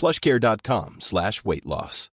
plushcare.com 0.00 0.96
slash 1.00 1.44
weight 1.44 1.66
loss. 1.66 2.10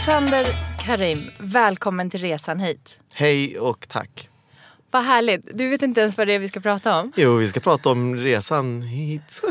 Alexander 0.00 0.46
Karim, 0.78 1.30
välkommen 1.38 2.10
till 2.10 2.20
resan 2.20 2.60
hit. 2.60 2.98
Hej 3.14 3.58
och 3.58 3.88
tack. 3.88 4.29
Vad 4.90 5.04
härligt. 5.04 5.58
Du 5.58 5.68
vet 5.68 5.82
inte 5.82 6.00
ens 6.00 6.18
vad 6.18 6.26
det 6.26 6.32
är 6.34 6.38
vi 6.38 6.48
ska 6.48 6.60
prata 6.60 7.00
om. 7.00 7.12
Jo, 7.16 7.36
vi 7.36 7.48
ska 7.48 7.60
prata 7.60 7.88
om 7.90 8.16
resan 8.16 8.82
hit. 8.82 9.42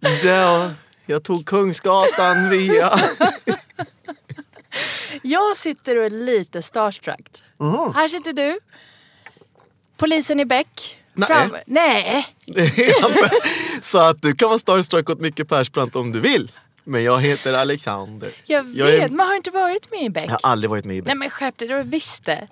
ja, 0.24 0.70
jag 1.06 1.22
tog 1.24 1.46
Kungsgatan 1.46 2.50
via... 2.50 2.98
Jag 5.22 5.56
sitter 5.56 5.96
och 5.98 6.04
är 6.04 6.10
lite 6.10 6.62
starstruck. 6.62 7.42
Här 7.94 8.08
sitter 8.08 8.32
du. 8.32 8.58
Polisen 9.96 10.40
i 10.40 10.44
Beck. 10.44 10.98
Nej. 11.14 11.64
Nej. 11.66 12.26
Så 13.82 13.98
att 13.98 14.22
du 14.22 14.34
kan 14.34 14.48
vara 14.48 14.58
starstruck 14.58 15.10
åt 15.10 15.20
Micke 15.20 15.48
Persbrandt 15.48 15.96
om 15.96 16.12
du 16.12 16.20
vill. 16.20 16.52
Men 16.84 17.04
jag 17.04 17.20
heter 17.20 17.54
Alexander. 17.54 18.36
Jag 18.44 18.62
vet, 18.64 18.76
Jag 18.76 18.94
är- 18.94 19.08
men 19.08 19.20
har 19.20 19.30
du 19.30 19.36
inte 19.36 19.50
varit 19.50 19.90
med 19.90 20.02
i 20.02 20.10
Beck? 20.10 20.24
Jag 20.24 20.30
har 20.30 20.40
aldrig 20.42 20.70
varit 20.70 20.84
med 20.84 20.96
i 20.96 20.98
Nej 21.00 21.04
Beck. 21.04 21.16
men 21.16 21.30
skärp 21.30 21.58
dig, 21.58 21.68
det 21.68 21.74
har 21.74 21.82
du 21.84 21.90
visst 21.90 22.24
det. 22.24 22.48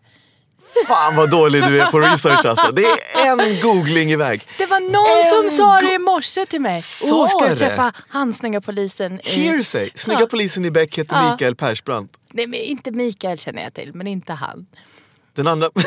Fan 0.88 1.16
vad 1.16 1.30
dålig 1.30 1.62
du 1.62 1.80
är 1.80 1.86
på 1.90 1.98
research 2.00 2.46
alltså. 2.46 2.70
Det 2.72 2.84
är 3.14 3.40
en 3.48 3.60
googling 3.60 4.10
iväg. 4.10 4.46
Det 4.58 4.66
var 4.66 4.80
någon 4.80 5.44
En 5.46 5.50
som 5.50 5.58
sa 5.58 5.80
det 5.80 5.94
i 5.94 5.98
morse 5.98 6.46
till 6.46 6.60
mig. 6.60 6.80
Sa 6.82 7.14
Åh, 7.22 7.28
ska 7.28 7.48
du 7.48 7.54
träffa 7.56 7.92
han 8.08 8.32
snygga 8.32 8.60
polisen? 8.60 9.20
i-" 9.20 9.30
Hearsay. 9.30 9.90
Snygga 9.94 10.20
Ja. 10.20 10.26
polisen 10.30 10.64
i 10.64 10.70
Beck 10.70 10.98
heter 10.98 11.16
Ja. 11.16 11.32
Mikael 11.32 11.56
Persbrandt. 11.56 12.12
Nej 12.32 12.46
men 12.46 12.60
inte 12.60 12.90
Mikael 12.90 13.38
känner 13.38 13.62
jag 13.62 13.74
till, 13.74 13.90
men 13.94 14.06
inte 14.06 14.32
han. 14.32 14.66
Den 15.34 15.46
andra... 15.46 15.70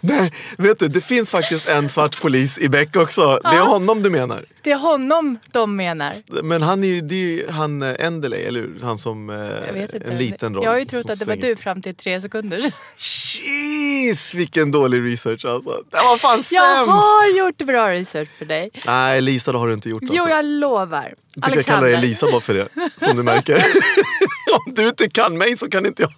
Nej, 0.00 0.32
vet 0.58 0.78
du, 0.78 0.88
det 0.88 1.00
finns 1.00 1.30
faktiskt 1.30 1.68
en 1.68 1.88
svart 1.88 2.22
polis 2.22 2.58
i 2.58 2.68
Beck 2.68 2.96
också. 2.96 3.40
Det 3.42 3.48
är 3.56 3.66
honom 3.66 4.02
du 4.02 4.10
menar. 4.10 4.44
Det 4.62 4.70
är 4.72 4.76
honom 4.78 5.38
de 5.52 5.76
menar. 5.76 6.42
Men 6.42 6.62
han 6.62 6.84
är 6.84 6.88
ju, 6.88 7.00
det 7.00 7.14
är 7.14 7.18
ju 7.18 7.48
han 7.50 7.82
eh, 7.82 8.06
Enderley, 8.06 8.42
eller 8.42 8.60
hur? 8.60 8.78
Han 8.82 8.98
som 8.98 9.30
eh, 9.30 9.36
Jag 9.36 10.02
en 10.04 10.18
liten 10.18 10.54
roll. 10.54 10.64
Jag 10.64 10.70
har 10.70 10.78
ju 10.78 10.84
trott 10.84 11.00
att 11.10 11.18
det 11.18 11.24
var 11.26 11.34
svänger. 11.34 11.48
du 11.48 11.56
fram 11.56 11.82
till 11.82 11.94
tre 11.94 12.20
sekunder. 12.20 12.60
Jeez, 12.96 14.34
vilken 14.34 14.70
dålig 14.70 15.12
research 15.12 15.44
alltså. 15.44 15.70
Det 15.90 15.96
var 15.96 16.16
fan 16.18 16.36
Jag 16.36 16.44
sämst! 16.44 16.90
har 16.90 17.38
gjort 17.38 17.58
bra 17.58 17.90
research 17.90 18.28
för 18.38 18.44
dig. 18.44 18.70
Nej, 18.86 19.20
Lisa 19.20 19.52
det 19.52 19.58
har 19.58 19.68
du 19.68 19.74
inte 19.74 19.88
gjort 19.88 20.02
alltså. 20.02 20.16
Jo, 20.16 20.28
jag 20.28 20.44
lovar. 20.44 21.14
Jag 21.34 21.44
tycker 21.44 21.56
jag 21.58 21.64
kallar 21.66 21.88
dig. 21.88 22.00
Lisa 22.00 22.30
bara 22.30 22.40
för 22.40 22.54
det, 22.54 22.68
som 22.96 23.16
du 23.16 23.22
märker. 23.22 23.56
Om 24.66 24.74
du 24.74 24.88
inte 24.88 25.10
kan 25.10 25.38
mig 25.38 25.56
så 25.56 25.68
kan 25.68 25.86
inte 25.86 26.02
jag. 26.02 26.12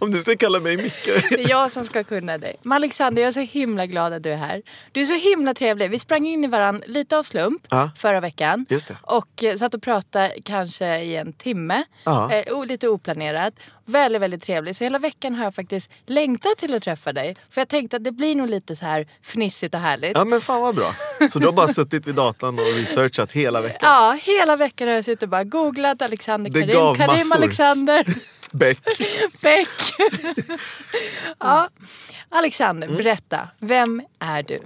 Om 0.00 0.10
du 0.10 0.18
ska 0.18 0.36
kalla 0.36 0.60
mig 0.60 0.76
Micke. 0.76 1.04
Det 1.30 1.42
är 1.44 1.48
jag 1.48 1.70
som 1.70 1.84
ska 1.84 2.04
kunna 2.04 2.38
dig. 2.38 2.56
Men 2.62 2.72
Alexander, 2.76 3.22
jag 3.22 3.28
är 3.28 3.32
så 3.32 3.40
himla 3.40 3.86
glad 3.86 4.12
att 4.12 4.22
du 4.22 4.30
är 4.32 4.36
här. 4.36 4.62
Du 4.92 5.00
är 5.00 5.06
så 5.06 5.14
himla 5.14 5.54
trevlig. 5.54 5.90
Vi 5.90 5.98
sprang 5.98 6.26
in 6.26 6.44
i 6.44 6.46
varandra 6.46 6.84
lite 6.86 7.16
av 7.18 7.22
slump 7.22 7.62
Ja. 7.70 7.90
förra 7.96 8.20
veckan. 8.20 8.66
Just 8.68 8.88
det. 8.88 8.96
Och 9.02 9.44
eh, 9.44 9.56
satt 9.56 9.74
och 9.74 9.82
pratade 9.82 10.32
kanske 10.44 10.98
i 10.98 11.16
en 11.16 11.32
timme. 11.32 11.84
Ja. 12.04 12.32
Eh, 12.32 12.64
lite 12.66 12.88
oplanerat. 12.88 13.54
Väldigt, 13.84 14.22
väldigt 14.22 14.42
trevlig. 14.42 14.76
Så 14.76 14.84
hela 14.84 14.98
veckan 14.98 15.34
har 15.34 15.44
jag 15.44 15.54
faktiskt 15.54 15.90
längtat 16.06 16.58
till 16.58 16.74
att 16.74 16.82
träffa 16.82 17.12
dig. 17.12 17.36
För 17.50 17.60
jag 17.60 17.68
tänkte 17.68 17.96
att 17.96 18.04
det 18.04 18.12
blir 18.12 18.34
nog 18.34 18.50
lite 18.50 18.76
så 18.76 18.84
här 18.84 19.06
fnissigt 19.22 19.74
och 19.74 19.80
härligt. 19.80 20.12
Ja 20.16 20.24
men 20.24 20.40
fan 20.40 20.60
vad 20.60 20.74
bra. 20.74 20.94
Så 21.30 21.38
du 21.38 21.46
har 21.46 21.52
bara 21.52 21.68
suttit 21.68 22.06
vid 22.06 22.14
datan 22.14 22.58
och 22.58 22.64
researchat 22.64 23.32
hela 23.32 23.60
veckan. 23.60 23.78
Ja, 23.82 24.18
hela 24.22 24.56
veckan 24.56 24.88
har 24.88 24.94
jag 24.94 25.04
suttit 25.04 25.22
och 25.22 25.28
bara 25.28 25.44
googlat 25.44 26.02
Alexander 26.02 26.50
Det 26.50 26.60
Karim. 26.60 26.74
gav 26.74 26.94
Karim 26.94 27.08
massor. 27.18 27.36
Alexander 27.36 28.04
Beck. 28.52 28.78
Beck. 29.40 29.68
ja. 31.38 31.68
Alexander, 32.28 32.88
Mm. 32.88 32.98
berätta. 32.98 33.48
Vem 33.58 34.02
är 34.18 34.42
du? 34.42 34.58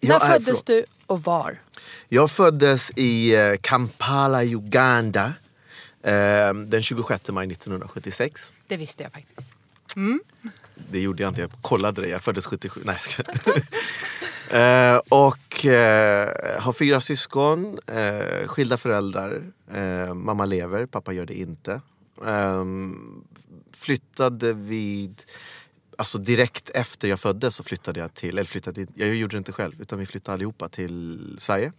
Jag 0.00 0.20
När 0.22 0.26
är 0.26 0.32
föddes 0.32 0.46
från- 0.64 0.76
du 0.76 0.84
och 1.06 1.22
var? 1.22 1.60
Jag 2.08 2.30
föddes 2.30 2.90
i 2.96 3.34
eh, 3.34 3.52
Kampala, 3.60 4.42
Uganda. 4.44 5.32
Eh, 6.04 6.54
Den 6.66 6.82
26 6.82 7.30
maj 7.30 7.46
1976. 7.52 8.52
Det 8.68 8.76
visste 8.76 9.02
jag 9.02 9.12
faktiskt. 9.12 9.50
Det 10.90 11.00
gjorde 11.00 11.22
jag 11.22 11.30
inte, 11.30 11.40
jag 11.40 11.50
kollade 11.62 12.00
det. 12.00 12.08
Jag 12.08 12.22
föddes 12.22 12.46
77. 12.46 12.80
Nej, 12.84 12.96
jag 13.16 13.26
eh, 14.94 15.00
Och 15.08 15.66
eh, 15.66 16.60
har 16.60 16.72
fyra 16.72 17.00
syskon, 17.00 17.78
eh, 17.86 18.46
skilda 18.46 18.76
föräldrar. 18.76 19.42
Eh, 19.72 20.14
mamma 20.14 20.44
lever, 20.44 20.86
pappa 20.86 21.12
gör 21.12 21.26
det 21.26 21.34
inte. 21.38 21.80
Eh, 22.26 22.64
flyttade 23.76 24.52
vid... 24.52 25.22
Alltså 25.98 26.18
direkt 26.18 26.70
efter 26.70 27.08
jag 27.08 27.20
föddes 27.20 27.54
så 27.54 27.62
flyttade 27.62 28.00
jag 28.00 28.14
till, 28.14 28.28
eller 28.28 28.44
flyttade, 28.44 28.86
jag 28.94 29.14
gjorde 29.14 29.34
det 29.36 29.38
inte 29.38 29.52
själv 29.52 29.80
utan 29.80 29.98
vi 29.98 30.06
flyttade 30.06 30.34
allihopa 30.34 30.68
till 30.68 31.36
Sverige. 31.38 31.72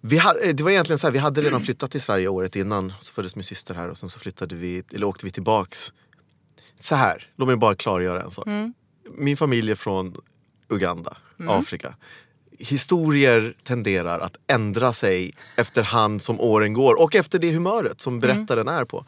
Vi 0.00 0.18
hade, 0.18 0.52
det 0.52 0.62
var 0.62 0.70
egentligen 0.70 0.98
så 0.98 1.06
här, 1.06 1.12
vi 1.12 1.18
hade 1.18 1.40
redan 1.42 1.60
flyttat 1.62 1.90
till 1.90 2.00
Sverige 2.02 2.28
året 2.28 2.56
innan. 2.56 2.92
Så 3.00 3.12
föddes 3.12 3.36
min 3.36 3.44
syster 3.44 3.74
här 3.74 3.88
och 3.88 3.98
sen 3.98 4.08
så 4.08 4.18
flyttade 4.18 4.56
vi, 4.56 4.82
eller 4.92 5.06
åkte 5.06 5.24
vi 5.24 5.30
tillbaks. 5.30 5.92
Så 6.80 6.94
här, 6.94 7.30
låt 7.36 7.48
mig 7.48 7.56
bara 7.56 7.74
klargöra 7.74 8.22
en 8.22 8.30
sak. 8.30 8.46
Min 9.16 9.36
familj 9.36 9.70
är 9.70 9.74
från 9.74 10.16
Uganda, 10.68 11.16
Afrika. 11.48 11.94
Historier 12.58 13.54
tenderar 13.62 14.20
att 14.20 14.36
ändra 14.46 14.92
sig 14.92 15.34
efterhand 15.56 16.22
som 16.22 16.40
åren 16.40 16.72
går 16.72 16.94
och 17.02 17.14
efter 17.14 17.38
det 17.38 17.52
humöret 17.52 18.00
som 18.00 18.20
berättaren 18.20 18.68
är 18.68 18.84
på. 18.84 19.04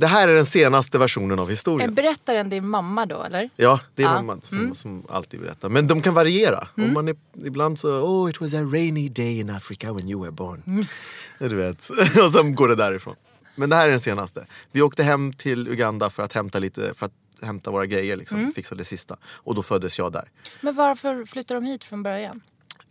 Det 0.00 0.06
här 0.06 0.28
är 0.28 0.34
den 0.34 0.46
senaste 0.46 0.98
versionen 0.98 1.38
av 1.38 1.46
Är 1.46 1.50
historien. 1.50 1.94
berättaren 1.94 2.50
din 2.50 2.68
mamma 2.68 3.06
då 3.06 3.22
eller? 3.22 3.50
Ja, 3.56 3.80
det 3.94 4.02
är 4.02 4.06
Ja. 4.06 4.12
mamma 4.14 4.40
som, 4.40 4.74
som 4.74 5.02
alltid 5.08 5.40
berättar. 5.40 5.68
Men 5.68 5.86
de 5.86 6.02
kan 6.02 6.14
variera. 6.14 6.68
Om 6.76 6.92
man 6.92 7.08
är, 7.08 7.16
ibland 7.44 7.78
så, 7.78 8.00
oh 8.00 8.30
it 8.30 8.40
was 8.40 8.54
a 8.54 8.62
rainy 8.62 9.08
day 9.08 9.38
in 9.40 9.50
Africa 9.50 9.92
when 9.92 10.08
you 10.08 10.20
were 10.22 10.30
born. 10.32 10.86
Du 11.38 11.56
vet. 11.56 11.90
Och 12.24 12.32
sen 12.32 12.54
går 12.54 12.68
det 12.68 12.74
därifrån. 12.74 13.14
Men 13.54 13.70
det 13.70 13.76
här 13.76 13.86
är 13.86 13.90
den 13.90 14.00
senaste. 14.00 14.46
Vi 14.72 14.82
åkte 14.82 15.02
hem 15.02 15.32
till 15.32 15.68
Uganda 15.68 16.10
för 16.10 16.22
att 16.22 16.32
hämta 16.32 16.58
lite, 16.58 16.94
för 16.94 17.06
att 17.06 17.12
hämta 17.42 17.70
våra 17.70 17.86
grejer 17.86 18.16
liksom. 18.16 18.52
Fixa 18.54 18.74
det 18.74 18.84
sista. 18.84 19.16
Och 19.24 19.54
då 19.54 19.62
föddes 19.62 19.98
jag 19.98 20.12
där. 20.12 20.28
Men 20.60 20.74
varför 20.74 21.24
flyttade 21.24 21.60
de 21.60 21.66
hit 21.66 21.84
från 21.84 22.02
början? 22.02 22.40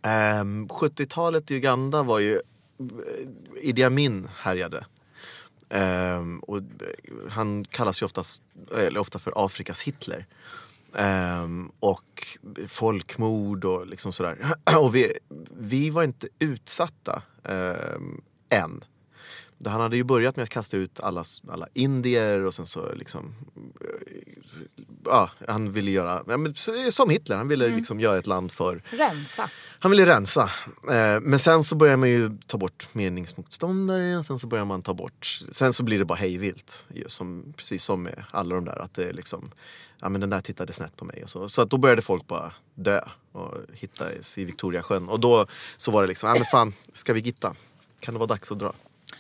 Ehm, 0.02 0.68
70-talet 0.68 1.52
i 1.52 1.56
Uganda 1.56 2.04
var 2.04 2.20
ju... 2.20 2.34
eh, 2.34 2.42
Idi 3.62 3.84
Amin 3.84 4.28
härjade. 4.40 4.86
Um, 5.70 6.40
och 6.40 6.58
eh, 6.58 6.64
han 7.30 7.66
kallas 7.66 8.02
ju 8.02 8.06
oftast, 8.06 8.42
eller 8.78 9.00
ofta 9.00 9.20
för 9.20 9.34
Afrikas 9.46 9.82
Hitler. 9.82 10.26
Um, 10.94 11.72
och 11.80 12.38
folkmord 12.68 13.66
och 13.66 13.88
liksom 13.88 14.14
sådär. 14.14 14.56
Och 14.78 14.96
vi, 14.96 15.14
vi 15.60 15.90
var 15.90 16.04
inte 16.04 16.28
utsatta 16.40 17.22
um, 17.44 18.22
än. 18.50 18.84
Han 19.66 19.82
hade 19.82 19.98
ju 19.98 20.04
börjat 20.04 20.36
med 20.36 20.44
att 20.44 20.50
kasta 20.50 20.78
ut 20.78 21.00
alla, 21.00 21.24
alla 21.50 21.68
indier 21.74 22.44
och 22.44 22.54
sen 22.54 22.66
så 22.66 22.94
liksom 22.94 23.36
eh, 23.82 24.37
ja, 25.06 25.30
han 25.48 25.72
ville 25.72 25.92
göra, 25.92 26.24
ja, 26.28 26.38
men, 26.38 26.56
så- 26.56 26.92
som 26.92 27.10
Hitler, 27.10 27.38
han 27.38 27.48
ville 27.48 27.68
liksom 27.68 28.00
göra 28.00 28.18
ett 28.18 28.28
land 28.28 28.52
för 28.52 28.84
Rensa. 28.90 29.50
han 29.80 29.92
ville 29.92 30.06
rensa. 30.06 30.50
Eh, 30.90 31.20
men 31.22 31.40
sen 31.40 31.64
så 31.64 31.76
börjar 31.76 31.98
man 31.98 32.10
ju 32.10 32.38
ta 32.48 32.58
bort 32.58 32.88
meningsmotståndare 32.94 34.18
och 34.18 34.26
sen 34.26 34.40
så 34.40 34.48
börjar 34.48 34.66
man 34.66 34.82
ta 34.82 34.94
bort... 34.94 35.26
Sen 35.52 35.74
så 35.74 35.84
blir 35.84 36.00
det 36.00 36.06
bara 36.06 36.16
hejvilt. 36.18 36.88
Som, 37.08 37.54
precis 37.58 37.84
som 37.84 38.04
med 38.04 38.24
alla 38.32 38.56
de 38.56 38.66
där. 38.66 38.82
Att 38.82 38.94
det 38.94 39.04
är 39.10 39.14
liksom, 39.14 39.52
ja 40.02 40.10
men 40.10 40.22
den 40.22 40.30
där 40.30 40.42
tittade 40.42 40.74
snett 40.74 40.96
på 40.96 41.06
mig. 41.06 41.24
Och 41.24 41.30
så 41.30 41.50
så 41.50 41.62
att 41.62 41.70
då 41.70 41.78
började 41.78 42.02
folk 42.02 42.28
bara 42.28 42.54
dö 42.76 43.02
och 43.32 43.54
hittades 43.74 44.38
i 44.38 44.46
Victoriasjön. 44.46 45.10
Och 45.10 45.20
då 45.20 45.46
så 45.78 45.92
var 45.92 46.02
det 46.02 46.08
liksom, 46.08 46.30
ja 46.30 46.36
men 46.36 46.46
fan, 46.46 46.74
ska 46.94 47.14
vi 47.14 47.20
gitta? 47.20 47.56
Kan 48.00 48.14
det 48.14 48.18
vara 48.20 48.28
dags 48.28 48.52
att 48.52 48.60
dra? 48.60 48.74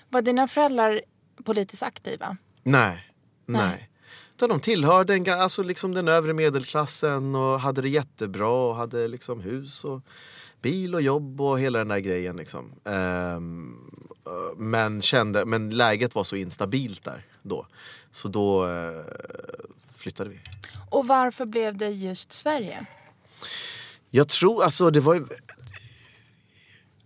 Var 0.09 0.21
dina 0.21 0.47
föräldrar 0.47 1.01
politiskt 1.43 1.83
aktiva? 1.83 2.37
Nej, 2.63 3.11
nej. 3.45 3.61
Nej. 3.67 3.89
Utan 4.37 4.49
de 4.49 4.59
tillhörde 4.59 5.13
en, 5.15 5.29
alltså 5.29 5.63
liksom 5.63 5.93
den 5.93 6.07
övre 6.07 6.33
medelklassen 6.33 7.35
och 7.35 7.59
hade 7.59 7.81
det 7.81 7.89
jättebra 7.89 8.49
och 8.49 8.75
hade 8.75 9.07
liksom 9.07 9.39
hus 9.41 9.83
och 9.83 10.01
bil 10.61 10.95
och 10.95 11.01
jobb 11.01 11.41
och 11.41 11.59
hela 11.59 11.79
den 11.79 11.87
där 11.87 11.99
grejen. 11.99 12.37
Liksom. 12.37 12.71
Eh, 12.85 13.39
men, 14.57 15.01
kände, 15.01 15.45
men 15.45 15.69
läget 15.69 16.15
var 16.15 16.23
så 16.23 16.35
instabilt 16.35 17.03
där 17.03 17.25
då. 17.43 17.67
Så 18.11 18.27
då 18.27 18.67
eh, 18.67 19.01
flyttade 19.95 20.29
vi. 20.29 20.39
Och 20.89 21.07
varför 21.07 21.45
blev 21.45 21.77
det 21.77 21.89
just 21.89 22.31
Sverige? 22.33 22.85
Jag 24.09 24.27
tror, 24.27 24.63
alltså 24.63 24.89
det 24.91 24.99
var 24.99 25.13
ju- 25.15 25.27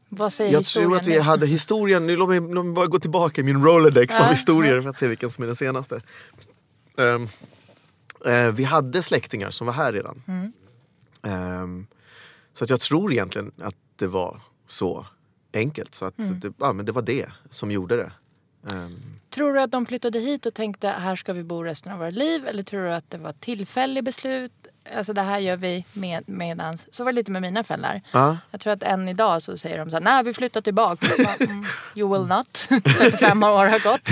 Vad 0.10 0.34
säger 0.34 0.52
Jag 0.52 0.60
historien 0.60 0.90
tror 0.92 0.98
att 1.00 1.08
vi 1.08 1.20
hade 1.20 1.48
historien, 1.48 2.06
nu 2.08 2.16
låt 2.16 2.30
mig, 2.30 2.40
låt 2.40 2.66
mig 2.66 2.74
bara 2.74 2.88
gå 2.88 3.00
tillbaka 3.00 3.42
i 3.42 3.44
min 3.44 3.64
Rolodex 3.64 4.20
av 4.20 4.26
Ja, 4.26 4.32
historier 4.32 4.82
för 4.82 4.90
att 4.90 4.98
se 4.98 5.08
vilken 5.08 5.30
som 5.30 5.42
är 5.44 5.46
den 5.48 5.56
senaste. 5.56 6.02
Ehm, 7.02 7.28
eh, 8.26 8.52
vi 8.54 8.64
hade 8.64 9.04
släktingar 9.04 9.50
som 9.50 9.68
var 9.68 9.74
här 9.74 9.94
redan. 9.94 10.24
Mm. 10.28 10.54
Ehm, 11.24 11.88
så 12.54 12.64
att 12.64 12.70
jag 12.70 12.80
tror 12.80 13.12
egentligen 13.12 13.52
att 13.62 13.76
det 13.96 14.08
var 14.08 14.42
så 14.66 15.06
enkelt. 15.54 15.96
Så 15.96 16.06
att 16.06 16.20
Mm. 16.20 16.40
det, 16.40 16.54
ja, 16.60 16.74
men 16.74 16.86
det 16.86 16.92
var 16.92 17.02
det 17.02 17.26
som 17.50 17.72
gjorde 17.72 17.96
det. 17.96 18.12
Ehm, 18.74 18.92
Tror 19.30 19.54
du 19.54 19.62
att 19.62 19.72
de 19.72 19.86
flyttade 19.86 20.20
hit 20.20 20.46
och 20.46 20.54
tänkte 20.54 20.88
här 20.88 21.16
ska 21.16 21.34
vi 21.34 21.44
bo 21.44 21.64
resten 21.64 21.92
av 21.92 22.00
våra 22.00 22.10
liv? 22.10 22.46
Eller 22.48 22.64
tror 22.64 22.82
du 22.84 22.94
att 22.94 23.10
det 23.10 23.18
var 23.18 23.30
ett 23.30 23.42
tillfälligt 23.42 24.06
beslut? 24.06 24.61
Alltså 24.98 25.14
det 25.14 25.22
här 25.22 25.40
gör 25.40 25.58
vi 25.58 25.86
med, 25.94 26.24
medans... 26.26 26.88
Så 26.92 27.04
var 27.04 27.12
det 27.12 27.16
lite 27.16 27.32
med 27.32 27.42
mina 27.42 27.64
föräldrar. 27.64 28.02
ja. 28.12 28.38
Jag 28.52 28.62
tror 28.62 28.74
att 28.74 28.84
än 28.84 29.10
idag 29.10 29.42
så 29.42 29.58
säger 29.58 29.78
de 29.78 29.90
så 29.90 29.96
här, 29.96 30.04
nej 30.04 30.24
vi 30.24 30.34
flyttar 30.34 30.62
tillbaka. 30.62 31.08
Bara, 31.18 31.36
mm, 31.50 31.66
you 31.96 32.12
will 32.14 32.28
not. 32.28 32.68
35 32.98 33.44
år 33.44 33.66
har 33.66 33.80
gått. 33.80 34.10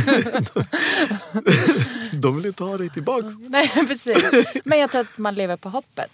De 2.22 2.36
ville 2.36 2.54
ta 2.54 2.78
dig 2.78 2.90
tillbaks. 2.90 3.34
nej 3.40 3.72
precis. 3.88 4.54
Men 4.66 4.80
jag 4.80 4.92
tror 4.92 5.02
att 5.02 5.18
man 5.18 5.36
lever 5.36 5.58
på 5.58 5.70
hoppet. 5.70 6.12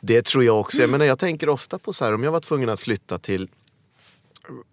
Det 0.00 0.22
tror 0.22 0.44
jag 0.44 0.60
också. 0.60 0.80
Jag, 0.80 0.90
menar, 0.90 1.04
jag 1.04 1.18
tänker 1.18 1.48
ofta 1.48 1.78
på 1.78 1.92
så 1.92 2.04
här, 2.04 2.14
om 2.14 2.22
jag 2.22 2.32
var 2.32 2.40
tvungen 2.40 2.68
att 2.68 2.80
flytta 2.80 3.18
till 3.18 3.48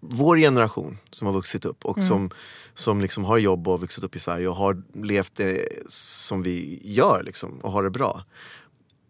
vår 0.00 0.36
generation 0.36 0.98
som 1.10 1.26
har 1.26 1.34
vuxit 1.34 1.64
upp 1.64 1.84
och 1.84 2.04
som, 2.04 2.30
som 2.74 3.00
liksom 3.00 3.24
har 3.24 3.38
jobb 3.38 3.68
och 3.68 3.80
vuxit 3.80 4.04
upp 4.04 4.16
i 4.16 4.18
Sverige 4.18 4.48
och 4.48 4.56
har 4.56 4.82
levt 4.94 5.34
det 5.34 5.68
som 5.88 6.42
vi 6.42 6.80
gör 6.84 7.22
liksom, 7.22 7.58
och 7.58 7.72
har 7.72 7.82
det 7.82 7.90
bra. 7.90 8.24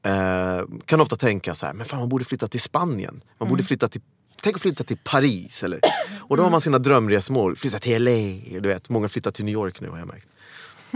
Eh, 0.03 0.63
kan 0.85 1.01
ofta 1.01 1.17
tänka 1.17 1.55
så 1.55 1.67
här, 1.67 1.73
men 1.73 1.87
fan 1.87 2.01
man 2.01 2.09
borde 2.09 2.25
flytta 2.25 2.49
till 2.49 2.61
Spanien. 2.61 3.23
Man 3.39 3.49
borde 3.49 3.63
flytta 3.63 3.89
till 3.89 4.01
Tänk 4.43 4.57
att 4.57 4.63
flytta 4.63 4.85
till 4.85 4.99
Paris. 5.05 5.63
Eller, 5.63 5.81
och 6.21 6.37
då 6.37 6.43
har 6.43 6.51
man 6.51 6.61
sina 6.61 6.79
drömresmål. 6.79 7.57
Flytta 7.57 7.79
till 7.79 8.05
LA. 8.05 8.61
Du 8.61 8.69
vet, 8.69 8.89
många 8.89 9.09
flyttar 9.09 9.31
till 9.31 9.45
New 9.45 9.53
York 9.53 9.81
nu 9.81 9.89
har 9.89 9.99
jag 9.99 10.09
märkt. 10.09 10.29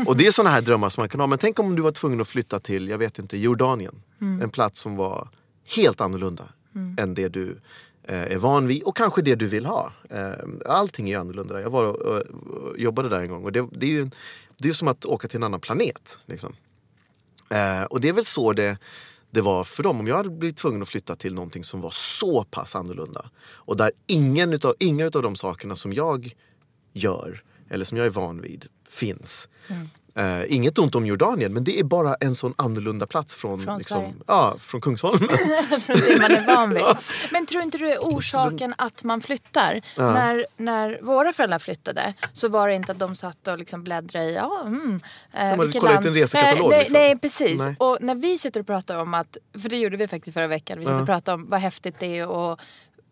Och 0.06 0.16
det 0.16 0.26
är 0.26 0.30
såna 0.30 0.50
här 0.50 0.62
drömmar 0.62 0.88
som 0.88 1.02
man 1.02 1.08
kan 1.08 1.20
ha. 1.20 1.26
Men 1.26 1.38
tänk 1.38 1.58
om 1.58 1.76
du 1.76 1.82
var 1.82 1.92
tvungen 1.92 2.20
att 2.20 2.28
flytta 2.28 2.58
till, 2.58 2.88
jag 2.88 2.98
vet 2.98 3.18
inte, 3.18 3.38
Jordanien. 3.38 4.02
En 4.42 4.50
plats 4.50 4.80
som 4.80 4.96
var 4.96 5.28
helt 5.76 6.00
annorlunda 6.00 6.44
än 6.98 7.14
det 7.14 7.28
du 7.28 7.60
eh, 8.08 8.32
är 8.32 8.36
van 8.36 8.66
vid 8.66 8.82
och 8.82 8.96
kanske 8.96 9.22
det 9.22 9.34
du 9.34 9.46
vill 9.46 9.66
ha. 9.66 9.92
Eh, 10.10 10.32
allting 10.66 11.10
är 11.10 11.18
annorlunda. 11.18 11.60
Jag 11.60 11.70
var 11.70 11.84
och, 11.84 11.96
och, 11.96 12.18
och 12.18 12.78
jobbade 12.78 13.08
där 13.08 13.20
en 13.20 13.28
gång 13.28 13.44
och 13.44 13.52
det, 13.52 13.66
det 13.72 13.86
är 13.86 13.90
ju 13.90 14.02
en, 14.02 14.14
det 14.58 14.68
är 14.68 14.72
som 14.72 14.88
att 14.88 15.04
åka 15.04 15.28
till 15.28 15.36
en 15.36 15.42
annan 15.42 15.60
planet. 15.60 16.18
Liksom. 16.26 16.54
Eh, 17.52 17.82
och 17.82 18.00
det 18.00 18.08
är 18.08 18.12
väl 18.12 18.24
så 18.24 18.52
det, 18.52 18.78
det 19.30 19.40
var 19.40 19.64
för 19.64 19.82
dem. 19.82 20.00
Om 20.00 20.06
jag 20.06 20.16
hade 20.16 20.30
blivit 20.30 20.56
tvungen 20.56 20.82
att 20.82 20.88
flytta 20.88 21.16
till 21.16 21.34
någonting 21.34 21.64
som 21.64 21.80
var 21.80 21.90
så 21.90 22.44
pass 22.44 22.76
annorlunda 22.76 23.30
och 23.44 23.76
där 23.76 23.92
ingen 24.06 24.52
utav, 24.52 24.74
inga 24.78 25.04
av 25.04 25.22
de 25.22 25.36
sakerna 25.36 25.76
som 25.76 25.92
jag 25.92 26.32
gör 26.92 27.42
eller 27.70 27.84
som 27.84 27.98
jag 27.98 28.06
är 28.06 28.10
van 28.10 28.40
vid 28.40 28.66
finns. 28.90 29.48
Mm. 29.68 29.88
Eh, 30.14 30.54
inget 30.54 30.78
ont 30.78 30.94
om 30.94 31.06
Jordanien 31.06 31.52
men 31.52 31.64
det 31.64 31.78
är 31.78 31.84
bara 31.84 32.14
en 32.14 32.34
sån 32.34 32.54
annorlunda 32.58 33.06
plats 33.06 33.36
från, 33.36 33.64
Från 33.64 33.78
liksom, 33.78 34.22
ja, 34.26 34.54
från 34.58 34.80
Kungsholmen. 34.80 35.28
Från 35.80 35.96
det 35.96 36.18
man 36.20 36.30
är 36.30 36.56
van 36.56 36.74
vid. 36.74 36.84
Men 37.32 37.46
tror 37.46 37.62
inte 37.62 37.78
du 37.78 37.92
är 37.92 37.98
orsaken 37.98 38.74
att 38.78 39.04
man 39.04 39.20
flyttar? 39.20 39.80
Ja. 39.96 40.12
När, 40.12 40.46
när 40.56 40.98
våra 41.02 41.32
föräldrar 41.32 41.58
flyttade 41.58 42.14
så 42.32 42.48
var 42.48 42.68
det 42.68 42.74
inte 42.74 42.92
att 42.92 42.98
de 42.98 43.16
satt 43.16 43.48
och 43.48 43.58
liksom 43.58 43.84
bläddrade 43.84 44.24
i, 44.24 44.34
ja, 44.34 44.62
mm, 44.66 45.00
eh, 45.32 45.48
man 45.48 45.60
vilket 45.60 45.80
kollade 45.80 45.96
inte 45.96 46.08
en 46.08 46.14
resekatalog, 46.14 46.70
nej, 46.70 46.78
liksom. 46.78 47.00
nej, 47.00 47.18
precis. 47.18 47.60
Nej. 47.60 47.76
Och 47.78 47.98
när 48.00 48.14
vi 48.14 48.38
sitter 48.38 48.60
och 48.60 48.66
pratar 48.66 48.98
om 48.98 49.14
att, 49.14 49.36
för 49.62 49.68
det 49.68 49.76
gjorde 49.76 49.96
vi 49.96 50.08
faktiskt 50.08 50.34
förra 50.34 50.46
veckan, 50.46 50.78
vi 50.78 50.84
sitter 50.84 51.00
och 51.00 51.06
pratar 51.06 51.34
om 51.34 51.50
vad 51.50 51.60
häftigt 51.60 51.94
det 51.98 52.18
är 52.18 52.52
att 52.52 52.60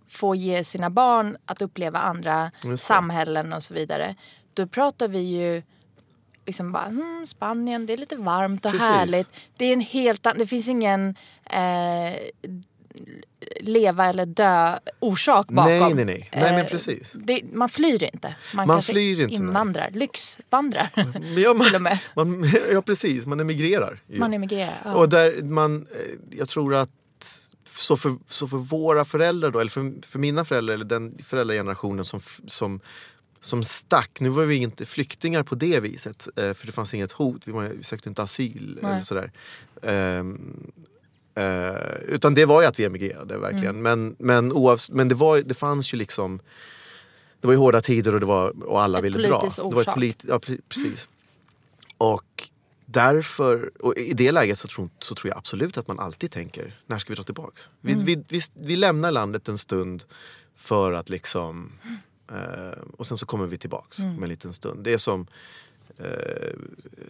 få 0.08 0.34
ge 0.34 0.64
sina 0.64 0.90
barn 0.90 1.36
att 1.44 1.62
uppleva 1.62 1.98
andra 1.98 2.50
samhällen 2.76 3.52
och 3.52 3.62
så 3.62 3.74
vidare. 3.74 4.14
Då 4.54 4.66
pratar 4.66 5.08
vi 5.08 5.18
ju 5.18 5.62
liksom 6.46 6.72
bara, 6.72 6.84
mm, 6.84 7.26
Spanien, 7.26 7.86
det 7.86 7.92
är 7.92 7.96
lite 7.96 8.16
varmt 8.16 8.64
och 8.66 8.72
Precis. 8.72 8.88
härligt. 8.88 9.28
Det 9.56 9.64
är 9.64 9.72
en 9.72 9.80
helt 9.80 10.26
det 10.36 10.46
finns 10.46 10.68
ingen 10.68 11.14
eh, 11.44 12.18
leva 13.60 14.06
eller 14.06 14.26
dö 14.26 14.78
orsak 14.98 15.48
bakom. 15.48 15.72
Nej, 15.72 15.94
nej, 15.94 16.04
nej. 16.04 16.30
Nej, 16.32 16.52
men 16.52 16.60
Eh, 16.60 16.66
precis. 16.66 17.12
Det, 17.14 17.40
man 17.52 17.68
flyr 17.68 18.02
inte. 18.02 18.34
Man, 18.54 18.66
Man 18.66 18.82
flyr 18.82 19.20
inte, 19.20 19.26
nej. 19.26 19.34
invandrar, 19.34 19.90
lyxvandrar. 19.90 20.90
Men 20.94 21.12
ja, 21.12 21.14
Till 21.34 21.46
och 21.48 21.56
man, 21.56 21.82
med. 21.82 21.98
man, 22.14 22.50
ja 22.72 22.82
precis, 22.82 23.26
man 23.26 23.40
emigrerar. 23.40 24.02
ju. 24.06 24.18
Man 24.18 24.34
emigrerar. 24.34 24.80
Ja. 24.84 24.94
Och 24.94 25.08
där 25.08 25.42
man, 25.42 25.86
eh, 25.90 26.38
jag 26.38 26.48
tror 26.48 26.74
att 26.74 26.90
så 27.76 27.96
för, 27.96 28.16
så 28.28 28.46
för 28.48 28.56
våra 28.56 29.04
föräldrar 29.04 29.50
då, 29.50 29.58
eller 29.60 29.70
för, 29.70 30.06
för 30.06 30.18
mina 30.18 30.44
föräldrar 30.44 30.74
eller 30.74 30.84
den 30.84 31.18
föräldragenerationen 31.22 32.04
som, 32.04 32.20
som, 32.46 32.80
som 33.40 33.64
stack. 33.64 34.20
Nu 34.20 34.28
var 34.28 34.44
vi 34.44 34.56
inte 34.56 34.86
flyktingar 34.86 35.42
på 35.42 35.54
det 35.54 35.80
viset 35.80 36.28
eh, 36.36 36.54
för 36.54 36.66
det 36.66 36.72
fanns 36.72 36.94
inget 36.94 37.12
hot. 37.12 37.48
Vi, 37.48 37.52
var, 37.52 37.64
vi 37.64 37.82
sökte 37.84 38.08
inte 38.08 38.22
asyl 38.22 38.78
Nej. 38.82 38.92
eller 38.92 39.02
sådär. 39.02 39.32
Ehm, 39.82 40.72
eh, 41.34 41.74
utan 42.08 42.34
det 42.34 42.44
var 42.44 42.60
ju 42.62 42.66
att 42.68 42.78
vi 42.78 42.84
emigrerade 42.84 43.38
verkligen. 43.38 43.76
Mm. 43.76 43.82
Men, 43.82 44.16
men, 44.18 44.52
oavs- 44.52 44.90
men 44.92 45.08
det, 45.08 45.14
var, 45.14 45.38
det 45.38 45.54
fanns 45.54 45.94
ju 45.94 45.98
liksom 45.98 46.40
det 47.40 47.46
var 47.46 47.54
ju 47.54 47.58
hårda 47.58 47.80
tider 47.80 48.14
och, 48.14 48.20
det 48.20 48.26
var, 48.26 48.62
och 48.66 48.82
alla 48.82 48.98
Ett 48.98 49.04
ville 49.04 49.18
dra. 49.28 49.38
politisk 49.40 49.56
Det 49.56 49.62
var 49.62 49.70
ett 49.70 49.76
orsak. 49.78 49.94
polit, 49.94 50.24
ja, 50.28 50.38
pre- 50.38 50.60
precis. 50.68 51.08
Och 51.98 52.48
därför, 52.86 53.70
och 53.80 53.96
i 53.96 54.12
det 54.12 54.32
läget 54.32 54.58
så 54.58 54.68
tror, 54.68 54.88
så 54.98 55.14
tror 55.14 55.28
jag 55.28 55.38
absolut 55.38 55.78
att 55.78 55.88
man 55.88 55.98
alltid 55.98 56.30
tänker, 56.30 56.80
när 56.86 56.98
ska 56.98 57.08
vi 57.12 57.14
dra 57.16 57.22
tillbaks? 57.22 57.68
Vi, 57.80 57.92
Mm. 57.92 58.04
vi, 58.04 58.24
vi, 58.28 58.40
vi 58.54 58.76
lämnar 58.76 59.10
landet 59.10 59.48
en 59.48 59.58
stund 59.58 60.04
för 60.56 60.92
att 60.92 61.08
liksom, 61.08 61.72
och 62.96 63.06
sen 63.06 63.18
så 63.18 63.26
kommer 63.26 63.46
vi 63.46 63.58
tillbaks 63.58 63.98
Mm. 63.98 64.16
om 64.16 64.22
en 64.22 64.28
liten 64.28 64.52
stund. 64.52 64.84
Det 64.84 64.92
är 64.92 64.98
som 64.98 65.26
Eh, 65.98 66.52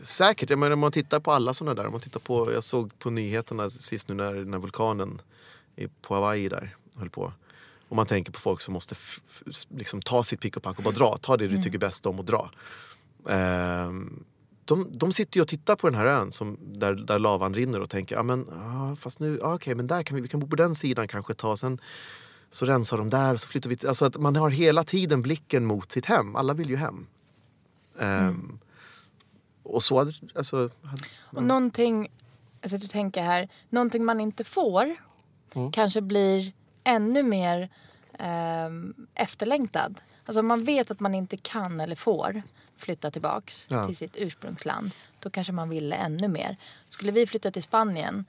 säkert, 0.02 0.50
jag 0.50 0.58
menar, 0.58 0.72
om 0.72 0.78
man 0.78 0.92
tittar 0.92 1.20
på 1.20 1.32
alla 1.32 1.54
sådana 1.54 1.74
där. 1.74 1.86
Om 1.86 1.92
man 1.92 2.00
tittar 2.00 2.20
på, 2.20 2.52
jag 2.52 2.64
såg 2.64 2.98
på 2.98 3.10
nyheterna 3.10 3.70
sist 3.70 4.08
nu 4.08 4.14
när, 4.14 4.32
när 4.32 4.58
vulkanen 4.58 5.20
på 6.02 6.14
Hawaii 6.14 6.48
där 6.48 6.76
höll 6.96 7.10
på. 7.10 7.32
Och 7.88 7.96
man 7.96 8.06
tänker 8.06 8.32
på 8.32 8.40
folk 8.40 8.60
som 8.60 8.74
måste 8.74 8.94
liksom 9.68 10.02
ta 10.02 10.24
sitt 10.24 10.40
pick 10.40 10.56
och 10.56 10.62
pack 10.62 10.78
och 10.78 10.84
bara 10.84 10.94
dra. 10.94 11.16
Ta 11.16 11.36
det 11.36 11.48
du 11.48 11.62
tycker 11.62 11.78
bäst 11.78 12.06
om 12.06 12.18
och 12.18 12.24
dra. 12.24 12.50
Ehm, 13.28 14.24
de, 14.64 14.98
de 14.98 15.12
sitter 15.12 15.36
ju 15.36 15.42
och 15.42 15.48
tittar 15.48 15.76
på 15.76 15.86
den 15.90 15.98
här 15.98 16.06
ön 16.06 16.32
som, 16.32 16.58
där, 16.60 16.94
där 16.94 17.18
lavan 17.18 17.54
rinner 17.54 17.80
och 17.80 17.90
tänker, 17.90 18.16
ja 18.16 18.22
men 18.22 18.46
ja, 18.50 18.96
fast 18.96 19.20
nu, 19.20 19.38
ja, 19.42 19.54
okej 19.54 19.74
men 19.74 19.86
där 19.86 20.02
kan 20.02 20.14
vi, 20.14 20.20
vi 20.20 20.28
kan 20.28 20.40
bo 20.40 20.46
på 20.46 20.56
den 20.56 20.74
sidan 20.74 21.08
kanske 21.08 21.34
tag. 21.34 21.58
Sen 21.58 21.80
så 22.50 22.66
rensar 22.66 22.98
de 22.98 23.10
där 23.10 23.32
och 23.34 23.40
så 23.40 23.48
flyttar 23.48 23.70
vi 23.70 23.76
till, 23.76 23.88
Alltså 23.88 24.04
att 24.04 24.16
man 24.16 24.36
har 24.36 24.50
hela 24.50 24.84
tiden 24.84 25.22
blicken 25.22 25.64
mot 25.66 25.92
sitt 25.92 26.06
hem. 26.06 26.36
Alla 26.36 26.54
vill 26.54 26.70
ju 26.70 26.76
hem. 26.76 27.06
Ehm, 28.00 28.58
Och 29.62 29.82
så 29.82 29.98
hade, 29.98 30.12
alltså, 30.34 30.56
hade, 30.82 31.02
Och 31.22 31.42
någonting, 31.42 32.08
alltså 32.62 32.78
du 32.78 32.88
tänker 32.88 33.22
här, 33.22 33.48
någonting 33.68 34.04
man 34.04 34.20
inte 34.20 34.44
får 34.44 34.96
Mm. 35.54 35.72
kanske 35.72 36.00
blir 36.00 36.52
ännu 36.84 37.22
mer 37.22 37.68
ehm, 38.18 38.94
efterlängtad. 39.14 40.00
Alltså 40.26 40.40
om 40.40 40.46
man 40.46 40.64
vet 40.64 40.90
att 40.90 41.00
man 41.00 41.14
inte 41.14 41.36
kan 41.36 41.80
eller 41.80 41.96
får 41.96 42.42
flytta 42.76 43.10
tillbaks 43.10 43.66
Ja. 43.68 43.86
till 43.86 43.96
sitt 43.96 44.12
ursprungsland. 44.16 44.90
Då 45.18 45.30
kanske 45.30 45.52
man 45.52 45.68
ville 45.68 45.96
ännu 45.96 46.28
mer. 46.28 46.56
Skulle 46.88 47.12
vi 47.12 47.26
flytta 47.26 47.50
till 47.50 47.62
Spanien 47.62 48.24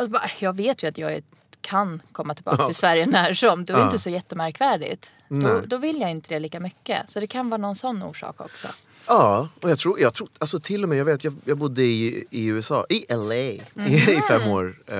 och 0.00 0.06
så 0.06 0.10
bara, 0.10 0.30
jag 0.38 0.56
vet 0.56 0.82
ju 0.82 0.86
att 0.88 0.98
jag 0.98 1.22
kan 1.60 2.02
komma 2.12 2.34
tillbaka 2.34 2.56
Ja. 2.62 2.66
till 2.66 2.76
Sverige 2.76 3.06
när 3.06 3.34
som. 3.34 3.64
Då 3.64 3.72
är 3.72 3.76
det 3.76 3.82
Ja. 3.82 3.86
inte 3.86 3.98
så 3.98 4.10
jättemärkvärdigt. 4.10 5.10
Då, 5.28 5.34
Nej. 5.36 5.62
då 5.66 5.76
vill 5.76 6.00
jag 6.00 6.10
inte 6.10 6.34
det 6.34 6.38
lika 6.40 6.60
mycket. 6.60 7.10
Så 7.10 7.20
det 7.20 7.26
kan 7.26 7.50
vara 7.50 7.58
någon 7.60 7.76
sån 7.76 8.02
orsak 8.02 8.40
också. 8.40 8.68
Ja, 9.06 9.48
och 9.62 9.70
jag 9.70 9.78
tror, 9.78 10.00
jag 10.00 10.14
tror 10.14 10.28
alltså 10.38 10.58
till 10.60 10.82
och 10.82 10.88
med, 10.88 10.98
jag 10.98 11.04
vet, 11.04 11.24
jag, 11.24 11.34
jag 11.44 11.58
bodde 11.58 11.82
i, 11.82 12.24
i 12.30 12.46
USA, 12.46 12.86
i 12.88 13.04
LA, 13.14 13.34
i, 13.34 13.62
i 13.86 14.20
fem 14.28 14.48
år 14.48 14.82
eh, 14.86 14.96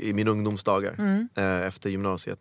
i 0.00 0.12
mina 0.12 0.30
ungdomsdagar 0.30 0.94
eh, 1.34 1.66
efter 1.66 1.90
gymnasiet. 1.90 2.38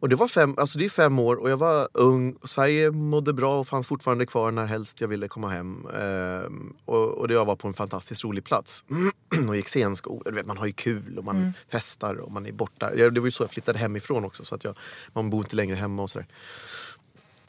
Och 0.00 0.08
det 0.08 0.16
var 0.16 0.28
fem, 0.28 0.54
alltså 0.58 0.78
det 0.78 0.84
är 0.84 0.88
fem 0.88 1.18
år 1.18 1.36
och 1.36 1.50
jag 1.50 1.56
var 1.56 1.88
ung 1.92 2.36
Sverige 2.44 2.90
mådde 2.90 3.32
bra 3.32 3.60
och 3.60 3.68
fanns 3.68 3.86
fortfarande 3.86 4.26
kvar 4.26 4.50
när 4.50 4.66
helst 4.66 5.00
jag 5.00 5.08
ville 5.08 5.28
komma 5.28 5.48
hem. 5.48 5.86
Eh, 5.94 6.50
och, 6.84 7.08
och 7.08 7.28
det 7.28 7.34
jag 7.34 7.44
var 7.44 7.56
på 7.56 7.68
en 7.68 7.74
fantastiskt 7.74 8.24
rolig 8.24 8.44
plats 8.44 8.84
och 9.48 9.56
gick 9.56 9.68
scenskola. 9.68 10.22
Du 10.24 10.36
vet, 10.36 10.46
man 10.46 10.58
har 10.58 10.66
ju 10.66 10.72
kul 10.72 11.18
och 11.18 11.24
man 11.24 11.52
festar 11.68 12.14
och 12.14 12.32
man 12.32 12.46
är 12.46 12.52
borta. 12.52 12.96
Jag, 12.96 13.14
det 13.14 13.20
var 13.20 13.26
ju 13.26 13.30
så 13.30 13.42
jag 13.42 13.50
flyttade 13.50 13.78
hemifrån 13.78 14.24
också 14.24 14.44
så 14.44 14.54
att 14.54 14.64
jag, 14.64 14.76
man 15.12 15.30
bor 15.30 15.44
inte 15.44 15.56
längre 15.56 15.76
hemma 15.76 16.02
och 16.02 16.10
sådär. 16.10 16.26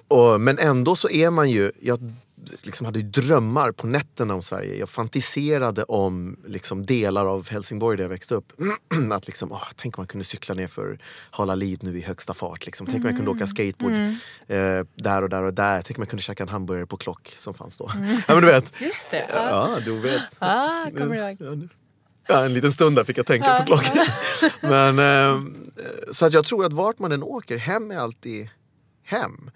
Och, 0.07 0.41
men 0.41 0.57
ändå 0.59 0.95
så 0.95 1.09
är 1.09 1.29
man 1.29 1.49
ju, 1.49 1.71
jag 1.79 2.13
liksom 2.61 2.85
hade 2.85 2.99
ju 2.99 3.05
drömmar 3.05 3.71
på 3.71 3.87
nätterna 3.87 4.33
om 4.33 4.41
Sverige. 4.41 4.75
Jag 4.75 4.89
fantiserade 4.89 5.83
om 5.83 6.37
liksom 6.45 6.85
delar 6.85 7.25
av 7.25 7.49
Helsingborg 7.49 7.97
där 7.97 8.03
jag 8.03 8.09
växte 8.09 8.35
upp. 8.35 8.53
att 9.11 9.27
liksom, 9.27 9.51
åh, 9.51 9.67
tänk 9.75 9.97
om 9.97 10.01
man 10.01 10.07
kunde 10.07 10.25
cykla 10.25 10.55
ner 10.55 10.67
för 10.67 10.99
Hala 11.31 11.55
Lid 11.55 11.83
nu 11.83 11.97
i 11.97 12.01
högsta 12.01 12.33
fart. 12.33 12.65
Liksom. 12.65 12.87
Tänk 12.87 13.03
om 13.03 13.07
jag 13.07 13.15
kunde 13.15 13.31
åka 13.31 13.47
skateboard 13.47 13.93
eh, 14.47 14.85
där 14.95 15.21
och 15.21 15.29
där 15.29 15.43
och 15.43 15.53
där. 15.53 15.81
Tänk 15.81 15.97
om 15.97 16.01
jag 16.01 16.09
kunde 16.09 16.23
käka 16.23 16.43
en 16.43 16.49
hamburgare 16.49 16.85
på 16.85 16.97
Klock 16.97 17.33
som 17.37 17.53
fanns 17.53 17.77
då. 17.77 17.91
ja 18.27 18.33
men 18.33 18.41
du 18.41 18.47
vet. 18.47 18.81
Just 18.81 19.11
det. 19.11 19.25
Ja. 19.33 19.49
Ja, 19.49 19.79
du 19.85 19.99
vet. 19.99 20.35
Ah, 20.39 20.85
kommer 20.85 21.37
du 21.37 21.45
ihåg? 21.47 21.69
Ja, 22.27 22.45
en 22.45 22.53
liten 22.53 22.71
stund 22.71 22.95
där 22.95 23.03
fick 23.03 23.17
jag 23.17 23.25
tänka 23.25 23.59
på 23.59 23.65
klockan. 23.65 24.05
Men, 24.61 24.99
eh, 24.99 25.41
så 26.11 26.25
att 26.25 26.33
jag 26.33 26.45
tror 26.45 26.65
att 26.65 26.73
vart 26.73 26.99
man 26.99 27.11
än 27.11 27.23
åker, 27.23 27.57
hem 27.57 27.91
är 27.91 27.97
alltid 27.97 28.49
hem. 29.03 29.51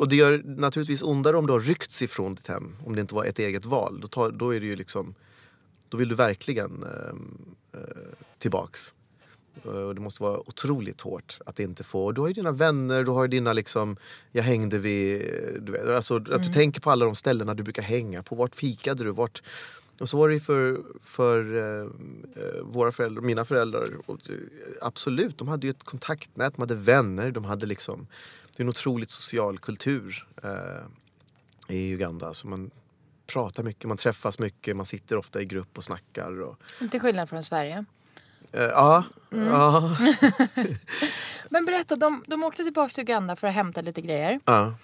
Och 0.00 0.08
det 0.08 0.16
gör 0.16 0.42
naturligtvis 0.44 1.02
ondare 1.02 1.36
om 1.36 1.46
du 1.46 1.52
har 1.52 1.60
ryckts 1.60 2.02
ifrån 2.02 2.34
ditt 2.34 2.46
hem, 2.46 2.76
om 2.84 2.94
det 2.94 3.00
inte 3.00 3.14
var 3.14 3.24
ett 3.24 3.38
eget 3.38 3.64
val. 3.64 4.00
Då, 4.00 4.08
tar, 4.08 4.30
då 4.30 4.54
är 4.54 4.60
det 4.60 4.66
ju 4.66 4.76
liksom, 4.76 5.14
då 5.88 5.96
vill 5.96 6.08
du 6.08 6.14
verkligen 6.14 6.82
eh, 6.82 7.80
eh, 7.80 7.86
tillbaks. 8.38 8.94
Och 9.62 9.94
det 9.94 10.00
måste 10.00 10.22
vara 10.22 10.38
otroligt 10.38 11.00
hårt 11.00 11.38
att 11.46 11.60
inte 11.60 11.84
få. 11.84 12.12
Du 12.12 12.20
har 12.20 12.28
ju 12.28 12.34
dina 12.34 12.52
vänner, 12.52 13.04
du 13.04 13.10
har 13.10 13.22
ju 13.22 13.28
dina 13.28 13.52
liksom, 13.52 13.96
jag 14.32 14.42
hängde 14.42 14.78
vid, 14.78 15.20
du 15.60 15.72
vet, 15.72 15.88
alltså 15.88 16.16
att 16.16 16.42
du 16.42 16.52
tänker 16.52 16.80
på 16.80 16.90
alla 16.90 17.04
de 17.04 17.14
ställena 17.14 17.54
du 17.54 17.62
brukar 17.62 17.82
hänga 17.82 18.22
på. 18.22 18.34
Vart 18.34 18.54
fikade 18.54 19.04
du? 19.04 19.10
Vart, 19.10 19.42
och 20.00 20.08
så 20.08 20.16
var 20.16 20.28
det 20.28 20.34
ju 20.34 20.40
för, 20.40 20.82
för 21.02 21.56
eh, 21.56 21.86
eh, 22.44 22.62
våra 22.62 22.92
föräldrar, 22.92 23.22
mina 23.22 23.44
föräldrar. 23.44 23.88
Och, 24.06 24.18
absolut, 24.80 25.38
de 25.38 25.48
hade 25.48 25.66
ju 25.66 25.70
ett 25.70 25.84
kontaktnät, 25.84 26.52
de 26.56 26.60
hade 26.60 26.74
vänner, 26.74 27.30
de 27.30 27.44
hade 27.44 27.66
liksom... 27.66 28.06
Det 28.56 28.62
är 28.62 28.64
en 28.64 28.68
otroligt 28.68 29.10
social 29.10 29.58
kultur 29.58 30.26
eh, 30.42 31.74
i 31.76 31.90
Uganda. 31.94 32.34
Så 32.34 32.48
man 32.48 32.70
pratar 33.26 33.62
mycket, 33.62 33.88
man 33.88 33.96
träffas 33.96 34.38
mycket, 34.38 34.76
man 34.76 34.86
sitter 34.86 35.16
ofta 35.16 35.40
i 35.40 35.44
grupp 35.44 35.78
och 35.78 35.84
snackar. 35.84 36.40
Och, 36.40 36.56
Till 36.90 37.00
skillnad 37.00 37.28
från 37.28 37.44
Sverige. 37.44 37.84
eh, 38.52 38.62
ja, 38.62 39.04
ja, 39.30 39.96
Men 41.50 41.64
berätta, 41.64 41.96
de, 41.96 42.24
de 42.26 42.42
åkte 42.44 42.62
tillbaka 42.64 42.90
till 42.94 43.02
Uganda 43.02 43.36
för 43.36 43.46
att 43.48 43.54
hämta 43.54 43.80
lite 43.80 44.00
grejer. 44.00 44.40
ja, 44.44 44.74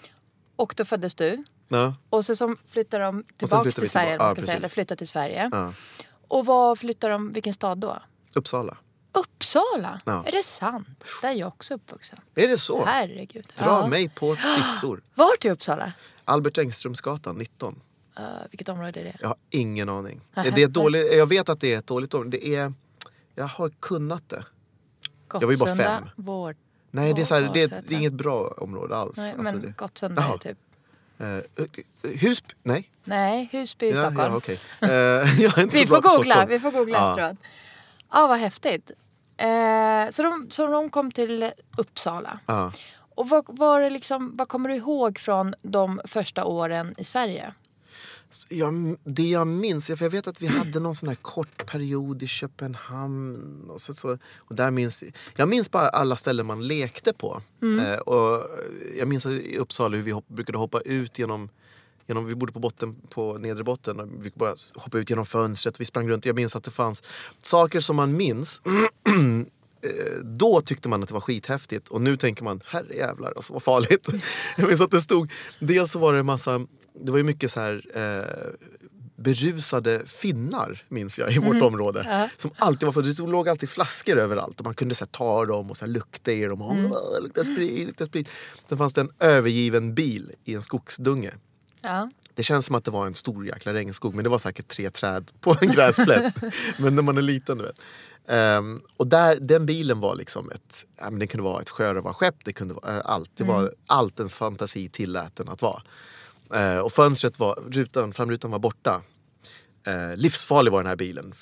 Och 0.56 0.75
då 0.76 0.85
föddes 0.85 1.14
du. 1.14 1.44
ja, 1.68 1.94
Och 2.11 2.25
så, 2.25 2.37
så 2.37 2.56
flyttar 2.68 3.00
de 3.00 3.25
tillbaka 3.37 3.70
till 3.70 3.90
Sverige. 3.90 4.11
tillbaka. 4.11 4.11
eller 4.14 4.18
man 4.25 4.35
ska 4.37 4.42
säga, 4.46 4.56
eller 4.56 4.68
flyttar 4.68 4.96
till 4.96 5.08
Sverige. 5.08 5.50
Och 6.28 6.46
vad 6.46 6.78
flyttar 6.78 7.11
de, 7.11 7.32
vilken 7.32 7.54
stad 7.54 7.78
då? 7.78 8.02
Uppsala. 8.35 8.76
Uppsala? 9.20 10.00
Ja. 10.04 10.25
Är 10.26 10.32
det 10.32 10.42
sant? 10.44 10.88
Där 11.23 11.28
är 11.28 11.32
jag 11.35 11.49
också 11.49 11.75
uppvuxen. 11.75 12.18
Är 12.35 12.49
det 12.49 12.58
så? 12.58 12.85
Herregud. 12.85 13.46
Dra 13.58 13.64
Ja. 13.66 13.87
mig 13.87 14.08
på 14.08 14.37
trissor. 14.56 15.02
Vart 15.14 15.44
i 15.44 15.50
Uppsala? 15.50 15.92
Albert 16.25 16.58
Engströmsgatan 16.58 17.37
19. 17.37 17.80
Uh, 18.18 18.25
vilket 18.50 18.68
område 18.68 19.00
är 19.00 19.04
det? 19.04 19.16
Jag 19.20 19.28
har 19.28 19.37
ingen 19.50 19.88
aning. 19.88 20.20
Det 20.35 20.62
är 20.62 20.68
dåligt, 20.68 21.12
jag 21.12 21.26
vet 21.28 21.49
att 21.49 21.61
det 21.61 21.75
är 21.75 21.78
ett 21.78 21.87
dåligt 21.87 22.14
område. 22.14 22.38
Det 22.38 22.54
är, 22.54 22.73
jag 23.35 23.44
har 23.44 23.70
kunnat 23.80 24.28
det. 24.28 24.44
Jag 25.32 25.40
var 25.40 25.52
ju 25.52 25.58
bara 25.58 25.70
Gottsunda, 25.70 25.85
fem. 25.85 26.08
Vård. 26.16 26.56
Nej, 26.90 27.12
det 27.14 27.20
är, 27.20 27.25
så 27.25 27.35
här, 27.35 27.50
det, 27.54 27.62
är, 27.62 27.92
inget 27.92 28.12
bra 28.12 28.54
område 28.56 28.96
alls. 28.96 29.16
Nej, 29.18 29.35
Alltså 29.38 29.52
men 29.54 29.62
det, 29.62 29.76
Gottsunda 29.76 30.23
är 30.35 30.38
typ... 30.38 30.58
Eh, 31.18 32.11
Husby? 32.11 32.54
Nej. 32.62 32.90
Nej, 33.04 33.49
Husby 33.52 33.87
i 33.87 33.90
Ja, 33.90 33.96
Stockholm. 34.11 34.40
ja. 34.80 34.88
Eh, 34.88 34.90
jag 35.42 35.58
är 35.58 35.62
inte 35.62 35.76
Vi 35.76 35.87
får 35.87 35.96
googla, 36.00 36.35
Stockholm. 36.35 36.49
vi 36.49 36.61
får 36.61 36.70
googla 36.70 36.99
Ja. 36.99 37.11
efteråt. 37.11 37.37
Ja, 38.12 38.26
vad 38.26 38.38
häftigt. 38.38 38.90
Eh, 39.36 40.10
så, 40.10 40.22
de, 40.22 40.46
så 40.50 40.66
de 40.66 40.90
kom 40.90 41.12
till 41.12 41.50
Uppsala. 41.76 42.38
Ja. 42.46 42.72
Och 43.14 43.28
vad, 43.28 43.44
var 43.58 43.80
det 43.80 43.90
liksom, 43.90 44.36
vad 44.36 44.48
kommer 44.48 44.68
du 44.68 44.74
ihåg 44.74 45.18
från 45.18 45.54
de 45.62 46.00
första 46.04 46.44
åren 46.44 46.94
i 46.98 47.04
Sverige? 47.04 47.54
Jag, 48.48 48.96
det 49.04 49.22
jag 49.22 49.46
minns, 49.46 49.86
för 49.86 50.02
jag 50.02 50.10
vet 50.10 50.26
att 50.26 50.42
vi 50.42 50.46
hade 50.46 50.80
någon 50.80 50.94
sån 50.94 51.08
här 51.08 51.16
kort 51.16 51.66
period 51.66 52.22
i 52.22 52.26
Köpenhamn. 52.26 53.70
Och 53.70 53.80
så, 53.80 53.94
så, 53.94 54.18
och 54.36 54.54
där 54.54 54.70
minns, 54.70 55.04
jag 55.36 55.48
minns 55.48 55.70
bara 55.70 55.88
alla 55.88 56.16
ställen 56.16 56.46
man 56.46 56.66
lekte 56.66 57.12
på. 57.12 57.42
Mm. 57.62 57.86
Eh, 57.86 57.98
och 57.98 58.46
jag 58.98 59.08
minns 59.08 59.26
i 59.26 59.56
Uppsala 59.58 59.96
hur 59.96 60.02
vi 60.02 60.10
hopp, 60.10 60.28
brukade 60.28 60.58
hoppa 60.58 60.80
ut 60.80 61.18
genom 61.18 61.48
Genom, 62.06 62.26
vi 62.26 62.34
bodde 62.34 62.52
på 62.52 62.58
botten, 62.58 62.96
på 63.10 63.38
nedre 63.38 63.64
botten. 63.64 64.00
Och 64.00 64.08
vi 64.26 64.30
bara 64.34 64.54
hoppa 64.75 64.98
ut 64.98 65.10
genom 65.10 65.26
fönstret 65.26 65.80
vi 65.80 65.84
sprang 65.84 66.08
runt. 66.08 66.26
Jag 66.26 66.36
minns 66.36 66.56
att 66.56 66.64
det 66.64 66.70
fanns 66.70 67.02
saker 67.38 67.80
som 67.80 67.96
man 67.96 68.16
minns. 68.16 68.62
Eh, 69.82 70.20
Då 70.25 70.60
tyckte 70.60 70.88
man 70.88 71.02
att 71.02 71.08
det 71.08 71.14
var 71.14 71.20
skithäftigt 71.20 71.88
och 71.88 72.00
nu 72.02 72.16
tänker 72.16 72.44
man 72.44 72.60
herrejävlar 72.66 73.32
alltså 73.36 73.52
vad 73.52 73.62
farligt. 73.62 74.08
Jag 74.56 74.68
minns 74.68 74.80
att 74.80 74.90
det 74.90 75.00
stod, 75.00 75.32
dels 75.60 75.90
så 75.92 75.98
var 75.98 76.12
det 76.12 76.18
en 76.18 76.26
massa, 76.26 76.58
det 77.04 77.10
var 77.10 77.18
ju 77.18 77.25
mycket 77.25 77.50
så 77.50 77.60
här 77.60 77.84
eh, 77.94 78.54
berusade 79.16 80.02
finnar 80.06 80.84
minns 80.88 81.18
jag 81.18 81.32
i 81.32 81.38
vårt 81.38 81.62
område. 81.62 82.02
Ja. 82.08 82.28
Som 82.36 82.50
alltid 82.56 82.86
var 82.86 82.92
för 82.92 83.02
det 83.02 83.18
låg 83.30 83.48
alltid 83.48 83.68
flaskor 83.68 84.16
överallt 84.18 84.60
och 84.60 84.64
man 84.64 84.75
kunde 84.75 84.94
så 84.94 85.04
här, 85.04 85.10
ta 85.12 85.46
dem 85.46 85.70
och 85.70 85.76
så 85.76 85.84
här, 85.84 85.92
lukta 85.92 86.32
i 86.32 86.44
dem. 86.44 86.62
Och, 86.62 86.72
Åh, 86.72 87.22
luktar 87.22 87.44
sprit, 87.44 87.86
luktar 87.86 88.06
sprit. 88.06 88.28
Sen 88.68 88.78
fanns 88.78 88.94
det 88.94 89.00
en 89.00 89.10
övergiven 89.20 89.94
bil 89.94 90.32
i 90.44 90.54
en 90.54 90.62
skogsdunge. 90.62 91.32
Ja. 91.86 92.10
Det 92.34 92.42
känns 92.42 92.66
som 92.66 92.74
att 92.74 92.84
det 92.84 92.90
var 92.90 93.06
en 93.06 93.14
stor 93.14 93.46
jäkla 93.46 93.74
regnskog 93.74 94.14
men 94.14 94.24
det 94.24 94.30
var 94.30 94.38
säkert 94.38 94.68
tre 94.68 94.90
träd 94.90 95.32
på 95.40 95.56
en 95.60 95.70
gräsplätt. 95.70 96.34
men 96.78 96.94
när 96.94 97.02
man 97.02 97.18
är 97.18 97.22
liten 97.22 97.58
du 97.58 97.64
vet. 97.64 97.80
Ehm, 98.28 98.80
och 98.96 99.06
där, 99.06 99.40
den 99.40 99.66
bilen 99.66 100.00
var 100.00 100.14
liksom 100.14 100.50
ett, 100.50 100.86
ja, 100.98 101.10
men 101.10 101.18
det 101.18 101.26
kunde 101.26 101.44
vara 101.44 101.62
ett 101.62 101.70
sjörövarskepp, 101.70 102.44
det 102.44 102.52
kunde 102.52 102.74
vara 102.74 102.96
eh, 102.96 103.02
allt. 103.04 103.30
Det 103.34 103.44
var 103.44 103.74
allt 103.86 104.18
ens 104.18 104.34
fantasi 104.34 104.88
tillät 104.88 105.36
den 105.36 105.48
att 105.48 105.62
vara. 105.62 105.82
Eh, 106.54 106.78
och 106.78 106.92
fönstret 106.92 107.38
var, 107.38 107.62
rutan, 107.70 108.12
framrutan 108.12 108.50
var 108.50 108.58
borta. 108.58 109.02
Eh, 109.86 110.16
livsfarlig 110.16 110.72
var 110.72 110.78
den 110.78 110.88
här 110.88 110.96
bilen. 110.96 111.34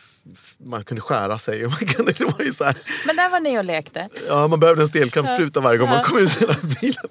Man 0.58 0.84
kunde 0.84 1.00
skära 1.00 1.38
sig. 1.38 1.64
Och 1.64 1.70
man, 1.70 1.80
kunde, 1.80 2.12
det 2.18 2.24
var 2.24 2.44
ju 2.44 2.52
så 2.52 2.64
här, 2.64 2.76
Men 3.06 3.16
där 3.16 3.30
var 3.30 3.40
ni 3.40 3.58
och 3.58 3.64
lekte. 3.64 4.08
Ja, 4.28 4.48
man 4.48 4.60
behövde 4.60 4.82
en 4.82 4.88
stelkrampsspruta 4.88 5.60
varje 5.60 5.78
gång 5.78 5.88
man 5.88 6.04
kom 6.04 6.18
ut 6.18 6.42
ur 6.42 6.80
bilen. 6.80 7.08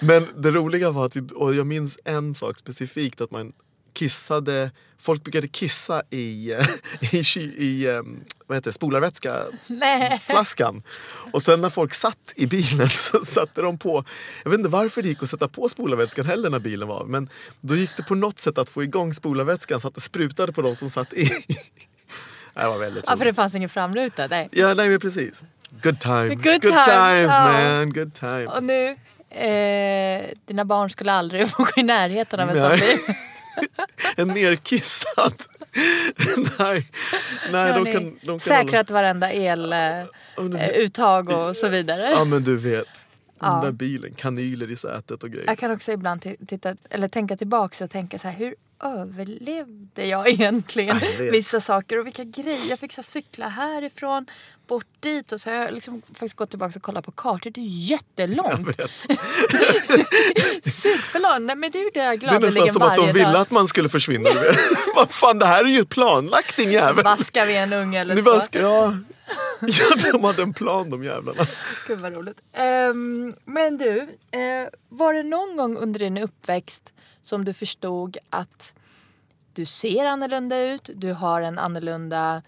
Men 0.00 0.26
det 0.42 0.50
roliga 0.50 0.90
var 0.90 1.06
att 1.06 1.16
vi, 1.16 1.22
och 1.34 1.54
jag 1.54 1.66
minns 1.66 1.98
en 2.04 2.34
sak 2.34 2.58
specifikt, 2.58 3.20
att 3.20 3.30
man 3.30 3.52
kissade, 3.92 4.70
folk 4.98 5.24
brukade 5.24 5.48
kissa 5.48 6.02
i, 6.10 6.54
i, 7.12 7.40
i 7.40 7.86
eh, 7.86 8.02
vad 8.46 8.56
heter 8.56 8.70
det, 8.70 8.72
spolarvätska 8.72 9.44
Nej. 9.66 10.20
flaskan. 10.26 10.82
Och 11.32 11.42
sen 11.42 11.60
när 11.60 11.70
folk 11.70 11.94
satt 11.94 12.32
i 12.36 12.46
bilen 12.46 12.88
så 13.12 13.24
satte 13.24 13.62
de 13.62 13.78
på, 13.78 14.04
jag 14.42 14.50
vet 14.50 14.58
inte 14.58 14.70
varför 14.70 15.02
det 15.02 15.08
gick 15.08 15.22
att 15.22 15.30
sätta 15.30 15.48
på 15.48 15.68
spolarvätskan 15.68 16.26
heller 16.26 16.50
när 16.50 16.58
bilen 16.58 16.88
var, 16.88 17.04
men 17.04 17.28
då 17.60 17.76
gick 17.76 17.96
det 17.96 18.02
på 18.02 18.14
något 18.14 18.38
sätt 18.38 18.58
att 18.58 18.68
få 18.68 18.82
igång 18.82 19.14
spolarvätskan 19.14 19.80
så 19.80 19.88
att 19.88 19.94
det 19.94 20.00
sprutade 20.00 20.52
på 20.52 20.62
de 20.62 20.76
som 20.76 20.90
satt 20.90 21.12
i. 21.12 21.30
Det 22.60 22.68
var 22.68 22.78
väldigt 22.78 23.04
Ja, 23.06 23.10
för 23.16 23.18
det 23.18 23.24
roligt. 23.24 23.36
fanns 23.36 23.54
ingen 23.54 23.68
framruta. 23.68 24.26
Nej. 24.26 24.48
Ja, 24.52 24.74
nej 24.74 24.88
men 24.88 25.00
precis. 25.00 25.44
Good 25.82 26.00
times, 26.00 26.28
Good 26.44 26.62
times, 26.62 27.32
ja. 27.32 27.52
man, 27.78 27.92
good 27.92 28.14
times. 28.14 28.48
Och 28.56 28.62
nu, 28.62 28.96
eh, 29.30 30.26
dina 30.46 30.64
barn 30.64 30.90
skulle 30.90 31.12
aldrig 31.12 31.48
få 31.50 31.62
gå 31.62 31.70
i 31.76 31.82
närheten 31.82 32.40
av 32.40 32.48
en 32.50 32.54
sån 32.54 32.68
Nej. 32.68 32.78
bil. 32.80 33.14
En 34.16 34.28
nerkissad. 34.28 35.32
nej, 36.58 36.86
nej 37.50 37.68
Ja, 37.68 37.78
de 37.84 37.92
kan... 37.92 38.18
De 38.22 38.26
kan 38.26 38.40
Säkrat 38.40 38.90
varenda 38.90 39.30
eluttag 39.30 41.28
och 41.30 41.56
så 41.56 41.68
vidare. 41.68 42.10
Ja 42.10 42.24
men 42.24 42.44
du 42.44 42.56
vet. 42.56 42.86
Den 43.40 43.50
Ja. 43.52 43.60
där 43.64 43.72
bilen, 43.72 44.14
kanyler 44.14 44.70
i 44.70 44.76
sätet 44.76 45.22
och 45.22 45.30
grejer. 45.30 45.46
Jag 45.46 45.58
kan 45.58 45.70
också 45.70 45.92
ibland 45.92 46.22
ti- 46.24 46.46
titta, 46.46 46.74
eller 46.90 47.08
tänka 47.08 47.36
tillbaka 47.36 47.84
och 47.84 47.90
tänka 47.90 48.18
så 48.18 48.28
här, 48.28 48.34
hur 48.34 48.54
överlevde 48.82 50.06
jag 50.06 50.28
egentligen 50.28 50.98
Ja, 51.02 51.24
jag 51.24 51.32
vissa 51.32 51.60
saker 51.60 51.98
och 51.98 52.06
vilka 52.06 52.24
grejer. 52.24 52.70
Jag 52.70 52.78
fick 52.78 52.92
så 52.92 53.00
här 53.00 53.08
cykla 53.10 53.48
härifrån, 53.48 54.26
bort 54.66 54.86
dit 55.00 55.32
och 55.32 55.40
så 55.40 55.50
har 55.50 55.56
jag 55.56 55.72
liksom 55.72 56.02
faktiskt 56.02 56.34
gått 56.34 56.50
tillbaka 56.50 56.72
och 56.76 56.82
kollat 56.82 57.04
på 57.04 57.12
kartor. 57.12 57.50
Det 57.50 57.60
är 57.60 57.90
jättelångt. 57.90 58.68
Superlångt. 60.64 61.40
Nej, 61.40 61.56
men 61.56 61.70
det 61.70 61.78
gjorde 61.78 62.04
jag 62.04 62.20
Det 62.20 62.26
är 62.26 62.30
nästan 62.30 62.40
gladeligen 62.40 62.72
som 62.74 62.82
att 62.82 62.96
de 62.96 63.00
varje 63.00 63.12
ville 63.12 63.32
dag. 63.32 63.42
att 63.42 63.50
man 63.50 63.66
skulle 63.66 63.88
försvinna. 63.88 64.30
Vad 64.96 65.10
fan 65.10 65.38
det 65.38 65.46
här 65.46 65.64
är 65.64 65.68
ju 65.68 65.84
planlagt 65.84 66.56
din 66.56 66.72
jävel. 66.72 67.04
Vaska 67.04 67.46
vid 67.46 67.56
en 67.56 67.72
unge 67.72 68.00
eller 68.00 68.40
ska, 68.40 68.60
ja. 68.60 68.96
Ja, 69.60 70.12
de 70.12 70.24
hade 70.24 70.42
en 70.42 70.54
plan 70.54 70.90
de 70.90 71.04
jävlarna. 71.04 71.46
Gud 71.86 71.98
vad 71.98 72.16
roligt. 72.16 72.40
Ehm, 72.52 73.34
men 73.44 73.78
du, 73.78 74.00
eh, 74.30 74.68
var 74.88 75.14
det 75.14 75.22
någon 75.22 75.56
gång 75.56 75.76
under 75.76 76.00
din 76.00 76.18
uppväxt 76.18 76.92
som 77.22 77.44
du 77.44 77.52
förstod 77.52 78.16
att 78.30 78.74
du 79.52 79.66
ser 79.66 80.06
annorlunda 80.06 80.72
ut, 80.72 80.90
du 80.94 81.12
har 81.12 81.40
en 81.40 81.58
annorlunda 81.58 82.42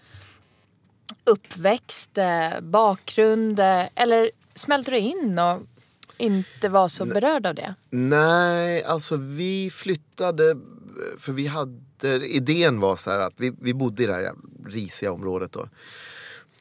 uppväxt, 1.23 2.17
eh, 2.17 2.61
bakgrund 2.61 3.59
eh, 3.59 3.85
eller 3.95 4.31
smälte 4.55 4.91
du 4.91 4.97
in 4.97 5.39
och 5.39 5.61
inte 6.17 6.69
var 6.69 6.87
så 6.87 7.05
berörd 7.05 7.45
av 7.45 7.55
det? 7.55 7.75
Nej, 7.89 8.83
alltså 8.83 9.15
vi 9.17 9.71
flyttade 9.73 10.55
för 11.17 11.31
vi 11.31 11.47
hade, 11.47 12.27
idén 12.27 12.79
var 12.79 12.95
så 12.95 13.09
här 13.09 13.19
att 13.19 13.33
vi, 13.37 13.53
vi 13.61 13.73
bodde 13.73 14.03
i 14.03 14.05
det 14.05 14.13
här 14.13 14.31
risiga 14.65 15.11
området 15.11 15.51
då. 15.51 15.67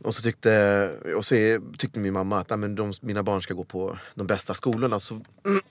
Och 0.04 0.14
så 0.14 0.22
tyckte, 0.22 0.90
och 1.16 1.24
så 1.24 1.34
tyckte 1.78 1.98
min 1.98 2.12
mamma 2.12 2.40
att 2.40 2.58
men 2.58 2.74
de, 2.74 2.92
mina 3.00 3.22
barn 3.22 3.42
ska 3.42 3.54
gå 3.54 3.64
på 3.64 3.98
de 4.14 4.26
bästa 4.26 4.54
skolorna. 4.54 5.00
Så 5.00 5.20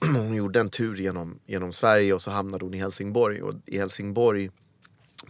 hon 0.00 0.34
gjorde 0.34 0.60
en 0.60 0.70
tur 0.70 0.96
genom, 0.96 1.38
genom 1.46 1.72
Sverige 1.72 2.14
och 2.14 2.22
så 2.22 2.30
hamnade 2.30 2.64
hon 2.64 2.74
i 2.74 2.78
Helsingborg. 2.78 3.42
Och 3.42 3.54
i 3.66 3.78
Helsingborg 3.78 4.50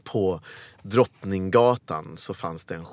på 0.05 0.41
Drottninggatan 0.83 2.17
så 2.17 2.35
fanns 2.35 2.65
det 2.65 2.75
en, 2.75 2.87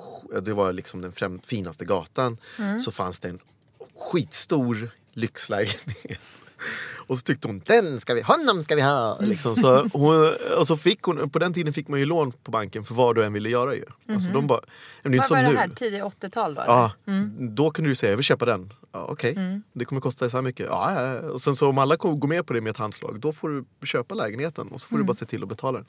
det 0.44 0.52
var 0.52 0.72
liksom 0.72 1.00
den 1.00 1.12
främ, 1.12 1.40
finaste 1.40 1.84
gatan, 1.84 2.36
mm. 2.58 2.80
så 2.80 2.90
fanns 2.90 3.20
det 3.20 3.28
en 3.28 3.40
skitstor 3.94 4.90
lyxlägenhet. 5.12 6.20
Och 7.06 7.18
så 7.18 7.22
tyckte 7.22 7.48
hon 7.48 7.62
den 7.66 8.00
ska 8.00 8.14
vi, 8.14 8.22
honom 8.22 8.62
ska 8.62 8.74
vi 8.74 8.82
ha. 8.82 9.18
Liksom. 9.20 9.56
Så 9.56 9.88
hon, 9.92 10.34
och 10.58 10.66
så 10.66 10.76
fick 10.76 11.02
hon, 11.02 11.30
på 11.30 11.38
den 11.38 11.54
tiden 11.54 11.72
fick 11.72 11.88
man 11.88 12.00
ju 12.00 12.06
lån 12.06 12.32
på 12.32 12.50
banken 12.50 12.84
för 12.84 12.94
vad 12.94 13.14
du 13.14 13.24
än 13.24 13.32
ville 13.32 13.48
göra 13.48 13.74
ju. 13.74 13.84
Mm-hmm. 13.84 14.14
Alltså 14.14 14.32
de 14.32 14.46
bara, 14.46 14.60
det 15.02 15.08
är 15.08 15.18
vad 15.18 15.30
var 15.30 15.52
det 15.52 15.58
här? 15.58 15.68
Tidigt 15.68 16.02
80-tal 16.02 16.54
då? 16.54 16.62
Ja, 16.66 16.92
mm. 17.06 17.54
då 17.54 17.70
kunde 17.70 17.90
du 17.90 17.94
säga 17.94 18.12
jag 18.12 18.16
vill 18.16 18.24
köpa 18.24 18.44
den. 18.44 18.72
Ja, 18.92 19.06
Okej, 19.08 19.30
okay. 19.30 19.44
mm. 19.44 19.62
det 19.72 19.84
kommer 19.84 20.00
kosta 20.00 20.30
så 20.30 20.36
här 20.36 20.42
mycket. 20.42 20.66
Ja, 20.66 21.02
ja, 21.02 21.20
Och 21.20 21.40
sen 21.40 21.56
så 21.56 21.68
om 21.68 21.78
alla 21.78 21.96
går 21.96 22.28
med 22.28 22.46
på 22.46 22.52
det 22.52 22.60
med 22.60 22.70
ett 22.70 22.76
handslag 22.76 23.20
då 23.20 23.32
får 23.32 23.48
du 23.48 23.86
köpa 23.86 24.14
lägenheten 24.14 24.68
och 24.68 24.80
så 24.80 24.88
får 24.88 24.96
mm. 24.96 25.06
du 25.06 25.06
bara 25.06 25.14
se 25.14 25.26
till 25.26 25.42
att 25.42 25.48
betala 25.48 25.78
den. 25.78 25.86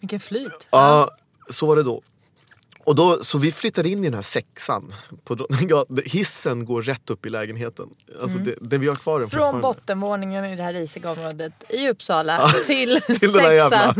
Vilken 0.00 0.20
flyt. 0.20 0.68
Ja, 0.70 1.10
så 1.48 1.66
var 1.66 1.76
det 1.76 1.82
då. 1.82 2.02
Och 2.86 2.94
då, 2.94 3.24
så 3.24 3.38
vi 3.38 3.52
flyttade 3.52 3.88
in 3.88 3.98
i 3.98 4.02
den 4.02 4.14
här 4.14 4.22
sexan. 4.22 4.94
På, 5.24 5.46
hissen 6.04 6.64
går 6.64 6.82
rätt 6.82 7.10
upp 7.10 7.26
i 7.26 7.30
lägenheten. 7.30 7.88
Alltså 8.20 8.38
mm. 8.38 8.50
det, 8.60 8.68
det 8.70 8.78
vi 8.78 8.88
har 8.88 8.94
kvar 8.94 9.20
den 9.20 9.30
Från 9.30 9.60
bottenvåningen 9.60 10.44
i 10.44 10.56
det 10.56 10.62
här 10.62 10.72
risiga 10.72 11.10
området 11.10 11.52
i 11.68 11.88
Uppsala 11.88 12.32
ja, 12.32 12.48
till, 12.66 13.00
till 13.00 13.32
sexan. 13.32 13.54
Jävla, 13.54 13.94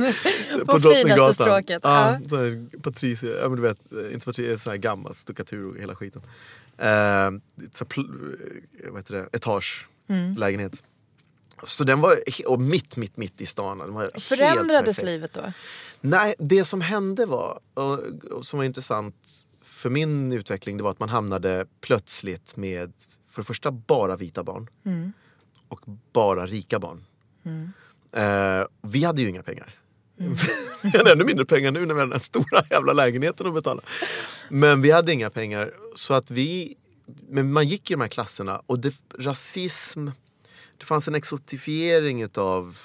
på, 0.66 0.66
på 0.80 0.80
finaste 0.80 1.34
stråket. 1.34 1.80
Ja, 1.82 2.18
ja. 2.30 2.78
Patricia, 2.82 3.30
ja 3.40 3.48
men 3.48 3.56
du 3.56 3.62
vet, 3.62 3.78
inte 4.12 4.26
Patricia, 4.26 4.58
sån 4.58 4.70
här 4.70 4.78
gammal 4.78 5.14
stuckatur 5.14 5.70
och 5.70 5.76
hela 5.76 5.94
skiten. 5.94 6.22
Eh, 6.78 7.30
så, 7.74 7.84
vad 8.88 8.96
heter 8.96 9.14
det, 9.14 9.28
etage, 9.32 9.88
mm. 10.08 10.32
lägenhet. 10.32 10.82
Så 11.62 11.84
den 11.84 12.00
var 12.00 12.14
och 12.46 12.60
mitt, 12.60 12.96
mitt, 12.96 13.16
mitt 13.16 13.40
i 13.40 13.46
stan. 13.46 13.78
Den 13.78 13.94
var 13.94 14.10
Förändrades 14.20 15.02
livet 15.02 15.32
då? 15.32 15.52
Nej, 16.06 16.34
det 16.38 16.64
som 16.64 16.80
hände 16.80 17.26
var, 17.26 17.60
och, 17.74 17.98
och 18.30 18.46
som 18.46 18.58
var 18.58 18.64
intressant 18.64 19.46
för 19.62 19.90
min 19.90 20.32
utveckling, 20.32 20.76
det 20.76 20.82
var 20.82 20.90
att 20.90 21.00
man 21.00 21.08
hamnade 21.08 21.66
plötsligt 21.80 22.56
med, 22.56 22.92
för 23.30 23.42
det 23.42 23.46
första, 23.46 23.70
bara 23.70 24.16
vita 24.16 24.44
barn. 24.44 24.70
Mm. 24.84 25.12
Och 25.68 25.80
bara 26.12 26.46
rika 26.46 26.78
barn. 26.78 27.04
Mm. 27.44 27.72
Uh, 28.16 28.66
vi 28.82 29.04
hade 29.04 29.22
ju 29.22 29.28
inga 29.28 29.42
pengar. 29.42 29.74
Mm. 30.20 30.34
vi 30.82 30.98
hade 30.98 31.12
ännu 31.12 31.24
mindre 31.24 31.44
pengar 31.44 31.72
nu 31.72 31.86
när 31.86 31.94
vi 31.94 32.00
hade 32.00 32.04
den 32.04 32.12
här 32.12 32.18
stora 32.18 32.64
jävla 32.70 32.92
lägenheten 32.92 33.46
att 33.46 33.54
betala. 33.54 33.80
Men 34.48 34.82
vi 34.82 34.90
hade 34.90 35.12
inga 35.12 35.30
pengar. 35.30 35.74
Så 35.94 36.14
att 36.14 36.30
vi, 36.30 36.76
men 37.28 37.52
man 37.52 37.66
gick 37.66 37.90
i 37.90 37.94
de 37.94 38.00
här 38.00 38.08
klasserna 38.08 38.62
och 38.66 38.78
det, 38.78 38.94
rasism, 39.18 40.08
det 40.78 40.84
fanns 40.84 41.08
en 41.08 41.14
exotifiering 41.14 42.26
av 42.34 42.78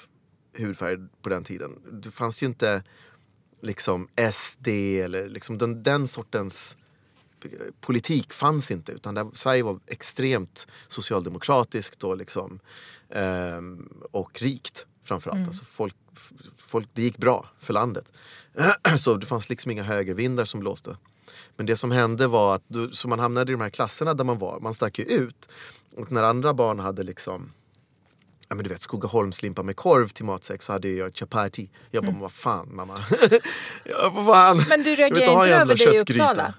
hudfärg 0.58 0.98
på 1.22 1.28
den 1.28 1.44
tiden. 1.44 1.70
Det 1.92 2.10
fanns 2.10 2.42
ju 2.42 2.46
inte 2.46 2.82
liksom 3.62 4.08
SD 4.32 4.68
eller 4.68 5.28
liksom 5.28 5.58
den, 5.58 5.82
den 5.82 6.08
sortens 6.08 6.76
politik 7.80 8.32
fanns 8.32 8.70
inte 8.70 8.92
utan 8.92 9.14
där, 9.14 9.26
Sverige 9.32 9.62
var 9.62 9.80
extremt 9.86 10.66
socialdemokratiskt 10.88 12.04
och, 12.04 12.16
liksom, 12.16 12.60
eh, 13.08 13.60
och 14.10 14.42
rikt 14.42 14.86
framförallt. 15.04 15.36
Mm. 15.36 15.48
Alltså 15.48 15.64
folk, 15.64 15.94
folk, 16.58 16.88
det 16.92 17.02
gick 17.02 17.16
bra 17.16 17.46
för 17.58 17.72
landet. 17.72 18.12
Så 18.98 19.14
det 19.14 19.26
fanns 19.26 19.48
liksom 19.48 19.70
inga 19.70 19.82
högervindar 19.82 20.44
som 20.44 20.60
blåste. 20.60 20.96
Men 21.56 21.66
det 21.66 21.76
som 21.76 21.90
hände 21.90 22.26
var 22.26 22.54
att 22.54 22.64
du, 22.68 22.90
så 22.92 23.08
man 23.08 23.18
hamnade 23.18 23.52
i 23.52 23.54
de 23.54 23.60
här 23.60 23.70
klasserna 23.70 24.14
där 24.14 24.24
man 24.24 24.38
var, 24.38 24.60
man 24.60 24.74
stack 24.74 24.98
ju 24.98 25.04
ut. 25.04 25.48
Och 25.96 26.12
när 26.12 26.22
andra 26.22 26.54
barn 26.54 26.78
hade 26.78 27.02
liksom 27.02 27.52
ja, 28.48 28.54
men 28.54 28.64
du 28.64 28.70
vet, 28.70 28.82
Skogaholmslimpa 28.82 29.62
med 29.62 29.76
korv 29.76 30.08
till 30.08 30.24
matsäck 30.24 30.62
så 30.62 30.72
hade 30.72 30.88
jag 30.88 31.16
chapati. 31.16 31.70
Jag 31.90 32.02
bara, 32.02 32.08
mm. 32.08 32.20
vad 32.20 32.32
fan 32.32 32.74
mamma. 32.74 32.98
ja, 33.84 34.12
vad 34.14 34.26
fan. 34.26 34.64
Men 34.68 34.82
du 34.82 34.94
reagerade 34.94 35.32
inte 35.32 35.54
över 35.54 35.76
det 35.76 35.96
i 35.96 35.98
Uppsala? 35.98 36.54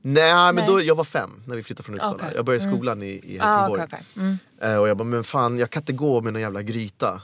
Nej, 0.00 0.52
men 0.52 0.66
då, 0.66 0.82
jag 0.82 0.94
var 0.94 1.04
fem 1.04 1.42
när 1.46 1.56
vi 1.56 1.62
flyttade 1.62 1.84
från 1.84 1.94
Uppsala. 1.94 2.14
Okay. 2.14 2.32
Jag 2.34 2.44
började 2.44 2.64
mm. 2.64 2.76
skolan 2.76 2.98
mm. 2.98 3.08
i, 3.08 3.10
i 3.10 3.38
Helsingborg. 3.38 3.80
Ah, 3.80 3.84
okay, 3.84 4.00
okay. 4.14 4.24
Mm. 4.24 4.38
Uh, 4.64 4.80
och 4.80 4.88
jag 4.88 4.96
bara, 4.96 5.04
men 5.04 5.24
fan 5.24 5.58
jag 5.58 5.70
kan 5.70 5.80
inte 5.80 5.92
gå 5.92 6.20
med 6.20 6.32
någon 6.32 6.42
jävla 6.42 6.62
gryta 6.62 7.22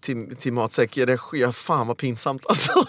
till, 0.00 0.36
till 0.36 0.52
matsäck. 0.52 0.94
Det, 0.94 1.18
ja, 1.32 1.52
fan 1.52 1.86
vad 1.86 1.96
pinsamt 1.96 2.46
alltså. 2.46 2.72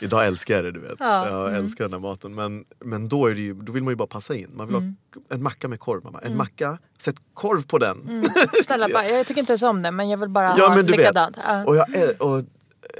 Idag 0.00 0.26
älskar 0.26 0.54
jag 0.54 0.64
det 0.64 0.72
du 0.72 0.80
vet. 0.80 0.96
Ja, 0.98 1.28
jag 1.28 1.48
mm. 1.48 1.64
älskar 1.64 1.84
den 1.84 1.92
här 1.92 2.00
maten. 2.00 2.34
Men, 2.34 2.64
men 2.80 3.08
då, 3.08 3.26
är 3.26 3.34
ju, 3.34 3.54
då 3.54 3.72
vill 3.72 3.82
man 3.82 3.92
ju 3.92 3.96
bara 3.96 4.08
passa 4.08 4.34
in. 4.34 4.50
Man 4.54 4.66
vill 4.66 4.76
mm. 4.76 4.96
ha 5.28 5.34
en 5.34 5.42
macka 5.42 5.68
med 5.68 5.80
korv. 5.80 6.04
Mamma. 6.04 6.18
En 6.18 6.26
mm. 6.26 6.38
macka, 6.38 6.78
sätt 6.98 7.16
korv 7.34 7.66
på 7.66 7.78
den. 7.78 8.00
Mm. 8.08 8.24
Snälla, 8.64 8.88
bara, 8.92 9.08
jag 9.08 9.26
tycker 9.26 9.40
inte 9.40 9.52
ens 9.52 9.62
om 9.62 9.82
det 9.82 9.90
men 9.90 10.08
jag 10.08 10.18
vill 10.18 10.28
bara 10.28 10.54
ja, 10.58 10.68
ha 10.68 10.82
likadant. 10.82 11.36
Ja. 11.46 11.64
Och, 11.64 11.76
jag, 11.76 11.88
och 12.18 12.42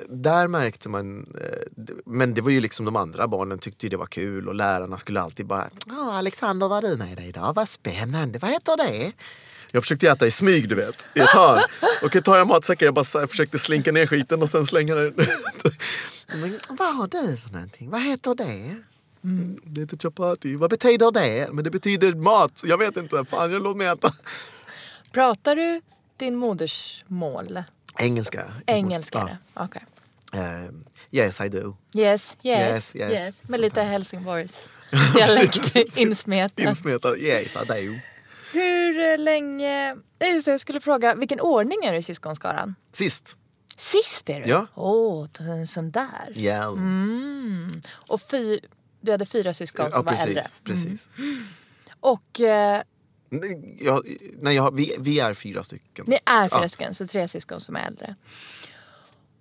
där 0.09 0.49
märkte 0.49 0.89
man, 0.89 1.27
eh, 1.41 1.95
men 2.07 2.35
det 2.35 2.41
var 2.41 2.51
ju 2.51 2.61
liksom 2.61 2.85
de 2.87 2.97
andra 2.97 3.29
barnen 3.29 3.59
tyckte 3.59 3.89
det 3.89 3.97
var 3.97 4.07
kul 4.07 4.49
och 4.49 4.55
lärarna 4.55 4.99
skulle 4.99 5.21
alltid 5.21 5.47
bara 5.47 5.69
Ja 5.87 6.13
Alexander 6.13 6.69
vad 6.69 6.85
är 6.85 6.89
du 6.89 6.97
nere 6.97 7.23
idag? 7.23 7.53
Vad 7.55 7.69
spännande, 7.69 8.39
vad 8.39 8.51
heter 8.51 8.77
det? 8.77 9.13
Jag 9.75 9.83
försökte 9.83 10.09
äta 10.09 10.27
i 10.27 10.31
smyg 10.31 10.69
du 10.69 10.75
vet, 10.75 11.07
i 11.15 11.21
ett 11.21 11.29
hörn. 11.31 11.63
Och 12.03 12.25
tar 12.25 12.39
jag 12.39 12.47
matsäcken, 12.47 12.87
jag 12.87 12.95
bara 12.95 13.05
jag 13.13 13.31
försökte 13.31 13.59
slinka 13.59 13.93
ner 13.93 14.07
skiten 14.07 14.43
och 14.43 14.49
sen 14.49 14.65
slänga 14.65 14.95
den. 14.95 15.15
Men, 16.27 16.61
vad 16.69 16.95
har 16.97 17.09
du 17.09 17.37
för 17.37 17.53
någonting? 17.53 17.91
Vad 17.91 18.03
heter 18.03 18.35
det? 18.35 18.77
Mm, 19.25 19.61
det 19.65 19.81
heter 19.81 19.97
chapati. 19.97 20.57
Vad 20.57 20.71
betyder 20.71 21.13
det? 21.13 21.49
Men 21.53 21.65
det 21.65 21.71
betyder 21.71 22.15
mat. 22.15 22.63
Jag 22.67 22.79
vet 22.79 22.97
inte. 22.97 23.25
Fan, 23.25 23.53
jag 23.53 23.63
låt 23.63 23.77
mig 23.77 23.87
äta. 23.87 24.13
Pratar 25.13 25.57
du 25.57 25.81
din 26.17 26.37
modersmål? 26.37 27.63
Engelska. 27.99 28.45
Engelska, 28.67 29.19
ja. 29.55 29.65
okej. 29.65 29.83
Okay. 30.33 30.65
Uh, 30.65 30.71
yes 31.11 31.41
I 31.41 31.49
do. 31.49 31.77
Yes, 31.95 32.37
yes, 32.43 32.69
yes. 32.69 32.95
yes. 32.95 33.13
yes. 33.13 33.35
Med 33.43 33.61
lite 33.61 33.83
Helsingborgs 33.83 34.69
dialekt 35.15 35.97
insmetad. 35.99 36.63
insmetad. 36.63 37.17
Yes 37.17 37.57
I 37.57 37.67
do. 37.67 38.14
Hur 38.55 39.19
länge... 39.19 39.97
Jag 40.47 40.61
skulle 40.61 40.81
fråga, 40.81 41.15
vilken 41.15 41.41
ordning 41.41 41.85
är 41.85 41.93
du 41.93 41.99
i 41.99 42.03
syskonskaran? 42.03 42.75
Sist. 42.93 43.37
Sist 43.77 44.31
är 44.31 44.41
du? 44.41 44.49
Ja. 44.51 44.67
Åh, 44.75 45.25
oh, 45.25 45.65
sån 45.65 45.91
där. 45.91 46.33
Ja. 46.35 46.73
Mm. 46.73 47.71
Och 47.93 48.21
fy, 48.21 48.61
du 49.01 49.13
hade 49.13 49.27
fyra 49.27 49.55
syskon 49.55 49.91
som 49.91 50.05
ja, 50.07 50.11
precis, 50.11 50.25
var 50.25 50.29
äldre? 50.29 50.47
precis. 50.65 51.09
Mm. 51.19 51.45
Och... 52.01 52.41
Eh, 52.41 52.83
ja, 53.79 54.03
nej, 54.41 54.55
ja, 54.55 54.71
vi, 54.71 54.97
vi 54.99 55.21
är 55.21 55.35
fyra 55.35 55.65
stycken. 55.65 56.05
Ni 56.09 56.19
är 56.25 56.49
fyra 56.49 56.63
ja. 56.63 56.69
stycken, 56.69 56.95
så 56.95 57.07
tre 57.07 57.29
syskon 57.29 57.61
som 57.61 57.77
är 57.77 57.87
äldre. 57.87 58.17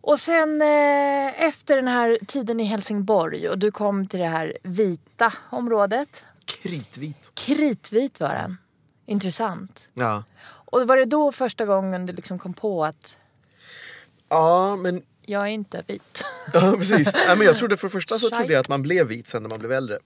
Och 0.01 0.19
sen 0.19 0.61
eh, 0.61 1.43
efter 1.43 1.75
den 1.75 1.87
här 1.87 2.17
tiden 2.27 2.59
i 2.59 2.63
Helsingborg 2.63 3.49
och 3.49 3.59
du 3.59 3.71
kom 3.71 4.07
till 4.07 4.19
det 4.19 4.27
här 4.27 4.57
vita 4.63 5.33
området. 5.49 6.23
Kritvit. 6.45 7.31
Kritvit 7.33 8.19
var 8.19 8.29
den. 8.29 8.57
Intressant. 9.05 9.87
Ja. 9.93 10.23
Och 10.45 10.87
var 10.87 10.97
det 10.97 11.05
då 11.05 11.31
första 11.31 11.65
gången 11.65 12.05
du 12.05 12.13
liksom 12.13 12.39
kom 12.39 12.53
på 12.53 12.85
att 12.85 13.17
Ja, 14.29 14.75
men... 14.75 15.01
Jag 15.25 15.41
är 15.41 15.47
inte 15.47 15.83
vit. 15.87 16.23
ja, 16.53 16.75
precis. 16.77 17.13
Ja, 17.27 17.35
men 17.35 17.47
jag 17.47 17.57
trodde 17.57 17.77
för 17.77 17.87
det 17.87 17.91
första 17.91 18.19
så 18.19 18.29
trodde 18.29 18.53
jag 18.53 18.59
att 18.59 18.69
man 18.69 18.81
blev 18.81 19.07
vit 19.07 19.27
sen 19.27 19.43
när 19.43 19.49
man 19.49 19.59
blev 19.59 19.71
äldre. 19.71 19.97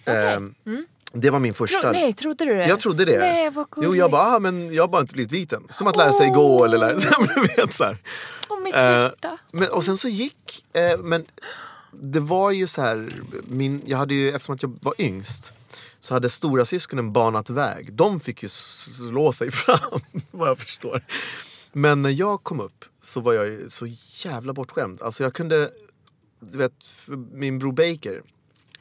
Okay. 0.00 0.36
Um, 0.36 0.54
mm. 0.66 0.86
Det 1.12 1.30
var 1.30 1.38
min 1.38 1.54
första. 1.54 1.80
Tro, 1.80 1.92
nej, 1.92 2.12
trodde 2.12 2.44
du 2.44 2.54
det? 2.54 2.68
Jag 2.68 2.80
trodde 2.80 3.04
det. 3.04 3.18
Nej, 3.18 3.50
vad 3.50 3.70
cool. 3.70 3.84
Jo, 3.84 3.96
jag 3.96 4.10
bara, 4.10 4.22
ah, 4.22 4.38
men 4.38 4.74
jag 4.74 4.82
har 4.82 4.88
bara 4.88 5.00
inte 5.00 5.14
blivit 5.14 5.32
vit 5.32 5.52
än. 5.52 5.66
Som 5.70 5.86
att 5.86 5.96
lära 5.96 6.12
sig 6.12 6.28
oh. 6.28 6.34
gå 6.34 6.64
eller 6.64 6.78
lära 6.78 7.00
sig... 7.00 7.10
vet, 7.56 7.72
så 7.72 7.84
här. 7.84 7.98
Och 8.48 8.62
mitt 8.62 8.74
uh, 8.74 9.32
men, 9.50 9.68
Och 9.68 9.84
sen 9.84 9.96
så 9.96 10.08
gick... 10.08 10.64
Uh, 10.78 11.02
men 11.02 11.24
det 11.90 12.20
var 12.20 12.50
ju 12.50 12.66
så 12.66 12.80
här, 12.80 13.08
min, 13.48 13.82
jag 13.86 13.98
hade 13.98 14.14
ju, 14.14 14.28
eftersom 14.28 14.54
att 14.54 14.62
jag 14.62 14.78
var 14.80 14.94
yngst 14.98 15.52
så 16.04 16.14
hade 16.14 16.30
stora 16.30 16.64
syskonen 16.64 17.12
banat 17.12 17.50
väg. 17.50 17.92
De 17.92 18.20
fick 18.20 18.42
ju 18.42 18.48
slå 18.48 19.32
sig 19.32 19.50
fram, 19.52 20.00
vad 20.30 20.48
jag 20.48 20.58
förstår. 20.58 21.04
Men 21.72 22.02
när 22.02 22.10
jag 22.10 22.42
kom 22.42 22.60
upp 22.60 22.84
så 23.00 23.20
var 23.20 23.32
jag 23.32 23.70
så 23.70 23.86
jävla 24.24 24.52
bortskämd. 24.52 25.02
Alltså 25.02 25.22
jag 25.22 25.34
kunde, 25.34 25.70
du 26.40 26.58
vet, 26.58 26.72
min 27.32 27.58
bror 27.58 27.72
Baker 27.72 28.22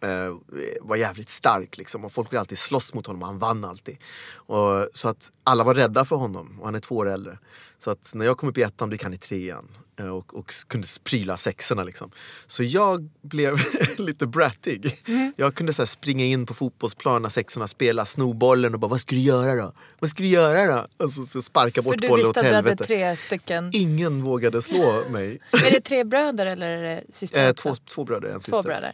eh, 0.01 0.35
var 0.81 0.95
jävligt 0.95 1.29
stark 1.29 1.77
liksom. 1.77 2.05
Och 2.05 2.11
folk 2.11 2.31
ville 2.31 2.39
alltid 2.39 2.57
slåss 2.57 2.93
mot 2.93 3.07
honom 3.07 3.21
och 3.21 3.27
han 3.27 3.39
vann 3.39 3.65
alltid. 3.65 3.97
Och, 4.35 4.87
så 4.93 5.09
att 5.09 5.31
alla 5.43 5.63
var 5.63 5.73
rädda 5.73 6.05
för 6.05 6.15
honom 6.15 6.59
och 6.59 6.65
han 6.65 6.75
är 6.75 6.79
två 6.79 6.95
år 6.95 7.09
äldre. 7.09 7.39
Så 7.77 7.91
att 7.91 8.13
när 8.13 8.25
jag 8.25 8.37
kom 8.37 8.49
upp 8.49 8.57
i 8.57 8.61
ettan 8.61 8.89
då 8.89 8.93
gick 8.93 9.03
han 9.03 9.13
i 9.13 9.17
trean. 9.17 9.67
Och, 9.99 10.35
och 10.35 10.53
kunde 10.67 10.87
pryla 11.03 11.37
sexorna 11.37 11.83
liksom. 11.83 12.11
Så 12.47 12.63
jag 12.63 13.09
blev 13.21 13.57
lite 13.97 14.27
brattig. 14.27 14.95
Jag 15.35 15.55
kunde 15.55 15.73
så 15.73 15.85
springa 15.85 16.25
in 16.25 16.45
på 16.45 16.53
fotbollsplan 16.53 17.21
när 17.21 17.29
sexorna 17.29 17.67
spelade, 17.67 18.05
sno 18.05 18.33
bollen 18.33 18.73
och 18.73 18.79
bara 18.79 18.87
vad 18.87 19.01
ska 19.01 19.15
du 19.15 19.21
göra 19.21 19.55
då? 19.65 19.73
Vad 19.99 20.09
ska 20.09 20.23
du 20.23 20.29
göra 20.29 20.75
då? 20.75 20.87
Alltså 21.03 21.23
så 21.23 21.41
sparka 21.41 21.73
För 21.73 21.89
bort 21.89 22.01
du 22.01 22.07
bollen 22.07 22.25
åt 22.25 22.29
visste 22.29 22.39
att 22.39 22.45
du 22.45 22.55
hade 22.55 22.69
helvete. 22.69 22.83
tre 22.85 23.17
stycken. 23.17 23.69
Ingen 23.73 24.23
vågade 24.23 24.61
slå 24.61 25.03
mig. 25.09 25.39
Är 25.67 25.71
det 25.71 25.81
tre 25.81 26.03
bröder 26.03 26.45
eller 26.45 26.67
är 26.67 26.83
det 26.83 27.03
syster 27.13 27.47
Eh, 27.47 27.53
två, 27.53 27.75
två 27.75 28.03
bröder 28.03 28.27
och 28.27 28.33
en 28.33 28.39
Två 28.39 28.51
syster. 28.51 28.63
bröder. 28.63 28.93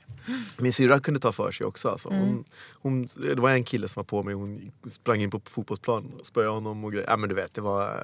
Min 0.57 0.73
syrra 0.73 0.99
kunde 0.99 1.19
ta 1.19 1.31
för 1.31 1.51
sig 1.51 1.65
också. 1.65 1.89
Alltså. 1.89 2.09
Mm. 2.09 2.21
Hon, 2.21 2.45
hon, 2.71 3.07
det 3.35 3.41
var 3.41 3.49
en 3.49 3.63
kille 3.63 3.87
som 3.87 3.99
var 3.99 4.03
på 4.05 4.23
mig, 4.23 4.33
hon 4.33 4.71
sprang 4.89 5.21
in 5.21 5.31
på 5.31 5.41
fotbollsplan 5.45 6.11
och 6.19 6.25
spöade 6.25 6.49
honom 6.49 6.83
och 6.83 6.91
grejer. 6.91 7.07
Ja, 7.09 7.17
men 7.17 7.29
du 7.29 7.35
vet, 7.35 7.53
det 7.53 7.61
var, 7.61 8.03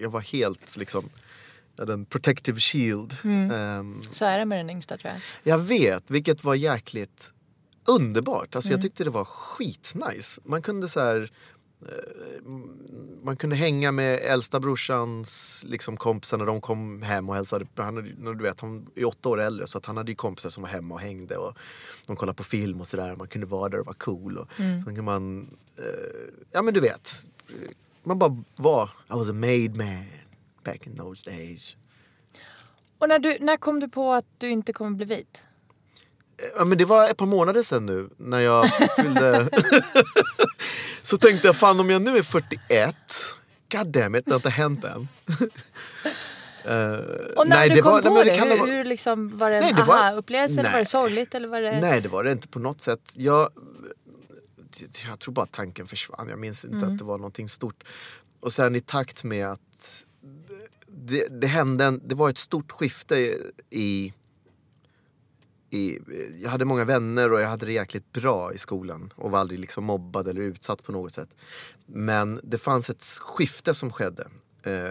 jag 0.00 0.10
var 0.10 0.20
helt 0.20 0.76
liksom, 0.76 1.04
jag 1.76 1.82
hade 1.82 1.92
en 1.92 2.04
protective 2.04 2.60
shield. 2.60 3.16
Mm. 3.24 3.50
Ehm, 3.50 4.02
Så 4.10 4.24
är 4.24 4.38
det 4.38 4.44
med 4.44 4.58
den 4.58 4.70
yngsta 4.70 4.96
tror 4.98 5.12
jag. 5.12 5.20
jag 5.42 5.58
vet, 5.58 6.10
vilket 6.10 6.44
var 6.44 6.54
jäkligt 6.54 7.32
underbart. 7.88 8.56
Alltså, 8.56 8.70
Mm. 8.70 8.76
Jag 8.78 8.82
tyckte 8.82 9.04
det 9.04 9.10
var 9.10 9.24
skitnice. 9.24 10.40
Man 10.44 10.62
kunde 10.62 10.88
så 10.88 11.00
här... 11.00 11.30
eh, 11.82 12.50
Man 13.24 13.36
kunde 13.36 13.56
hänga 13.56 13.92
med 13.92 14.18
äldsta 14.22 14.60
brorsans 14.60 15.64
liksom, 15.68 15.96
kompisar 15.96 16.38
när 16.38 16.46
de 16.46 16.60
kom 16.60 17.02
hem 17.02 17.28
och 17.28 17.34
hälsade. 17.34 17.66
Han, 17.76 17.96
hade, 17.96 18.34
du 18.34 18.42
vet, 18.42 18.60
han 18.60 18.86
är 18.96 19.04
åtta 19.04 19.28
år 19.28 19.40
äldre 19.40 19.66
så 19.66 19.78
att 19.78 19.86
han 19.86 19.96
hade 19.96 20.10
ju 20.12 20.16
kompisar 20.16 20.50
som 20.50 20.62
var 20.62 20.70
hemma 20.70 20.94
och 20.94 21.00
hängde. 21.00 21.36
Och 21.36 21.56
de 22.06 22.16
kollade 22.16 22.36
på 22.36 22.44
film 22.44 22.80
och 22.80 22.86
sådär. 22.86 23.16
Man 23.16 23.28
kunde 23.28 23.46
vara 23.46 23.68
där 23.68 23.80
och 23.80 23.86
vara 23.86 23.96
cool. 23.96 24.38
Och 24.38 24.48
Mm. 24.60 24.84
Sen 24.84 24.94
kan 24.96 25.04
man... 25.04 25.42
Eh, 25.78 25.84
ja 26.52 26.62
men 26.62 26.74
du 26.74 26.80
vet. 26.80 27.26
Man 28.02 28.18
bara 28.18 28.44
var. 28.56 28.84
I 29.10 29.12
was 29.12 29.28
a 29.30 29.32
made 29.32 29.68
man 29.74 30.04
back 30.64 30.86
in 30.86 30.96
those 30.96 31.30
days. 31.30 31.76
Och 32.98 33.08
när, 33.08 33.18
du, 33.18 33.36
när 33.40 33.56
kom 33.56 33.80
du 33.80 33.88
på 33.88 34.12
att 34.12 34.26
du 34.38 34.48
inte 34.50 34.72
kommer 34.72 34.90
bli 34.96 35.06
vit? 35.06 35.42
Ja, 36.56 36.64
men 36.64 36.78
det 36.78 36.84
var 36.84 37.08
ett 37.10 37.16
par 37.16 37.26
månader 37.26 37.62
sedan 37.62 37.86
nu 37.86 38.10
när 38.16 38.40
jag 38.40 38.70
fyllde... 38.96 39.48
så 41.02 41.16
tänkte 41.16 41.46
jag, 41.48 41.56
fan 41.56 41.80
om 41.80 41.90
jag 41.90 42.02
nu 42.02 42.16
är 42.16 42.22
41, 42.22 42.94
god 43.72 43.86
damn 43.86 44.14
it, 44.16 44.24
det 44.24 44.30
har 44.32 44.36
inte 44.38 44.50
hänt 44.50 44.84
än. 44.84 45.08
Eh, 46.64 46.92
Och 47.36 47.48
när 47.48 47.56
nej, 47.56 47.68
du 47.68 47.74
det 47.74 47.82
kom 47.82 47.92
var- 47.92 48.02
på 48.02 48.14
nej, 48.14 48.24
det, 48.24 48.36
kan 48.36 48.48
hur, 48.50 48.56
ha 48.58 48.64
varit- 48.66 48.74
hur 48.74 48.84
liksom, 48.84 49.38
var 49.38 49.50
det 49.50 49.56
en 49.56 49.62
Nej, 49.62 49.72
det 49.72 49.82
var- 49.82 49.96
aha-upplevelse 49.96 50.60
eller 50.60 50.68
var 50.70 50.72
det 50.72 50.78
nej. 50.78 50.86
sorgligt? 50.86 51.34
Eller 51.34 51.48
var 51.48 51.60
det... 51.60 51.80
Nej, 51.80 52.00
det 52.00 52.08
var 52.08 52.24
det 52.24 52.32
inte 52.32 52.48
på 52.48 52.58
något 52.58 52.80
sätt. 52.80 53.12
Jag, 53.16 53.50
jag 55.08 55.18
tror 55.18 55.34
bara 55.34 55.46
tanken 55.46 55.86
försvann. 55.86 56.28
Jag 56.28 56.38
minns 56.38 56.64
inte 56.64 56.76
Mm. 56.76 56.92
att 56.92 56.98
det 56.98 57.04
var 57.04 57.18
någonting 57.18 57.48
stort. 57.48 57.84
Och 58.40 58.52
sen 58.52 58.76
i 58.76 58.80
takt 58.80 59.24
med 59.24 59.46
att 59.48 60.04
det, 61.06 61.40
det 61.40 61.46
hände, 61.46 61.84
en, 61.84 62.00
det 62.08 62.14
var 62.14 62.30
ett 62.30 62.38
stort 62.38 62.72
skifte 62.72 63.16
i, 63.70 64.12
i... 65.70 65.98
Jag 66.42 66.50
hade 66.50 66.64
många 66.64 66.84
vänner 66.84 67.32
och 67.32 67.40
jag 67.40 67.48
hade 67.48 67.66
det 67.66 67.72
jäkligt 67.72 68.12
bra 68.12 68.52
i 68.54 68.58
skolan 68.58 69.12
och 69.16 69.30
var 69.30 69.38
aldrig 69.38 69.60
liksom 69.60 69.84
mobbad 69.84 70.28
eller 70.28 70.40
utsatt 70.42 70.82
på 70.84 70.92
något 70.92 71.12
sätt. 71.12 71.28
Men 71.86 72.40
det 72.42 72.58
fanns 72.58 72.90
ett 72.90 73.04
skifte 73.04 73.74
som 73.74 73.92
skedde. 73.92 74.28
Eh, 74.62 74.90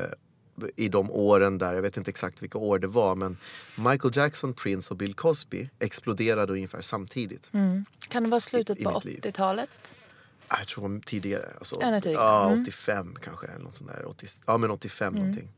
i 0.76 0.90
de 0.90 1.12
åren 1.12 1.58
där, 1.58 1.74
jag 1.76 1.82
vet 1.82 1.98
inte 1.98 2.10
exakt 2.10 2.42
vilka 2.44 2.58
år 2.58 2.80
det 2.80 2.88
var 2.88 3.16
men 3.16 3.38
Michael 3.78 4.18
Jackson, 4.18 4.54
Prince 4.54 4.92
och 4.94 4.98
Bill 4.98 5.14
Cosby 5.14 5.70
exploderade 5.80 6.54
ungefär 6.54 6.82
samtidigt. 6.82 7.50
Mm. 7.54 7.86
Kan 8.10 8.24
det 8.24 8.30
vara 8.30 8.40
slutet 8.40 8.80
I- 8.80 8.84
på 8.84 8.92
mitt 8.94 9.06
liv. 9.06 9.20
80-talet? 9.24 9.70
Ah, 10.48 10.58
Jag 10.58 10.68
tror 10.68 10.88
det 10.90 10.94
var 10.96 11.02
tidigare. 11.02 11.50
Alltså, 11.58 11.82
Ännu 11.82 12.02
tidigare. 12.02 12.24
Ja, 12.24 12.48
Mm. 12.50 12.62
85 12.62 13.16
kanske. 13.22 13.48
Eller 13.48 13.64
något 13.64 13.74
sånt 13.74 13.90
där. 13.92 14.06
80, 14.06 14.28
ja, 14.46 14.58
men 14.58 14.72
85 14.72 15.08
Mm. 15.14 15.20
någonting. 15.28 15.50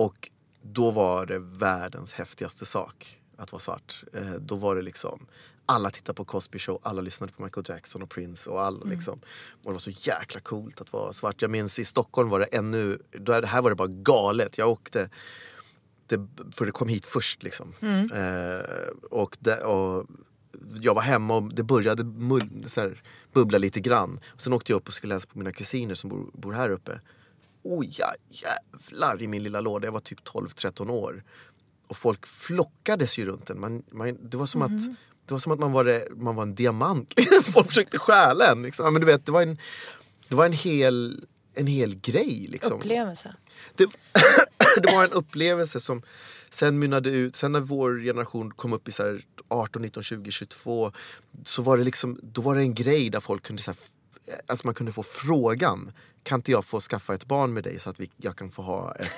Och 0.00 0.30
då 0.62 0.90
var 0.90 1.26
det 1.26 1.38
världens 1.38 2.12
häftigaste 2.12 2.66
sak 2.66 3.20
att 3.36 3.52
vara 3.52 3.60
svart. 3.60 4.04
Eh, 4.12 4.32
då 4.32 4.54
var 4.54 4.76
det 4.76 4.82
liksom 4.82 5.26
alla 5.66 5.90
tittade 5.90 6.16
på 6.16 6.24
Cosby 6.24 6.58
show, 6.58 6.78
alla 6.82 7.00
lyssnade 7.00 7.32
på 7.32 7.42
Michael 7.42 7.66
Jackson 7.68 8.02
och 8.02 8.10
Prince 8.10 8.50
och 8.50 8.62
alla 8.62 8.76
Mm. 8.76 8.90
liksom. 8.90 9.20
Och 9.64 9.64
det 9.64 9.72
var 9.72 9.78
så 9.78 9.90
jäkla 9.90 10.40
coolt 10.40 10.80
att 10.80 10.92
vara 10.92 11.12
svart. 11.12 11.42
Jag 11.42 11.50
minns 11.50 11.78
i 11.78 11.84
Stockholm 11.84 12.28
var 12.28 12.40
det 12.40 12.44
ännu, 12.46 12.98
då, 13.10 13.32
här 13.32 13.62
var 13.62 13.70
det 13.70 13.76
bara 13.76 13.88
galet. 13.88 14.58
Jag 14.58 14.68
åkte 14.68 15.10
det, 16.06 16.28
för 16.52 16.66
det 16.66 16.72
kom 16.72 16.88
hit 16.88 17.06
först 17.06 17.42
liksom. 17.42 17.74
Mm. 17.80 18.10
Eh, 18.12 18.64
och, 19.10 19.36
det, 19.40 19.64
och 19.64 20.06
jag 20.80 20.94
var 20.94 21.02
hemma 21.02 21.36
och 21.36 21.54
det 21.54 21.62
började 21.62 22.04
mull, 22.04 22.64
så 22.66 22.80
här, 22.80 23.02
bubbla 23.32 23.58
lite 23.58 23.80
grann. 23.80 24.20
Och 24.26 24.40
sen 24.40 24.52
åkte 24.52 24.72
jag 24.72 24.76
upp 24.76 24.88
och 24.88 24.94
skulle 24.94 25.14
läsa 25.14 25.28
på 25.28 25.38
mina 25.38 25.52
kusiner 25.52 25.94
som 25.94 26.10
bor, 26.10 26.30
bor 26.32 26.52
här 26.52 26.70
uppe. 26.70 27.00
Oh 27.62 27.84
ja, 27.88 28.12
jävlar 28.30 29.22
i 29.22 29.28
min 29.28 29.42
lilla 29.42 29.60
låda. 29.60 29.86
Jag 29.86 29.92
var 29.92 30.00
typ 30.00 30.20
12-13 30.28 30.90
år. 30.90 31.24
Och 31.86 31.96
folk 31.96 32.26
flockades 32.26 33.18
ju 33.18 33.26
runt 33.26 33.50
en. 33.50 33.60
Man, 33.60 33.82
man, 33.90 34.30
det, 34.30 34.36
var 34.36 34.46
som 34.46 34.62
att, 34.62 34.86
det 35.26 35.34
var 35.34 35.38
som 35.38 35.52
att 35.52 35.58
man 35.58 35.72
var, 35.72 35.84
det- 35.84 36.08
man 36.16 36.34
var 36.34 36.42
en 36.42 36.54
diamant. 36.54 37.14
folk 37.44 37.68
försökte 37.68 37.98
stjäla 37.98 38.52
en. 38.52 38.62
Liksom. 38.62 38.84
Ja, 38.84 38.90
Men 38.90 39.00
du 39.00 39.06
vet, 39.06 39.26
det 39.26 39.32
var 39.32 39.42
en, 39.42 39.58
det 40.28 40.34
var 40.34 40.46
en, 40.46 40.52
hel, 40.52 41.24
en 41.54 41.66
hel 41.66 41.94
grej. 42.00 42.46
Liksom 42.50 42.72
Upplevelse? 42.72 43.34
det, 43.74 43.86
det 44.82 44.92
var 44.92 45.04
en 45.04 45.12
upplevelse 45.12 45.80
som 45.80 46.02
sen 46.50 46.78
mynnade 46.78 47.10
ut, 47.10 47.36
sen 47.36 47.52
när 47.52 47.60
vår 47.60 48.00
generation 48.04 48.50
kom 48.50 48.72
upp 48.72 48.88
i 48.88 48.92
så 48.92 49.02
här 49.02 49.24
18, 49.48 49.82
19, 49.82 50.02
20, 50.02 50.30
22 50.30 50.92
så 51.44 51.62
var 51.62 51.78
det 51.78 51.84
liksom, 51.84 52.18
då 52.22 52.40
var 52.40 52.54
det 52.56 52.60
en 52.62 52.74
grej 52.74 53.10
där 53.10 53.20
folk 53.20 53.42
kunde 53.42 53.62
så 53.62 53.74
alltså 54.46 54.66
man 54.66 54.74
kunde 54.74 54.92
få 54.92 55.02
frågan 55.02 55.92
kan 56.22 56.38
inte 56.38 56.50
jag 56.50 56.64
få 56.64 56.80
skaffa 56.80 57.14
ett 57.14 57.26
barn 57.26 57.52
med 57.52 57.64
dig 57.64 57.78
så 57.78 57.90
att 57.90 58.00
vi, 58.00 58.10
jag 58.16 58.36
kan 58.36 58.50
få 58.50 58.62
ha 58.62 58.94
ett, 58.94 59.12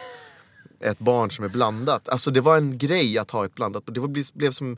ett 0.81 0.99
barn 0.99 1.31
som 1.31 1.45
är 1.45 1.49
blandat. 1.49 2.09
Alltså 2.09 2.31
det 2.31 2.41
var 2.41 2.57
en 2.57 2.79
grej 2.79 3.19
att 3.19 3.31
ha 3.31 3.45
ett 3.45 3.55
blandat, 3.55 3.83
det 3.87 3.93
blev, 4.01 4.25
blev 4.35 4.51
som 4.51 4.77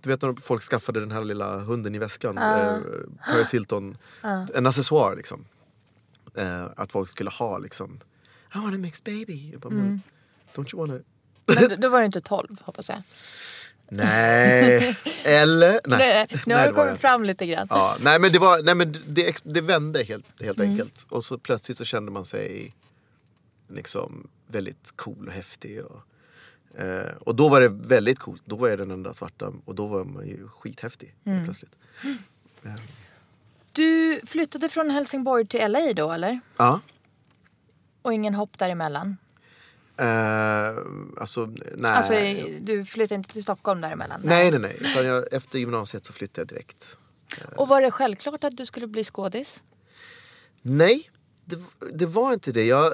du 0.00 0.10
vet 0.10 0.22
när 0.22 0.34
folk 0.34 0.62
skaffade 0.62 1.00
den 1.00 1.10
här 1.10 1.24
lilla 1.24 1.58
hunden 1.58 1.94
i 1.94 1.98
väskan, 1.98 2.38
eh, 2.38 2.76
Paris 3.28 3.54
Hilton, 3.54 3.96
en 4.54 4.66
accessoar 4.66 5.16
liksom. 5.16 5.44
Eh, 6.34 6.66
att 6.76 6.92
folk 6.92 7.08
skulle 7.08 7.30
ha 7.30 7.58
liksom 7.58 8.00
I 8.54 8.58
want 8.58 8.74
a 8.74 8.78
mixed 8.78 9.04
baby. 9.04 9.56
Bara, 9.56 9.70
men, 9.70 10.02
Don't 10.54 10.74
you 10.74 10.86
wanna... 10.86 11.00
Men 11.46 11.80
då 11.80 11.88
var 11.92 12.00
du 12.00 12.06
inte 12.06 12.20
12 12.20 12.62
hoppas 12.64 12.88
jag. 12.88 13.02
Nej, 13.88 14.96
eller? 15.24 15.80
Nej, 15.84 15.98
Nej, 15.98 16.26
nu 16.30 16.38
Nej, 16.46 16.56
har 16.56 16.64
det 16.64 16.70
du 16.70 16.74
kommit 16.76 17.00
fram 17.00 17.24
lite 17.24 17.46
grann. 17.46 17.66
Ja, 17.70 17.96
nej 18.00 18.20
men 18.20 18.32
det, 18.32 18.38
var, 18.38 18.62
nej, 18.62 18.74
men 18.74 18.92
det, 19.06 19.40
det 19.44 19.60
vände 19.60 20.02
helt, 20.04 20.26
helt 20.42 20.58
Mm. 20.58 20.70
enkelt. 20.70 21.06
Och 21.08 21.24
så 21.24 21.38
plötsligt 21.38 21.78
så 21.78 21.84
kände 21.84 22.12
man 22.12 22.24
sig 22.24 22.72
liksom 23.68 24.28
väldigt 24.46 24.92
cool 24.96 25.26
och 25.28 25.32
häftig. 25.34 25.80
Och, 25.84 26.00
eh, 26.80 27.12
och 27.20 27.34
då 27.34 27.48
var 27.48 27.60
det 27.60 27.68
väldigt 27.68 28.18
coolt. 28.18 28.42
Då 28.44 28.56
var 28.56 28.68
jag 28.68 28.78
den 28.78 28.90
enda 28.90 29.14
svarta 29.14 29.52
och 29.64 29.74
då 29.74 29.86
var 29.86 30.04
man 30.04 30.26
ju 30.26 30.48
skithäftig 30.48 31.14
Mm. 31.24 31.44
plötsligt. 31.44 31.72
Du 33.72 34.20
flyttade 34.26 34.68
från 34.68 34.90
Helsingborg 34.90 35.46
till 35.46 35.60
LA 35.72 35.92
då 35.92 36.12
eller? 36.12 36.40
Ja. 36.56 36.80
Och 38.02 38.12
ingen 38.12 38.34
hopp 38.34 38.58
däremellan? 38.58 39.16
Eh, 39.96 40.76
alltså, 41.20 41.46
nej. 41.76 41.90
Alltså 41.92 42.14
du 42.60 42.84
flyttade 42.84 43.14
inte 43.14 43.32
till 43.32 43.42
Stockholm 43.42 43.80
däremellan? 43.80 44.20
nej, 44.24 44.50
nej, 44.50 44.60
nej. 44.60 44.76
Utan 44.80 45.06
jag, 45.06 45.32
efter 45.32 45.58
gymnasiet 45.58 46.04
så 46.06 46.12
flyttade 46.12 46.40
jag 46.40 46.48
direkt. 46.48 46.98
Och 47.56 47.68
var 47.68 47.82
det 47.82 47.90
självklart 47.90 48.44
att 48.44 48.56
du 48.56 48.66
skulle 48.66 48.86
bli 48.86 49.04
skådis? 49.04 49.62
Nej, 50.62 51.10
det, 51.44 51.58
det 51.92 52.06
var 52.06 52.32
inte 52.32 52.52
det. 52.52 52.64
Jag, 52.64 52.92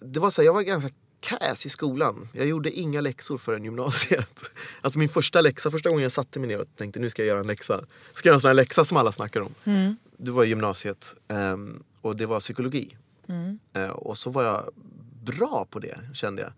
det 0.00 0.20
var 0.20 0.30
så 0.30 0.40
här, 0.42 0.46
jag 0.46 0.52
var 0.52 0.62
ganska 0.62 0.90
kass 1.20 1.66
i 1.66 1.68
skolan. 1.68 2.28
Jag 2.32 2.46
gjorde 2.46 2.70
inga 2.70 3.00
läxor 3.00 3.38
förrän 3.38 3.64
gymnasiet. 3.64 4.40
Alltså 4.80 4.98
min 4.98 5.08
första 5.08 5.40
läxa, 5.40 5.70
första 5.70 5.88
gången 5.88 6.02
jag 6.02 6.12
satte 6.12 6.38
mig 6.38 6.48
ner 6.48 6.60
och 6.60 6.66
tänkte 6.76 7.00
nu 7.00 7.10
ska 7.10 7.22
jag 7.22 7.26
göra 7.28 7.40
en 7.40 7.46
läxa. 7.46 7.84
Ska 8.12 8.26
jag 8.28 8.30
göra 8.30 8.34
en 8.34 8.40
sån 8.40 8.48
här 8.48 8.54
läxa 8.54 8.84
som 8.84 8.96
alla 8.96 9.12
snackar 9.12 9.40
om. 9.40 9.54
Det 10.16 10.30
var 10.30 10.44
i 10.44 10.48
gymnasiet. 10.48 11.14
ehm, 11.28 11.82
och 12.00 12.16
det 12.16 12.26
var 12.26 12.40
psykologi. 12.40 12.96
Eh, 13.72 13.88
och 13.90 14.18
så 14.18 14.30
var 14.30 14.44
jag 14.44 14.70
bra 15.36 15.66
på 15.70 15.78
det 15.78 15.98
kände 16.14 16.42
jag. 16.42 16.52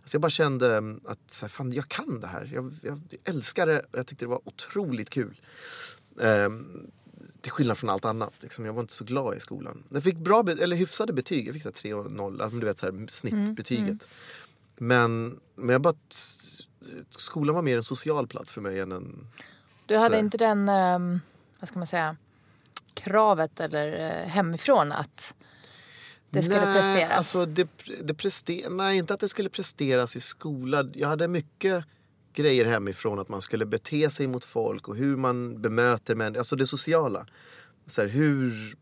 Alltså 0.00 0.14
jag 0.14 0.22
bara 0.22 0.30
kände 0.30 0.76
mm, 0.76 1.00
att 1.04 1.18
så 1.26 1.44
här, 1.44 1.48
fan, 1.48 1.72
jag 1.72 1.88
kan 1.88 2.20
det 2.20 2.26
här. 2.26 2.50
Jag, 2.54 2.74
jag 2.82 3.00
älskar 3.24 3.66
det 3.66 3.78
och 3.78 3.98
jag 3.98 4.06
tyckte 4.06 4.24
det 4.24 4.28
var 4.28 4.40
otroligt 4.44 5.10
kul. 5.10 5.40
Ehm, 6.20 6.90
till 7.40 7.52
skillnad 7.52 7.78
från 7.78 7.90
allt 7.90 8.04
annat. 8.04 8.32
Liksom, 8.40 8.64
jag 8.64 8.72
var 8.72 8.80
inte 8.80 8.92
så 8.92 9.04
glad 9.04 9.36
i 9.36 9.40
skolan. 9.40 9.84
Jag 9.88 10.02
fick 10.02 10.16
bra, 10.16 10.44
eller 10.60 10.76
hyfsade 10.76 11.12
betyg. 11.12 11.46
Jag 11.46 11.52
fick 11.54 11.62
så 11.62 11.68
här 11.68 11.74
3 11.74 11.94
och 11.94 12.12
0, 12.12 12.40
alltså, 12.40 12.58
du 12.58 12.66
vet 12.66 12.78
så 12.78 12.86
här, 12.86 13.06
snittbetyget. 13.08 14.08
Men, 14.76 15.40
men 15.54 15.68
jag 15.68 15.80
bara... 15.80 15.94
Skolan 17.10 17.54
var 17.54 17.62
mer 17.62 17.76
en 17.76 17.82
social 17.82 18.26
plats 18.26 18.52
för 18.52 18.60
mig 18.60 18.80
än 18.80 18.92
en... 18.92 19.26
Du 19.86 19.96
hade 19.96 20.18
inte 20.18 20.38
den, 20.38 20.68
ehm, 20.68 21.20
vad 21.60 21.68
ska 21.68 21.78
man 21.78 21.86
säga, 21.86 22.16
kravet 22.94 23.60
eller 23.60 24.10
eh, 24.10 24.28
hemifrån 24.28 24.92
att 24.92 25.34
det 26.30 26.42
skulle 26.42 26.64
nej, 26.64 26.74
presteras? 26.82 27.16
Alltså 27.18 27.46
det, 27.46 27.68
det 28.04 28.14
prester, 28.14 28.70
nej, 28.70 28.96
inte 28.98 29.14
att 29.14 29.20
det 29.20 29.28
skulle 29.28 29.48
presteras 29.48 30.16
i 30.16 30.20
skolan. 30.20 30.92
Jag 30.94 31.08
hade 31.08 31.28
mycket 31.28 31.84
grejer 32.34 32.64
hemifrån. 32.64 33.18
Att 33.18 33.28
man 33.28 33.40
skulle 33.40 33.66
bete 33.66 34.10
sig 34.10 34.26
mot 34.26 34.44
folk 34.44 34.88
och 34.88 34.96
hur 34.96 35.16
man 35.16 35.60
bemöter 35.62 36.14
människor. 36.14 36.38
Alltså 36.38 36.56
det 36.56 36.66
sociala. 36.66 37.26
Så 37.86 38.00
här, 38.00 38.08
hur... 38.08 38.76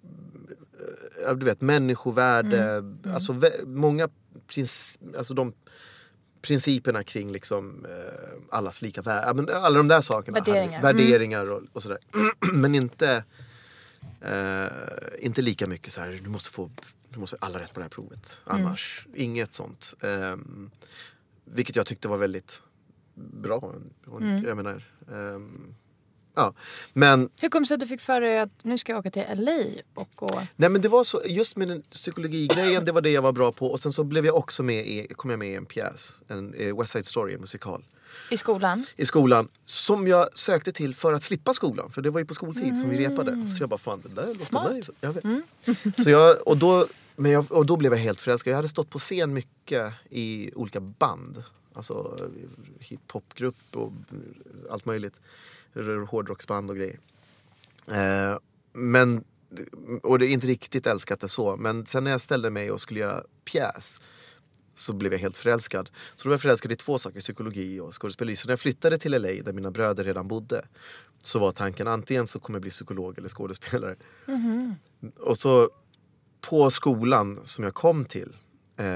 ja, 1.22 1.35
Du 1.35 1.46
vet, 1.46 1.61
människovärde. 1.61 2.85
Alltså 3.14 3.33
vä- 3.33 3.66
många 3.66 4.09
prins, 4.46 4.98
alltså 5.18 5.35
de 5.35 5.52
principerna 6.42 7.02
kring 7.02 7.33
liksom, 7.33 7.87
eh, 7.88 8.57
allas 8.59 8.83
lika 8.83 9.02
värde. 9.02 9.57
Alla 9.59 9.76
de 9.76 9.88
där 9.88 10.00
sakerna. 10.00 10.38
Värderingar. 10.40 10.80
hade- 10.83 10.92
Värderingar 11.02 11.50
och, 11.50 11.62
och 11.72 11.83
sådär. 11.83 11.98
men 12.52 12.74
inte, 12.74 13.24
eh, 14.20 14.66
inte 15.18 15.42
lika 15.42 15.66
mycket 15.66 15.92
så 15.92 16.00
här, 16.00 16.20
du 16.24 16.28
måste 16.30 16.50
få 16.50 16.70
du 17.14 17.20
måste 17.20 17.37
alla 17.40 17.59
rätt 17.61 17.74
på 17.74 17.81
det 17.81 17.85
här 17.85 17.90
provet. 17.90 18.38
Annars, 18.44 19.07
inget 19.14 19.53
sånt. 19.53 19.94
Ehm, 20.00 20.70
vilket 21.44 21.77
jag 21.77 21.87
tyckte 21.87 22.09
var 22.09 22.16
väldigt 22.16 22.61
bra. 23.14 23.74
Och 24.07 24.22
Jag 24.22 24.57
menar, 24.57 24.85
ehm, 25.12 25.74
ja. 26.35 26.55
Men 26.92 27.31
Hur 27.40 27.48
kom 27.48 27.62
det 27.62 27.66
sig 27.66 27.74
att 27.74 27.81
du 27.81 27.87
fick 27.87 28.00
för 28.00 28.20
dig 28.20 28.38
att 28.38 28.50
nu 28.62 28.79
ska 28.79 28.92
jag 28.92 28.98
åka 28.98 29.11
till 29.11 29.24
LA 29.35 29.64
och 29.94 30.09
gå... 30.14 30.42
Nej 30.57 30.70
men 30.70 30.81
det 30.81 30.88
var 30.88 31.05
så, 31.05 31.22
just 31.24 31.57
med 31.57 31.68
den 31.68 31.83
psykologigrejen, 31.83 32.85
det 32.85 32.92
var 32.92 33.00
det 33.00 33.11
jag 33.11 33.22
var 33.22 33.33
bra 33.33 33.53
på. 33.53 33.66
Och 33.66 33.81
sen 33.81 33.92
så 33.92 34.05
blev 34.05 34.27
jag 34.27 34.37
också 34.37 34.62
med 34.62 34.87
i, 34.87 35.07
kom 35.16 35.31
jag 35.31 35.38
med 35.38 35.48
i 35.48 35.55
en 35.55 35.66
pjäs, 35.66 36.22
en 36.29 36.55
eh, 36.55 36.79
West 36.79 36.92
Side 36.92 37.07
Story, 37.07 37.35
en 37.35 37.40
musikal. 37.40 37.85
I 38.31 38.37
skolan? 38.37 38.87
I 38.96 39.07
skolan, 39.07 39.48
som 39.64 40.07
jag 40.07 40.38
sökte 40.38 40.72
till 40.72 40.94
för 40.94 41.12
att 41.12 41.22
slippa 41.22 41.53
skolan. 41.53 41.90
För 41.90 42.03
det 42.03 42.11
var 42.11 42.20
ju 42.20 42.27
på 42.27 42.35
skoltid 42.35 42.79
som 42.79 42.90
vi 42.90 43.09
repade. 43.09 43.48
Så 43.50 43.62
jag 43.62 43.68
bara, 43.68 43.79
fan 43.79 44.00
det 44.00 44.09
där 44.09 44.27
låter 44.27 44.44
Smart. 44.44 44.72
nice. 44.72 44.92
Jag 45.00 45.12
vet. 45.12 45.24
Så 46.05 46.11
jag, 46.11 46.48
och, 46.48 46.57
då, 46.57 46.87
men 47.16 47.31
jag, 47.31 47.53
och 47.53 47.66
då 47.66 47.77
blev 47.77 47.92
jag 47.92 47.98
helt 47.98 48.20
förälskad. 48.20 48.50
Jag 48.50 48.57
hade 48.57 48.68
stått 48.68 48.90
på 48.90 48.98
scen 48.98 49.35
mycket 49.35 49.92
i 50.11 50.50
olika 50.55 50.81
band. 50.81 51.44
Alltså 51.72 52.18
hiphopgrupp 52.79 53.77
och 53.77 53.92
allt 54.70 54.85
möjligt. 54.85 55.14
Hårdrocksband 56.09 56.70
och 56.70 56.77
grejer. 56.77 56.98
Eh, 57.87 58.38
men, 58.72 59.24
och 60.03 60.18
det 60.18 60.27
är 60.27 60.31
inte 60.31 60.46
riktigt 60.46 60.87
älskat 60.87 61.20
det 61.20 61.29
så. 61.29 61.57
Men 61.57 61.87
sen 61.87 62.05
när 62.05 62.11
jag 62.11 62.20
ställde 62.20 62.50
mig 62.50 62.70
och 62.70 62.81
skulle 62.81 63.00
göra 63.00 63.22
pjäs 63.44 64.00
så 64.74 64.92
blev 64.92 65.12
jag 65.12 65.20
helt 65.20 65.37
förälskad. 65.37 65.90
Så 66.14 66.24
då 66.24 66.29
var 66.29 66.35
jag 66.35 66.40
förälskad 66.40 66.72
i 66.72 66.77
två 66.77 66.98
saker, 66.98 67.20
psykologi 67.20 67.81
och 67.81 68.03
skådespeleri. 68.03 68.37
Så 68.37 68.46
när 68.46 68.53
jag 68.53 68.61
flyttade 68.61 68.98
till 68.98 69.12
LA 69.12 69.42
där 69.44 69.53
mina 69.53 69.70
bröder 69.70 70.05
redan 70.05 70.29
bodde 70.29 70.66
så 71.22 71.38
var 71.38 71.53
tanken 71.53 71.88
antingen 71.88 72.27
så 72.27 72.40
kommer 72.40 72.57
jag 72.57 72.62
bli 72.62 72.70
psykolog 72.70 73.18
eller 73.18 73.29
skådespelare. 73.29 73.96
Och 75.16 75.37
så 75.37 75.70
på 76.48 76.70
skolan 76.70 77.40
som 77.44 77.64
jag 77.64 77.74
kom 77.74 78.04
till 78.04 78.37
eh, 78.76 78.87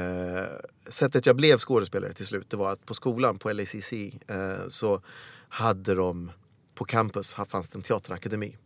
sättet 0.88 1.26
jag 1.26 1.36
blev 1.36 1.58
skådespelare 1.58 2.12
till 2.12 2.26
slut 2.26 2.50
det 2.50 2.56
var 2.56 2.72
att 2.72 2.86
på 2.86 2.94
skolan 2.94 3.38
på 3.38 3.52
LACC 3.52 3.92
eh, 3.92 4.68
så 4.68 5.00
hade 5.48 5.94
de 5.94 6.30
på 6.74 6.84
campus 6.84 7.34
här 7.34 7.44
fanns 7.44 7.68
det 7.68 7.78
en 7.78 7.82
teaterakademi. 7.82 8.56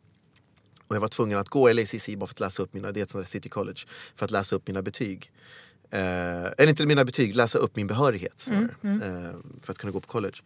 Och 0.87 0.97
jag 0.97 1.01
var 1.01 1.09
tvungen 1.09 1.39
att 1.39 1.49
gå 1.49 1.73
LACC 1.73 2.09
bara 2.17 2.27
för 2.27 2.35
att 2.35 2.41
läsa 2.41 2.63
upp 2.63 2.75
mina, 2.75 2.93
det 2.93 3.13
där 3.13 3.25
City 3.25 3.49
College, 3.49 3.81
för 4.15 4.25
att 4.25 4.31
läsa 4.31 4.57
upp 4.57 4.67
mina 4.67 4.83
betyg. 4.83 5.33
Eh, 5.91 6.01
eller 6.59 6.69
inte 6.69 6.87
mina 6.87 7.05
betyg, 7.05 7.37
läsa 7.37 7.59
upp 7.59 7.77
min 7.77 7.87
behörighet 7.87 8.41
snarare, 8.41 8.69
eh, 8.83 9.37
för 9.61 9.73
att 9.73 9.79
kunna 9.79 9.91
gå 9.93 10.01
på 10.01 10.07
college. 10.07 10.37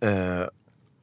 Eh, 0.00 0.46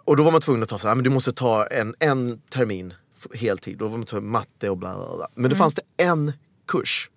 och 0.04 0.18
då 0.18 0.24
var 0.24 0.32
man 0.32 0.42
tvungen 0.42 0.64
att 0.64 0.70
ta 0.70 0.78
så 0.78 0.88
här, 0.88 0.96
men 0.96 1.04
du 1.04 1.10
måste 1.10 1.34
ta 1.34 1.68
en, 1.68 1.96
en 2.00 2.42
termin 2.50 2.94
heltid. 3.34 3.78
Då 3.78 3.88
var 3.88 3.98
man 3.98 4.06
tvungen 4.06 4.32
matte 4.32 4.70
och 4.70 4.78
bla 4.78 4.96
bla 4.96 5.16
bla. 5.16 5.28
Men 5.36 5.50
det 5.50 5.56
fanns 5.56 5.76
det 5.76 6.04
en 6.04 6.34
kurs 6.68 7.10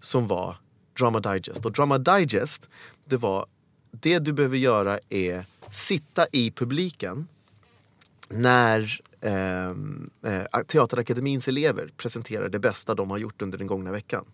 som 0.00 0.26
var 0.26 0.56
Drama 0.98 1.20
Digest. 1.20 1.64
Och 1.64 1.72
Drama 1.72 1.98
Digest, 1.98 2.68
det 3.04 3.16
var 3.16 3.46
det 3.90 4.18
du 4.18 4.32
behöver 4.32 4.56
göra 4.56 4.98
är 5.08 5.44
sitta 5.70 6.26
i 6.32 6.50
publiken 6.50 7.28
när 8.28 9.00
ehm, 9.20 10.10
eh, 10.26 10.62
Teaterakademins 10.66 11.48
elever 11.48 11.90
presenterar 11.96 12.48
det 12.48 12.58
bästa 12.58 12.94
de 12.94 13.10
har 13.10 13.18
gjort 13.18 13.42
under 13.42 13.58
den 13.58 13.66
gångna 13.66 13.92
veckan. 13.92 14.24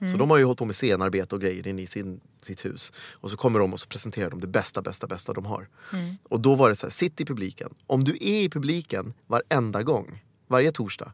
Så 0.00 0.16
de 0.16 0.30
har 0.30 0.38
ju 0.38 0.44
hållit 0.44 0.58
på 0.58 0.64
med 0.64 0.76
scenarbete 0.76 1.34
och 1.34 1.40
grejer 1.40 1.66
inne 1.66 1.82
i 1.82 1.86
sin, 1.86 2.20
sitt 2.42 2.64
hus. 2.64 2.92
Och 3.12 3.30
så 3.30 3.36
kommer 3.36 3.58
de 3.58 3.72
och 3.72 3.80
så 3.80 3.88
presenterar 3.88 4.30
de 4.30 4.40
det 4.40 4.46
bästa, 4.46 4.82
bästa, 4.82 5.06
bästa 5.06 5.32
de 5.32 5.46
har. 5.46 5.68
Och 6.22 6.40
då 6.40 6.54
var 6.54 6.68
det 6.68 6.76
så 6.76 6.86
här, 6.86 6.90
sitt 6.90 7.20
i 7.20 7.24
publiken. 7.24 7.74
Om 7.86 8.04
du 8.04 8.12
är 8.12 8.42
i 8.42 8.48
publiken 8.48 9.14
varenda 9.26 9.82
gång, 9.82 10.22
varje 10.48 10.72
torsdag, 10.72 11.12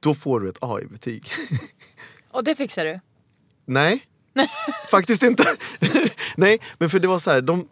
då 0.00 0.14
får 0.14 0.40
du 0.40 0.48
ett 0.48 0.58
A 0.60 0.80
i 0.82 0.86
betyg. 0.86 1.28
Och 2.30 2.44
det 2.44 2.56
fixar 2.56 2.84
du? 2.84 3.00
Nej, 3.64 4.06
faktiskt 4.90 5.22
inte. 5.22 5.44
Nej, 6.36 6.60
men 6.78 6.90
för 6.90 6.98
det 6.98 7.08
var 7.08 7.18
så 7.18 7.30
här, 7.30 7.40
de, 7.40 7.68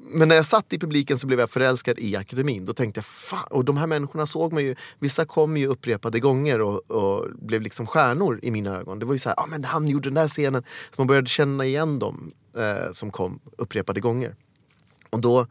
men 0.00 0.28
när 0.28 0.36
jag 0.36 0.46
satt 0.46 0.72
i 0.72 0.78
publiken 0.78 1.18
så 1.18 1.26
blev 1.26 1.40
jag 1.40 1.50
förälskad 1.50 1.98
i 1.98 2.16
akademin. 2.16 2.64
Då 2.64 2.72
tänkte 2.72 2.98
jag, 2.98 3.04
fan, 3.04 3.46
och 3.50 3.64
de 3.64 3.76
här 3.76 3.86
människorna 3.86 4.26
såg 4.26 4.52
mig 4.52 4.64
ju, 4.64 4.74
vissa 4.98 5.24
kom 5.24 5.56
ju 5.56 5.66
upprepade 5.66 6.20
gånger 6.20 6.60
och, 6.60 6.90
och 6.90 7.26
blev 7.34 7.62
liksom 7.62 7.86
stjärnor 7.86 8.40
i 8.42 8.50
mina 8.50 8.76
ögon. 8.76 8.98
Det 8.98 9.06
var 9.06 9.12
ju 9.12 9.18
så 9.18 9.28
här, 9.28 9.40
ah, 9.40 9.46
men 9.46 9.64
han 9.64 9.88
gjorde 9.88 10.08
den 10.08 10.14
där 10.14 10.28
scenen. 10.28 10.62
Så 10.62 10.94
man 11.00 11.06
började 11.06 11.28
känna 11.28 11.64
igen 11.64 11.98
dem 11.98 12.32
eh, 12.56 12.92
som 12.92 13.10
kom 13.10 13.40
upprepade 13.56 14.00
gånger. 14.00 14.34
Och 15.10 15.20
då 15.20 15.46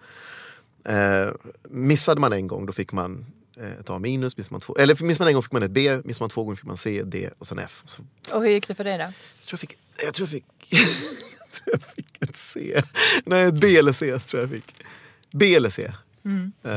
eh, 0.86 1.27
missade 1.69 2.21
man 2.21 2.33
en 2.33 2.47
gång, 2.47 2.65
då 2.65 2.73
fick 2.73 2.91
man 2.91 3.25
eh, 3.57 3.79
ett 3.79 3.89
A 3.89 3.99
minus. 3.99 4.38
Missade 4.38 4.53
man 4.53 4.62
två, 4.62 4.75
eller 4.75 5.03
missade 5.03 5.25
man 5.25 5.27
en 5.27 5.33
gång 5.33 5.43
fick 5.43 5.51
man 5.51 5.63
ett 5.63 5.71
B, 5.71 5.99
missade 6.03 6.23
man 6.23 6.29
två 6.29 6.43
gånger 6.43 6.55
fick 6.55 6.65
man 6.65 6.77
C, 6.77 7.03
D 7.05 7.29
och 7.39 7.47
sen 7.47 7.60
F. 7.60 7.83
Så 7.86 8.01
Och 8.33 8.43
hur 8.43 8.49
gick 8.49 8.67
det 8.67 8.75
för 8.75 8.83
dig 8.83 8.97
då? 8.97 9.03
jag 9.03 9.13
tror 9.47 9.53
jag 9.53 9.60
fick... 9.60 9.77
Jag 10.03 10.13
tror 10.13 10.27
jag 10.27 10.29
fick... 10.29 10.45
jag 11.65 11.82
tror 11.82 11.82
jag 11.82 11.96
fick 11.96 12.24
ett 12.30 12.36
C. 12.36 12.82
Nej, 13.26 13.52
B 13.52 13.78
eller 13.78 13.91
C 13.91 14.20
tror 14.20 14.41
jag 14.41 14.50
fick. 14.50 14.76
B 15.32 15.56
eller 15.56 15.70
C. 15.70 15.91
Eh, 16.63 16.72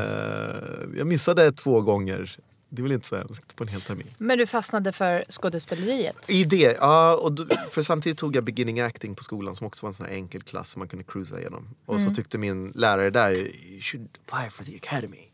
jag 0.97 1.07
missade 1.07 1.51
två 1.51 1.81
gånger. 1.81 2.35
Det 2.69 2.81
är 2.81 2.83
väl 2.83 2.91
inte 2.91 3.07
så 3.07 3.17
hemskt 3.17 3.55
på 3.55 3.63
en 3.63 3.67
hel 3.67 3.81
termin. 3.81 4.07
Men 4.17 4.37
du 4.37 4.45
fastnade 4.45 4.91
för 4.91 5.23
skådespeleriet? 5.29 6.15
I 6.27 6.43
det, 6.43 6.77
ja. 6.79 7.15
Och 7.15 7.31
då, 7.31 7.45
för 7.69 7.81
samtidigt 7.83 8.17
tog 8.17 8.35
jag 8.35 8.43
beginning 8.43 8.79
acting 8.79 9.15
på 9.15 9.23
skolan 9.23 9.55
som 9.55 9.67
också 9.67 9.85
var 9.85 9.89
en 9.89 9.93
sån 9.93 10.05
här 10.05 10.13
enkel 10.13 10.41
klass 10.41 10.69
som 10.69 10.79
man 10.79 10.87
kunde 10.87 11.05
cruisa 11.05 11.39
igenom. 11.39 11.67
Och 11.85 12.01
så 12.01 12.09
tyckte 12.09 12.37
min 12.37 12.71
lärare 12.75 13.09
där, 13.09 13.31
you 13.31 13.81
should 13.81 14.09
apply 14.27 14.49
for 14.49 14.63
the 14.63 14.75
academy. 14.75 15.27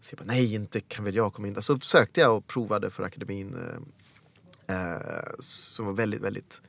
Så 0.00 0.14
jag 0.14 0.18
bara, 0.18 0.34
nej 0.34 0.54
inte 0.54 0.80
kan 0.80 1.04
väl 1.04 1.14
jag 1.14 1.32
komma 1.34 1.48
in 1.48 1.54
där. 1.54 1.60
Så 1.60 1.80
sökte 1.80 2.20
jag 2.20 2.36
och 2.36 2.46
provade 2.46 2.90
för 2.90 3.02
akademin. 3.02 3.54
Eh, 3.54 4.76
eh, 4.76 5.30
som 5.38 5.86
var 5.86 5.92
väldigt, 5.92 6.20
väldigt 6.20 6.60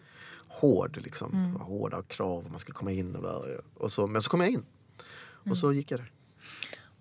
hård. 0.61 0.97
Liksom. 1.03 1.55
Hårda 1.61 2.01
krav 2.03 2.45
man 2.49 2.59
skulle 2.59 2.75
komma 2.75 2.91
in. 2.91 3.15
Och, 3.15 3.21
bla, 3.21 3.41
och 3.77 3.91
så, 3.91 4.07
men 4.07 4.21
så 4.21 4.29
kom 4.29 4.41
jag 4.41 4.49
in. 4.49 4.65
Och 5.49 5.57
så 5.57 5.73
gick 5.73 5.91
jag 5.91 5.99
där. 5.99 6.11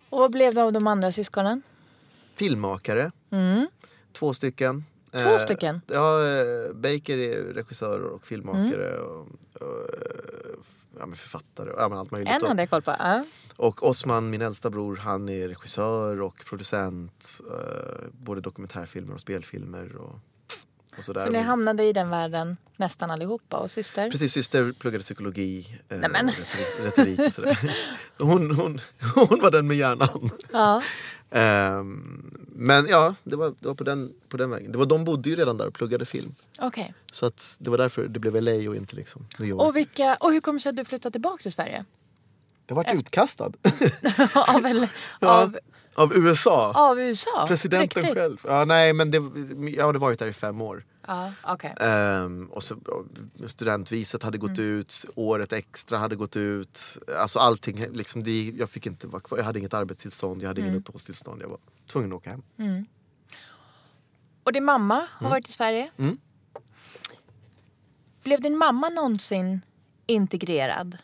Och 0.08 0.18
vad 0.18 0.30
blev 0.30 0.54
det 0.54 0.62
av 0.62 0.72
de 0.72 0.86
andra 0.86 1.12
syskonen? 1.12 1.62
Filmmakare. 2.34 3.10
Två 4.12 4.34
stycken. 4.34 4.84
Två 5.12 5.18
Eh, 5.18 5.38
stycken? 5.38 5.80
Ja, 5.86 6.26
eh, 6.26 6.72
Baker 6.74 7.18
är 7.18 7.42
regissör 7.54 8.00
och 8.00 8.26
filmmakare. 8.26 8.98
Och, 8.98 9.20
och, 9.60 9.90
ja, 10.98 11.06
men 11.06 11.16
författare 11.16 11.70
och 11.70 11.80
ja, 11.80 11.88
men 11.88 11.98
allt 11.98 12.10
möjligt. 12.10 12.32
En 12.42 12.48
hade 12.48 12.62
jag 12.62 12.70
koll 12.70 12.82
på. 12.82 12.90
Ja. 12.98 13.24
Och 13.56 13.88
Osman, 13.88 14.30
min 14.30 14.42
äldsta 14.42 14.70
bror, 14.70 14.96
han 14.96 15.28
är 15.28 15.48
regissör 15.48 16.20
och 16.20 16.36
producent. 16.46 17.40
Eh, 17.50 18.04
både 18.12 18.40
dokumentärfilmer 18.40 19.14
och 19.14 19.20
spelfilmer. 19.20 19.96
Och, 19.96 20.18
och 20.98 21.04
sådär. 21.04 21.26
Så 21.26 21.32
ni 21.32 21.38
hamnade 21.38 21.84
i 21.84 21.92
den 21.92 22.10
världen 22.10 22.56
nästan 22.76 23.10
allihopa 23.10 23.56
och 23.56 23.70
syster? 23.70 24.10
Precis, 24.10 24.32
syster 24.32 24.72
pluggade 24.72 25.02
psykologi 25.02 25.78
eh, 25.88 25.98
Nämen. 25.98 26.28
och 26.28 26.34
retorik, 26.34 26.86
retorik 26.86 27.18
och 27.26 27.32
sådär. 27.32 27.76
hon, 28.18 28.50
hon, 28.50 28.80
hon 29.14 29.40
var 29.40 29.50
den 29.50 29.66
med 29.66 29.76
hjärnan. 29.76 30.30
Ja. 30.52 30.82
Ehm, 31.30 32.30
men 32.48 32.86
ja, 32.86 33.14
det 33.24 33.36
var, 33.36 33.54
det 33.60 33.68
var 33.68 33.74
på, 33.74 33.84
den, 33.84 34.12
på 34.28 34.36
den 34.36 34.50
vägen. 34.50 34.72
Det 34.72 34.78
var, 34.78 34.86
de 34.86 35.04
bodde 35.04 35.30
ju 35.30 35.36
redan 35.36 35.56
där 35.56 35.66
och 35.66 35.74
pluggade 35.74 36.06
film. 36.06 36.34
Okej. 36.58 36.94
Så 37.12 37.26
att 37.26 37.56
det 37.60 37.70
var 37.70 37.78
därför 37.78 38.08
det 38.08 38.20
blev 38.20 38.42
LA 38.42 38.70
och 38.70 38.76
inte 38.76 38.96
liksom 38.96 39.26
New 39.38 39.48
York. 39.48 39.62
Och, 39.62 39.76
vilka, 39.76 40.16
och 40.20 40.32
hur 40.32 40.40
kommer 40.40 40.58
det 40.58 40.62
sig 40.62 40.70
att 40.70 40.76
du 40.76 40.84
flyttade 40.84 41.12
tillbaka 41.12 41.42
till 41.42 41.52
Sverige? 41.52 41.84
jag 42.66 42.76
varit 42.76 42.94
utkastad 42.94 43.44
av, 44.34 44.86
Ja, 45.20 45.50
av, 45.94 46.12
USA. 46.16 46.72
av 46.90 47.00
USA? 47.00 47.44
Presidenten 47.48 48.02
Riktigt? 48.02 48.14
själv. 48.18 48.38
Ja, 48.44 48.64
nej, 48.64 48.92
men 48.92 49.10
det, 49.10 49.22
jag 49.70 49.86
hade 49.86 49.98
varit 49.98 50.18
där 50.18 50.26
i 50.26 50.32
fem 50.32 50.60
år. 50.60 50.84
Ja, 51.06 51.32
okej. 51.42 51.74
Ehm, 51.80 52.46
och 52.52 52.62
så, 52.62 52.76
studentviset 53.46 54.22
hade 54.22 54.38
gått 54.38 54.58
Mm. 54.58 54.70
ut, 54.70 55.04
året 55.14 55.52
extra 55.52 55.98
hade 55.98 56.16
gått 56.16 56.36
ut. 56.36 56.98
Alltså 57.18 57.38
allting, 57.38 57.86
liksom, 57.92 58.22
det, 58.22 58.52
jag 58.58 58.70
fick 58.70 58.86
inte 58.86 59.06
vara 59.06 59.20
kvar. 59.22 59.38
Jag 59.38 59.44
hade 59.44 59.58
inget 59.58 59.74
arbetstillstånd, 59.74 60.42
jag 60.42 60.48
hade 60.48 60.60
Mm. 60.60 60.70
ingen 60.70 60.80
uppehållstillstånd. 60.80 61.42
Jag 61.42 61.48
var 61.48 61.58
tvungen 61.92 62.12
att 62.12 62.16
åka 62.16 62.30
hem. 62.30 62.42
Och 64.44 64.52
din 64.52 64.64
mamma 64.64 65.06
har 65.12 65.30
varit 65.30 65.48
i 65.48 65.52
Sverige? 65.52 65.90
Mm. 65.96 66.18
Blev 68.24 68.40
din 68.40 68.56
mamma 68.58 68.88
någonsin 68.88 69.60
integrerad 70.06 70.98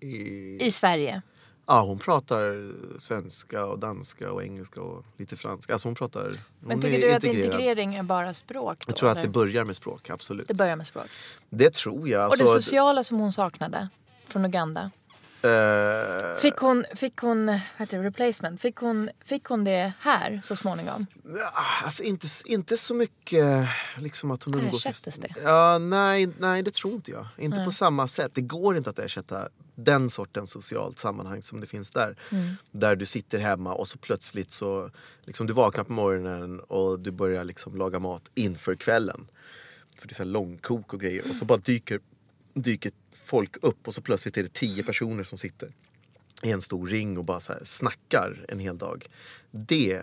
I, 0.00 0.66
i 0.66 0.70
Sverige? 0.72 1.22
Ja, 1.66 1.80
hon 1.82 1.98
pratar 1.98 2.72
svenska 2.98 3.66
och 3.66 3.78
danska 3.78 4.32
och 4.32 4.42
engelska 4.42 4.80
och 4.80 5.04
lite 5.16 5.36
franska. 5.36 5.72
Alltså 5.72 5.88
hon 5.88 5.94
pratar... 5.94 6.22
Hon 6.24 6.38
Men 6.60 6.78
är 6.78 6.82
tycker 6.82 6.98
du 7.00 7.12
att 7.12 7.24
integrerad. 7.24 7.46
integrering 7.54 7.94
är 7.94 8.02
bara 8.02 8.34
språk? 8.34 8.78
Då, 8.86 8.90
Jag 8.90 8.96
tror 8.96 9.08
att 9.10 9.16
eller? 9.16 9.26
det 9.26 9.32
börjar 9.32 9.64
med 9.64 9.76
språk, 9.76 10.10
absolut. 10.10 10.48
det 10.48 10.54
börjar 10.54 10.76
med 10.76 10.86
språk. 10.86 11.06
Det 11.50 11.74
tror 11.74 12.08
jag. 12.08 12.30
och 12.30 12.36
det 12.36 12.42
Alltså, 12.42 12.62
sociala 12.62 13.04
som 13.04 13.18
hon 13.18 13.32
saknade 13.32 13.88
från 14.28 14.44
Uganda? 14.44 14.90
Eh, 15.42 16.38
Fick 16.40 16.56
hon, 16.56 16.84
fick 16.94 17.16
hon 17.16 17.46
vad 17.46 17.60
heter 17.76 17.98
det, 17.98 18.04
replacement? 18.04 18.60
Fick 18.60 18.76
hon, 18.76 19.10
fick 19.24 19.44
hon 19.44 19.64
det 19.64 19.92
här 20.00 20.40
så 20.44 20.56
småningom? 20.56 21.06
Ah, 21.52 21.84
Alltså 21.84 22.02
inte, 22.02 22.26
inte 22.44 22.76
så 22.76 22.94
mycket 22.94 23.68
liksom 23.96 24.30
att 24.30 24.42
hon 24.42 24.54
umgås... 24.54 24.86
Ersättes 24.86 25.14
det? 25.14 25.34
Ja, 25.42 25.78
nej, 25.78 26.28
nej, 26.38 26.62
det 26.62 26.72
tror 26.74 26.92
inte 26.94 27.10
jag. 27.10 27.26
Inte 27.38 27.64
på 27.64 27.70
samma 27.70 28.08
sätt. 28.08 28.30
Det 28.34 28.40
går 28.40 28.76
inte 28.76 28.90
att 28.90 28.98
ersätta 28.98 29.48
den 29.76 30.10
sortens 30.10 30.50
socialt 30.50 30.98
sammanhang 30.98 31.42
som 31.42 31.60
det 31.60 31.66
finns 31.66 31.90
där. 31.90 32.16
Mm. 32.32 32.54
Där 32.70 32.96
du 32.96 33.06
sitter 33.06 33.38
hemma 33.38 33.74
och 33.74 33.88
så 33.88 33.98
plötsligt 33.98 34.50
så... 34.50 34.90
Liksom, 35.24 35.46
du 35.46 35.52
vaknar 35.52 35.84
på 35.84 35.92
morgonen 35.92 36.60
och 36.60 37.00
du 37.00 37.10
börjar 37.10 37.44
liksom 37.44 37.76
laga 37.76 37.98
mat 37.98 38.30
inför 38.34 38.74
kvällen. 38.74 39.30
För 39.96 40.08
det 40.08 40.12
är 40.12 40.14
så 40.14 40.22
här 40.22 40.30
långkok 40.30 40.94
och 40.94 41.00
grejer. 41.00 41.28
Och 41.28 41.36
så 41.36 41.44
bara 41.44 41.58
dyker, 41.58 42.00
dyker 42.54 42.92
folk 43.24 43.56
upp 43.62 43.88
och 43.88 43.94
så 43.94 44.00
plötsligt 44.02 44.36
är 44.36 44.42
det 44.42 44.52
tio 44.52 44.82
personer 44.82 45.24
som 45.24 45.38
sitter 45.38 45.72
i 46.42 46.50
en 46.50 46.62
stor 46.62 46.86
ring 46.86 47.18
och 47.18 47.24
bara 47.24 47.40
så 47.40 47.52
här 47.52 47.60
snackar 47.64 48.44
en 48.48 48.58
hel 48.58 48.78
dag. 48.78 49.06
Det 49.50 50.02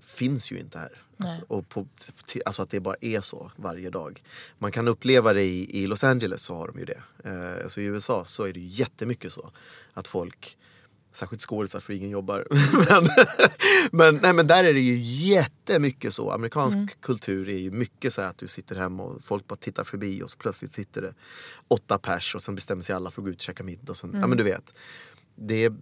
finns 0.00 0.50
ju 0.50 0.58
inte 0.58 0.78
här. 0.78 1.03
Alltså, 1.18 1.44
och 1.48 1.68
på, 1.68 1.86
alltså 2.44 2.62
att 2.62 2.70
det 2.70 2.80
bara 2.80 2.96
är 3.00 3.20
så 3.20 3.50
varje 3.56 3.90
dag. 3.90 4.22
Man 4.58 4.72
kan 4.72 4.88
uppleva 4.88 5.32
det 5.32 5.42
i, 5.42 5.82
i 5.82 5.86
Los 5.86 6.04
Angeles 6.04 6.42
så 6.42 6.54
har 6.54 6.66
de 6.68 6.78
ju 6.78 6.84
det. 6.84 7.02
Eh, 7.24 7.64
alltså 7.64 7.80
I 7.80 7.84
USA 7.84 8.24
så 8.24 8.44
är 8.44 8.52
det 8.52 8.60
ju 8.60 8.66
jättemycket 8.66 9.32
så. 9.32 9.50
Att 9.92 10.08
folk, 10.08 10.58
särskilt 11.12 11.42
skådisar 11.42 11.80
för 11.80 11.92
ingen 11.92 12.10
jobbar. 12.10 12.46
men, 12.90 13.08
men, 13.92 14.22
nej, 14.22 14.32
men 14.32 14.46
där 14.46 14.64
är 14.64 14.74
det 14.74 14.80
ju 14.80 14.98
jättemycket 15.34 16.14
så. 16.14 16.30
Amerikansk 16.30 17.00
kultur 17.00 17.48
är 17.48 17.58
ju 17.58 17.70
mycket 17.70 18.12
så 18.12 18.22
att 18.22 18.38
du 18.38 18.48
sitter 18.48 18.76
hemma 18.76 19.02
och 19.02 19.24
folk 19.24 19.46
bara 19.46 19.56
tittar 19.56 19.84
förbi 19.84 20.22
och 20.22 20.30
så 20.30 20.38
plötsligt 20.38 20.70
sitter 20.70 21.02
det 21.02 21.14
åtta 21.68 21.98
pers 21.98 22.34
och 22.34 22.42
sen 22.42 22.54
bestämmer 22.54 22.82
sig 22.82 22.94
alla 22.94 23.10
för 23.10 23.22
att 23.22 23.24
gå 23.24 23.30
ut 23.30 23.36
och 23.36 23.42
käka 23.42 23.64
middag. 23.64 23.90
Och 23.90 23.96
sen, 23.96 24.16
Ja 24.20 24.26
men 24.26 24.38
du 24.38 24.44
vet. 24.44 24.74
Det 25.36 25.64
är, 25.64 25.74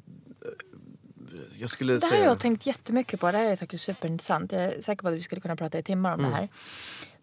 jag 1.58 1.70
skulle 1.70 1.92
Det 1.92 2.04
här 2.04 2.10
har 2.10 2.16
säga... 2.16 2.24
jag 2.24 2.38
tänkt 2.38 2.66
jättemycket 2.66 3.20
på. 3.20 3.32
Det 3.32 3.38
här 3.38 3.44
är 3.44 3.56
faktiskt 3.56 3.84
superintressant. 3.84 4.52
Jag 4.52 4.62
är 4.62 4.80
säker 4.80 5.02
på 5.02 5.08
att 5.08 5.14
vi 5.14 5.22
skulle 5.22 5.40
kunna 5.40 5.56
prata 5.56 5.78
i 5.78 5.82
timmar 5.82 6.14
om 6.14 6.22
det 6.22 6.28
här. 6.28 6.48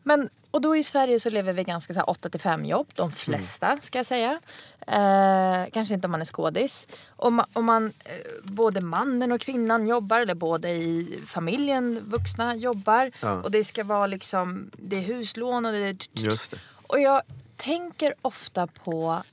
Men, 0.03 0.29
och 0.51 0.61
då 0.61 0.75
i 0.75 0.83
Sverige 0.83 1.19
så 1.19 1.29
lever 1.29 1.53
vi 1.53 1.63
ganska 1.63 1.93
så 1.93 1.99
här 1.99 2.09
8 2.09 2.29
till 2.29 2.39
5 2.39 2.65
jobb. 2.65 2.87
De 2.95 3.11
flesta 3.11 3.77
ska 3.83 3.99
jag 3.99 4.05
säga. 4.05 4.39
Eh, 4.87 5.71
kanske 5.73 5.93
inte 5.93 6.07
om 6.07 6.11
man 6.11 6.21
är 6.21 6.25
skådis. 6.25 6.87
Om 7.07 7.35
man, 7.35 7.45
om 7.53 7.65
man 7.65 7.85
eh, 7.85 8.11
både 8.43 8.81
mannen 8.81 9.31
och 9.31 9.41
kvinnan 9.41 9.87
jobbar 9.87 10.21
eller 10.21 10.35
både 10.35 10.69
i 10.69 11.19
familjen, 11.27 11.99
vuxna 12.09 12.55
jobbar. 12.55 13.11
Ja. 13.21 13.31
Och 13.31 13.51
det 13.51 13.63
ska 13.63 13.83
vara 13.83 14.07
liksom, 14.07 14.71
det 14.77 14.95
är 14.95 15.01
huslån 15.01 15.65
och 15.65 15.71
det 15.71 15.77
är... 15.77 15.97
Just 16.11 16.51
det. 16.51 16.57
Och 16.87 16.99
jag 16.99 17.21
tänker 17.55 18.13
ofta 18.21 18.67
på 18.67 19.23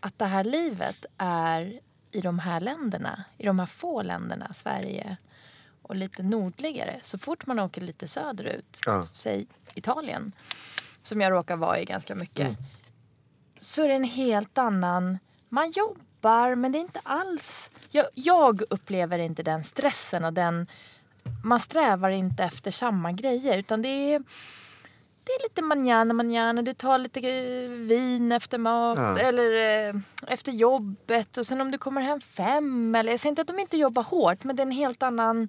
att 0.00 0.18
det 0.18 0.24
här 0.24 0.44
livet 0.44 1.06
är 1.18 1.80
i 2.14 2.20
de 2.20 2.38
här 2.38 2.60
länderna, 2.60 3.24
i 3.38 3.46
de 3.46 3.58
här 3.58 3.66
få 3.66 4.02
länderna, 4.02 4.52
Sverige 4.52 5.16
och 5.82 5.96
lite 5.96 6.22
nordligare. 6.22 6.98
Så 7.02 7.18
fort 7.18 7.46
man 7.46 7.58
åker 7.58 7.80
lite 7.80 8.08
söderut, 8.08 8.80
Ja. 8.86 9.06
säg 9.14 9.46
Italien, 9.74 10.32
som 11.02 11.20
jag 11.20 11.30
råkar 11.32 11.56
vara 11.56 11.80
i 11.80 11.84
ganska 11.84 12.14
mycket, 12.14 12.46
Mm. 12.48 12.56
så 13.56 13.82
är 13.82 13.88
det 13.88 13.94
en 13.94 14.04
helt 14.04 14.58
annan... 14.58 15.18
Man 15.48 15.70
jobbar, 15.70 16.54
men 16.54 16.72
det 16.72 16.78
är 16.78 16.80
inte 16.80 17.00
alls... 17.02 17.70
Jag, 17.90 18.06
jag 18.14 18.62
upplever 18.70 19.18
inte 19.18 19.42
den 19.42 19.64
stressen 19.64 20.24
och 20.24 20.32
den... 20.32 20.66
Man 21.44 21.60
strävar 21.60 22.10
inte 22.10 22.44
efter 22.44 22.70
samma 22.70 23.12
grejer, 23.12 23.58
utan 23.58 23.82
det 23.82 23.88
är 23.88 24.22
det 25.24 25.32
är 25.32 25.42
lite 25.42 25.62
manjana 25.62 26.14
manjana. 26.14 26.62
Du 26.62 26.72
tar 26.72 26.98
lite 26.98 27.20
eh, 27.20 27.68
vin 27.70 28.32
efter 28.32 28.58
mat 28.58 28.98
Ja. 28.98 29.18
eller 29.18 29.88
eh, 29.88 29.94
efter 30.28 30.52
jobbet. 30.52 31.36
Och 31.38 31.46
sen 31.46 31.60
om 31.60 31.70
du 31.70 31.78
kommer 31.78 32.00
hem 32.02 32.20
fem. 32.20 32.94
Eller, 32.94 33.10
jag 33.12 33.20
säger 33.20 33.30
inte 33.30 33.42
att 33.42 33.48
de 33.48 33.58
inte 33.58 33.76
jobbar 33.76 34.02
hårt 34.02 34.44
men 34.44 34.56
det 34.56 34.60
är 34.62 34.66
en 34.66 34.70
helt 34.72 35.02
annan... 35.02 35.48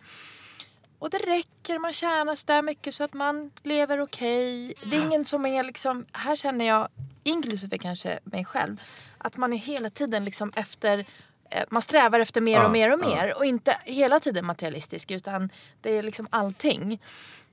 Och 1.00 1.10
det 1.10 1.18
räcker, 1.18 1.80
man 1.80 1.94
tjänar 1.94 2.36
så 2.36 2.44
där 2.48 2.62
mycket 2.62 2.96
så 2.96 3.04
att 3.04 3.14
man 3.14 3.52
lever 3.64 4.02
okej. 4.02 4.74
Det 4.84 4.98
är 4.98 5.02
ingen 5.02 5.26
som 5.26 5.46
är 5.46 5.64
liksom... 5.64 6.06
Här 6.12 6.36
känner 6.36 6.66
jag, 6.66 6.88
inklusive 7.24 7.78
kanske 7.78 8.20
mig 8.24 8.46
själv, 8.46 8.82
att 9.18 9.38
man 9.38 9.54
är 9.54 9.58
hela 9.58 9.90
tiden 9.90 10.26
liksom 10.26 10.52
efter... 10.56 11.06
eh, 11.50 11.64
Man 11.70 11.82
strävar 11.82 12.20
efter 12.20 12.42
mer 12.42 12.54
Ja, 12.54 12.66
och 12.66 12.72
mer 12.72 12.94
och 12.94 13.00
ja. 13.04 13.08
mer. 13.08 13.34
Och 13.38 13.46
inte 13.46 13.78
hela 13.84 14.20
tiden 14.20 14.46
materialistisk 14.46 15.12
utan 15.12 15.50
det 15.82 15.98
är 15.98 16.04
liksom 16.04 16.28
allting. 16.30 17.02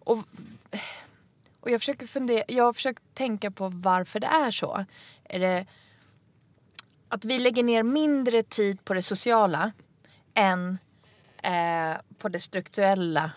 Och 0.04 0.18
och 1.62 1.70
jag 1.70 1.80
försöker 1.80 2.06
fundera, 2.06 2.44
jag 2.48 2.64
har 2.64 2.72
försökt 2.72 3.02
tänka 3.14 3.50
på 3.50 3.68
varför 3.68 4.20
det 4.20 4.26
är 4.26 4.50
så. 4.50 4.84
Är 5.24 5.38
det 5.38 5.66
att 7.08 7.24
vi 7.24 7.38
lägger 7.38 7.62
ner 7.62 7.82
mindre 7.82 8.42
tid 8.42 8.84
på 8.84 8.94
det 8.94 9.02
sociala 9.02 9.72
än 10.34 10.78
eh, 11.42 11.96
på 12.18 12.28
det 12.28 12.40
strukturella? 12.40 13.30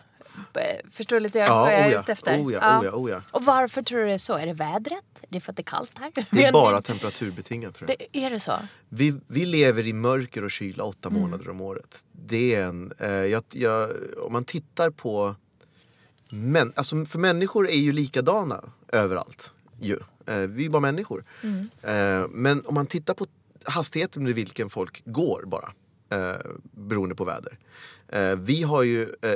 Förstår 0.92 1.16
du 1.16 1.20
lite 1.20 1.40
Ja, 1.40 1.60
vad 1.60 1.74
jag 1.74 1.80
är 1.80 1.88
oh 1.90 1.92
ja, 1.94 2.00
ute 2.00 2.12
efter? 2.12 2.38
oh 2.38 2.54
ja, 2.54 2.80
oh 2.80 2.86
ja, 2.86 2.92
oh 2.92 3.10
ja. 3.12 3.22
Och 3.32 3.46
varför 3.46 3.82
tror 3.82 4.00
du 4.00 4.06
det 4.06 4.14
är 4.14 4.18
så? 4.18 4.34
Är 4.34 4.46
det 4.46 4.54
vädret? 4.54 5.04
Är 5.22 5.28
det 5.30 5.40
för 5.40 5.52
att 5.52 5.56
det 5.58 5.62
är 5.62 5.64
kallt 5.64 5.98
här? 6.00 6.12
Det 6.32 6.46
är 6.46 6.52
bara 6.52 6.82
temperaturbetingat 6.82 7.74
tror 7.74 7.90
jag. 7.90 8.08
det, 8.12 8.26
är 8.26 8.30
det 8.30 8.40
så? 8.40 8.54
Vi, 8.90 9.20
vi 9.28 9.46
lever 9.46 9.88
i 9.88 9.94
mörker 9.94 10.44
och 10.44 10.52
kyla 10.52 10.84
åtta 10.84 11.10
Mm. 11.10 11.22
månader 11.22 11.50
om 11.50 11.62
året. 11.62 12.06
Det 12.12 12.56
är 12.56 12.66
en... 12.66 12.94
Eh, 13.00 13.10
jag, 13.10 13.44
jag, 13.50 13.90
om 14.26 14.34
man 14.34 14.46
tittar 14.46 14.90
på... 14.90 15.36
Men, 16.30 16.74
alltså 16.76 17.06
för 17.06 17.20
människor 17.20 17.70
är 17.70 17.78
ju 17.78 17.92
likadana 17.92 18.64
överallt. 18.88 19.52
Ju. 19.82 20.00
Eh, 20.26 20.38
vi 20.38 20.66
är 20.66 20.70
bara 20.70 20.80
människor. 20.80 21.24
Mm. 21.42 21.60
Eh, 21.82 22.28
men 22.30 22.66
om 22.66 22.76
man 22.76 22.86
tittar 22.88 23.14
på 23.14 23.26
hastigheten 23.64 24.24
med 24.24 24.34
vilken 24.36 24.70
folk 24.70 25.02
går 25.06 25.44
bara. 25.46 25.72
Eh, 26.10 26.42
beroende 26.72 27.16
på 27.16 27.26
väder. 27.26 27.58
Eh, 28.08 28.36
vi 28.36 28.64
har 28.64 28.84
ju, 28.84 29.04
eh, 29.04 29.36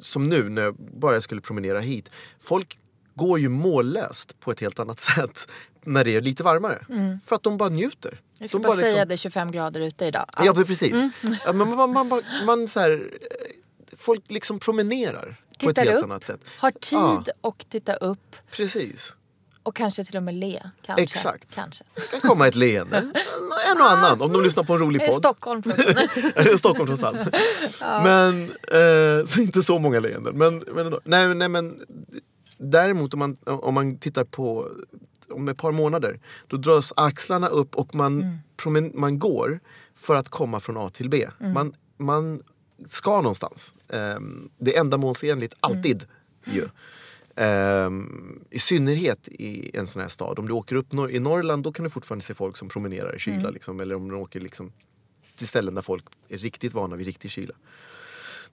som 0.00 0.28
nu 0.28 0.48
när 0.48 0.62
jag 0.62 0.74
bara 0.74 1.20
skulle 1.20 1.40
promenera 1.40 1.80
hit. 1.80 2.10
Folk 2.40 2.78
går 3.14 3.38
ju 3.40 3.48
mållöst 3.48 4.40
på 4.40 4.50
ett 4.50 4.60
helt 4.60 4.78
annat 4.78 5.00
sätt 5.16 5.48
när 5.84 6.04
det 6.04 6.16
är 6.16 6.20
lite 6.20 6.42
varmare. 6.42 6.86
För 7.26 7.36
att 7.36 7.42
de 7.42 7.56
bara 7.56 7.68
njuter. 7.68 8.08
Mm. 8.08 8.22
Jag 8.38 8.48
ska 8.48 8.58
de 8.58 8.62
bara, 8.62 8.74
liksom- 8.74 8.90
säga 8.90 9.04
det 9.04 9.14
är 9.14 9.16
25 9.16 9.50
grader 9.52 9.80
ute 9.80 10.04
idag. 10.06 10.26
Ja, 10.44 10.52
men 10.54 10.64
precis. 10.64 10.92
Mm. 10.92 11.10
Ja, 11.44 11.52
men 11.52 11.68
man, 11.76 11.92
man, 11.92 12.08
man, 12.08 12.22
man 12.46 12.68
så 12.68 12.80
här, 12.80 12.90
eh, 12.90 13.96
folk 13.96 14.30
liksom 14.30 14.58
promenerar 14.58 15.36
på 15.64 15.70
ett 15.70 15.78
helt 15.78 15.90
upp, 15.98 16.04
annat 16.04 16.24
sätt. 16.24 16.40
Har 16.58 16.70
tid 16.70 16.98
Ja. 17.26 17.32
och 17.40 17.64
titta 17.68 17.94
upp 17.94 18.36
Precis. 18.50 19.14
och 19.62 19.76
kanske 19.76 20.04
till 20.04 20.16
och 20.16 20.22
med 20.22 20.34
le. 20.34 20.62
Kanske. 20.82 21.02
Exakt. 21.02 21.54
Kanske. 21.54 21.84
Det 21.94 22.20
kan 22.20 22.20
komma 22.30 22.46
ett 22.48 22.54
leende. 22.54 22.96
En 23.70 23.80
och 23.80 23.90
annan 23.90 24.22
om 24.22 24.32
de 24.32 24.42
lyssnar 24.42 24.64
på 24.64 24.72
en 24.72 24.78
rolig 24.78 25.06
podd. 25.06 25.18
Stockholm. 25.18 25.62
Är 26.34 26.44
det 26.44 26.58
Stockholm 26.58 26.86
trots 26.86 27.02
allt? 27.02 27.18
Men, 27.80 28.42
eh, 28.50 29.26
så 29.26 29.40
inte 29.40 29.62
så 29.62 29.78
många 29.78 30.00
leenden. 30.00 30.38
Men, 30.38 30.58
men, 30.74 30.86
ändå. 30.86 31.00
nej, 31.04 31.34
nej, 31.34 31.48
men 31.48 31.80
däremot 32.58 33.14
om 33.14 33.18
man, 33.18 33.36
om 33.44 33.74
man 33.74 33.98
tittar 33.98 34.24
på 34.24 34.68
om 35.30 35.48
ett 35.48 35.58
par 35.58 35.72
månader. 35.72 36.20
Då 36.46 36.56
dras 36.56 36.92
axlarna 36.96 37.46
upp 37.48 37.76
och 37.76 37.94
man, 37.94 38.38
promen, 38.56 38.92
man 38.94 39.18
går 39.18 39.60
för 40.00 40.14
att 40.14 40.28
komma 40.28 40.60
från 40.60 40.76
A 40.76 40.88
till 40.92 41.10
B. 41.10 41.26
Man, 41.38 41.74
man 41.96 42.42
ska 42.88 43.16
någonstans. 43.16 43.72
Eh, 43.92 44.18
det 44.58 44.76
är 44.76 44.80
ändamålsenligt, 44.80 45.54
alltid. 45.60 46.04
Ju. 46.44 46.68
Ehm, 47.36 48.40
I 48.50 48.58
synnerhet 48.58 49.28
i 49.28 49.70
en 49.78 49.86
sån 49.86 50.02
här 50.02 50.08
stad. 50.08 50.38
Om 50.38 50.46
du 50.46 50.52
åker 50.52 50.76
upp 50.76 50.92
nor- 50.92 51.10
i 51.10 51.18
Norrland 51.18 51.62
då 51.62 51.72
kan 51.72 51.84
du 51.84 51.90
fortfarande 51.90 52.24
se 52.24 52.34
folk 52.34 52.56
som 52.56 52.68
promenerar 52.68 53.16
i 53.16 53.18
kyla. 53.18 53.50
Liksom, 53.50 53.80
eller 53.80 53.94
om 53.94 54.08
du 54.08 54.14
åker 54.16 54.40
liksom, 54.40 54.72
till 55.36 55.48
ställen 55.48 55.74
där 55.74 55.82
folk 55.82 56.04
är 56.28 56.38
riktigt 56.38 56.74
vana 56.74 56.96
vid 56.96 57.06
riktig 57.06 57.30
kyla. 57.30 57.54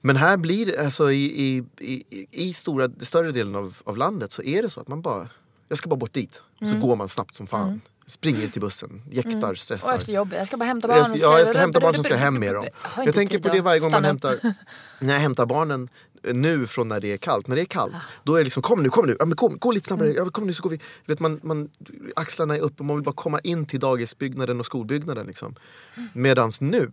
Men 0.02 0.15
här 0.15 0.38
blir 0.38 0.80
alltså 0.80 1.12
i, 1.12 1.23
i, 1.26 1.63
i, 1.80 2.28
i 2.32 2.54
stora, 2.54 2.89
större 3.00 3.32
delen 3.32 3.56
av, 3.56 3.78
av 3.84 3.97
landet 3.97 4.32
så 4.32 4.43
är 4.43 4.62
det 4.63 4.69
så 4.69 4.80
att 4.80 4.88
man 4.88 5.02
bara, 5.02 5.30
jag 5.67 5.78
ska 5.78 5.89
bara 5.89 5.95
bort 5.95 6.13
dit. 6.13 6.41
Så 6.60 6.65
går 6.80 6.95
man 6.95 7.10
snabbt 7.10 7.36
som 7.36 7.47
fan. 7.47 7.82
Springer 8.10 8.48
till 8.48 8.62
bussen, 8.62 9.02
jäktar, 9.12 9.54
stressar. 9.56 9.88
Och 9.93 9.98
efter 10.00 10.13
jobbet. 10.13 10.38
Jag 10.38 10.48
ska 10.48 10.58
bara 10.58 10.65
hämta 10.65 10.88
barn. 10.88 10.98
Jag, 10.98 11.12
och 11.12 11.17
ja, 11.17 11.39
jag 11.39 11.48
ska 11.48 11.58
hämta 11.58 11.80
barn 11.80 11.93
som 11.96 12.04
ska 12.04 12.15
hem 12.15 12.39
med 12.39 12.54
dem. 12.56 12.67
Jag 13.06 13.13
tänker 13.13 13.39
på 13.39 13.50
det 13.50 13.62
varje 13.62 13.80
gång 13.80 13.91
man 13.91 14.04
hämtar, 14.06 14.39
när 15.00 15.13
jag 15.13 15.22
hämtar 15.22 15.46
barnen 15.46 15.89
eh, 16.24 16.34
nu 16.34 16.67
från 16.67 16.88
när 16.88 17.00
det 17.00 17.13
är 17.13 17.17
kallt. 17.17 17.48
När 17.48 17.56
det 17.56 17.62
är 17.62 17.65
kallt, 17.65 17.96
då 18.24 18.34
är 18.34 18.38
det 18.38 18.43
liksom 18.43 18.62
kom 18.63 18.84
nu, 18.84 18.89
kom 18.89 19.06
nu, 19.06 19.15
ja, 19.20 19.26
men 19.26 19.36
kom, 19.36 19.58
gå 19.58 19.72
lite 19.72 19.88
snabbare, 19.88 20.08
Mm. 20.08 20.17
ja, 20.17 20.24
men 20.24 20.32
kom 20.32 20.48
nu 20.48 20.54
så 20.54 20.63
går 20.63 20.70
vi. 20.70 20.80
Vet, 21.06 21.20
man, 21.20 21.39
man, 21.43 21.70
axlarna 22.15 22.56
är 22.56 22.60
uppe 22.62 22.80
och 22.80 22.86
man 22.86 22.96
vill 22.98 23.04
bara 23.04 23.15
komma 23.15 23.39
in 23.39 23.65
till 23.65 23.80
dagisbyggnaden 23.80 24.60
och 24.60 24.65
skolbyggnaden. 24.65 25.28
Liksom. 25.28 25.56
Mm. 25.98 26.10
Medans 26.13 26.62
nu, 26.62 26.91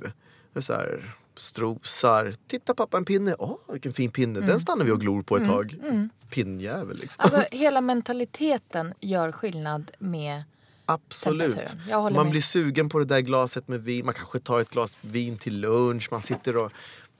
så 0.60 0.72
här, 0.72 1.14
strosar, 1.36 2.34
titta 2.46 2.74
pappa 2.74 2.96
en 2.96 3.04
pinne, 3.04 3.34
åh 3.38 3.56
vilken 3.72 3.92
fin 3.92 4.10
pinne, 4.10 4.38
Mm. 4.38 4.48
den 4.50 4.60
stannar 4.60 4.84
vi 4.84 4.90
och 4.92 5.00
glor 5.00 5.22
på 5.22 5.36
ett 5.36 5.44
tag. 5.46 5.76
Pinnjävel 6.30 6.96
liksom. 6.96 7.22
Alltså 7.24 7.44
hela 7.50 7.80
mentaliteten 7.80 8.94
gör 9.00 9.32
skillnad 9.32 9.90
med 9.98 10.42
Absolut. 10.86 11.56
Man 11.88 12.12
med. 12.12 12.30
blir 12.30 12.40
sugen 12.40 12.88
på 12.88 12.98
det 12.98 13.04
där 13.04 13.20
glaset 13.20 13.68
med 13.68 13.82
vin. 13.82 14.04
Man 14.04 14.14
kanske 14.14 14.38
tar 14.38 14.60
ett 14.60 14.70
glas 14.70 14.94
vin 15.00 15.38
till 15.38 15.60
lunch. 15.60 16.08
Man 16.10 16.22
sitter 16.22 16.56
och 16.56 16.72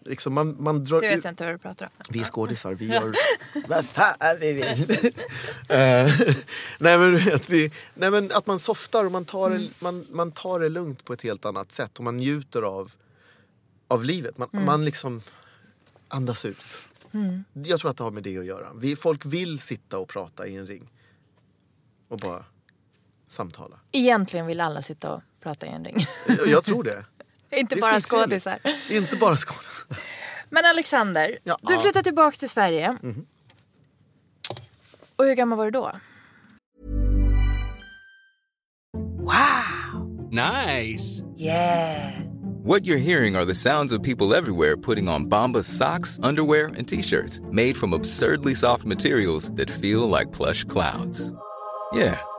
liksom 0.05 0.35
man, 0.35 0.57
man 0.63 0.85
drar 0.85 1.01
Det 1.01 1.09
vet 1.09 1.19
ut- 1.19 1.25
inte 1.25 1.45
vad 1.45 1.55
du 1.55 1.59
pratar 1.59 1.87
om. 1.87 1.93
Vi 2.09 2.21
är 2.21 2.25
skådisar, 2.25 2.75
vi 2.75 2.87
gör 2.87 3.15
vad 3.69 3.85
fan 3.87 4.37
vi 4.41 4.53
vill. 4.53 5.13
Eh, 5.69 6.11
nej, 6.79 6.99
men, 6.99 7.11
du 7.13 7.17
vet, 7.17 7.49
vi, 7.51 7.73
nej 7.95 8.11
men 8.11 8.33
att 8.33 8.47
man 8.47 8.59
softar 8.59 9.05
och 9.05 9.13
man 9.13 9.25
tar, 9.25 9.51
det, 9.51 9.69
man, 9.81 10.07
man 10.11 10.33
tar 10.33 10.61
det 10.61 10.69
lugnt 10.69 11.05
på 11.05 11.13
ett 11.13 11.23
helt 11.23 11.45
annat 11.45 11.73
sätt 11.73 11.99
och 11.99 12.05
man 12.05 12.17
njuter 12.17 12.63
av, 12.63 12.93
av 13.89 14.05
livet. 14.05 14.39
Man, 14.39 14.49
man 14.53 14.85
liksom 14.85 15.23
andas 16.09 16.45
ut. 16.45 16.57
Jag 17.53 17.81
tror 17.81 17.91
att 17.91 17.97
det 17.97 18.05
har 18.05 18.11
med 18.11 18.23
det 18.23 18.39
att 18.39 18.45
göra. 18.45 18.67
Vi, 18.75 18.97
folk 18.97 19.27
vill 19.27 19.59
sitta 19.59 19.99
och 19.99 20.09
prata 20.09 20.47
i 20.47 20.57
en 20.57 20.67
ring. 20.67 20.91
Och 22.09 22.19
bara 22.19 22.45
samtala. 23.29 23.77
Egentligen 23.93 24.47
vill 24.47 24.61
alla 24.61 24.83
sitta 24.83 25.13
och 25.15 25.21
prata 25.43 25.67
i 25.67 25.71
en 25.71 25.85
ring. 25.85 26.07
Jag, 26.27 26.47
jag 26.47 26.65
tror 26.65 26.83
det. 26.83 27.05
inte 27.51 27.75
Det 27.75 27.81
bara 27.81 28.01
skådisar. 28.01 28.59
Inte 28.91 29.17
bara 29.17 29.37
skådisar. 29.37 29.87
Men 30.51 30.65
Alexander, 30.65 31.39
Ja. 31.45 31.59
du 31.63 31.79
flyttade 31.79 32.03
tillbaka 32.03 32.37
till 32.37 32.49
Sverige. 32.51 32.99
Och 35.17 35.25
hur 35.25 35.35
gammal 35.35 35.59
var 35.59 35.65
du 35.65 35.71
då? 35.71 35.93
Nice. 40.31 41.23
What 42.65 42.83
you're 42.87 42.97
hearing 42.99 43.37
are 43.37 43.45
the 43.45 43.55
sounds 43.55 43.93
of 43.93 44.03
people 44.03 44.35
everywhere 44.35 44.77
putting 44.77 45.09
on 45.09 45.29
Bombas 45.29 45.65
socks, 45.65 46.19
underwear, 46.23 46.67
and 46.79 46.89
t-shirts 46.89 47.41
made 47.53 47.77
from 47.77 47.93
absurdly 47.93 48.55
soft 48.55 48.85
materials 48.85 49.51
that 49.57 49.71
feel 49.71 50.09
like 50.09 50.33
plush 50.33 50.65
clouds. 50.65 51.31
Yeah, 51.95 52.19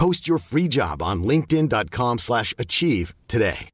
Post 0.00 0.28
your 0.28 0.38
free 0.38 0.68
job 0.68 1.02
on 1.02 1.24
linkedin.com 1.24 2.18
slash 2.18 2.54
achieve 2.58 3.14
today. 3.26 3.68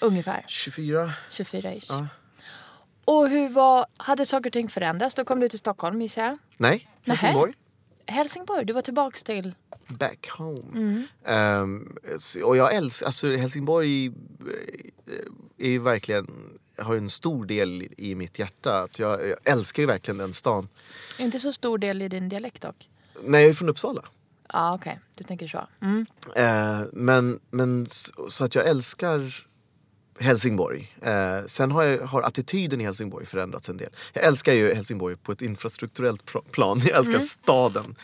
Ungefär 0.00 0.44
24. 0.48 1.12
24 1.30 1.74
ish. 1.74 1.86
Ja. 1.88 2.06
Och 3.04 3.28
hur 3.28 3.48
var, 3.48 3.86
hade 3.96 4.26
saker 4.26 4.50
och 4.50 4.52
ting 4.52 4.68
förändrats? 4.68 5.14
Då 5.14 5.24
kom 5.24 5.40
du 5.40 5.48
till 5.48 5.58
Stockholm 5.58 6.02
gissar 6.02 6.22
jag. 6.22 6.38
Nej, 6.56 6.88
Helsingborg. 7.06 7.52
Helsingborg, 8.06 8.64
du 8.64 8.72
var 8.72 8.82
tillbaks 8.82 9.22
till... 9.22 9.54
Back 9.88 10.28
home. 10.30 11.02
Ehm, 11.26 11.96
och 12.44 12.56
jag 12.56 12.74
älskar, 12.74 13.06
alltså 13.06 13.36
Helsingborg 13.36 14.06
eh, 14.06 14.12
är 15.58 15.70
ju 15.70 15.78
verkligen, 15.78 16.26
har 16.82 16.94
ju 16.94 16.98
en 16.98 17.10
stor 17.10 17.46
del 17.46 17.88
i 17.96 18.14
mitt 18.14 18.38
hjärta. 18.38 18.82
Att 18.82 18.98
jag, 18.98 19.28
jag 19.28 19.38
älskar 19.44 19.82
ju 19.82 19.86
verkligen 19.86 20.18
den 20.18 20.32
stan. 20.32 20.68
Inte 21.18 21.40
så 21.40 21.52
stor 21.52 21.78
del 21.78 22.02
i 22.02 22.08
din 22.08 22.28
dialekt 22.28 22.62
dock. 22.62 22.88
Nej, 23.24 23.42
jag 23.42 23.50
är 23.50 23.54
från 23.54 23.68
Uppsala. 23.68 24.04
Ja 24.52 24.74
okej, 24.74 25.00
du 25.14 25.24
tänker 25.24 25.48
så. 25.48 25.68
Mm. 25.82 26.06
Eh, 26.36 26.86
men, 26.92 27.40
men 27.50 27.86
så, 27.86 28.30
så 28.30 28.44
att 28.44 28.54
jag 28.54 28.66
älskar 28.66 29.46
Helsingborg. 30.20 30.96
Eh, 31.02 31.46
sen 31.46 31.70
har, 31.70 31.82
jag, 31.82 32.06
har 32.06 32.22
attityden 32.22 32.80
i 32.80 32.84
Helsingborg 32.84 33.26
förändrats 33.26 33.68
en 33.68 33.76
del. 33.76 33.90
Jag 34.12 34.24
älskar 34.24 34.52
ju 34.52 34.74
Helsingborg 34.74 35.16
på 35.16 35.32
ett 35.32 35.42
infrastrukturellt 35.42 36.32
plan. 36.50 36.80
Jag 36.84 36.98
älskar 36.98 37.18
staden. 37.18 37.94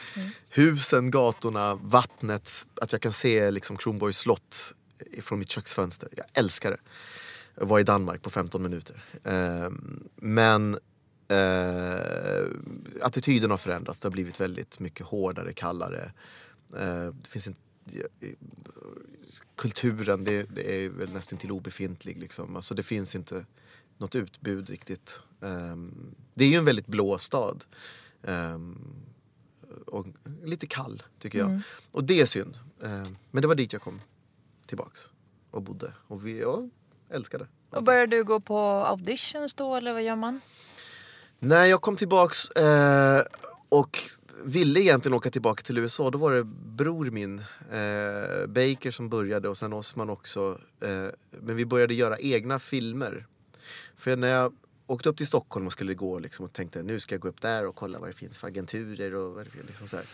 Husen, 0.49 1.11
gatorna, 1.11 1.74
vattnet. 1.74 2.66
Att 2.81 2.93
jag 2.93 3.03
kan 3.03 3.12
se 3.12 3.51
liksom 3.51 3.76
Kronborgs 3.76 4.18
slott 4.18 4.72
från 5.20 5.39
mitt 5.39 5.51
köksfönster. 5.51 6.09
Jag 6.16 6.26
älskar 6.35 6.70
det. 6.70 6.79
Var 7.61 7.78
i 7.78 7.82
Danmark 7.82 8.22
på 8.22 8.30
15 8.30 8.62
minuter. 8.62 9.04
Eh, 9.24 9.70
men 10.16 10.78
eh, 11.28 12.46
attityden 13.02 13.50
har 13.50 13.59
förändrats. 13.59 14.00
Det 14.00 14.06
har 14.06 14.12
blivit 14.12 14.40
väldigt 14.40 14.80
mycket 14.80 15.06
hårdare, 15.06 15.52
kallare. 15.52 16.12
Eh, 16.76 17.06
det 17.06 17.28
finns 17.28 17.46
inte, 17.46 17.61
kulturen 19.56 20.24
det, 20.24 20.42
det 20.42 20.84
är 20.84 20.88
väl 20.88 21.12
nästan 21.12 21.38
till 21.38 21.50
obefintlig. 21.50 22.18
Liksom. 22.18 22.56
Alltså, 22.56 22.74
det 22.74 22.82
finns 22.82 23.14
inte 23.14 23.44
något 23.98 24.14
utbud 24.14 24.70
riktigt. 24.70 25.20
Ehm, 25.40 26.14
det 26.34 26.44
är 26.44 26.48
ju 26.48 26.56
en 26.56 26.64
väldigt 26.64 26.86
blå 26.86 27.18
stad. 27.18 27.64
Ehm, 28.22 28.78
och 29.86 30.06
lite 30.44 30.66
kall 30.66 31.02
tycker 31.18 31.38
jag. 31.38 31.61
Och 31.92 32.04
det 32.04 32.20
är 32.20 32.26
synd. 32.26 32.59
Ehm, 32.82 33.16
men 33.30 33.42
det 33.42 33.48
var 33.48 33.54
dit 33.54 33.72
jag 33.72 33.82
kom 33.82 34.00
tillbaks 34.66 35.11
och 35.50 35.62
bodde. 35.62 35.92
Och 36.06 36.26
vi, 36.26 36.40
jag 36.40 36.70
älskade. 37.11 37.46
Och 37.70 37.82
började 37.82 38.16
du 38.16 38.24
gå 38.24 38.40
på 38.40 38.59
auditions 38.59 39.54
då 39.54 39.74
eller 39.74 39.92
vad 39.92 40.02
gör 40.02 40.16
man? 40.16 40.40
När 41.38 41.64
jag 41.64 41.80
kom 41.80 41.96
tillbaks 41.96 42.50
eh, 42.50 43.22
och 43.68 43.98
ville 44.44 44.80
egentligen 44.80 45.16
åka 45.16 45.30
tillbaka 45.30 45.62
till 45.62 45.78
USA 45.78 46.11
då 46.11 46.18
var 46.18 46.32
det 46.32 46.44
bror 46.44 47.11
min, 47.11 47.38
eh, 47.72 48.46
Baker, 48.46 48.90
som 48.90 49.09
började 49.09 49.48
och 49.48 49.56
sen 49.56 49.72
Osman 49.72 50.11
också. 50.11 50.59
Eh, 50.80 51.06
men 51.30 51.56
vi 51.56 51.66
började 51.66 51.94
göra 51.94 52.18
egna 52.18 52.59
filmer. 52.59 53.26
För 53.96 54.16
när 54.16 54.28
jag 54.28 54.52
åkte 54.86 55.09
upp 55.09 55.16
till 55.16 55.26
Stockholm 55.26 55.66
och 55.66 55.72
skulle 55.72 55.94
gå 55.94 56.18
liksom, 56.18 56.44
och 56.44 56.52
tänkte 56.52 56.82
nu 56.82 57.00
ska 57.00 57.14
jag 57.14 57.20
gå 57.20 57.28
upp 57.28 57.40
där 57.40 57.66
och 57.66 57.74
kolla 57.74 57.98
vad 57.98 58.09
det 58.09 58.12
finns 58.12 58.38
för 58.38 58.48
agenturer 58.48 59.14
och 59.14 59.34
vad 59.34 59.46
det 59.46 59.50
finns. 59.50 59.66
Liksom 59.66 59.88
så, 59.88 59.96
här. 59.96 60.06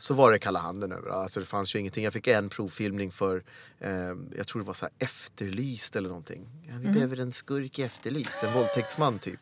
Så 0.00 0.14
var 0.14 0.32
det 0.32 0.38
kalla 0.38 0.58
handen 0.60 0.92
över. 0.92 1.10
Alltså 1.10 1.40
det 1.40 1.46
fanns 1.46 1.74
ju 1.74 1.78
ingenting. 1.78 2.04
Jag 2.04 2.12
fick 2.12 2.26
en 2.26 2.48
provfilmning 2.48 3.10
för, 3.12 3.42
eh, 3.80 3.90
jag 4.36 4.46
tror 4.46 4.62
det 4.62 4.66
var 4.66 4.74
så 4.74 4.84
här 4.84 4.92
Efterlyst 4.98 5.96
eller 5.96 6.08
någonting. 6.08 6.48
Ja, 6.68 6.74
vi 6.80 6.88
behöver 6.88 7.20
en 7.20 7.32
skurk 7.32 7.78
i 7.78 7.82
Efterlyst, 7.82 8.42
en 8.42 8.52
våldtäktsman 8.52 9.18
typ. 9.18 9.40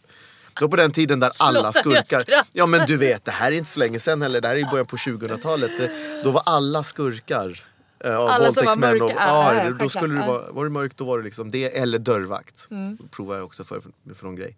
Då 0.61 0.69
på 0.69 0.77
den 0.77 0.93
tiden 0.93 1.21
där 1.21 1.33
alla 1.37 1.73
skurkar... 1.73 2.25
Ja 2.53 2.67
men 2.67 2.87
du 2.87 2.97
vet, 2.97 3.25
det 3.25 3.31
här 3.31 3.53
är 3.53 3.57
inte 3.57 3.71
så 3.71 3.79
länge 3.79 3.99
sedan 3.99 4.23
heller. 4.23 4.41
Det 4.41 4.49
här 4.49 4.57
är 4.57 4.61
i 4.61 4.65
början 4.71 4.87
på 4.87 4.97
2000-talet. 4.97 5.71
Det- 5.79 6.23
Då 6.25 6.31
var 6.31 6.43
alla 6.47 6.83
skurkar. 6.83 7.65
eh, 8.05 8.17
Av 8.17 8.29
Alla 8.29 8.53
som 8.53 8.65
var 8.65 8.73
våldtäktsmän. 8.75 8.93
och, 8.95 9.09
mörka. 9.09 9.15
Ja, 9.21 9.55
ja, 9.55 9.65
ja, 9.65 9.71
då 9.71 9.89
skulle 9.89 10.01
självklart. 10.03 10.27
vara, 10.29 10.53
var 10.53 10.65
det 10.65 10.71
mörkt 10.71 10.97
då 10.97 11.05
var 11.05 11.19
det 11.19 11.25
liksom 11.25 11.51
det 11.51 11.77
eller 11.79 11.99
dörrvakt. 11.99 12.67
Mm. 12.71 12.97
Då 12.97 13.05
provade 13.11 13.39
jag 13.39 13.47
också 13.47 13.65
för, 13.65 13.81
för, 13.81 14.15
för 14.15 14.25
någon 14.25 14.37
grej. 14.37 14.57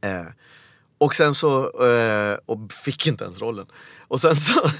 Eh, 0.00 0.20
och 0.98 1.14
sen 1.14 1.34
så, 1.34 1.84
eh, 1.86 2.38
och 2.46 2.72
fick 2.72 3.06
inte 3.06 3.24
ens 3.24 3.40
rollen. 3.40 3.66
Och 4.08 4.20
sen 4.20 4.36
så, 4.36 4.70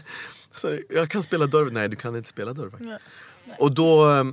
så 0.52 0.78
jag 0.88 1.10
kan 1.10 1.22
spela 1.22 1.46
dörrvakt. 1.46 1.72
Nej 1.74 1.88
du 1.88 1.96
kan 1.96 2.16
inte 2.16 2.28
spela 2.28 2.52
dörrvakt. 2.52 3.02
Och 3.58 3.74
då 3.74 4.10
eh, 4.10 4.24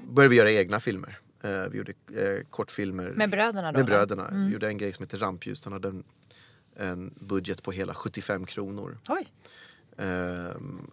började 0.00 0.28
vi 0.30 0.36
göra 0.36 0.50
egna 0.52 0.80
filmer. 0.80 1.18
Eh, 1.42 1.50
vi 1.70 1.78
gjorde 1.78 1.92
eh, 1.92 2.46
kortfilmer. 2.50 3.10
Med 3.10 3.30
bröderna 3.30 3.72
då? 3.72 3.78
Med 3.78 3.86
bröderna. 3.86 4.30
Vi 4.32 4.52
gjorde 4.52 4.68
en 4.68 4.78
grej 4.78 4.92
som 4.92 5.02
heter 5.02 5.18
Rampljus. 5.18 5.62
Den 5.62 5.72
hade 5.72 5.88
en, 5.88 6.04
en 6.76 7.14
budget 7.20 7.62
på 7.62 7.72
hela 7.72 7.94
75 7.94 8.46
kronor. 8.46 8.98
Oj. 9.08 9.28
Ehm, 9.98 10.90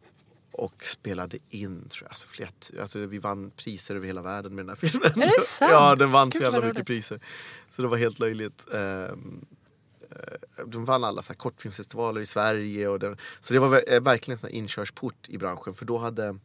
och 0.52 0.86
spelade 0.86 1.38
in, 1.50 1.88
tror 1.90 2.04
jag. 2.04 2.10
Alltså, 2.10 2.28
flera, 2.28 2.50
alltså, 2.82 3.00
vi 3.00 3.18
vann 3.18 3.52
priser 3.52 3.96
över 3.96 4.08
hela 4.08 4.22
världen 4.22 4.56
med 4.56 4.66
den 4.66 4.70
här 4.70 4.76
filmen. 4.76 5.12
Är 5.22 5.38
det 5.38 5.42
sant? 5.48 5.72
ja, 5.72 5.96
den 5.96 6.12
vann 6.12 6.32
så 6.32 6.40
Gud, 6.40 6.44
jävla 6.44 6.60
vad 6.60 6.68
mycket 6.68 6.78
roligt. 6.78 6.88
priser. 6.88 7.20
Så 7.76 7.82
det 7.82 7.88
var 7.88 7.98
helt 7.98 8.20
löjligt. 8.20 8.66
Eh, 10.18 10.66
de 10.66 10.86
vann 10.86 11.04
alla 11.04 11.22
så 11.22 11.34
här 11.34 11.38
kortfilmsfestivaler 11.38 12.22
i 12.22 12.26
Sverige. 12.26 12.88
Och 12.88 13.00
det, 13.00 13.18
så 13.40 13.54
det 13.54 13.60
var 13.60 13.94
eh, 13.94 14.02
verkligen 14.02 14.36
en 14.36 14.40
sån 14.40 14.50
här 14.50 14.58
inkörsport 14.58 15.30
i 15.30 15.38
branschen. 15.38 15.74
För 15.74 15.86
då 15.86 15.98
hade 15.98 16.38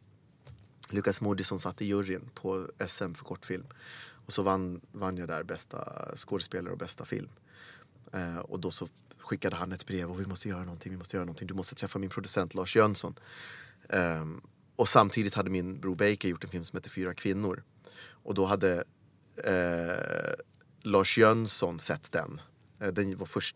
Lukas 0.89 1.21
Moody 1.21 1.43
som 1.43 1.59
satt 1.59 1.81
i 1.81 1.85
juryn 1.85 2.29
på 2.33 2.67
SM 2.87 3.13
för 3.13 3.23
kortfilm. 3.25 3.65
Och 4.25 4.33
så 4.33 4.41
vann, 4.41 4.81
vann 4.91 5.17
jag 5.17 5.27
där 5.27 5.43
bästa 5.43 6.07
skådespelare 6.15 6.71
och 6.71 6.77
bästa 6.77 7.05
film. 7.05 7.29
Eh, 8.13 8.37
och 8.37 8.59
då 8.59 8.71
så 8.71 8.87
skickade 9.17 9.55
han 9.55 9.71
ett 9.71 9.85
brev 9.85 10.11
och 10.11 10.19
vi 10.19 10.25
måste 10.25 10.49
göra 10.49 10.63
någonting, 10.63 10.91
vi 10.91 10.97
måste 10.97 11.17
göra 11.17 11.25
någonting. 11.25 11.47
Du 11.47 11.53
måste 11.53 11.75
träffa 11.75 11.99
min 11.99 12.09
producent 12.09 12.55
Lars 12.55 12.75
Jönsson. 12.75 13.15
Eh, 13.89 14.25
och 14.75 14.89
samtidigt 14.89 15.35
hade 15.35 15.49
min 15.49 15.79
bror 15.79 15.95
Baker 15.95 16.27
gjort 16.27 16.43
en 16.43 16.49
film 16.49 16.63
som 16.63 16.77
heter 16.77 16.89
Fyra 16.89 17.13
kvinnor. 17.13 17.63
Och 18.05 18.33
då 18.33 18.45
hade 18.45 18.83
eh, 19.43 20.33
Lars 20.81 21.17
Jönsson 21.17 21.79
sett 21.79 22.11
den. 22.11 22.41
Eh, 22.79 22.87
Den 22.87 23.17
var 23.17 23.25
först 23.25 23.55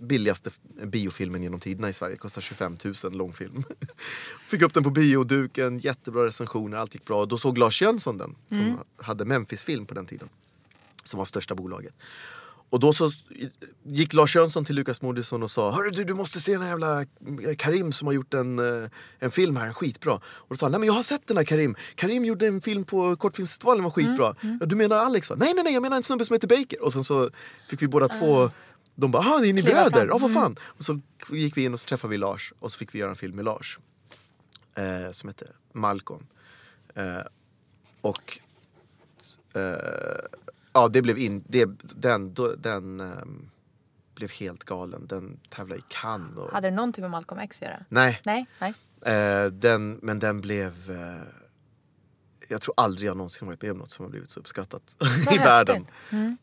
billigaste 0.00 0.50
biofilmen 0.86 1.42
genom 1.42 1.60
tiderna 1.60 1.88
i 1.88 1.92
Sverige. 1.92 2.16
Kostar 2.16 2.40
25 2.40 2.76
000 3.04 3.12
långfilm. 3.12 3.64
Fick 4.48 4.62
upp 4.62 4.74
den 4.74 4.82
på 4.82 4.90
bioduken, 4.90 5.78
jättebra 5.78 6.24
recensioner, 6.26 6.76
allt 6.78 6.94
gick 6.94 7.04
bra. 7.04 7.26
Då 7.26 7.38
såg 7.38 7.58
Lars 7.58 7.82
Jönsson 7.82 8.18
den, 8.18 8.34
som 8.48 8.78
hade 8.96 9.24
Memphis 9.24 9.64
Film 9.64 9.86
på 9.86 9.94
den 9.94 10.06
tiden. 10.06 10.28
Som 11.04 11.18
var 11.18 11.24
största 11.24 11.54
bolaget. 11.54 11.94
Och 12.70 12.80
då 12.80 12.92
så 12.92 13.10
gick 13.82 14.12
Lars 14.12 14.36
Jönsson 14.36 14.64
till 14.64 14.74
Lukas 14.74 15.02
Moodysson 15.02 15.42
och 15.42 15.50
sa 15.50 15.70
Hörru 15.70 15.90
du, 15.90 16.04
du 16.04 16.14
måste 16.14 16.40
se 16.40 16.52
den 16.52 16.62
här 16.62 16.68
jävla 16.68 17.04
Karim 17.58 17.92
som 17.92 18.06
har 18.06 18.14
gjort 18.14 18.34
en, 18.34 18.58
eh, 18.58 18.90
en 19.18 19.30
film 19.30 19.56
här, 19.56 19.72
skitbra. 19.72 20.14
Och 20.14 20.48
då 20.48 20.56
sa 20.56 20.66
han, 20.66 20.70
nej 20.72 20.80
men 20.80 20.86
jag 20.86 20.94
har 20.94 21.02
sett 21.02 21.26
den 21.26 21.36
här 21.36 21.44
Karim. 21.44 21.76
Karim 21.94 22.24
gjorde 22.24 22.46
en 22.46 22.60
film 22.60 22.84
på 22.84 23.16
kortfilmsfestivalen, 23.16 23.84
var 23.84 23.90
skitbra. 23.90 24.36
Ja, 24.60 24.66
du 24.66 24.76
menar 24.76 24.96
Alex 24.96 25.30
va? 25.30 25.36
Nej 25.38 25.52
nej 25.54 25.64
nej, 25.64 25.72
jag 25.74 25.82
menar 25.82 25.96
en 25.96 26.02
snubbe 26.02 26.24
som 26.24 26.34
heter 26.34 26.48
Baker. 26.48 26.82
Och 26.82 26.92
sen 26.92 27.04
så 27.04 27.30
fick 27.68 27.82
vi 27.82 27.88
båda 27.88 28.08
två 28.08 28.50
de 28.94 29.10
bara, 29.10 29.22
ah, 29.22 29.38
är 29.38 29.52
ni 29.52 29.62
Kliva 29.62 29.88
bröder? 29.88 30.06
Ja, 30.06 30.18
vad 30.18 30.32
fan. 30.32 30.56
Och 30.62 30.84
så 30.84 31.00
gick 31.30 31.56
vi 31.56 31.64
in 31.64 31.72
och 31.72 31.80
så 31.80 31.86
träffade 31.86 32.10
vi 32.10 32.18
Lars 32.18 32.52
och 32.58 32.72
så 32.72 32.78
fick 32.78 32.94
vi 32.94 32.98
göra 32.98 33.10
en 33.10 33.16
film 33.16 33.36
med 33.36 33.44
Lars. 33.44 33.78
Eh, 34.74 35.10
som 35.10 35.28
hette 35.28 35.46
Malcolm. 35.72 36.26
Eh, 36.94 37.20
och 38.00 38.38
eh, 39.54 40.38
ja, 40.82 40.88
det 40.88 41.02
blev 41.02 41.18
in, 41.18 41.44
det, 41.48 41.68
den, 41.80 42.34
då, 42.34 42.54
den 42.54 43.00
ehm, 43.00 43.50
blev 44.14 44.30
helt 44.30 44.64
galen. 44.64 45.06
Den 45.06 45.40
tävlade 45.48 45.78
i 45.80 45.84
Cannes. 45.88 46.36
Och, 46.36 46.52
Hade 46.52 46.70
det 46.70 46.76
någonting 46.76 47.02
med 47.02 47.10
Malcolm 47.10 47.40
X 47.40 47.56
att 47.56 47.62
göra? 47.68 47.84
nej, 47.88 48.20
Nej, 48.24 48.46
nej. 48.60 48.74
eh, 49.14 49.46
den, 49.52 49.98
men 50.02 50.18
den 50.18 50.40
blev... 50.40 50.90
Eh, 50.90 51.22
jag 52.50 52.60
tror 52.60 52.74
aldrig 52.76 53.08
jag 53.08 53.16
någonsin 53.16 53.46
varit 53.48 53.62
med 53.62 53.70
om 53.70 53.78
något 53.78 53.90
som 53.90 54.04
har 54.04 54.10
blivit 54.10 54.30
så 54.30 54.40
uppskattat 54.40 54.96
i 55.34 55.38
världen. 55.38 55.86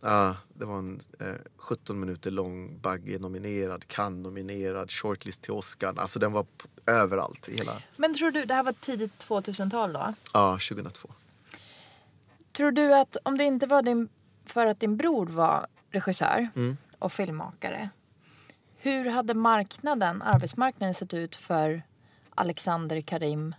Ja, 0.02 0.36
det 0.54 0.66
var 0.66 0.78
en 0.80 1.00
eh, 1.20 1.28
17 1.58 2.00
minuter 2.00 2.32
lång, 2.32 2.80
Bagge-nominerad, 2.82 3.88
Cannes-nominerad, 3.88 4.92
shortlist 4.92 5.42
till 5.42 5.52
Oscar. 5.52 5.94
Alltså 5.98 6.20
den 6.20 6.32
var 6.34 6.44
p- 6.44 6.92
överallt 6.92 7.50
i 7.50 7.58
hela... 7.58 7.82
Men 7.98 8.14
tror 8.14 8.32
du, 8.32 8.46
det 8.46 8.54
här 8.54 8.64
var 8.64 8.74
tidigt 8.74 9.26
2000-tal 9.28 9.94
då? 9.94 10.14
Ja, 10.34 10.52
2002. 10.70 11.10
Tror 12.52 12.72
du 12.72 12.94
att 12.96 13.18
om 13.24 13.38
det 13.38 13.44
inte 13.44 13.68
var 13.68 13.82
din, 13.82 14.10
för 14.46 14.66
att 14.66 14.80
din 14.80 14.98
bror 14.98 15.26
var 15.26 15.68
regissör 15.90 16.50
Mm. 16.56 16.78
och 17.00 17.12
filmmakare. 17.14 17.90
Hur 18.78 19.06
hade 19.10 19.34
marknaden, 19.34 20.22
arbetsmarknaden 20.22 20.94
sett 20.94 21.14
ut 21.14 21.36
för 21.36 21.84
Alexander 22.36 23.02
Karim 23.02 23.56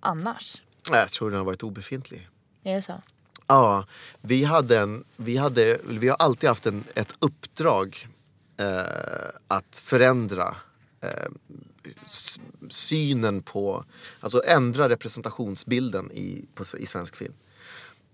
annars? 0.00 0.62
Jag 0.90 1.08
tror 1.08 1.30
den 1.30 1.38
har 1.38 1.44
varit 1.44 1.62
obefintlig. 1.62 2.28
Är 2.62 2.74
det 2.74 2.82
så? 2.82 3.02
Ja, 3.46 3.86
vi, 4.20 4.44
hade 4.44 4.78
en, 4.78 5.04
vi, 5.16 5.36
hade, 5.36 5.78
vi 5.88 6.08
har 6.08 6.16
alltid 6.16 6.48
haft 6.48 6.66
en, 6.66 6.84
ett 6.94 7.14
uppdrag 7.18 8.08
eh, 8.60 9.30
att 9.48 9.76
förändra 9.76 10.56
eh, 11.00 11.30
synen 12.70 13.42
på, 13.42 13.84
alltså 14.20 14.42
ändra 14.46 14.88
representationsbilden 14.88 16.12
i, 16.12 16.44
på, 16.54 16.64
i 16.78 16.86
svensk 16.86 17.16
film. 17.16 17.34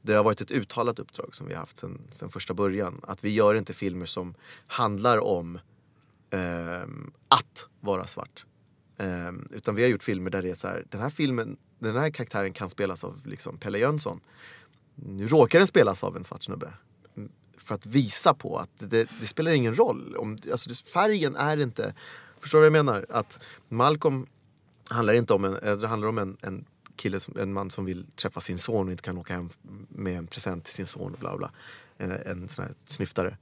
Det 0.06 0.14
har 0.14 0.24
varit 0.24 0.40
ett 0.40 0.50
uttalat 0.50 0.98
uppdrag 0.98 1.34
som 1.34 1.46
vi 1.46 1.54
har 1.54 1.60
haft 1.60 1.76
sen, 1.76 2.00
sen 2.12 2.28
första 2.30 2.54
början. 2.54 3.00
Att 3.02 3.24
vi 3.24 3.30
gör 3.30 3.54
inte 3.54 3.72
filmer 3.72 4.06
som 4.06 4.34
handlar 4.66 5.18
om 5.18 5.58
eh, 6.30 6.82
att 7.28 7.66
vara 7.80 8.06
svart. 8.06 8.46
Eh, 8.96 9.32
utan 9.50 9.74
vi 9.74 9.82
har 9.82 9.90
gjort 9.90 10.02
filmer 10.02 10.30
där 10.30 10.42
det 10.42 10.50
är 10.50 10.54
så 10.54 10.68
här, 10.68 10.86
den 10.90 11.00
här 11.00 11.10
filmen, 11.10 11.56
den 11.78 11.96
här 11.96 12.10
karaktären 12.10 12.52
kan 12.52 12.70
spelas 12.70 13.04
av 13.04 13.26
liksom 13.26 13.58
Pelle 13.58 13.78
Jönsson. 13.78 14.20
Nu 14.94 15.26
råkar 15.26 15.58
den 15.58 15.66
spelas 15.66 16.04
av 16.04 16.16
en 16.16 16.24
svart 16.24 16.42
snubbe. 16.42 16.72
Mm, 17.16 17.32
för 17.56 17.74
att 17.74 17.86
visa 17.86 18.34
på 18.34 18.58
att 18.58 18.90
det, 18.90 19.08
det 19.20 19.26
spelar 19.26 19.52
ingen 19.52 19.74
roll. 19.74 20.16
Om, 20.16 20.36
alltså 20.52 20.70
färgen 20.92 21.36
är 21.36 21.56
inte... 21.56 21.94
Förstår 22.38 22.58
du 22.58 22.70
vad 22.70 22.78
jag 22.78 22.84
menar? 22.84 23.06
Att 23.08 23.40
Malcolm 23.68 24.26
handlar 24.88 25.14
inte 25.14 25.34
om 25.34 25.44
en, 25.44 25.80
det 25.80 25.86
handlar 25.86 26.08
om 26.08 26.18
en, 26.18 26.36
en 26.40 26.64
kille, 26.96 27.20
som, 27.20 27.36
en 27.38 27.52
man 27.52 27.70
som 27.70 27.84
vill 27.84 28.06
träffa 28.16 28.40
sin 28.40 28.58
son 28.58 28.86
och 28.86 28.90
inte 28.92 29.02
kan 29.02 29.18
åka 29.18 29.34
hem 29.34 29.48
med 29.88 30.18
en 30.18 30.26
present 30.26 30.64
till 30.64 30.74
sin 30.74 30.86
son 30.86 31.12
och 31.12 31.18
bla 31.18 31.36
bla. 31.36 31.50
En, 31.98 32.10
en 32.10 32.48
sån 32.48 32.64
här 32.64 32.74
snyftare. 32.86 33.36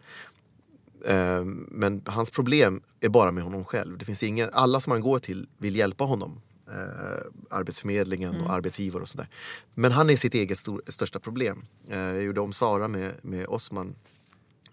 Eh, 1.07 1.45
Men 1.69 2.03
hans 2.07 2.31
problem 2.31 2.83
är 3.01 3.09
bara 3.09 3.31
med 3.31 3.45
honom 3.45 3.65
själv. 3.65 3.99
Det 3.99 4.05
finns 4.05 4.23
ingen, 4.23 4.51
alla 4.53 4.81
som 4.81 4.91
han 4.91 5.01
går 5.01 5.19
till 5.19 5.49
vill 5.59 5.77
hjälpa 5.77 6.05
honom. 6.05 6.41
Eh, 6.69 7.27
Arbetsförmedlingen 7.51 8.41
och 8.41 8.53
arbetsgivare 8.53 9.03
och 9.03 9.09
sådär. 9.09 9.29
Men 9.75 9.93
han 9.93 10.11
är 10.11 10.17
sitt 10.17 10.35
eget 10.35 10.59
stor, 10.59 10.83
största 10.87 11.21
problem. 11.21 11.65
Eh, 11.89 11.99
Jag 11.99 12.23
gjorde 12.23 12.41
om 12.41 12.53
Sara 12.53 12.89
med, 12.89 13.13
med 13.23 13.47
Osman. 13.47 13.95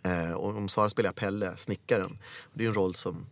Eh, 0.04 0.32
Och 0.32 0.56
om 0.58 0.70
Sara 0.70 0.90
spelar 0.90 1.08
jag 1.08 1.16
Pelle, 1.16 1.58
snickaren. 1.58 2.18
Det 2.54 2.64
är 2.64 2.68
en 2.68 2.74
roll 2.74 2.96
som 2.96 3.26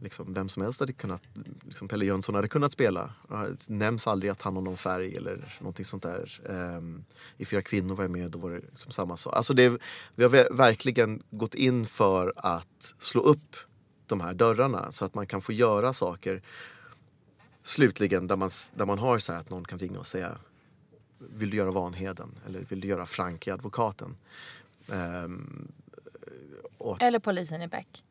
liksom, 0.00 0.32
vem 0.32 0.48
som 0.48 0.62
helst 0.62 0.80
hade 0.80 0.92
kunnat, 0.92 1.22
liksom 1.64 1.88
Pelle 1.88 2.04
Jönsson 2.04 2.34
hade 2.34 2.48
kunnat 2.48 2.72
spela. 2.72 3.14
Det 3.28 3.68
nämns 3.68 4.06
aldrig 4.06 4.30
att 4.30 4.42
han 4.42 4.56
har 4.56 4.62
någon 4.62 4.76
färg 4.76 5.16
eller 5.16 5.56
någonting 5.60 5.84
sånt 5.84 6.02
där. 6.02 6.40
Ehm, 6.48 7.04
I 7.36 7.44
Fyra 7.44 7.62
kvinnor 7.62 7.94
var 7.94 8.04
jag 8.04 8.10
med, 8.10 8.30
då 8.30 8.38
var 8.38 8.50
det 8.50 8.60
liksom 8.60 8.92
samma 8.92 9.16
sak. 9.16 9.36
Alltså 9.36 9.54
det, 9.54 9.78
vi 10.14 10.22
har 10.24 10.54
verkligen 10.56 11.22
gått 11.30 11.54
in 11.54 11.86
för 11.86 12.32
att 12.36 12.94
slå 12.98 13.20
upp 13.20 13.56
de 14.06 14.20
här 14.20 14.34
dörrarna 14.34 14.92
så 14.92 15.04
att 15.04 15.14
man 15.14 15.26
kan 15.26 15.42
få 15.42 15.52
göra 15.52 15.92
saker 15.92 16.42
slutligen 17.62 18.26
där 18.26 18.36
man, 18.36 18.50
där 18.74 18.86
man 18.86 18.98
har 18.98 19.18
så 19.18 19.32
här 19.32 19.40
att 19.40 19.50
någon 19.50 19.64
kan 19.64 19.78
ringa 19.78 19.98
och 19.98 20.06
säga 20.06 20.38
Vill 21.18 21.50
du 21.50 21.56
göra 21.56 21.70
Vanheden? 21.70 22.38
Eller 22.46 22.60
vill 22.60 22.80
du 22.80 22.88
göra 22.88 23.06
Frank 23.06 23.46
i 23.46 23.50
Advokaten? 23.50 24.16
Ehm, 24.92 25.68
och 26.78 27.02
Eller 27.02 27.18
polisen 27.18 27.62
i 27.62 27.68
Beck? 27.68 28.04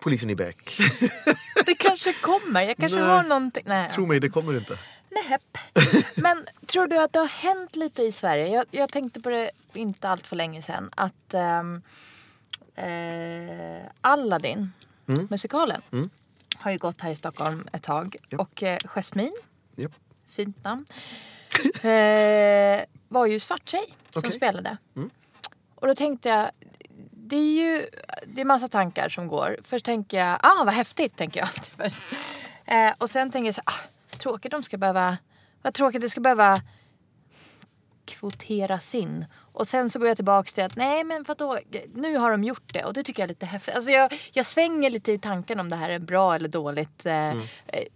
Polisen 0.00 0.30
i 0.30 0.34
Beck. 0.34 0.78
Det 1.66 1.74
kanske 1.74 2.12
kommer. 2.12 2.62
Jag 2.62 2.76
kanske 2.76 2.98
Nej. 2.98 3.08
har 3.08 3.22
någonting. 3.22 3.62
Nej. 3.66 3.88
Tro 3.88 4.06
mig, 4.06 4.20
det 4.20 4.28
kommer 4.28 4.56
inte. 4.56 4.78
Näpp. 5.10 5.58
Men 6.16 6.46
tror 6.66 6.86
du 6.86 6.98
att 6.98 7.12
det 7.12 7.18
har 7.18 7.26
hänt 7.26 7.76
lite 7.76 8.02
i 8.02 8.12
Sverige? 8.12 8.48
Jag, 8.48 8.64
jag 8.70 8.92
tänkte 8.92 9.20
på 9.20 9.30
det 9.30 9.50
inte 9.72 10.08
allt 10.08 10.26
för 10.26 10.36
länge 10.36 10.62
sedan. 10.62 10.90
Att 10.96 11.34
ehm, 11.34 11.82
eh, 12.74 13.90
Aladdin, 14.00 14.72
musikalen, 15.06 15.82
har 16.56 16.70
ju 16.70 16.78
gått 16.78 17.00
här 17.00 17.10
i 17.10 17.16
Stockholm 17.16 17.68
ett 17.72 17.82
tag. 17.82 18.16
Ja. 18.28 18.38
Och 18.38 18.62
eh, 18.62 18.78
Jasmine, 18.84 19.32
Japp. 19.76 19.92
fint 20.28 20.64
namn, 20.64 20.86
eh, 21.82 22.84
var 23.08 23.26
ju 23.26 23.40
svart 23.40 23.68
tjej 23.68 23.94
som 24.10 24.20
Okej. 24.20 24.32
spelade. 24.32 24.76
Och 25.74 25.86
då 25.86 25.94
tänkte 25.94 26.28
jag, 26.28 26.50
det 27.28 27.36
är 27.36 27.52
ju 27.52 27.88
det 28.26 28.40
är 28.40 28.44
massa 28.44 28.68
tankar 28.68 29.08
som 29.08 29.28
går. 29.28 29.58
Först 29.62 29.84
tänker 29.84 30.18
jag, 30.18 30.38
ah 30.42 30.64
vad 30.64 30.74
häftigt, 30.74 31.16
tänker 31.16 31.40
jag. 31.40 31.48
först. 31.76 32.04
Eh, 32.64 32.92
och 32.98 33.10
sen 33.10 33.30
tänker 33.30 33.46
jag 33.46 33.54
så 33.54 33.62
ah, 33.64 34.18
tråkigt 34.18 34.50
de 34.50 34.62
ska 34.62 34.76
behöva, 34.76 35.18
vad 35.62 35.74
tråkigt 35.74 36.00
det 36.00 36.08
ska 36.08 36.20
behöva 36.20 36.62
kvoteras 38.04 38.94
in. 38.94 39.24
Och 39.52 39.66
sen 39.66 39.90
så 39.90 39.98
går 39.98 40.08
jag 40.08 40.16
tillbaks 40.16 40.52
till 40.52 40.64
att 40.64 40.76
nej 40.76 41.04
men 41.04 41.22
vadå, 41.22 41.58
nu 41.94 42.16
har 42.16 42.30
de 42.30 42.44
gjort 42.44 42.72
det 42.72 42.84
och 42.84 42.92
det 42.92 43.02
tycker 43.02 43.22
jag 43.22 43.26
är 43.26 43.28
lite 43.28 43.46
häftigt. 43.46 43.74
Alltså 43.74 43.90
jag, 43.90 44.20
jag 44.32 44.46
svänger 44.46 44.90
lite 44.90 45.12
i 45.12 45.18
tanken 45.18 45.60
om 45.60 45.70
det 45.70 45.76
här 45.76 45.90
är 45.90 45.98
bra 45.98 46.34
eller 46.34 46.48
dåligt. 46.48 47.06
Eh, 47.06 47.28
eh, 47.28 47.34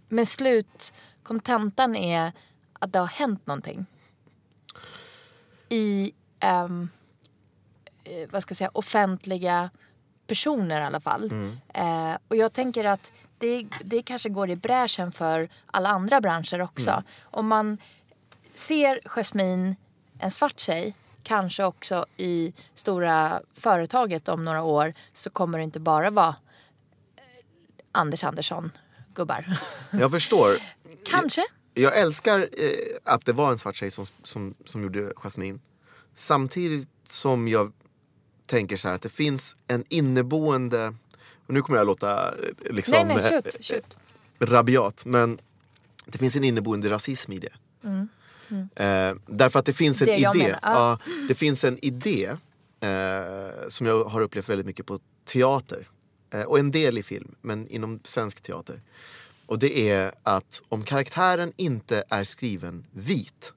Men 0.09 0.25
slut, 0.25 0.93
kontentan 1.23 1.95
är 1.95 2.31
att 2.73 2.93
det 2.93 2.99
har 2.99 3.07
hänt 3.07 3.47
någonting. 3.47 3.85
I, 5.69 6.11
eh, 6.39 6.67
vad 8.29 8.41
ska 8.41 8.51
jag 8.51 8.57
säga, 8.57 8.71
offentliga 8.73 9.69
personer 10.27 10.81
i 10.81 10.83
alla 10.83 10.99
fall. 10.99 11.31
Eh, 11.73 12.17
och 12.27 12.35
jag 12.35 12.53
tänker 12.53 12.85
att 12.85 13.11
det, 13.37 13.65
det 13.83 14.01
kanske 14.01 14.29
går 14.29 14.49
i 14.49 14.55
bräschen 14.55 15.11
för 15.11 15.49
alla 15.65 15.89
andra 15.89 16.21
branscher 16.21 16.61
också. 16.61 17.03
Om 17.23 17.47
man 17.47 17.77
ser 18.53 18.99
Jasmine, 19.05 19.75
en 20.19 20.31
svart 20.31 20.59
tjej, 20.59 20.95
kanske 21.23 21.63
också 21.63 22.05
i 22.17 22.53
stora 22.75 23.41
företaget 23.53 24.29
om 24.29 24.45
några 24.45 24.63
år 24.63 24.93
så 25.13 25.29
kommer 25.29 25.57
det 25.57 25.63
inte 25.63 25.79
bara 25.79 26.09
vara 26.09 26.35
eh, 27.17 27.23
Anders 27.91 28.23
Andersson 28.23 28.71
gubbar. 29.15 29.57
Jag 29.91 30.11
förstår. 30.11 30.57
kanske. 31.05 31.43
Jag 31.73 31.97
älskar 31.97 32.39
eh, 32.39 32.97
att 33.03 33.25
det 33.25 33.33
var 33.33 33.51
en 33.51 33.59
svart 33.59 33.75
tjej 33.75 33.91
som, 33.91 34.05
som, 34.23 34.53
som 34.65 34.83
gjorde 34.83 35.13
Jasmine. 35.15 35.59
Samtidigt 36.13 36.89
som 37.03 37.47
jag 37.47 37.71
tänker 38.45 38.77
så 38.77 38.87
här 38.87 38.95
att 38.95 39.01
det 39.01 39.09
finns 39.09 39.55
en 39.67 39.83
inneboende... 39.89 40.95
Och 41.47 41.53
nu 41.53 41.61
kommer 41.61 41.79
jag 41.79 41.87
låta 41.87 42.27
eh, 42.27 42.73
liksom, 42.73 42.93
nej, 42.93 43.05
nej, 43.05 43.17
eh, 43.17 43.41
shoot, 43.41 43.65
shoot. 43.65 43.97
rabiat. 44.39 45.05
Men 45.05 45.39
det 46.05 46.17
finns 46.17 46.35
en 46.35 46.43
inneboende 46.43 46.89
rasism 46.89 47.31
i 47.31 47.39
det. 47.39 47.53
Eh, 48.75 49.15
därför 49.27 49.59
att 49.59 49.65
det 49.65 49.73
finns 49.73 50.01
en 50.01 50.07
Det 50.07 50.17
idé. 50.17 50.55
Ja, 50.61 50.99
det 51.27 51.35
finns 51.35 51.63
en 51.63 51.85
idé 51.85 52.29
eh, 52.79 53.67
som 53.67 53.87
jag 53.87 54.05
har 54.05 54.21
upplevt 54.21 54.49
väldigt 54.49 54.65
mycket 54.65 54.85
på 54.85 54.99
teater. 55.25 55.87
Eh, 56.33 56.41
och 56.41 56.59
en 56.59 56.71
del 56.71 56.97
i 56.97 57.03
film, 57.03 57.35
men 57.41 57.67
inom 57.67 57.99
svensk 58.03 58.41
teater. 58.41 58.81
Och 59.45 59.59
det 59.59 59.89
är 59.89 60.11
att 60.23 60.63
om 60.69 60.83
karaktären 60.83 61.53
inte 61.55 62.03
är 62.09 62.23
skriven 62.23 62.85
vit, 62.91 63.53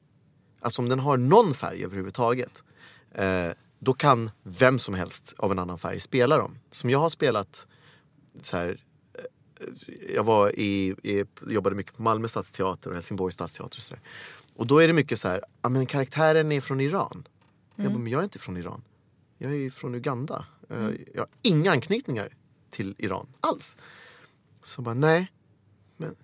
alltså 0.61 0.82
om 0.82 0.89
den 0.89 0.99
har 0.99 1.16
någon 1.16 1.55
färg 1.55 1.84
överhuvudtaget, 1.84 2.62
eh, 3.14 3.51
då 3.79 3.95
kan 3.95 4.31
vem 4.43 4.79
som 4.79 4.95
helst 4.95 5.35
av 5.39 5.53
en 5.53 5.59
annan 5.59 5.79
färg 5.79 6.01
spela 6.01 6.39
dem. 6.39 6.59
Som 6.70 6.91
jag 6.91 6.99
har 6.99 7.11
spelat 7.11 7.66
så 8.41 8.57
här, 8.57 8.81
eh, 9.14 10.14
jag 10.14 10.24
var 10.24 10.59
i, 10.59 10.95
i, 11.03 11.24
jobbade 11.47 11.77
mycket 11.77 11.97
på 11.97 12.03
Malmö 12.03 12.29
stadsteater 12.29 12.91
och 12.91 12.97
Helsingborgs 12.97 13.35
stadsteater 13.35 13.79
och 13.79 13.83
sådär. 13.83 14.01
Och 14.55 14.66
då 14.66 14.79
är 14.79 14.87
det 14.87 14.93
mycket 14.93 15.18
så 15.18 15.29
här, 15.29 15.43
ja 15.62 15.68
men 15.68 15.87
karaktären 15.87 16.53
är 16.53 16.61
från 16.61 16.81
Iran. 16.81 17.29
Jag 17.77 17.93
bara, 17.93 17.99
men 17.99 18.12
jag 18.12 18.18
är 18.20 18.24
inte 18.24 18.39
från 18.39 18.57
Iran. 18.57 18.83
Jag 19.39 19.51
är 19.51 19.57
ju 19.57 19.70
från 19.70 19.95
Uganda. 19.95 20.47
Eh, 20.70 20.91
Jag 21.14 21.20
har 21.20 21.29
inga 21.43 21.70
anknytningar 21.70 22.37
till 22.70 22.95
Iran 22.99 23.27
alls. 23.41 23.77
Så 24.62 24.83
bara, 24.83 24.95
nej. 24.95 25.33
Men, 25.97 26.16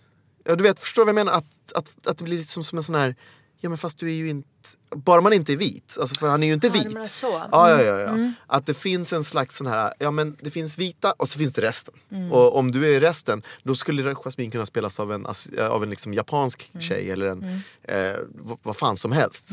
ja, 0.44 0.56
du 0.56 0.62
vet, 0.62 0.78
förstår 0.80 1.02
du 1.02 1.04
vad 1.04 1.18
jag 1.18 1.26
menar? 1.26 1.38
Att, 1.38 1.72
att, 1.72 2.06
att 2.06 2.18
det 2.18 2.24
blir 2.24 2.38
liksom 2.38 2.64
som 2.64 2.78
en 2.78 2.82
sån 2.82 2.94
här, 2.94 3.16
ja 3.56 3.68
men 3.68 3.78
fast 3.78 3.98
du 3.98 4.08
är 4.08 4.14
ju 4.14 4.28
inte, 4.28 4.48
bara 4.94 5.20
man 5.20 5.32
inte 5.32 5.52
är 5.52 5.56
vit. 5.56 5.96
Alltså 6.00 6.14
för 6.14 6.28
han 6.28 6.42
är 6.42 6.46
ju 6.46 6.52
inte 6.52 6.66
Ja, 6.66 6.72
vit. 6.72 6.92
menar 6.92 7.06
så. 7.06 7.36
Mm. 7.36 7.48
Ja, 7.52 7.70
ja, 7.70 7.82
ja, 7.82 7.98
ja. 8.18 8.32
Att 8.46 8.66
det 8.66 8.74
finns 8.74 9.12
en 9.12 9.24
slags 9.24 9.56
sån 9.56 9.66
här, 9.66 9.94
ja 9.98 10.10
men 10.10 10.36
det 10.40 10.50
finns 10.50 10.78
vita 10.78 11.12
och 11.12 11.28
så 11.28 11.38
finns 11.38 11.52
det 11.52 11.62
resten. 11.62 11.94
Och 12.30 12.56
om 12.56 12.72
du 12.72 12.94
är 12.96 13.00
resten, 13.00 13.42
då 13.62 13.74
skulle 13.74 14.14
Jasmine 14.14 14.50
kunna 14.50 14.66
spelas 14.66 15.00
av 15.00 15.12
en, 15.12 15.26
eh, 15.58 15.66
av 15.66 15.82
en 15.82 15.90
liksom 15.90 16.14
japansk 16.14 16.70
tjej 16.80 17.10
eller 17.10 17.26
en, 17.26 17.62
eh, 17.82 18.16
vad, 18.62 18.76
fan 18.76 18.96
som 18.96 19.12
helst. 19.12 19.48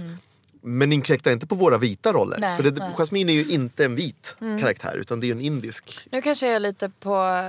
Men 0.62 0.92
inkräkta 0.94 1.32
inte 1.32 1.48
på 1.48 1.56
våra 1.56 1.78
vita 1.78 2.14
roller. 2.14 2.38
Nej, 2.40 2.58
För 2.58 2.64
det, 2.64 2.72
nej. 2.80 2.94
Jasmine 2.98 3.30
är 3.30 3.34
ju 3.34 3.46
inte 3.46 3.86
en 3.86 3.96
vit 3.96 4.36
karaktär 4.40 4.96
utan 4.98 5.20
det 5.20 5.26
är 5.26 5.28
ju 5.28 5.32
en 5.32 5.42
indisk. 5.42 6.08
Nu 6.12 6.22
kanske 6.22 6.46
jag 6.48 6.56
är 6.56 6.60
lite 6.60 6.90
på 7.00 7.48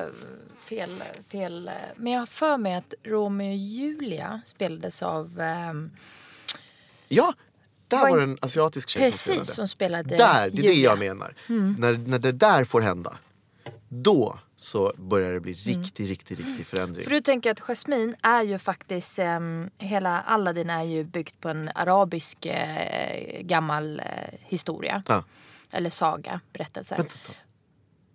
fel, 0.61 1.03
fel... 1.29 1.71
Men 1.97 2.13
jag 2.13 2.21
har 2.21 2.27
för 2.27 2.57
mig 2.57 2.75
att 2.75 2.95
Romeo 3.05 3.51
och 3.51 3.57
Julia 3.57 4.41
spelades 4.47 5.03
av... 5.03 5.41
ehm, 5.41 5.91
Ja, 7.13 7.35
där 7.91 8.11
var 8.11 8.17
det 8.17 8.23
en 8.23 8.39
asiatisk 8.41 8.89
tjej 8.89 9.03
som 9.03 9.11
precis, 9.11 9.23
spelade. 9.23 9.45
som 9.45 9.69
spelade 9.69 10.17
Där, 10.17 10.51
det 10.51 10.59
är 10.59 10.63
det 10.63 10.73
Julia. 10.73 10.91
jag 10.91 10.99
menar. 10.99 11.35
När, 11.79 11.93
när 11.99 12.19
det 12.19 12.33
där 12.33 12.65
får 12.65 12.81
hända, 12.81 13.15
då 13.89 14.39
så 14.57 14.93
börjar 14.97 15.33
det 15.33 15.41
bli 15.41 15.53
riktig, 15.55 16.11
riktig, 16.11 16.39
riktig 16.39 16.67
förändring. 16.67 17.05
För 17.05 17.11
du 17.11 17.21
tänker 17.21 17.51
att 17.51 17.61
Jasmine 17.61 18.17
är 18.23 18.43
ju 18.43 18.59
faktiskt... 18.59 19.19
ehm, 19.19 19.71
hela 19.79 20.21
Aladdin 20.21 20.71
är 20.71 20.83
ju 20.83 21.05
byggt 21.05 21.41
på 21.41 21.49
en 21.49 21.71
arabisk 21.75 22.47
eh, 22.47 23.41
gammal 23.43 24.01
eh, 24.01 24.07
historia. 24.41 25.03
Ja. 25.09 25.25
Eller 25.73 25.91
saga, 25.91 26.41
berättelse. 26.53 26.95
Vänta 26.97 27.15
tag. 27.27 27.37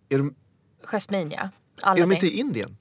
Är 0.10 0.18
de, 0.18 0.36
Jasmine 0.84 1.32
ja. 1.32 1.40
är 1.42 1.50
Aladdin. 1.82 2.10
de 2.10 2.16
inte 2.16 2.28
i 2.28 2.40
Indien? 2.40 2.78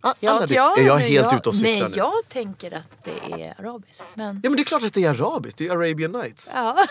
Ah, 0.00 0.14
Aladdin. 0.26 0.56
ja, 0.56 0.76
är 0.78 0.86
jag 0.86 0.98
helt 0.98 1.32
jag, 1.32 1.38
ute 1.38 1.48
och 1.48 1.54
cyklar 1.54 1.72
Nej, 1.72 1.90
nu? 1.90 1.96
jag 1.96 2.12
tänker 2.28 2.70
att 2.72 3.04
det 3.04 3.42
är 3.42 3.54
arabiskt. 3.60 4.04
Men, 4.14 4.40
Ja 4.42 4.50
men 4.50 4.56
det 4.56 4.62
är 4.62 4.64
klart 4.64 4.82
att 4.84 4.92
det 4.92 5.04
är 5.04 5.10
arabiskt, 5.10 5.58
det 5.58 5.66
är 5.66 5.70
Arabian 5.70 6.12
Nights. 6.12 6.50
ja. 6.54 6.86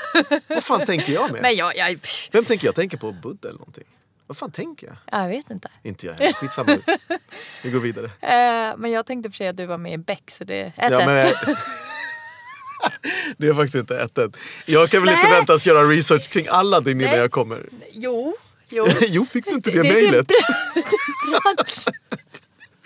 Vad 0.48 0.64
fan 0.64 0.86
tänker 0.86 1.14
jag 1.14 1.32
med? 1.32 1.42
men 1.42 1.56
jag, 1.56 1.78
jag, 1.78 2.00
Vem 2.32 2.46
tänker 2.46 2.68
jag? 2.68 2.76
Tänker 2.76 2.98
på 2.98 3.12
Buddha 3.12 3.50
eller 3.50 3.60
någonting? 3.60 3.84
Vad 4.28 4.38
fan 4.38 4.52
tänker 4.52 4.88
jag? 4.88 5.22
jag 5.22 5.30
vet 5.30 5.52
inte. 5.52 5.70
Inte 5.84 6.06
jag 6.06 6.14
heller. 6.14 6.34
Skitsamma. 6.34 6.78
Vi 7.64 7.70
går 7.70 7.80
vidare. 7.80 8.06
Eh, 8.06 8.78
men 8.78 8.92
jag 8.92 9.06
tänkte 9.06 9.30
för 9.30 9.38
sig 9.38 9.48
att 9.48 9.58
du 9.58 9.66
var 9.66 9.78
med 9.78 9.94
i 9.94 9.98
Beck 9.98 10.32
så 10.32 10.44
det 10.44 10.56
är 10.56 10.90
1-1. 10.90 10.92
Ja, 10.92 11.06
men... 11.06 11.34
det 13.38 13.48
är 13.48 13.54
faktiskt 13.54 13.76
inte 13.76 13.98
1 14.00 14.18
Jag 14.66 14.90
kan 14.90 15.02
väl 15.04 15.10
inte 15.10 15.24
Nej. 15.24 15.32
väntas 15.32 15.68
göra 15.68 15.84
research 15.90 16.30
kring 16.30 16.48
Aladdin 16.50 17.02
innan 17.02 17.12
Nej. 17.12 17.20
jag 17.20 17.32
kommer. 17.32 17.70
Jo, 17.92 18.36
jo. 18.70 18.88
jo, 19.08 19.26
fick 19.26 19.46
du 19.46 19.52
inte 19.56 19.72
det, 19.72 19.82
Det 19.82 19.90
är 19.90 19.94
mejlet? 19.94 20.28
din 20.28 20.38
bransch. 21.32 21.86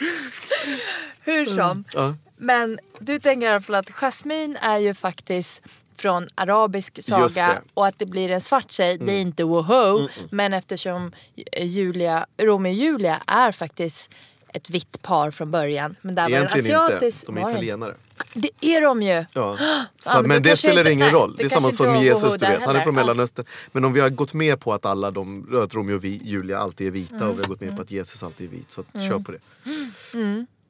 Hur 1.24 1.46
som. 1.46 1.84
Ja. 1.94 2.16
Men 2.38 2.80
du 3.00 3.20
tänker 3.20 3.48
i 3.48 3.50
alla 3.50 3.62
fall 3.62 3.76
att 3.76 3.90
Jasmine 3.90 4.58
är 4.62 4.78
ju 4.78 4.94
faktiskt 4.94 5.62
från 5.98 6.28
arabisk 6.36 7.04
saga. 7.04 7.46
Mm. 7.46 7.64
och 7.74 7.88
att 7.88 8.00
det 8.00 8.06
blir 8.06 8.32
en 8.32 8.42
svart 8.42 8.72
tjej, 8.72 8.98
det 8.98 9.12
är 9.12 9.22
inte 9.22 9.44
woho. 9.44 10.08
Men 10.30 10.54
eftersom 10.54 11.12
Julia, 11.58 12.26
Romeo 12.38 12.72
och 12.72 12.78
Julia 12.78 13.22
är 13.28 13.52
faktiskt 13.52 14.10
ett 14.54 14.70
vitt 14.70 15.02
par 15.02 15.32
från 15.32 15.52
början. 15.52 15.96
Men 16.02 16.16
där 16.16 16.24
var 16.24 16.30
Egentligen 16.30 16.66
det 16.66 16.72
en 16.74 16.80
asiatisk... 16.86 17.18
inte. 17.24 17.32
De 17.32 17.38
är 17.38 17.42
var 17.42 17.50
det? 17.50 17.54
italienare. 17.54 17.96
Det 18.34 18.50
är 18.62 18.82
de 18.82 19.02
ju. 19.02 19.12
Ja. 19.12 19.26
Ja, 20.06 20.12
Så, 20.12 20.18
men 20.20 20.28
men 20.28 20.44
då 20.44 20.50
det 20.50 20.56
spelar 20.56 20.78
inte- 20.82 20.92
ingen 20.92 21.06
nej, 21.06 21.14
roll. 21.16 21.36
det 21.38 21.44
Det 21.44 21.48
är 21.48 21.50
samma 21.50 21.72
som 21.72 21.86
var 21.88 22.02
Jesus, 22.02 22.34
du 22.34 22.40
vet. 22.46 22.62
Han 22.66 22.76
är 22.76 22.82
från. 22.84 22.96
Mellanöstern. 22.96 23.46
Men 23.72 23.86
om 23.86 23.94
vi 23.94 24.00
har 24.00 24.10
gått 24.10 24.34
med 24.34 24.60
på 24.60 24.74
att 24.74 24.86
alla 24.86 25.12
de, 25.12 25.56
att 25.64 25.74
Romeo 25.74 25.96
och 25.96 26.04
vi- 26.04 26.22
Julia 26.24 26.58
alltid 26.60 26.88
är 26.88 26.92
vita 26.92 27.16
Mm. 27.16 27.28
och 27.30 27.38
vi 27.38 27.42
har 27.42 27.48
gått 27.48 27.62
med 27.62 27.76
på 27.76 27.82
att 27.82 27.92
Jesus 27.92 28.24
alltid 28.24 28.48
är 28.54 28.58
vit. 28.58 28.72
Så 28.72 28.84
kör 29.10 29.20
på 29.20 29.32
det. 29.32 29.40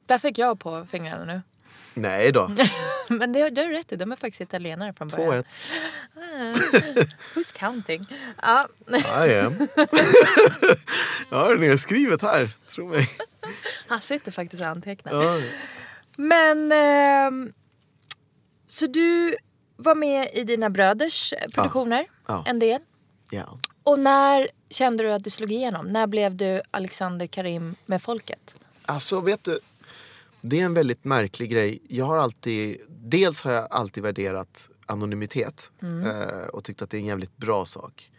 Där 0.06 0.18
fick 0.18 0.38
jag 0.38 0.60
på 0.60 0.86
fingrarna 0.90 1.24
nu. 1.24 1.40
Nej 1.94 2.32
då. 2.32 2.50
Men 3.08 3.32
det, 3.32 3.50
det 3.50 3.60
är 3.60 3.68
rätt 3.68 3.92
i, 3.92 3.96
de 3.96 4.12
är 4.12 4.16
faktiskt 4.16 4.40
italienare 4.40 4.92
från 4.92 5.08
början. 5.08 5.44
2-1. 6.14 7.06
Who's 7.34 7.54
counting? 7.58 8.06
Ja, 8.42 8.68
I 9.26 9.38
am. 9.38 9.68
jag 11.30 11.38
har 11.38 11.54
det 11.54 11.60
nedskrivet 11.60 12.22
här. 12.22 12.50
Tro 12.74 12.88
mig. 12.88 13.08
han 13.86 14.00
sitter 14.00 14.30
faktiskt 14.30 14.62
och 14.62 14.68
antecknar. 14.68 15.12
Ja. 15.22 15.40
Men... 16.16 16.72
ehm, 16.72 17.52
så 18.66 18.86
du 18.86 19.36
var 19.76 19.94
med 19.94 20.30
i 20.34 20.44
dina 20.44 20.70
bröders 20.70 21.32
eh, 21.32 21.48
produktioner 21.54 22.06
Ja. 22.26 22.44
en 22.46 22.58
del. 22.58 22.80
Ja. 23.30 23.58
Och 23.82 23.98
när 23.98 24.48
kände 24.70 25.02
du 25.04 25.12
att 25.12 25.24
du 25.24 25.30
slog 25.30 25.52
igenom? 25.52 25.86
När 25.86 26.06
blev 26.06 26.36
du 26.36 26.62
Alexander 26.70 27.26
Karim 27.26 27.74
med 27.86 28.02
folket? 28.02 28.54
Alltså 28.84 29.20
vet 29.20 29.44
du, 29.44 29.60
det 30.40 30.60
är 30.60 30.64
en 30.64 30.74
väldigt 30.74 31.04
märklig 31.04 31.50
grej. 31.50 31.82
Jag 31.88 32.04
har 32.04 32.16
alltid, 32.18 32.80
dels 32.88 33.42
har 33.42 33.52
jag 33.52 33.66
alltid 33.70 34.02
värderat 34.02 34.68
anonymitet 34.86 35.70
eh, 35.82 36.46
och 36.46 36.64
tyckt 36.64 36.82
att 36.82 36.90
det 36.90 36.96
är 36.96 37.00
en 37.00 37.06
jävligt 37.06 37.36
bra 37.36 37.64
sak. 37.64 38.10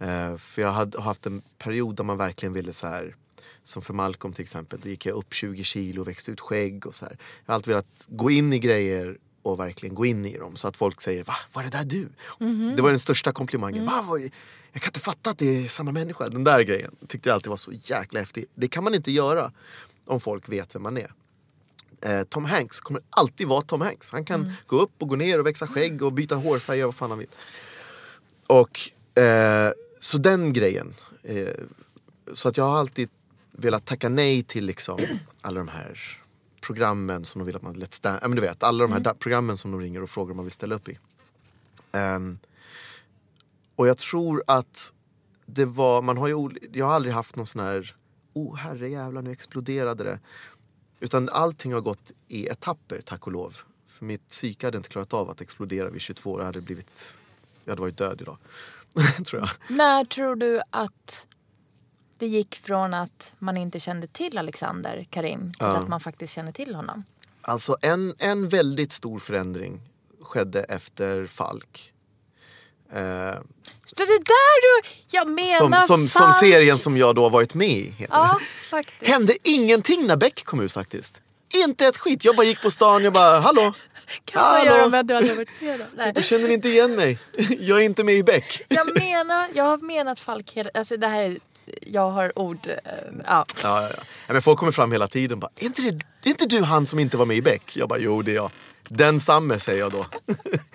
Eh, 0.00 0.36
för 0.36 0.62
jag 0.62 0.72
hade 0.72 0.98
har 0.98 1.04
haft 1.04 1.26
en 1.26 1.42
period 1.58 1.96
där 1.96 2.04
man 2.04 2.16
verkligen 2.16 2.52
ville 2.52 2.72
så 2.72 2.86
här 2.86 3.16
som 3.64 3.82
för 3.82 3.94
Malcolm 3.94 4.34
till 4.34 4.42
exempel, 4.42 4.80
då 4.82 4.88
gick 4.88 5.06
jag 5.06 5.16
upp 5.16 5.34
20 5.34 5.64
kilo 5.64 6.00
och 6.00 6.08
växte 6.08 6.30
ut 6.30 6.40
skägg 6.40 6.86
och 6.86 6.94
så 6.94 7.04
här. 7.04 7.16
Jag 7.44 7.52
har 7.52 7.54
alltid 7.54 7.68
velat 7.68 8.06
gå 8.08 8.30
in 8.30 8.52
i 8.52 8.58
grejer 8.58 9.18
och 9.42 9.60
verkligen 9.60 9.94
gå 9.94 10.06
in 10.06 10.24
i 10.24 10.38
dem 10.38 10.56
så 10.56 10.68
att 10.68 10.76
folk 10.76 11.00
säger 11.00 11.24
Va, 11.24 11.34
var 11.52 11.62
det 11.62 11.70
där 11.70 11.84
du? 11.84 12.08
Det 12.76 12.82
var 12.82 12.90
den 12.90 12.98
största 12.98 13.32
komplimangen. 13.32 13.86
Va, 13.86 14.02
var 14.02 14.18
det? 14.18 14.30
Jag 14.72 14.82
kan 14.82 14.88
inte 14.88 15.00
fatta 15.00 15.30
att 15.30 15.38
det 15.38 15.64
är 15.64 15.68
samma 15.68 15.92
människa. 15.92 16.28
Den 16.28 16.44
där 16.44 16.60
grejen 16.60 16.96
tyckte 17.08 17.28
jag 17.28 17.34
alltid 17.34 17.50
var 17.50 17.56
så 17.56 17.72
jäkla 17.72 18.20
häftig. 18.20 18.44
Det 18.54 18.68
kan 18.68 18.84
man 18.84 18.94
inte 18.94 19.12
göra 19.12 19.52
om 20.04 20.20
folk 20.20 20.48
vet 20.48 20.74
vem 20.74 20.82
man 20.82 20.96
är. 20.96 21.12
Eh, 22.00 22.24
Tom 22.24 22.44
Hanks 22.44 22.80
kommer 22.80 23.02
alltid 23.10 23.48
vara 23.48 23.60
Tom 23.60 23.80
Hanks. 23.80 24.10
Han 24.10 24.24
kan 24.24 24.52
gå 24.66 24.76
upp 24.76 24.92
och 24.98 25.08
gå 25.08 25.16
ner 25.16 25.40
och 25.40 25.46
växa 25.46 25.66
skägg 25.66 26.02
och 26.02 26.12
byta 26.12 26.34
hårfärg 26.34 26.84
och 26.84 26.88
vad 26.88 26.94
fan 26.94 27.10
han 27.10 27.18
vill. 27.18 27.28
Och 28.46 28.80
eh, 29.22 29.72
så 30.00 30.18
den 30.18 30.52
grejen. 30.52 30.94
Eh, 31.22 31.48
så 32.32 32.48
att 32.48 32.56
jag 32.56 32.64
har 32.64 32.78
alltid 32.78 33.08
velat 33.56 33.84
tacka 33.84 34.08
nej 34.08 34.42
till 34.42 34.66
liksom 34.66 34.98
alla 35.40 35.58
de 35.58 35.68
här 35.68 36.18
programmen 36.60 37.24
som 37.24 37.38
de 37.38 37.44
vill 37.46 37.56
att 37.56 37.62
man 37.62 37.74
Let's 37.74 38.02
Dance, 38.02 38.18
ja, 38.22 38.28
men 38.28 38.36
du 38.36 38.42
vet 38.42 38.62
alla 38.62 38.84
de 38.84 38.92
här 38.92 39.00
da- 39.00 39.14
programmen 39.14 39.56
som 39.56 39.70
de 39.70 39.80
ringer 39.80 40.02
och 40.02 40.10
frågar 40.10 40.30
om 40.30 40.36
man 40.36 40.44
vill 40.44 40.52
ställa 40.52 40.74
upp 40.74 40.88
i. 40.88 40.98
Ehm, 41.92 42.38
och 43.76 43.88
jag 43.88 43.98
tror 43.98 44.42
att 44.46 44.92
det 45.46 45.64
var, 45.64 46.02
man 46.02 46.16
har 46.16 46.28
ju, 46.28 46.50
jag 46.72 46.86
har 46.86 46.92
aldrig 46.92 47.14
haft 47.14 47.36
någon 47.36 47.46
sån 47.46 47.62
här, 47.62 47.94
oh 48.32 48.56
herre 48.56 48.90
jävlar 48.90 49.22
nu 49.22 49.30
exploderade 49.30 50.04
det. 50.04 50.20
Utan 51.00 51.28
allting 51.28 51.72
har 51.72 51.80
gått 51.80 52.12
i 52.28 52.46
etapper 52.46 53.00
tack 53.00 53.26
och 53.26 53.32
lov. 53.32 53.56
För 53.86 54.04
mitt 54.04 54.28
psyke 54.28 54.66
hade 54.66 54.76
inte 54.76 54.88
klarat 54.88 55.14
av 55.14 55.30
att 55.30 55.40
explodera 55.40 55.90
vid 55.90 56.00
22 56.00 56.32
år. 56.32 56.40
Jag 56.40 56.46
hade 56.46 56.60
blivit, 56.60 57.14
jag 57.64 57.72
hade 57.72 57.82
varit 57.82 57.96
död 57.96 58.20
idag. 58.20 58.38
tror 59.24 59.42
jag. 59.42 59.76
När 59.76 60.04
tror 60.04 60.36
du 60.36 60.60
att 60.70 61.26
det 62.18 62.26
gick 62.26 62.56
från 62.64 62.94
att 62.94 63.32
man 63.38 63.56
inte 63.56 63.80
kände 63.80 64.06
till 64.06 64.38
Alexander 64.38 65.06
Karim 65.10 65.40
till 65.48 65.56
Ja. 65.58 65.66
att 65.76 65.88
man 65.88 66.00
faktiskt 66.00 66.34
kände 66.34 66.52
till 66.52 66.74
honom? 66.74 67.04
Alltså 67.42 67.76
en, 67.82 68.14
en 68.18 68.48
väldigt 68.48 68.92
stor 68.92 69.18
förändring 69.18 69.80
skedde 70.22 70.62
efter 70.62 71.26
Falk. 71.26 71.92
Eh, 72.92 73.34
Så 73.84 73.94
det 73.96 74.02
är 74.02 74.18
där 74.18 74.82
du... 74.82 74.88
Jag 75.10 75.28
menar 75.28 75.80
som, 75.80 75.86
som, 75.86 76.08
som 76.08 76.22
Falk. 76.22 76.34
serien 76.40 76.78
som 76.78 76.96
jag 76.96 77.14
då 77.14 77.22
har 77.22 77.30
varit 77.30 77.54
med 77.54 77.68
i. 77.70 77.94
Ja, 78.10 78.38
faktiskt. 78.70 79.10
Hände 79.12 79.36
ingenting 79.42 80.06
när 80.06 80.16
Beck 80.16 80.44
kom 80.44 80.60
ut 80.60 80.72
faktiskt. 80.72 81.20
Inte 81.54 81.86
ett 81.86 81.96
skit. 81.98 82.24
Jag 82.24 82.36
bara 82.36 82.46
gick 82.46 82.62
på 82.62 82.70
stan 82.70 83.04
jag 83.04 83.12
bara 83.12 83.40
hallå. 83.40 83.72
Kan 84.24 84.42
man 84.42 84.50
hallå. 84.52 84.70
göra 84.70 84.88
med 84.88 85.00
att 85.00 85.08
du 85.08 85.14
aldrig 85.16 85.36
varit 85.36 85.48
med? 85.60 85.86
Nej. 85.96 86.12
Du 86.16 86.22
känner 86.22 86.48
inte 86.48 86.68
igen 86.68 86.96
mig. 86.96 87.18
Jag 87.60 87.78
är 87.80 87.82
inte 87.84 88.04
med 88.04 88.14
i 88.14 88.22
Beck. 88.22 88.62
Jag 88.68 88.98
menar, 88.98 89.48
jag 89.54 89.64
har 89.64 89.78
menat 89.78 90.18
Falk 90.20 90.52
hela... 90.52 90.70
Alltså 90.74 90.96
det 90.96 91.08
här 91.08 91.20
är... 91.20 91.38
Jag 91.80 92.10
har 92.10 92.38
ord... 92.38 92.66
eh, 92.66 92.74
ja. 93.26 93.46
Ja, 93.62 93.82
ja, 93.82 93.88
ja. 93.96 94.32
Men 94.32 94.42
folk 94.42 94.58
kommer 94.58 94.72
fram 94.72 94.92
hela 94.92 95.06
tiden 95.06 95.40
bara, 95.40 95.50
är 95.56 95.64
inte, 95.64 95.82
det, 95.82 96.28
är 96.28 96.30
inte 96.30 96.46
du 96.46 96.62
han 96.62 96.86
som 96.86 96.98
inte 96.98 97.16
var 97.16 97.26
med 97.26 97.36
i 97.36 97.42
Beck? 97.42 97.76
Jag 97.76 97.88
bara, 97.88 97.98
jo 97.98 98.22
det 98.22 98.30
är 98.30 98.34
jag. 98.34 98.50
Den 98.88 99.20
samme 99.20 99.58
säger 99.60 99.80
jag 99.80 99.92
då. 99.92 100.06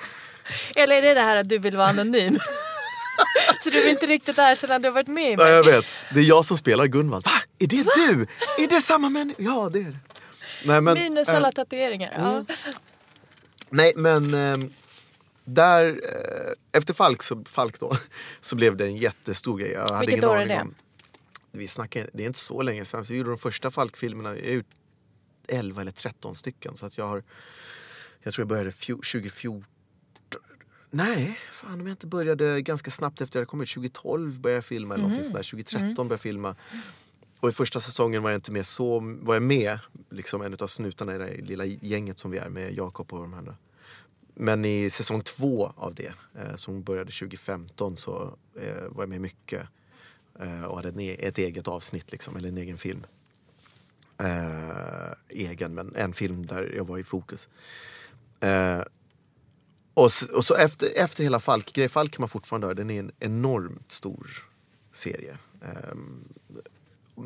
Eller 0.75 0.95
är 0.95 1.01
det 1.01 1.13
det 1.13 1.21
här 1.21 1.35
att 1.35 1.49
du 1.49 1.57
vill 1.57 1.77
vara 1.77 1.87
anonym? 1.87 2.39
Så 3.63 3.69
du 3.69 3.81
vill 3.81 3.89
inte 3.89 4.05
riktigt 4.05 4.37
erkänna 4.37 4.75
att 4.75 4.81
du 4.81 4.87
har 4.87 4.93
varit 4.93 5.07
med 5.07 5.29
i 5.29 5.31
Ja, 5.31 5.37
mig? 5.37 5.51
jag 5.51 5.63
vet. 5.63 5.85
Det 6.13 6.19
är 6.19 6.23
jag 6.23 6.45
som 6.45 6.57
spelar 6.57 6.85
Gunvald. 6.85 7.25
Va? 7.25 7.31
Är 7.59 7.67
det 7.67 7.83
du? 7.95 8.21
Är 8.63 8.67
det 8.69 8.81
samma 8.81 9.09
människa? 9.09 9.41
Ja, 9.41 9.69
det 9.73 9.79
är 9.79 9.83
det. 9.83 9.97
Nej, 10.63 10.81
men, 10.81 10.93
Minus 10.93 11.29
alla 11.29 11.51
tatueringar. 11.51 12.13
Ja. 12.17 12.55
Nej 13.69 13.93
men 13.95 14.33
ehm, 14.33 14.73
där, 15.53 15.85
eh, 16.03 16.53
efter 16.79 16.93
Falk, 16.93 17.23
så, 17.23 17.43
Falk 17.45 17.79
då, 17.79 17.97
så 18.39 18.55
blev 18.55 18.77
det 18.77 18.85
en 18.85 18.97
jättestor 18.97 19.57
grej. 19.57 19.71
Jag 19.71 19.81
hade 19.87 19.99
Vilket 19.99 20.15
ingen 20.17 20.29
år 20.29 20.35
är 20.37 20.45
det? 20.45 20.61
om. 20.61 20.75
Vi 21.51 21.67
snackar, 21.67 22.09
det 22.13 22.23
är 22.23 22.27
inte 22.27 22.39
så 22.39 22.61
länge 22.61 22.85
sedan. 22.85 23.05
Så 23.05 23.13
vi 23.13 23.17
gjorde 23.19 23.29
de 23.29 23.37
första 23.37 23.71
Falk-filmerna. 23.71 24.37
Jag 24.37 24.53
gjort 24.53 24.65
11 25.47 25.81
eller 25.81 25.91
13 25.91 26.35
stycken. 26.35 26.77
Så 26.77 26.85
att 26.85 26.97
jag 26.97 27.07
har, 27.07 27.23
jag 28.23 28.33
tror 28.33 28.41
jag 28.41 28.47
började 28.47 28.69
fjo- 28.71 28.95
2014. 29.11 29.65
Nej, 30.91 31.39
fan 31.51 31.73
om 31.73 31.79
jag 31.87 31.89
inte 31.89 32.07
började 32.07 32.61
ganska 32.61 32.91
snabbt 32.91 33.21
efter 33.21 33.37
jag 33.37 33.41
hade 33.41 33.49
kommit. 33.49 33.69
2012 33.73 34.39
började 34.39 34.57
jag 34.57 34.65
filma 34.65 34.93
eller 34.93 35.01
någonting 35.03 35.23
sådär. 35.23 35.43
2013 35.43 35.95
började 35.95 36.13
jag 36.13 36.19
filma. 36.19 36.55
Och 37.39 37.49
i 37.49 37.51
första 37.51 37.79
säsongen 37.79 38.23
var 38.23 38.29
jag 38.29 38.37
inte 38.37 38.51
med 38.51 38.67
så, 38.67 38.99
var 39.21 39.33
jag 39.35 39.43
med 39.43 39.79
liksom 40.09 40.41
en 40.41 40.53
av 40.59 40.67
snutarna 40.67 41.15
i 41.15 41.17
det 41.17 41.41
lilla 41.47 41.65
gänget 41.65 42.19
som 42.19 42.31
vi 42.31 42.37
är 42.37 42.49
med 42.49 42.73
Jakob 42.73 43.13
och 43.13 43.19
de 43.21 43.33
andra. 43.33 43.55
Men 44.41 44.65
i 44.65 44.89
säsong 44.89 45.21
två 45.21 45.73
av 45.77 45.95
det, 45.95 46.13
eh, 46.35 46.55
som 46.55 46.83
började 46.83 47.11
2015, 47.11 47.97
så 47.97 48.37
eh, 48.61 48.83
var 48.89 49.03
jag 49.03 49.09
med 49.09 49.21
mycket. 49.21 49.67
Eh, 50.39 50.63
och 50.63 50.75
hade 50.75 50.89
en 50.89 50.99
e- 50.99 51.15
ett 51.19 51.37
eget 51.37 51.67
avsnitt, 51.67 52.11
liksom, 52.11 52.35
eller 52.35 52.49
en 52.49 52.57
egen 52.57 52.77
film. 52.77 53.05
Eh, 54.17 55.13
egen, 55.29 55.73
men 55.73 55.95
en 55.95 56.13
film 56.13 56.45
där 56.45 56.73
jag 56.75 56.87
var 56.87 56.97
i 56.97 57.03
fokus. 57.03 57.49
Eh, 58.39 58.81
och, 59.93 60.11
och 60.33 60.45
så 60.45 60.55
efter, 60.55 60.89
efter 60.95 61.23
hela 61.23 61.39
Falk, 61.39 61.73
Grej 61.73 61.89
Falk 61.89 62.11
kan 62.11 62.21
man 62.21 62.29
fortfarande 62.29 62.67
höra, 62.67 62.75
den 62.75 62.89
är 62.89 62.99
en 62.99 63.11
enormt 63.19 63.91
stor 63.91 64.45
serie. 64.91 65.37
Eh, 65.61 65.97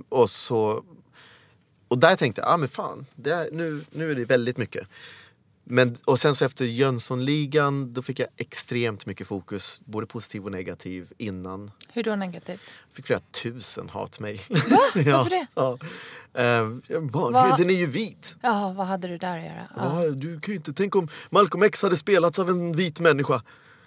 och 0.10 0.30
så 0.30 0.84
och 1.88 1.98
där 2.00 2.16
tänkte 2.16 2.42
jag, 2.42 2.50
ah, 2.50 2.58
men 2.58 2.70
fan, 2.70 3.06
det 3.16 3.32
är, 3.32 3.50
nu, 3.52 3.82
nu 3.92 4.12
är 4.12 4.16
det 4.16 4.26
väldigt 4.26 4.58
mycket. 4.58 4.88
Men, 5.64 5.96
och 6.06 6.20
sen 6.20 6.36
så 6.36 6.46
efter 6.46 6.66
Jönssonligan, 6.66 7.94
då 7.94 8.02
fick 8.02 8.20
jag 8.20 8.28
extremt 8.38 9.06
mycket 9.06 9.28
fokus, 9.28 9.82
både 9.86 10.08
positiv 10.08 10.46
och 10.46 10.52
negativ, 10.52 11.08
innan. 11.18 11.72
Hur 11.94 12.04
då 12.04 12.16
negativt? 12.16 12.62
Fick 12.94 13.06
flera 13.06 13.20
tusen 13.20 13.90
hatmejl. 13.90 14.40
Varför 14.50 15.30
det? 15.30 15.48
Ja. 15.56 15.78
Eh, 16.34 16.64
var, 17.00 17.32
Va? 17.32 17.56
Den 17.58 17.70
är 17.70 17.74
ju 17.74 17.86
vit. 17.86 18.36
Jaha, 18.42 18.74
vad 18.74 18.88
hade 18.88 19.08
du 19.08 19.18
där 19.18 19.38
att 19.38 19.44
göra? 19.44 19.68
Ja. 19.76 20.04
Ja, 20.04 20.10
du 20.12 20.40
kan 20.40 20.52
ju 20.52 20.56
inte, 20.56 20.74
tänk 20.74 20.96
om 20.96 21.08
Malcolm 21.30 21.64
X 21.64 21.82
hade 21.82 21.98
spelats 21.98 22.40
av 22.40 22.50
en 22.50 22.72
vit 22.72 23.00
människa. 23.00 23.42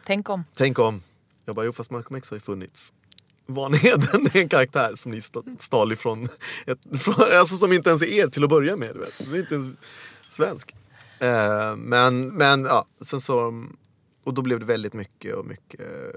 Tänk 0.04 0.28
om. 0.30 0.44
Tänk 0.54 0.78
om. 0.78 1.02
Jag 1.44 1.54
bara, 1.54 1.66
jo 1.66 1.72
fast 1.72 1.90
Malcolm 1.90 2.16
X 2.16 2.30
har 2.30 2.36
ju 2.36 2.40
funnits. 2.40 2.92
Vanheden 3.46 4.26
är 4.32 4.36
en 4.36 4.48
karaktär 4.48 4.94
som 4.94 5.10
ni 5.12 5.18
st- 5.18 5.40
stal 5.58 5.92
ifrån, 5.92 6.28
ett, 6.66 6.78
från, 7.02 7.14
alltså 7.38 7.56
som 7.56 7.72
inte 7.72 7.88
ens 7.90 8.02
är 8.02 8.06
er 8.06 8.28
till 8.28 8.44
att 8.44 8.50
börja 8.50 8.76
med. 8.76 8.94
Du 8.94 8.98
vet. 9.00 9.30
Det 9.30 9.36
är 9.36 9.40
inte 9.40 9.54
ens 9.54 9.68
svensk. 10.20 10.74
Eh, 11.20 11.76
men, 11.76 12.28
men 12.28 12.64
ja, 12.64 12.86
sen 13.00 13.20
så, 13.20 13.64
och 14.24 14.34
då 14.34 14.42
blev 14.42 14.58
det 14.60 14.66
väldigt 14.66 14.92
mycket 14.92 15.34
och 15.34 15.46
mycket 15.46 16.16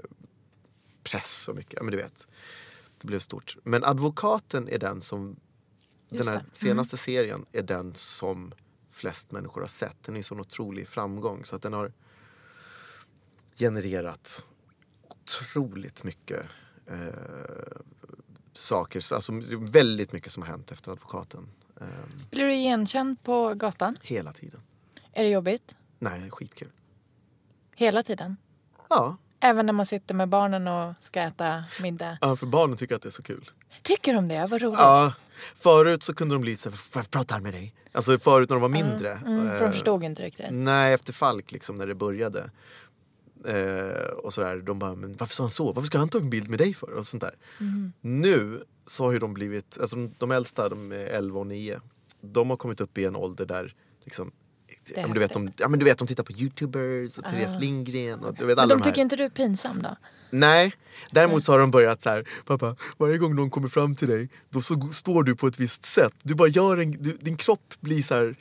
press 1.02 1.48
och 1.48 1.56
mycket, 1.56 1.74
ja 1.76 1.82
men 1.82 1.90
du 1.90 1.96
vet. 1.96 2.28
Det 3.00 3.06
blev 3.06 3.18
stort. 3.18 3.56
Men 3.64 3.84
advokaten 3.84 4.68
är 4.68 4.78
den 4.78 5.00
som, 5.00 5.36
Just 6.08 6.24
den 6.24 6.28
här 6.28 6.34
det. 6.34 6.40
Mm. 6.40 6.50
senaste 6.52 6.96
serien 6.96 7.46
är 7.52 7.62
den 7.62 7.94
som 7.94 8.52
flest 8.90 9.32
människor 9.32 9.60
har 9.60 9.68
sett. 9.68 9.96
Den 10.04 10.14
är 10.14 10.18
ju 10.18 10.22
sån 10.24 10.40
otrolig 10.40 10.88
framgång 10.88 11.44
så 11.44 11.56
att 11.56 11.62
den 11.62 11.72
har 11.72 11.92
genererat 13.56 14.46
otroligt 15.08 16.04
mycket 16.04 16.46
eh, 16.86 16.96
saker. 18.52 19.00
Så 19.00 19.14
Alltså 19.14 19.32
väldigt 19.60 20.12
mycket 20.12 20.32
som 20.32 20.42
har 20.42 20.50
hänt 20.50 20.72
efter 20.72 20.92
advokaten. 20.92 21.48
Eh, 21.80 21.86
Blir 22.30 22.44
du 22.44 22.54
igenkänd 22.54 23.22
på 23.22 23.54
gatan? 23.54 23.96
hela 24.02 24.32
tiden. 24.32 24.60
Är 25.20 25.24
det 25.24 25.30
jobbigt? 25.30 25.76
Nej, 25.98 26.30
skitkul. 26.30 26.68
Hela 27.76 28.02
tiden? 28.02 28.36
Ja, 28.90 29.16
Även 29.40 29.66
när 29.66 29.72
man 29.72 29.86
sitter 29.86 30.14
med 30.14 30.28
barnen 30.28 30.68
och 30.68 30.94
ska 31.02 31.20
äta 31.20 31.64
middag? 31.82 32.18
ja, 32.20 32.36
för 32.36 32.46
barnen 32.46 32.76
tycker 32.76 32.94
att 32.94 33.02
det 33.02 33.08
är 33.08 33.10
så 33.10 33.22
kul. 33.22 33.50
Tycker 33.82 34.14
de 34.14 34.28
det? 34.28 34.46
Vad 34.50 34.62
roligt. 34.62 34.78
Ja, 34.78 35.12
förut 35.56 36.02
så 36.02 36.14
kunde 36.14 36.34
de 36.34 36.40
bli 36.40 36.56
så 36.56 36.70
här, 36.70 36.76
får 36.76 37.02
jag 37.02 37.10
prata 37.10 37.40
med 37.40 37.52
dig? 37.52 37.74
Alltså 37.92 38.18
förut 38.18 38.48
när 38.50 38.56
de 38.56 38.60
var 38.62 38.68
mindre. 38.68 39.12
Mm, 39.12 39.48
för 39.48 39.58
de 39.58 39.64
eh, 39.64 39.70
förstod 39.70 40.04
inte 40.04 40.22
riktigt. 40.22 40.46
Nej, 40.50 40.92
efter 40.94 41.12
Falk 41.12 41.52
liksom 41.52 41.78
när 41.78 41.86
det 41.86 41.94
började. 41.94 42.50
Eh, 43.46 44.10
och 44.12 44.34
sådär, 44.34 44.56
de 44.56 44.78
bara, 44.78 44.94
men 44.94 45.16
varför 45.16 45.34
sa 45.34 45.42
han 45.42 45.50
så? 45.50 45.72
Varför 45.72 45.86
ska 45.86 45.98
han 45.98 46.08
ta 46.08 46.18
en 46.18 46.30
bild 46.30 46.50
med 46.50 46.58
dig 46.58 46.74
för? 46.74 46.92
Och 46.92 47.06
sånt 47.06 47.20
där. 47.20 47.34
Mm. 47.60 47.92
Nu 48.00 48.64
så 48.86 49.04
har 49.04 49.12
ju 49.12 49.18
de 49.18 49.34
blivit, 49.34 49.78
alltså 49.80 49.96
de, 50.18 50.30
äldsta, 50.30 50.68
de 50.68 50.92
är 50.92 51.06
11 51.06 51.40
och 51.40 51.46
9. 51.46 51.80
De 52.20 52.50
har 52.50 52.56
kommit 52.56 52.80
upp 52.80 52.98
i 52.98 53.04
en 53.04 53.16
ålder 53.16 53.46
där 53.46 53.74
liksom 54.04 54.32
ja, 54.96 55.02
men 55.02 55.14
du, 55.14 55.20
vet, 55.20 55.32
de, 55.32 55.52
ja, 55.56 55.68
men 55.68 55.78
du 55.78 55.84
vet, 55.84 55.98
de 55.98 56.06
tittar 56.06 56.22
på 56.22 56.32
youtubers 56.32 57.18
och 57.18 57.24
Therese 57.24 57.60
Lindgren 57.60 58.20
och 58.20 58.34
du 58.34 58.44
vet 58.46 58.56
Men 58.56 58.62
alla 58.62 58.74
de 58.74 58.80
de 58.80 58.84
här. 58.84 58.90
tycker 58.92 59.02
inte 59.02 59.16
du 59.16 59.24
är 59.24 59.30
pinsam 59.30 59.82
då? 59.82 59.96
Nej, 60.30 60.72
däremot 61.10 61.44
så 61.44 61.52
har 61.52 61.58
de 61.58 61.70
börjat 61.70 62.02
så 62.02 62.10
här, 62.10 62.28
pappa, 62.46 62.76
varje 62.98 63.18
gång 63.18 63.34
någon 63.36 63.50
kommer 63.50 63.68
fram 63.68 63.96
till 63.96 64.08
dig, 64.08 64.28
då 64.50 64.62
så 64.62 64.88
står 64.92 65.22
du 65.22 65.36
på 65.36 65.46
ett 65.46 65.60
visst 65.60 65.84
sätt. 65.84 66.12
Du 66.22 66.34
bara 66.34 66.48
gör 66.48 66.76
en, 66.78 66.90
du, 67.02 67.16
din 67.20 67.36
kropp 67.36 67.74
blir 67.80 68.02
så 68.02 68.14
här, 68.14 68.36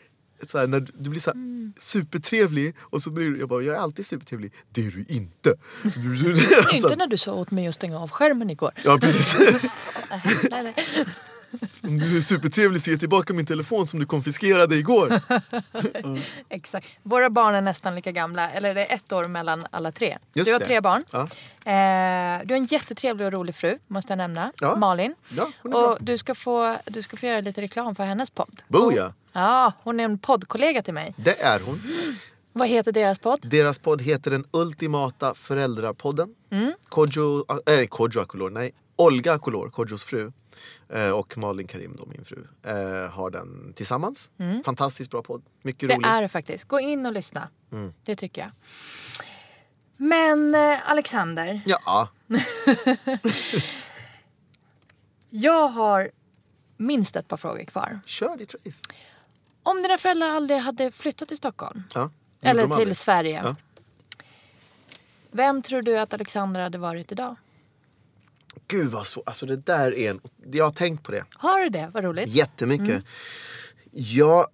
så 0.48 0.58
här 0.58 0.68
när 0.68 0.80
du- 0.80 1.10
blir 1.10 1.20
så 1.22 1.30
här 1.30 1.36
Mm. 1.36 1.74
supertrevlig 1.78 2.76
och 2.80 3.02
så 3.02 3.12
blir 3.12 3.30
du, 3.32 3.40
jag 3.40 3.50
bara, 3.50 3.62
jag 3.64 3.76
är 3.76 3.80
alltid 3.80 4.06
supertrevlig. 4.06 4.54
Det 4.72 4.86
är 4.86 4.92
du 4.92 5.06
inte. 5.08 5.54
Alltså, 5.84 6.76
Inte 6.76 6.96
när 6.96 7.08
du 7.08 7.18
sa 7.18 7.34
åt 7.34 7.52
mig 7.52 7.68
att 7.68 7.76
stänga 7.76 8.00
av 8.00 8.10
skärmen 8.12 8.50
igår. 8.50 8.72
Ja 8.84 8.98
precis. 9.02 9.36
nej, 10.52 10.74
nej. 10.76 11.06
Om 11.84 11.98
du 11.98 12.18
är 12.18 12.22
supertrevlig 12.22 12.82
så 12.82 12.90
ge 12.90 12.98
tillbaka 12.98 13.34
min 13.34 13.46
telefon 13.46 13.88
som 13.88 14.00
du 14.00 14.06
konfiskerade 14.06 14.76
igår. 14.76 15.20
Exakt. 16.50 16.88
Våra 17.04 17.30
barn 17.30 17.56
är 17.56 17.62
nästan 17.62 17.96
lika 17.96 18.12
gamla, 18.12 18.50
eller 18.52 18.76
det 18.76 18.86
är 18.86 18.96
ett 18.96 19.12
år 19.14 19.28
mellan 19.28 19.66
alla 19.72 19.92
tre. 19.92 20.18
Just 20.34 20.46
du 20.48 20.52
har 20.54 20.60
det. 20.60 20.66
tre 20.66 20.82
barn. 20.82 21.04
Ja. 21.12 21.20
Eh, 21.22 22.46
du 22.46 22.54
har 22.54 22.58
en 22.58 22.66
jättetrevlig 22.66 23.28
och 23.28 23.34
rolig 23.34 23.56
fru, 23.56 23.78
måste 23.88 24.12
jag 24.12 24.18
nämna. 24.18 24.52
Ja. 24.62 24.76
Malin. 24.76 25.16
Ja, 25.30 25.52
bra. 25.64 25.88
och 25.88 25.98
du 26.02 26.18
ska, 26.18 26.36
få, 26.36 26.78
du 26.86 27.02
ska 27.02 27.18
få 27.18 27.26
göra 27.26 27.42
lite 27.42 27.62
reklam 27.62 27.96
för 27.96 28.04
hennes 28.04 28.30
podd. 28.32 28.62
Boja, 28.68 29.14
Ja, 29.34 29.74
hon 29.84 30.00
är 30.00 30.04
en 30.04 30.20
poddkollega 30.20 30.82
till 30.82 30.94
mig. 30.94 31.14
det 31.18 31.42
är 31.42 31.60
hon. 31.60 31.82
Vad 32.54 32.68
heter 32.68 32.92
deras 32.92 33.20
podd? 33.20 33.40
Deras 33.44 33.80
podd 33.80 34.02
heter 34.02 34.32
Den 34.32 34.46
Ultimata 34.52 35.34
Föräldrapodden. 35.36 36.36
Mm. 36.52 36.74
Kodjo, 36.90 37.46
äh, 37.80 37.86
Kodjo 37.86 38.22
Akolor, 38.22 38.50
nej. 38.50 38.72
Olga 38.96 39.34
Akolor, 39.34 39.70
Kodjos 39.70 40.04
fru. 40.04 40.32
Eh, 40.90 41.10
Och 41.10 41.38
Malin 41.38 41.68
Karim, 41.68 41.96
då, 41.96 42.06
min 42.06 42.26
fru, 42.26 42.48
eh, 42.64 43.12
har 43.12 43.30
den 43.30 43.74
tillsammans. 43.76 44.32
Fantastiskt 44.66 45.12
bra 45.12 45.22
podd. 45.22 45.42
Mycket 45.62 45.84
Mm. 45.84 46.02
Det 46.02 46.08
rolig. 46.08 46.18
är 46.18 46.22
det 46.22 46.30
faktiskt. 46.30 46.66
Gå 46.66 46.80
in 46.80 47.06
och 47.06 47.14
lyssna. 47.14 47.48
Mm. 47.72 47.94
Det 48.04 48.16
tycker 48.16 48.42
jag. 48.42 48.52
Men 49.98 50.56
eh, 50.56 50.90
Alexander, 50.92 51.62
Ja, 51.66 52.08
jag 55.30 55.68
har 55.68 56.12
minst 56.78 57.16
ett 57.16 57.28
par 57.28 57.38
frågor 57.38 57.64
kvar. 57.64 58.00
kör 58.06 58.38
ditt 58.38 58.54
race. 58.66 58.84
Om 59.64 59.82
dina 59.82 59.98
föräldrar 59.98 60.28
aldrig 60.28 60.60
hade 60.60 60.92
flyttat 60.92 61.28
till 61.28 61.38
Stockholm, 61.38 61.84
Ja, 61.94 62.12
det 62.40 62.48
eller 62.48 62.78
till. 62.86 62.96
Sverige. 62.96 63.42
Ja. 63.44 63.56
Vem 65.32 65.62
tror 65.62 65.82
du 65.82 66.00
att 66.00 66.14
Alexander 66.14 66.62
hade 66.62 66.78
varit 66.78 67.12
idag? 67.12 67.36
Gud 68.68 68.92
vad 68.92 69.08
svårt. 69.08 69.28
Alltså 69.28 69.46
det 69.46 69.56
där 69.56 69.98
är 69.98 70.10
en... 70.10 70.22
Jag 70.52 70.64
har 70.64 70.72
tänkt 70.72 71.04
på 71.04 71.12
det. 71.12 71.26
Har 71.32 71.60
du 71.60 71.70
det? 71.70 71.92
Vad 71.94 72.04
roligt. 72.04 72.30
Jättemycket. 72.30 72.90
Mm. 72.90 73.02
Ja, 73.92 74.48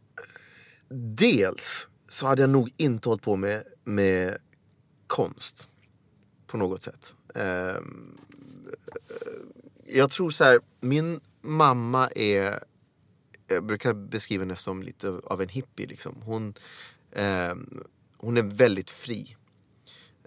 dels 0.89 1.87
så 2.07 2.27
hade 2.27 2.41
jag 2.41 2.49
nog 2.49 2.73
inte 2.77 3.09
hållit 3.09 3.21
på 3.21 3.35
med, 3.35 3.63
med 3.83 4.37
konst 5.07 5.69
på 6.47 6.57
något 6.57 6.83
sätt. 6.83 7.15
Ehm, 7.35 8.17
jag 9.85 10.09
tror 10.09 10.29
så 10.29 10.43
här, 10.43 10.59
min 10.79 11.19
mamma 11.41 12.09
är, 12.15 12.59
jag 13.47 13.65
brukar 13.65 13.93
beskriva 13.93 14.43
henne 14.43 14.55
som 14.55 14.83
lite 14.83 15.09
av 15.23 15.41
en 15.41 15.49
hippie. 15.49 15.87
Liksom. 15.87 16.15
Hon, 16.21 16.53
ehm, 17.11 17.83
hon 18.17 18.37
är 18.37 18.43
väldigt 18.43 18.89
fri. 18.89 19.35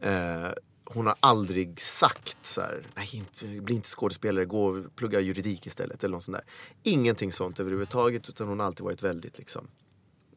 Eh, 0.02 0.48
hon 0.90 1.06
har 1.06 1.16
aldrig 1.20 1.80
sagt 1.80 2.36
så 2.46 2.60
här, 2.60 2.82
nej 2.94 3.08
inte, 3.12 3.46
bli 3.46 3.74
inte 3.74 3.88
skådespelare, 3.88 4.44
gå 4.44 4.82
plugga 4.96 5.20
juridik 5.20 5.66
istället. 5.66 6.04
Eller 6.04 6.12
något 6.12 6.22
sånt 6.22 6.36
där. 6.36 6.44
Ingenting 6.82 7.32
sånt 7.32 7.60
överhuvudtaget 7.60 8.28
utan 8.28 8.48
hon 8.48 8.60
har 8.60 8.66
alltid 8.66 8.84
varit 8.84 9.02
väldigt 9.02 9.38
liksom. 9.38 9.68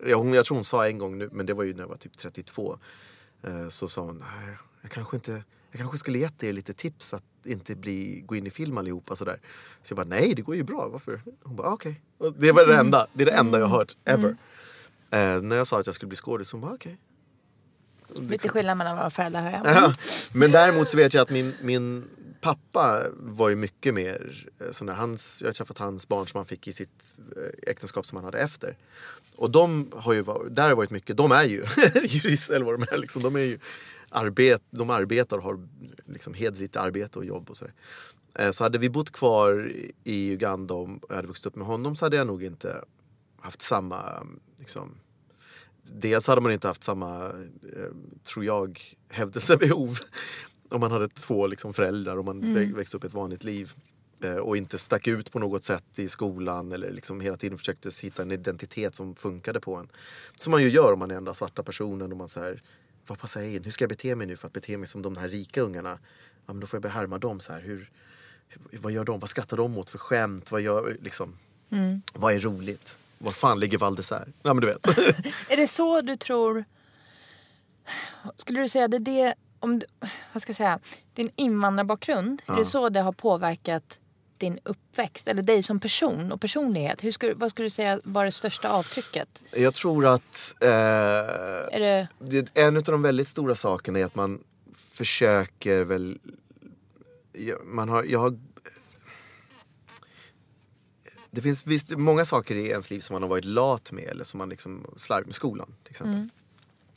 Ja, 0.05 0.17
hon, 0.17 0.33
jag 0.33 0.45
tror 0.45 0.55
hon 0.57 0.63
sa 0.63 0.87
en 0.87 0.97
gång 0.97 1.17
nu, 1.17 1.29
men 1.31 1.45
det 1.45 1.53
var 1.53 1.63
ju 1.63 1.73
när 1.73 1.81
jag 1.83 1.87
var 1.87 1.97
typ 1.97 2.17
32. 2.17 2.79
Eh, 3.43 3.67
så 3.69 3.87
sa 3.87 4.01
hon, 4.01 4.17
nej, 4.17 4.55
jag 4.81 4.91
kanske 4.91 5.17
inte 5.17 5.43
jag 5.71 5.79
kanske 5.79 5.97
skulle 5.97 6.19
gett 6.19 6.43
er 6.43 6.53
lite 6.53 6.73
tips 6.73 7.13
att 7.13 7.23
inte 7.45 7.75
bli, 7.75 8.23
gå 8.25 8.35
in 8.35 8.47
i 8.47 8.49
film 8.49 8.77
allihopa 8.77 9.15
sådär. 9.15 9.39
Så 9.81 9.91
jag 9.91 9.95
bara, 9.97 10.07
nej 10.17 10.33
det 10.35 10.41
går 10.41 10.55
ju 10.55 10.63
bra, 10.63 10.87
varför? 10.87 11.21
Hon 11.43 11.55
bara, 11.55 11.67
"Ah, 11.67 11.73
okej. 11.73 12.01
Och 12.17 12.33
Det 12.33 12.51
var 12.51 12.67
det 12.67 12.75
enda, 12.77 13.07
det 13.13 13.23
är 13.23 13.25
det 13.25 13.31
enda 13.31 13.59
jag 13.59 13.65
har 13.67 13.77
hört 13.77 13.97
ever. 14.05 14.29
Eh, 15.09 15.41
när 15.41 15.55
jag 15.55 15.67
sa 15.67 15.79
att 15.79 15.85
jag 15.85 15.95
skulle 15.95 16.07
bli 16.07 16.15
skådis, 16.15 16.51
hon 16.51 16.61
bara 16.61 16.73
okej. 16.73 16.97
Lite 18.15 18.49
skillnad 18.49 18.77
mellan 18.77 18.97
våra 18.97 19.09
föräldrar 19.09 19.61
jag. 19.63 19.75
Ja, 19.75 19.93
Men 20.33 20.51
däremot 20.51 20.89
så 20.89 20.97
vet 20.97 21.13
jag 21.13 21.21
att 21.21 21.29
min, 21.29 21.53
min 21.61 22.05
pappa 22.41 23.03
var 23.13 23.49
ju 23.49 23.55
mycket 23.55 23.93
mer 23.93 24.47
eh, 24.59 24.71
sån 24.71 24.87
där, 24.87 24.93
hans, 24.93 25.41
Jag 25.41 25.47
har 25.47 25.53
träffat 25.53 25.77
hans 25.77 26.07
barn 26.07 26.27
som 26.27 26.37
han 26.37 26.45
fick 26.45 26.67
i 26.67 26.73
sitt 26.73 27.13
eh, 27.37 27.69
äktenskap 27.71 28.05
som 28.05 28.15
han 28.15 28.25
hade 28.25 28.39
efter. 28.39 28.77
Och 29.35 29.51
de 29.51 29.91
har 29.95 30.13
ju 30.13 30.21
varit, 30.21 30.55
där 30.55 30.67
har 30.69 30.75
varit 30.75 30.89
mycket, 30.89 31.17
de 31.17 31.31
är 31.31 31.43
ju 31.43 31.65
jurister 32.03 32.53
eller 32.53 32.65
vad 32.65 32.79
de 32.79 32.85
är 32.91 32.97
liksom. 32.97 33.21
De 33.23 33.35
är 33.35 33.39
ju 33.39 33.59
arbet, 34.09 34.61
de 34.71 34.89
arbetar 34.89 35.37
och 35.37 35.43
har 35.43 35.67
liksom 36.05 36.33
hederligt 36.33 36.75
arbete 36.75 37.19
och 37.19 37.25
jobb 37.25 37.49
och 37.49 37.57
sådär. 37.57 37.73
Eh, 38.35 38.51
Så 38.51 38.63
hade 38.63 38.77
vi 38.77 38.89
bott 38.89 39.11
kvar 39.11 39.71
i 40.03 40.31
Uganda 40.31 40.73
och 40.73 40.89
jag 41.09 41.15
hade 41.15 41.27
vuxit 41.27 41.45
upp 41.45 41.55
med 41.55 41.67
honom 41.67 41.95
så 41.95 42.05
hade 42.05 42.17
jag 42.17 42.27
nog 42.27 42.43
inte 42.43 42.83
haft 43.41 43.61
samma 43.61 44.27
liksom, 44.59 44.95
Dels 45.95 46.27
hade 46.27 46.41
man 46.41 46.51
inte 46.51 46.67
haft 46.67 46.83
samma, 46.83 47.25
eh, 47.75 47.91
tror 48.23 48.45
jag, 48.45 48.81
hävdelsebehov 49.09 49.99
om 50.69 50.79
man 50.79 50.91
hade 50.91 51.07
två 51.09 51.47
liksom, 51.47 51.73
föräldrar 51.73 52.17
och 52.17 52.25
man 52.25 52.43
vä- 52.43 52.75
växte 52.75 52.97
upp 52.97 53.03
ett 53.03 53.13
vanligt 53.13 53.43
liv 53.43 53.73
eh, 54.23 54.35
och 54.35 54.57
inte 54.57 54.77
stack 54.77 55.07
ut 55.07 55.31
på 55.31 55.39
något 55.39 55.63
sätt 55.63 55.99
i 55.99 56.09
skolan 56.09 56.71
eller 56.71 56.91
liksom 56.91 57.21
hela 57.21 57.37
tiden 57.37 57.57
försökte 57.57 57.89
hitta 58.01 58.21
en 58.21 58.31
identitet 58.31 58.95
som 58.95 59.15
funkade 59.15 59.59
på 59.59 59.75
en. 59.75 59.87
Som 60.35 60.51
man 60.51 60.63
ju 60.63 60.69
gör 60.69 60.93
om 60.93 60.99
man 60.99 61.11
är 61.11 61.15
enda 61.15 61.33
svarta 61.33 61.63
personen 61.63 62.11
och 62.11 62.17
man 62.17 62.29
här, 62.35 62.61
vad 63.07 63.19
passar 63.19 63.41
jag 63.41 63.53
in? 63.53 63.63
Hur 63.63 63.71
ska 63.71 63.83
jag 63.83 63.89
bete 63.89 64.15
mig 64.15 64.27
nu 64.27 64.37
för 64.37 64.47
att 64.47 64.53
bete 64.53 64.77
mig 64.77 64.87
som 64.87 65.01
de 65.01 65.17
här 65.17 65.29
rika 65.29 65.61
ungarna? 65.61 65.99
Ja, 66.45 66.53
men 66.53 66.59
då 66.59 66.67
får 66.67 66.77
jag 66.77 66.81
börja 66.81 66.93
härma 66.93 67.17
dem 67.17 67.39
så 67.39 67.53
här. 67.53 67.61
Hur, 67.61 67.89
vad 68.71 68.91
gör 68.91 69.03
de? 69.03 69.19
Vad 69.19 69.29
skrattar 69.29 69.57
de 69.57 69.77
åt 69.77 69.89
för 69.89 69.97
skämt? 69.97 70.51
Vad, 70.51 70.61
gör, 70.61 70.97
liksom, 71.01 71.37
vad 72.13 72.33
är 72.33 72.39
roligt? 72.39 72.97
Var 73.23 73.31
fan 73.31 73.59
ligger 73.59 73.77
Val 73.77 73.95
d'Isère? 73.95 74.33
Ja 74.43 74.53
men 74.53 74.61
du 74.61 74.67
vet. 74.67 74.87
Är 75.49 75.57
det 75.57 75.67
så 75.67 76.01
du 76.01 76.15
tror... 76.17 76.65
Skulle 78.37 78.61
du 78.61 78.67
säga 78.67 78.87
det 78.87 78.97
är 78.97 78.99
det... 78.99 79.33
Om 79.59 79.79
du, 79.79 79.85
vad 80.33 80.41
ska 80.41 80.49
jag 80.49 80.55
säga? 80.57 80.79
Din 81.13 81.29
invandrarbakgrund, 81.35 82.41
är 82.47 82.55
det 82.55 82.65
så 82.65 82.89
det 82.89 82.99
har 83.01 83.11
påverkat 83.13 83.99
din 84.37 84.59
uppväxt? 84.63 85.27
Eller 85.27 85.41
dig 85.41 85.63
som 85.63 85.79
person 85.79 86.31
och 86.31 86.41
personlighet? 86.41 87.03
Hur 87.03 87.11
skulle, 87.11 87.33
vad 87.33 87.49
skulle 87.51 87.65
du 87.65 87.69
säga 87.69 87.99
var 88.03 88.25
det 88.25 88.31
största 88.31 88.69
avtrycket? 88.69 89.41
Jag 89.51 89.73
tror 89.73 90.05
att 90.05 90.55
eh, 90.59 90.69
Är 90.69 91.79
det... 91.79 92.07
det, 92.19 92.47
en 92.53 92.77
av 92.77 92.83
de 92.83 93.01
väldigt 93.01 93.27
stora 93.27 93.55
sakerna 93.55 93.99
är 93.99 94.05
att 94.05 94.15
man 94.15 94.43
försöker 94.91 95.83
väl... 95.83 96.19
jag- 97.33 97.65
Man 97.65 97.89
har, 97.89 98.03
jag 98.03 98.19
har, 98.19 98.39
det 101.31 101.41
finns 101.41 101.67
visst 101.67 101.89
många 101.89 102.25
saker 102.25 102.55
i 102.55 102.67
ens 102.67 102.89
liv 102.89 102.99
som 102.99 103.13
man 103.13 103.21
har 103.21 103.29
varit 103.29 103.45
lat 103.45 103.91
med 103.91 104.03
eller 104.03 104.23
som 104.23 104.37
man 104.37 104.49
liksom 104.49 104.85
slarvigt 104.95 105.27
med 105.27 105.35
skolan 105.35 105.75
till 105.83 105.91
exempel. 105.91 106.29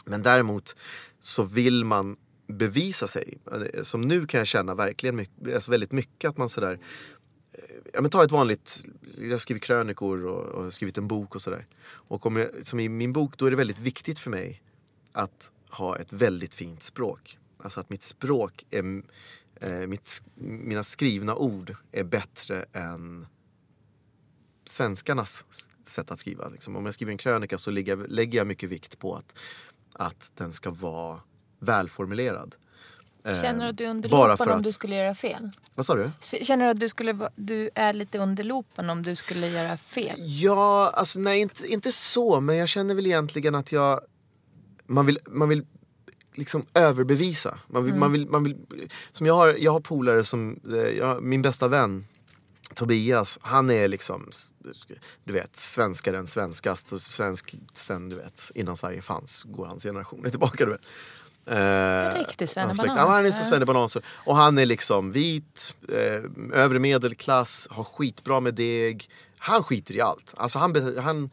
Men 0.05 0.23
däremot 0.23 0.77
så 1.21 1.43
vill 1.43 1.85
man 1.85 2.17
bevisa 2.47 3.09
sig. 3.09 3.39
Som 3.83 4.01
nu 4.01 4.27
kan 4.27 4.39
jag 4.39 4.47
känna 4.47 4.75
verkligen 4.75 5.17
mycket, 5.17 5.55
alltså 5.55 5.71
väldigt 5.71 5.93
mycket 5.93 6.29
att 6.29 6.37
man 6.37 6.49
sådär 6.49 6.79
Ja, 7.93 8.01
men 8.01 8.11
ta 8.11 8.25
ett 8.25 8.31
vanligt, 8.31 8.85
jag 9.19 9.31
har 9.31 9.39
skrivit 9.39 9.63
krönikor 9.63 10.27
och, 10.27 10.45
och 10.45 10.75
skrivit 10.75 10.99
en 10.99 11.09
bok 11.09 11.35
och 11.35 11.43
sådär. 11.43 11.67
Och 11.87 12.27
om 12.27 12.37
jag, 12.37 12.49
som 12.63 12.81
i 12.81 12.89
min 12.89 13.13
bok, 13.13 13.37
då 13.37 13.47
är 13.47 13.51
det 13.51 13.57
väldigt 13.57 13.79
viktigt 13.79 14.19
för 14.19 14.31
mig 14.31 14.63
att 15.13 15.51
ha 15.71 15.97
ett 15.99 16.13
väldigt 16.13 16.55
fint 16.55 16.83
språk. 16.83 17.39
Alltså 17.59 17.81
att 17.81 17.91
mitt 17.91 18.03
språk, 18.03 18.67
är, 18.71 19.03
eh, 19.61 19.87
mitt, 19.87 20.23
mina 20.35 20.85
skrivna 20.85 21.35
ord 21.35 21.77
är 21.93 22.05
bättre 22.05 22.65
än 22.73 23.27
svenskarnas 24.67 25.45
sätt 25.87 26.11
att 26.11 26.19
skriva. 26.19 26.49
Liksom. 26.49 26.77
Om 26.77 26.85
jag 26.85 26.95
skriver 26.95 27.13
en 27.13 27.19
krönika 27.19 27.59
så 27.59 27.71
lägger, 27.71 27.97
jag- 27.97 28.11
lägger 28.11 28.39
jag 28.39 28.47
mycket 28.47 28.69
vikt 28.69 28.99
på 28.99 29.17
att, 29.17 29.35
att 29.93 30.33
den 30.37 30.53
ska 30.53 30.71
vara 30.71 31.21
välformulerad. 31.61 32.55
Eh, 33.25 33.43
Känner 33.43 33.65
du 33.65 33.71
att 33.71 33.77
du 33.77 33.85
är 33.85 33.91
under 33.91 34.09
bara 34.09 34.33
lupen 34.33 34.47
för 34.47 34.53
om 34.53 34.59
att- 34.59 34.65
du 34.65 34.73
skulle 34.73 34.97
göra 34.97 35.15
fel? 35.15 35.51
Vad 35.75 35.87
sa 35.87 35.95
du? 35.95 36.11
Känner 36.21 36.65
du 36.65 36.71
att 36.71 36.81
du, 36.81 36.89
skulle, 36.89 37.31
du 37.37 37.71
är 37.75 37.93
lite 37.93 38.19
under 38.19 38.45
lupen 38.45 38.91
om 38.91 39.03
du 39.03 39.17
skulle 39.17 39.49
göra 39.49 39.77
fel? 39.77 40.17
Ja, 40.21 40.91
alltså 40.95 41.21
nej 41.21 41.41
inte, 41.41 41.67
inte 41.67 41.93
så. 41.93 42.41
Men 42.41 42.57
jag 42.57 42.69
känner 42.69 42.95
väl 42.95 43.07
egentligen 43.07 43.55
att 43.55 43.73
jag... 43.73 44.01
Man 44.87 45.07
vill, 45.07 45.19
man 45.27 45.49
vill 45.49 45.67
liksom 46.35 46.67
överbevisa. 46.75 47.59
Man 47.67 47.85
vill, 47.85 47.95
man 47.95 48.13
vill, 48.13 48.29
man 48.29 48.45
vill, 48.45 48.57
som 49.11 49.27
jag, 49.27 49.35
har, 49.35 49.55
jag 49.55 49.73
har 49.73 49.81
polare 49.81 50.25
som, 50.25 50.61
eh, 50.71 50.77
jag, 50.77 51.23
min 51.23 51.43
bästa 51.43 51.69
vän 51.69 52.07
Tobias, 52.75 53.39
han 53.43 53.71
är 53.71 53.89
liksom, 53.89 54.31
du 55.25 55.33
vet, 55.33 55.57
svenskaren 55.57 56.27
svenskast 56.27 56.93
och 56.93 57.03
svensk 57.03 57.55
sen, 57.73 58.09
du 58.09 58.17
vet, 58.17 58.51
innan 58.55 58.77
Sverige 58.77 59.03
fanns, 59.03 59.43
går 59.43 59.67
hans 59.67 59.83
generationer 59.83 60.31
tillbaka, 60.31 60.65
du 60.65 60.71
vet. 60.71 60.87
Eh, 61.47 62.19
riktig 62.19 62.49
svennebanan. 62.49 62.97
Ja, 62.97 63.09
han 63.09 63.27
är 63.27 63.33
så 63.33 63.45
svennebanan. 63.45 63.89
Och 64.05 64.37
han 64.37 64.59
är 64.59 64.67
liksom 64.67 65.13
vit, 65.13 65.75
eh, 65.89 66.61
övre 66.63 66.79
medelklass, 66.79 67.69
har 67.71 67.85
skitbra 67.85 68.41
med 68.41 68.55
deg. 68.55 69.11
Han 69.39 69.63
skiter 69.63 69.95
i 69.95 70.01
allt. 70.01 70.35
Alltså 70.37 70.59
han, 70.59 70.99
han, 70.99 71.31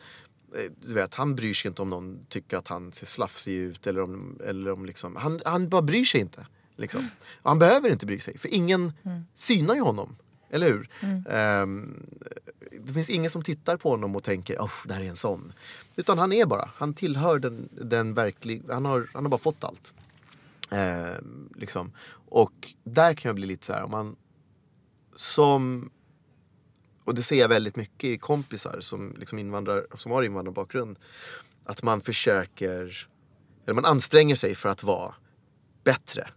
eh, 0.56 0.72
du 0.88 0.94
vet, 0.94 1.16
han 1.16 1.36
bryr 1.36 1.54
sig 1.54 1.70
inte 1.70 1.82
om 1.82 1.89
någon 1.89 2.26
tycker 2.30 2.58
att 2.58 2.68
han 2.68 2.92
ser 2.92 3.06
slafsig 3.06 3.54
ut. 3.54 3.88
Eller 3.88 4.02
om, 4.02 4.39
eller 4.46 4.72
om 4.72 4.86
liksom, 4.86 5.16
han, 5.16 5.39
han 5.46 5.70
bara 5.70 5.82
bryr 5.82 6.06
sig 6.06 6.22
inte. 6.22 6.46
Liksom. 6.76 7.10
Och 7.42 7.50
Han 7.50 7.60
behöver 7.60 7.89
inte 7.89 8.06
bry 8.06 8.20
sig, 8.20 8.38
för 8.38 8.54
ingen 8.54 8.94
synar 9.36 9.76
ju 9.76 9.82
honom. 9.82 10.16
Eller 10.52 10.68
hur? 10.68 10.89
Ehm, 11.30 12.06
det 12.86 12.93
finns 12.93 13.10
ingen 13.10 13.32
som 13.32 13.43
tittar 13.43 13.78
på 13.78 13.89
honom 13.89 14.16
och 14.16 14.24
tänker 14.24 14.58
oh, 14.58 14.72
det 14.86 14.93
här 14.93 15.02
är 15.02 15.06
en 15.06 15.16
sån. 15.16 15.54
Utan 15.95 16.18
han 16.20 16.34
är 16.34 16.45
bara, 16.45 16.70
han 16.76 16.93
tillhör 16.93 17.39
den, 17.39 17.70
den 17.72 18.14
verklig, 18.14 18.62
han 18.70 18.86
har, 18.86 19.10
han 19.14 19.26
har 19.26 19.30
bara 19.30 19.38
fått 19.38 19.64
allt. 19.64 19.93
Ehm, 20.72 21.49
liksom. 21.56 21.91
Och 22.30 22.74
där 22.84 23.14
kan 23.14 23.30
jag 23.30 23.36
bli 23.36 23.47
lite 23.47 23.66
så 23.66 23.74
här, 23.74 23.84
om 23.84 23.91
man 23.91 24.16
som 25.16 25.89
och 27.04 27.16
det 27.16 27.24
ser 27.24 27.39
jag 27.39 27.49
väldigt 27.49 27.76
mycket 27.76 28.10
i 28.10 28.18
kompisar 28.18 28.78
som, 28.82 29.16
liksom 29.18 29.39
invandrar, 29.39 29.86
som 29.93 30.12
har 30.12 30.24
invandrarbakgrund. 30.24 30.99
Att 31.64 31.84
man 31.84 32.02
försöker, 32.02 33.08
eller 33.66 33.74
man 33.74 33.86
anstränger 33.86 34.36
sig 34.36 34.56
för 34.56 34.70
att 34.70 34.84
vara 34.84 35.14
bättre 35.84 36.28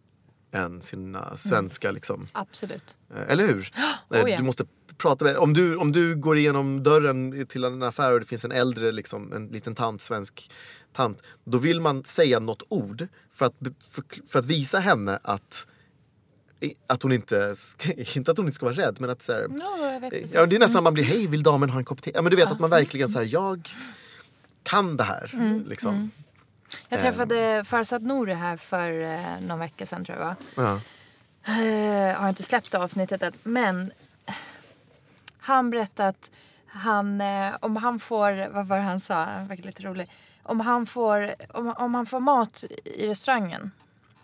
än 0.54 0.80
sina 0.80 1.36
svenska 1.36 1.90
liksom, 1.90 2.28
Absolut. 2.32 2.96
Eh, 3.14 3.32
Eller 3.32 3.46
hur? 3.46 3.70
Oh 4.10 4.18
Eh, 4.20 4.28
ja. 4.28 4.36
Du 4.36 4.42
måste 4.42 4.64
prata 4.96 5.24
med, 5.24 5.36
om, 5.36 5.52
du, 5.52 5.76
om 5.76 5.92
du 5.92 6.16
går 6.16 6.38
igenom 6.38 6.82
dörren 6.82 7.46
till 7.46 7.64
en 7.64 7.82
affär 7.82 8.12
och 8.12 8.20
det 8.20 8.26
finns 8.26 8.44
en 8.44 8.52
äldre, 8.52 8.92
liksom, 8.92 9.32
en 9.32 9.46
liten 9.46 9.74
tant, 9.74 10.00
svensk 10.00 10.50
tant. 10.92 11.22
Då 11.44 11.58
vill 11.58 11.80
man 11.80 12.04
säga 12.04 12.38
något 12.40 12.62
ord 12.68 13.06
för 13.34 13.46
att, 13.46 13.54
för, 13.92 14.04
för 14.28 14.38
att 14.38 14.44
visa 14.44 14.78
henne 14.78 15.18
att, 15.22 15.66
att 16.86 17.02
hon 17.02 17.12
inte, 17.12 17.56
inte 18.16 18.30
att 18.30 18.36
hon 18.36 18.46
inte 18.46 18.56
ska 18.56 18.66
vara 18.66 18.76
rädd 18.76 18.96
men 19.00 19.10
att 19.10 19.22
så 19.22 19.32
här, 19.32 19.48
Ja, 19.58 19.98
vet 20.00 20.10
precis. 20.10 20.34
Ja, 20.34 20.46
det 20.46 20.56
är 20.56 20.60
nästan 20.60 20.84
man 20.84 20.94
blir, 20.94 21.04
hej 21.04 21.26
vill 21.26 21.42
damen 21.42 21.70
ha 21.70 21.78
en 21.78 21.84
kopp 21.84 22.02
te? 22.02 22.10
Ja, 22.14 22.22
men 22.22 22.30
du 22.30 22.36
vet 22.36 22.50
att 22.50 22.60
man 22.60 22.70
verkligen 22.70 23.08
så 23.08 23.18
här, 23.18 23.26
jag 23.32 23.68
kan 24.62 24.96
det 24.96 25.04
här. 25.04 25.30
Mm, 25.34 25.66
Liksom. 25.68 26.10
Jag 26.88 27.00
träffade 27.00 27.64
Farzad 27.64 28.02
Nouri 28.02 28.34
här 28.34 28.56
för 28.56 29.02
eh, 29.02 29.40
någon 29.40 29.58
vecka 29.58 29.86
sedan 29.86 30.04
tror 30.04 30.18
jag 30.18 30.24
var. 30.24 30.36
Ja. 30.56 30.80
Eh, 31.52 32.20
har 32.20 32.28
inte 32.28 32.42
släppt 32.42 32.74
avsnittet 32.74 33.22
än. 33.22 33.32
Men 33.42 33.92
han 35.38 35.70
berättade 35.70 36.08
att 36.08 36.30
han, 36.66 37.20
eh, 37.20 37.56
om 37.60 37.76
han 37.76 38.00
får, 38.00 38.48
vad 38.48 38.66
var 38.66 38.76
det 38.76 38.82
han 38.82 39.00
sa, 39.00 39.24
han 39.24 39.46
verkar 39.46 39.62
lite 39.62 39.82
rolig. 39.82 40.08
Om 40.42 40.60
han 40.60 40.86
får, 40.86 41.34
om, 41.54 41.74
om 41.78 41.94
han 41.94 42.06
får 42.06 42.20
mat 42.20 42.64
i 42.84 43.08
restaurangen 43.08 43.70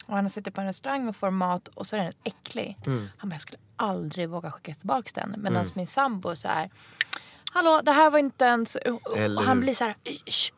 och 0.07 0.17
han 0.17 0.31
sitter 0.31 0.51
på 0.51 0.61
en 0.61 0.67
restaurang 0.67 1.09
och 1.09 1.17
får 1.17 1.31
mat 1.31 1.69
och 1.69 1.87
så 1.87 1.97
är 1.97 2.05
den 2.05 2.13
äcklig. 2.25 2.77
Han 3.17 3.29
bara, 3.29 3.35
jag 3.35 3.43
skulle 3.43 3.59
aldrig 3.77 4.29
våga 4.29 4.51
skicka 4.51 4.75
tillbaka 4.75 5.11
den. 5.15 5.35
Medan 5.39 5.67
min 5.75 5.87
sambo 5.87 6.37
så 6.37 6.49
här, 6.49 6.71
hallå 7.53 7.81
det 7.85 7.93
här 7.93 8.11
var 8.11 8.19
inte 8.19 8.45
ens... 8.45 8.75
Och, 9.05 9.19
Eller 9.19 9.43
han 9.43 9.61
blir 9.61 9.75
så 9.75 9.85
här, 9.85 9.95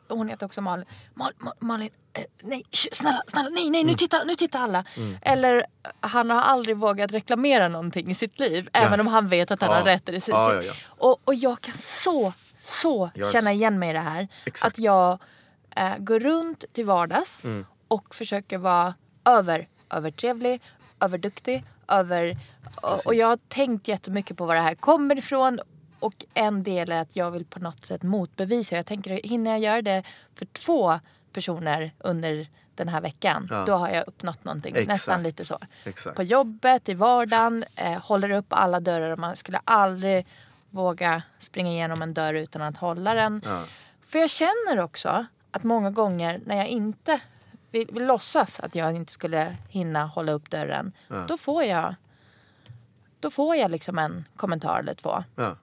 hon 0.08 0.28
heter 0.28 0.46
också 0.46 0.60
Malin. 0.60 0.86
Mal, 1.14 1.32
Mal, 1.38 1.54
Malin, 1.58 1.90
eh, 2.12 2.24
nej 2.42 2.64
snälla, 2.92 3.22
snälla, 3.28 3.48
nej, 3.48 3.70
nej, 3.70 3.84
nu 3.84 3.94
tittar, 3.94 4.24
nu 4.24 4.34
tittar 4.34 4.60
alla. 4.60 4.84
Eller 5.22 5.56
eh, 5.56 5.90
han 6.00 6.30
har 6.30 6.40
aldrig 6.42 6.76
vågat 6.76 7.12
reklamera 7.12 7.68
någonting 7.68 8.10
i 8.10 8.14
sitt 8.14 8.40
liv. 8.40 8.68
Även 8.72 9.00
om 9.00 9.06
han 9.06 9.28
vet 9.28 9.50
att 9.50 9.60
han 9.60 9.70
Ja. 9.70 9.76
har 9.76 9.84
rätt. 9.84 10.08
i 10.08 10.12
det. 10.12 10.28
Ja, 10.28 10.54
ja, 10.54 10.62
ja. 10.62 10.72
Och, 10.86 11.20
och 11.24 11.34
jag 11.34 11.60
kan 11.60 11.74
så, 11.74 12.32
så 12.58 13.10
Jag- 13.14 13.30
känna 13.30 13.52
igen 13.52 13.78
mig 13.78 13.90
i 13.90 13.92
det 13.92 13.98
här. 14.00 14.28
Exakt. 14.44 14.72
Att 14.74 14.78
jag 14.78 15.18
eh, 15.76 15.96
går 15.98 16.20
runt 16.20 16.64
till 16.72 16.84
vardags 16.86 17.44
Mm. 17.44 17.66
och 17.88 18.14
försöker 18.14 18.58
vara 18.58 18.94
över, 19.24 19.68
övertrevlig, 19.90 20.62
överduktig, 21.00 21.64
över... 21.88 22.38
Och, 22.80 23.06
och 23.06 23.14
jag 23.14 23.26
har 23.26 23.38
tänkt 23.48 23.88
jättemycket 23.88 24.36
på 24.36 24.46
var 24.46 24.54
det 24.54 24.60
här 24.60 24.74
kommer 24.74 25.18
ifrån. 25.18 25.60
Och 26.02 26.24
en 26.34 26.62
del 26.62 26.92
är 26.92 27.00
att 27.00 27.16
jag 27.16 27.30
vill 27.30 27.44
på 27.44 27.58
något 27.58 27.86
sätt 27.86 28.02
motbevisa. 28.02 28.76
Jag 28.76 28.86
tänker, 28.86 29.10
hinner 29.24 29.50
jag 29.50 29.60
göra 29.60 29.82
det 29.82 30.02
för 30.34 30.46
två 30.46 31.00
personer 31.32 31.92
under 31.98 32.46
den 32.74 32.88
här 32.88 33.00
veckan, 33.00 33.48
Ja. 33.50 33.64
då 33.66 33.72
har 33.74 33.88
jag 33.90 34.04
uppnått 34.08 34.44
någonting. 34.44 34.72
Exakt. 34.72 34.88
Nästan 34.88 35.22
lite 35.22 35.44
så. 35.44 35.58
Exakt. 35.84 36.16
På 36.16 36.22
jobbet, 36.22 36.88
i 36.88 36.94
vardagen, 36.94 37.64
eh, 37.76 37.98
håller 38.02 38.30
upp 38.30 38.46
alla 38.48 38.80
dörrar. 38.80 39.10
och 39.10 39.18
Man 39.18 39.36
skulle 39.36 39.60
aldrig 39.64 40.26
våga 40.70 41.22
springa 41.38 41.70
igenom 41.70 42.02
en 42.02 42.14
dörr 42.14 42.34
utan 42.34 42.62
att 42.62 42.76
hålla 42.76 43.14
den. 43.14 43.42
Ja. 43.44 43.64
För 44.08 44.18
jag 44.18 44.30
känner 44.30 44.78
också 44.78 45.26
att 45.50 45.62
många 45.64 45.90
gånger 45.90 46.40
när 46.46 46.56
jag 46.56 46.66
inte 46.68 47.20
vi, 47.70 47.84
vi 47.92 48.00
låtsas 48.00 48.60
att 48.60 48.74
jag 48.74 48.96
inte 48.96 49.12
skulle 49.12 49.56
hinna 49.68 50.04
hålla 50.06 50.32
upp 50.32 50.50
dörren. 50.50 50.92
Då 51.28 51.38
får 51.38 51.64
jag 51.64 51.94
då 53.20 53.30
får 53.30 53.56
jag 53.56 53.70
liksom 53.70 53.98
en 53.98 54.24
kommentar 54.36 54.78
eller 54.78 54.94
två. 54.94 55.24
Ja. 55.36 55.56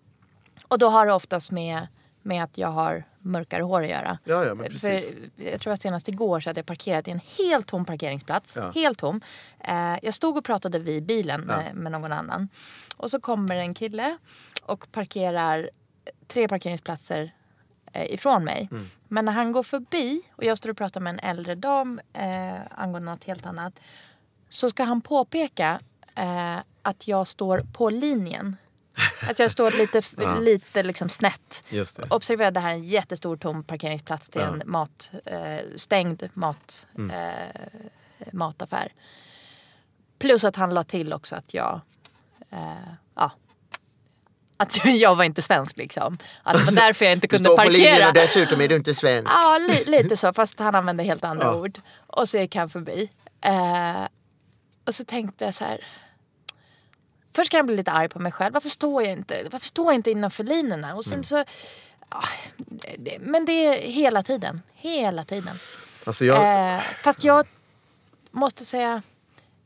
Och 0.68 0.80
då 0.80 0.90
har 0.90 1.06
det 1.06 1.14
oftast 1.14 1.52
med, 1.52 1.88
med 2.22 2.44
att 2.44 2.58
jag 2.58 2.68
har 2.68 3.04
mörkare 3.20 3.64
hår 3.64 3.84
att 3.84 3.90
göra. 3.90 4.18
Ja, 4.24 4.46
ja, 4.46 4.56
men 4.56 4.66
precis. 4.66 5.10
För 5.10 5.44
jag 5.52 5.62
tror 5.62 5.74
att 5.74 5.82
senast 5.82 6.08
igår 6.08 6.40
så 6.40 6.50
hade 6.50 6.60
jag 6.60 6.66
parkerat 6.66 7.08
i 7.08 7.12
en 7.12 7.22
helt 7.38 7.68
tom 7.68 7.86
parkeringsplats. 7.86 8.56
Ja. 8.56 8.72
Helt 8.76 8.98
tom. 9.00 9.22
Eh, 9.60 9.96
jag 10.02 10.14
stod 10.14 10.38
och 10.38 10.44
pratade 10.46 10.80
vid 10.80 11.04
bilen 11.06 11.46
Ja. 11.50 11.58
med, 11.58 11.76
med 11.76 11.92
någon 11.92 12.12
annan. 12.12 12.50
Och 12.98 13.10
så 13.12 13.20
kommer 13.22 13.56
en 13.56 13.74
kille 13.74 14.18
och 14.64 14.92
parkerar 14.92 15.70
tre 16.28 16.48
parkeringsplatser 16.48 17.34
eh, 17.94 18.14
ifrån 18.14 18.44
mig. 18.44 18.68
Mm. 18.72 18.90
Men 19.08 19.26
när 19.26 19.34
han 19.34 19.52
går 19.52 19.64
förbi 19.64 20.22
och 20.36 20.44
jag 20.44 20.58
står 20.58 20.70
och 20.70 20.78
pratar 20.78 21.02
med 21.02 21.14
en 21.14 21.20
äldre 21.20 21.56
dam 21.56 22.02
eh, 22.14 22.54
angående 22.72 23.12
något 23.12 23.24
helt 23.24 23.46
annat. 23.46 23.80
Så 24.50 24.70
ska 24.70 24.84
han 24.84 25.02
påpeka 25.02 25.80
eh, 26.16 26.58
att 26.82 27.08
jag 27.08 27.28
står 27.28 27.62
på 27.74 27.90
linjen. 27.90 28.56
Att 29.30 29.40
jag 29.40 29.52
står 29.52 29.72
lite, 29.72 30.02
lite 30.42 30.84
liksom 30.84 31.10
snett. 31.10 31.64
Just 31.70 31.98
det. 31.98 32.08
Observera, 32.10 32.52
det 32.52 32.60
här 32.60 32.70
är 32.70 32.74
en 32.74 32.84
jättestor 32.84 33.38
tom 33.38 33.64
parkeringsplats 33.64 34.30
till 34.30 34.42
Ja. 34.42 34.48
Mm. 34.48 34.62
en 34.62 34.72
mat, 34.72 35.12
eh, 35.26 35.60
stängd 35.76 36.30
mat, 36.34 36.88
eh, 37.12 38.32
mataffär. 38.34 38.94
Plus 40.20 40.44
att 40.44 40.56
han 40.56 40.74
la 40.74 40.84
till 40.84 41.14
också 41.14 41.36
att 41.36 41.54
jag, 41.54 41.82
eh, 42.52 42.60
ja, 43.16 43.32
att 44.58 44.86
jag 44.86 45.16
var 45.16 45.24
inte 45.24 45.42
svensk 45.42 45.78
liksom. 45.78 46.18
Att 46.44 46.58
det 46.58 46.64
var 46.66 46.72
därför 46.86 47.06
jag 47.06 47.14
inte 47.14 47.28
kunde 47.28 47.50
parkera. 47.56 48.12
dessutom 48.12 48.62
är 48.62 48.68
du 48.68 48.76
inte 48.76 48.96
svensk. 48.96 49.32
Ja, 49.34 49.58
li, 49.58 49.84
lite 49.98 50.18
så. 50.18 50.34
Fast 50.34 50.60
han 50.60 50.76
använde 50.76 51.04
helt 51.04 51.24
andra 51.24 51.46
Ja. 51.46 51.56
ord. 51.56 51.80
Och 52.08 52.30
så 52.30 52.38
gick 52.38 52.56
han 52.56 52.70
förbi. 52.70 53.10
Eh, 53.42 54.02
och 54.86 54.96
så 54.96 55.06
tänkte 55.06 55.46
jag 55.46 55.56
så 55.56 55.64
här. 55.66 55.80
Först 57.34 57.52
kan 57.52 57.58
jag 57.58 57.66
bli 57.66 57.76
lite 57.76 57.92
arg 57.92 58.10
på 58.10 58.20
mig 58.20 58.32
själv. 58.32 58.54
Varför 58.54 58.70
står 58.70 59.04
jag 59.04 59.12
inte, 59.12 59.48
varför 59.52 59.68
står 59.68 59.86
jag 59.86 59.96
inte 59.96 60.12
innanför 60.12 60.44
linorna? 60.44 60.96
Och 60.96 61.06
sen 61.06 61.14
Mm. 61.14 61.24
så... 61.24 61.44
ja, 62.10 62.22
det, 62.98 63.18
men 63.20 63.46
det 63.46 63.52
är 63.66 63.82
hela 63.92 64.24
tiden. 64.24 64.62
Hela 64.74 65.24
tiden. 65.26 65.56
Alltså 66.04 66.26
jag, 66.26 66.76
Eh, 66.76 66.82
fast 67.04 67.24
jag 67.24 67.48
måste 68.32 68.66
säga, 68.66 69.02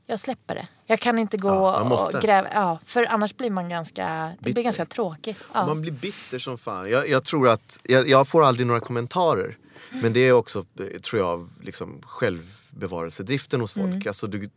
jag 0.06 0.20
släpper 0.20 0.56
det. 0.56 0.68
Jag 0.86 1.00
kan 1.00 1.20
inte 1.20 1.38
gå 1.38 1.48
Ja, 1.50 1.80
man 1.80 1.88
måste. 1.88 2.18
och 2.18 2.24
gräva. 2.24 2.48
Ja, 2.54 2.80
för 2.86 3.04
annars 3.06 3.36
blir 3.38 3.50
man 3.50 3.70
ganska, 3.70 4.06
det 4.06 4.36
Bitter. 4.40 4.54
blir 4.54 4.64
ganska 4.64 4.86
tråkigt. 4.86 5.38
Ja. 5.54 5.66
Man 5.66 5.82
blir 5.82 5.92
bitter 5.92 6.40
som 6.40 6.58
fan. 6.58 6.90
Jag, 6.90 7.10
jag 7.10 7.24
tror 7.24 7.50
att, 7.50 7.80
jag, 7.84 8.08
jag 8.10 8.28
får 8.28 8.44
aldrig 8.44 8.68
några 8.68 8.80
kommentarer. 8.80 9.58
Men 10.02 10.14
det 10.14 10.20
är 10.20 10.32
också, 10.34 10.66
eh, 10.80 11.00
tror 11.02 11.22
jag, 11.22 11.50
liksom 11.62 12.02
självbevarelsedriften 12.06 13.62
hos 13.62 13.74
folk. 13.74 13.86
Mm. 13.86 14.04
Alltså, 14.08 14.28
du, 14.28 14.50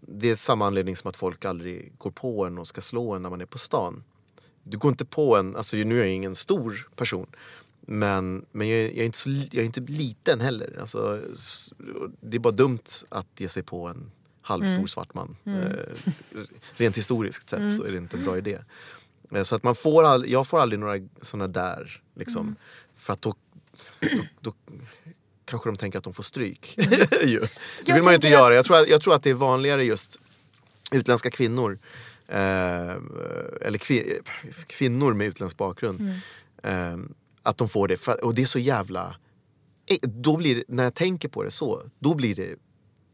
det 0.00 0.30
är 0.30 0.36
samma 0.36 0.66
anledning 0.66 0.96
som 0.96 1.08
att 1.08 1.16
folk 1.16 1.44
aldrig 1.44 1.92
går 1.98 2.10
på 2.10 2.44
en 2.46 2.58
och 2.58 2.66
ska 2.66 2.80
slå 2.80 3.12
en 3.14 3.22
när 3.22 3.30
man 3.30 3.40
är 3.40 3.46
på 3.46 3.58
stan. 3.58 4.04
Du 4.62 4.78
går 4.78 4.90
inte 4.90 5.04
på 5.04 5.36
en, 5.36 5.56
alltså 5.56 5.76
nu 5.76 5.94
är 6.00 6.04
jag 6.04 6.14
ingen 6.14 6.34
stor 6.34 6.88
person. 6.96 7.26
Men, 7.80 8.44
men 8.52 8.68
jag, 8.68 8.78
är- 8.78 8.88
jag, 8.88 8.98
är 8.98 9.04
inte 9.04 9.18
så, 9.18 9.28
jag 9.30 9.54
är 9.54 9.64
inte 9.64 9.80
liten 9.80 10.40
heller. 10.40 10.78
Alltså, 10.80 11.22
det 12.20 12.36
är 12.36 12.38
bara 12.38 12.52
dumt 12.52 12.78
att 13.08 13.26
ge 13.40 13.48
sig 13.48 13.62
på 13.62 13.86
en 13.88 14.10
halvstor 14.42 14.74
Mm. 14.76 14.88
svart 14.88 15.14
man. 15.14 15.36
Eh, 15.44 15.94
rent 16.76 16.96
historiskt 16.96 17.48
sett 17.50 17.76
så 17.76 17.84
är 17.84 17.90
det 17.92 17.96
inte 17.98 18.16
en 18.16 18.24
bra 18.24 18.38
idé. 18.38 18.58
Eh, 19.30 19.42
Så 19.42 19.54
att 19.56 19.62
man 19.62 19.74
får 19.74 20.04
all, 20.04 20.30
jag 20.30 20.46
får 20.46 20.58
aldrig 20.60 20.78
några 20.78 20.94
såna 21.22 21.46
där. 21.48 22.02
Liksom, 22.14 22.42
Mm. 22.42 22.56
För 22.96 23.12
att 23.12 23.22
då, 23.22 23.34
då, 24.00 24.22
då 24.40 24.52
kanske 25.50 25.68
de 25.68 25.76
tänker 25.76 25.98
att 25.98 26.04
de 26.04 26.12
får 26.12 26.22
stryk. 26.22 26.74
ju. 27.24 27.40
Det 27.40 27.48
Jag 27.86 27.94
vill 27.94 28.04
man 28.04 28.12
ju 28.12 28.14
inte 28.14 28.26
att- 28.26 28.32
göra. 28.32 28.54
Jag 28.54 28.64
tror, 28.64 28.76
att, 28.76 28.88
jag 28.88 29.00
tror 29.02 29.14
att 29.14 29.22
det 29.22 29.30
är 29.30 29.34
vanligare 29.34 29.84
just 29.84 30.16
utländska 30.92 31.30
kvinnor. 31.30 31.78
Eh, 32.28 32.94
eller 33.60 33.78
kvi, 33.78 34.20
kvinnor 34.66 35.14
med 35.14 35.26
utländsk 35.26 35.56
bakgrund. 35.56 36.00
Mm. 36.62 37.04
Eh, 37.04 37.10
att 37.42 37.58
de 37.58 37.68
får 37.68 37.88
det. 37.88 38.08
Och 38.08 38.34
det 38.34 38.42
är 38.42 38.46
så 38.46 38.58
jävla... 38.58 39.16
eh, 39.86 39.98
Då 40.02 40.36
blir 40.36 40.54
det, 40.54 40.64
när 40.68 40.84
jag 40.84 40.94
tänker 40.94 41.28
på 41.28 41.42
det 41.42 41.50
så, 41.50 41.82
då 41.98 42.14
blir 42.14 42.34
det 42.34 42.54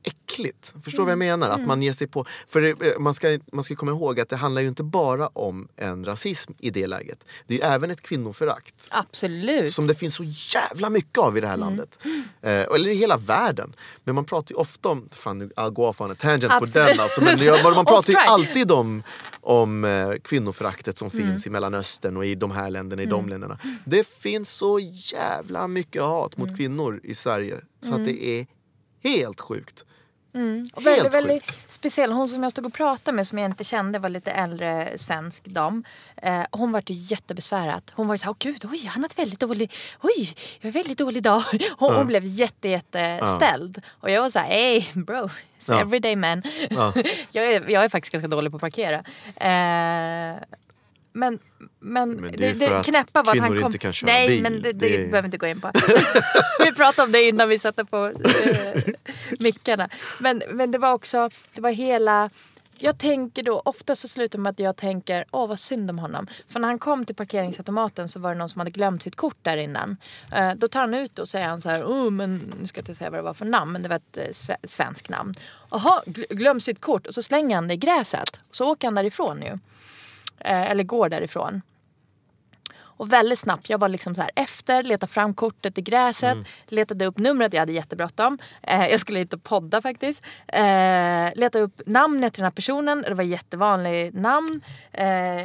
äckligt. 0.06 0.72
Förstår 0.84 1.02
du 1.02 1.04
vad 1.04 1.10
jag 1.12 1.22
Mm. 1.22 1.40
menar? 1.40 1.50
Att 1.54 1.66
man 1.66 1.82
ger 1.82 1.92
sig 1.92 2.06
på... 2.06 2.24
För 2.48 2.60
det, 2.60 2.98
man, 2.98 3.14
ska, 3.14 3.38
man 3.52 3.64
ska 3.64 3.76
komma 3.76 3.92
ihåg 3.92 4.20
att 4.20 4.28
det 4.28 4.36
handlar 4.36 4.62
ju 4.62 4.68
inte 4.68 4.82
bara 4.82 5.26
om 5.28 5.68
en 5.76 6.04
rasism 6.04 6.52
i 6.58 6.70
det 6.70 6.86
läget. 6.86 7.24
Det 7.46 7.54
är 7.54 7.58
ju 7.58 7.64
även 7.74 7.90
ett 7.90 8.00
kvinnoförakt. 8.00 8.86
Absolut. 8.90 9.72
Som 9.72 9.86
det 9.86 9.94
finns 9.94 10.14
så 10.14 10.24
jävla 10.54 10.90
mycket 10.90 11.18
av 11.18 11.38
i 11.38 11.40
det 11.40 11.46
här 11.46 11.54
Mm. 11.54 11.66
landet. 11.68 11.98
Eh, 12.42 12.50
eller 12.60 12.88
i 12.88 12.94
hela 12.94 13.16
världen. 13.16 13.74
Men 14.04 14.14
man 14.14 14.24
pratar 14.24 14.52
ju 14.54 14.56
ofta 14.56 14.88
om, 14.88 15.08
fan 15.16 15.38
nu 15.38 15.50
go 15.72 15.82
off 15.82 16.00
on 16.00 16.10
a 16.10 16.14
tangent 16.14 16.52
Absolut. 16.52 16.72
på 16.72 16.78
den 16.78 17.00
alltså. 17.00 17.20
Men 17.20 17.36
det- 17.38 17.62
man, 17.62 17.84
pratar 17.84 18.12
ju 18.12 18.18
alltid 18.18 18.72
om, 18.72 19.02
om 19.40 19.84
eh, 19.84 20.10
kvinnoföraktet 20.24 20.98
som 20.98 21.10
Mm. 21.14 21.26
finns 21.28 21.46
i 21.46 21.50
Mellanöstern 21.50 22.16
och 22.16 22.26
i 22.26 22.34
de 22.34 22.50
här 22.50 22.70
länderna, 22.70 23.02
i 23.02 23.06
de 23.06 23.28
länderna. 23.28 23.58
Det 23.84 24.06
finns 24.08 24.50
så 24.50 24.78
jävla 24.92 25.68
mycket 25.68 26.02
hat 26.02 26.36
Mm. 26.36 26.48
mot 26.48 26.58
kvinnor 26.58 27.00
i 27.02 27.14
Sverige. 27.14 27.56
Så 27.80 27.94
att 27.94 28.04
det 28.04 28.24
är 28.26 28.46
helt 29.04 29.40
sjukt. 29.40 29.84
Och 30.74 30.82
Helt 30.82 30.86
väldigt, 30.86 31.14
väldigt 31.14 31.58
speciell. 31.68 32.12
Hon 32.12 32.28
som 32.28 32.42
jag 32.42 32.52
stod 32.52 32.66
och 32.66 32.72
pratade 32.72 33.16
med 33.16 33.26
som 33.26 33.38
jag 33.38 33.50
inte 33.50 33.64
kände 33.64 33.98
var 33.98 34.08
lite 34.08 34.30
äldre 34.30 34.92
svensk 34.98 35.44
dam. 35.44 35.84
Eh, 36.16 36.42
hon 36.50 36.72
var 36.72 36.82
ju 36.86 36.94
jättebesvärad. 36.94 37.82
Hon 37.94 38.06
var 38.08 38.14
ju 38.14 38.18
så 38.18 38.24
här, 38.24 38.30
åh 38.30 38.36
gud, 38.38 38.64
oj, 38.64 38.86
han 38.86 39.02
har 39.02 39.08
ett 39.08 39.18
väldigt 39.18 39.40
dålig, 39.40 39.72
oj, 40.00 40.34
jag 40.60 40.62
har 40.62 40.68
en 40.68 40.72
väldigt 40.72 40.98
dålig 40.98 41.22
dag. 41.22 41.42
Hon, 41.78 41.94
hon 41.94 42.06
blev 42.06 42.24
jätte, 42.24 42.68
jätte 42.68 43.20
ställd. 43.36 43.82
Och 44.00 44.10
jag 44.10 44.22
var 44.22 44.30
så 44.30 44.38
här, 44.38 44.48
hey 44.48 44.84
bro, 44.94 45.28
Ja. 45.68 45.80
everyday 45.80 46.16
man. 46.16 46.42
Ja. 46.70 46.92
jag, 47.32 47.44
är, 47.52 47.70
jag 47.70 47.84
är 47.84 47.88
faktiskt 47.88 48.12
ganska 48.12 48.28
dålig 48.28 48.52
på 48.52 48.56
att 48.56 48.60
parkera. 48.60 49.02
Eh, 49.36 50.36
men, 51.16 51.38
men, 51.80 52.10
Men 52.12 52.32
det 52.32 52.52
det, 52.52 52.52
det, 52.68 52.82
knäppa 52.84 53.22
var 53.22 53.32
att 53.32 53.38
han 53.38 53.60
kom... 53.62 53.72
Nej, 54.02 54.28
bil. 54.28 54.42
men 54.42 54.62
det, 54.62 54.72
det, 54.72 54.94
är- 54.96 55.10
behöver 55.10 55.24
inte 55.24 55.38
gå 55.38 55.46
in 55.46 55.60
på. 55.60 55.70
vi 56.64 56.72
pratade 56.72 57.06
om 57.06 57.12
det 57.12 57.22
innan 57.28 57.48
vi 57.48 57.58
satte 57.58 57.84
på 57.84 58.06
eh, 58.06 58.82
mickarna. 59.38 59.88
Men, 60.20 60.42
men 60.50 60.70
det 60.70 60.78
var 60.78 60.92
också, 60.92 61.28
det 61.54 61.60
var 61.60 61.70
hela... 61.70 62.30
Jag 62.78 62.98
tänker 62.98 63.42
då, 63.42 63.62
ofta 63.64 63.94
så 63.94 64.08
slutar 64.08 64.38
med 64.38 64.50
att 64.50 64.58
jag 64.58 64.76
tänker, 64.76 65.24
åh 65.30 65.48
vad 65.48 65.58
synd 65.58 65.90
om 65.90 65.98
honom. 65.98 66.26
För 66.48 66.60
när 66.60 66.68
han 66.68 66.78
kom 66.78 67.04
till 67.04 67.14
parkeringsautomaten 67.14 68.08
så 68.08 68.18
var 68.20 68.30
det 68.32 68.38
någon 68.38 68.48
som 68.48 68.58
hade 68.60 68.70
glömt 68.70 69.02
sitt 69.02 69.16
kort 69.16 69.36
där 69.42 69.56
innan. 69.56 69.96
Eh, 70.32 70.52
då 70.56 70.68
tar 70.68 70.80
han 70.80 70.94
ut 70.94 71.18
och 71.18 71.28
säger 71.28 71.46
han 71.48 71.60
så 71.60 71.68
här, 71.68 71.84
oh, 71.84 72.10
men 72.10 72.54
nu 72.60 72.66
ska 72.66 72.78
jag 72.78 72.82
inte 72.82 72.94
säga 72.94 73.10
vad 73.10 73.18
det 73.18 73.22
var 73.24 73.34
för 73.34 73.44
namn, 73.44 73.72
men 73.72 73.82
det 73.82 73.88
var 73.88 73.96
ett 73.96 74.16
eh, 74.16 74.22
sve- 74.22 74.66
svenskt 74.66 75.08
namn. 75.08 75.34
Jaha, 75.70 76.02
gl- 76.06 76.34
glöm 76.34 76.60
sitt 76.60 76.80
kort 76.80 77.06
och 77.06 77.14
så 77.14 77.22
slänger 77.22 77.54
han 77.54 77.68
det 77.68 77.74
i 77.74 77.76
gräset. 77.76 78.40
Så 78.50 78.68
åker 78.72 78.86
han 78.86 78.94
därifrån 78.94 79.42
ju. 79.42 79.58
Eh, 80.40 80.70
eller 80.70 80.84
går 80.84 81.08
därifrån. 81.08 81.62
Och 82.98 83.12
väldigt 83.12 83.38
snabbt, 83.38 83.70
jag 83.70 83.78
var 83.78 83.88
liksom 83.88 84.14
så 84.14 84.20
här 84.20 84.30
efter, 84.36 84.82
letade 84.82 85.12
fram 85.12 85.34
kortet 85.34 85.78
i 85.78 85.82
gräset, 85.82 86.32
Mm. 86.32 86.44
letade 86.66 87.06
upp 87.06 87.18
numret, 87.18 87.52
jag 87.52 87.60
hade 87.60 87.72
jättebråttom. 87.72 88.38
Eh, 88.62 88.86
jag 88.88 89.00
skulle 89.00 89.18
hit 89.18 89.32
och 89.32 89.42
podda 89.42 89.82
faktiskt. 89.82 90.22
Eh, 90.48 91.28
letade 91.34 91.60
upp 91.60 91.80
namnet 91.86 92.34
till 92.34 92.40
den 92.40 92.44
här 92.46 92.50
personen, 92.50 93.02
det 93.02 93.14
var 93.14 93.24
jättevanligt 93.24 94.16
namn. 94.16 94.60
Eh, 94.92 95.44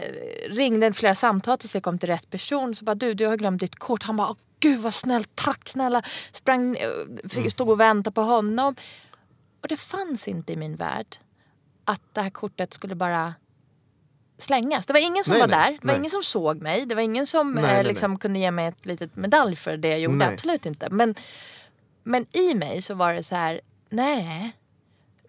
ringde 0.49 0.93
flera 0.93 1.15
samtal 1.15 1.57
tills 1.57 1.73
jag 1.73 1.83
kom 1.83 1.97
till 1.99 2.09
rätt 2.09 2.29
person. 2.29 2.75
Så 2.75 2.85
bara 2.85 2.95
du, 2.95 3.13
du 3.13 3.25
har 3.27 3.37
glömt 3.37 3.59
ditt 3.59 3.75
kort. 3.79 4.03
Han 4.03 4.17
bara, 4.17 4.35
gud 4.59 4.79
vad 4.79 4.93
snällt, 4.93 5.29
tack 5.35 5.69
snälla. 5.69 6.01
Sprang, 6.31 6.75
eh, 6.75 6.89
Mm. 7.37 7.49
stod 7.49 7.69
och 7.69 7.79
väntade 7.79 8.13
på 8.13 8.21
honom. 8.21 8.75
Och 9.61 9.67
det 9.67 9.77
fanns 9.77 10.27
inte 10.27 10.53
i 10.53 10.55
min 10.55 10.75
värld 10.75 11.17
att 11.85 12.01
det 12.13 12.21
här 12.21 12.29
kortet 12.29 12.73
skulle 12.73 12.95
bara 12.95 13.33
slängas. 14.41 14.85
Det 14.85 14.93
var 14.93 14.99
ingen 14.99 15.23
som 15.23 15.31
Nej, 15.31 15.41
var 15.41 15.47
nej, 15.47 15.57
där. 15.57 15.71
Det 15.71 15.87
var 15.87 15.93
nej. 15.93 15.97
ingen 15.97 16.09
som 16.09 16.23
såg 16.23 16.61
mig. 16.61 16.85
Det 16.85 16.95
var 16.95 17.01
ingen 17.01 17.25
som 17.27 17.57
eh, 17.57 17.83
liksom 17.83 18.19
kunde 18.19 18.39
ge 18.39 18.51
mig 18.51 18.67
ett 18.67 18.85
litet 18.85 19.15
medalj 19.15 19.55
för 19.55 19.77
det 19.77 19.87
jag 19.87 19.99
gjorde. 19.99 20.27
Absolut 20.27 20.65
inte. 20.65 20.87
Men, 20.89 21.15
men 22.03 22.25
i 22.31 22.53
mig 22.53 22.81
så 22.81 22.93
var 22.93 23.13
det 23.13 23.23
så 23.23 23.35
här, 23.35 23.61
nej. 23.89 24.51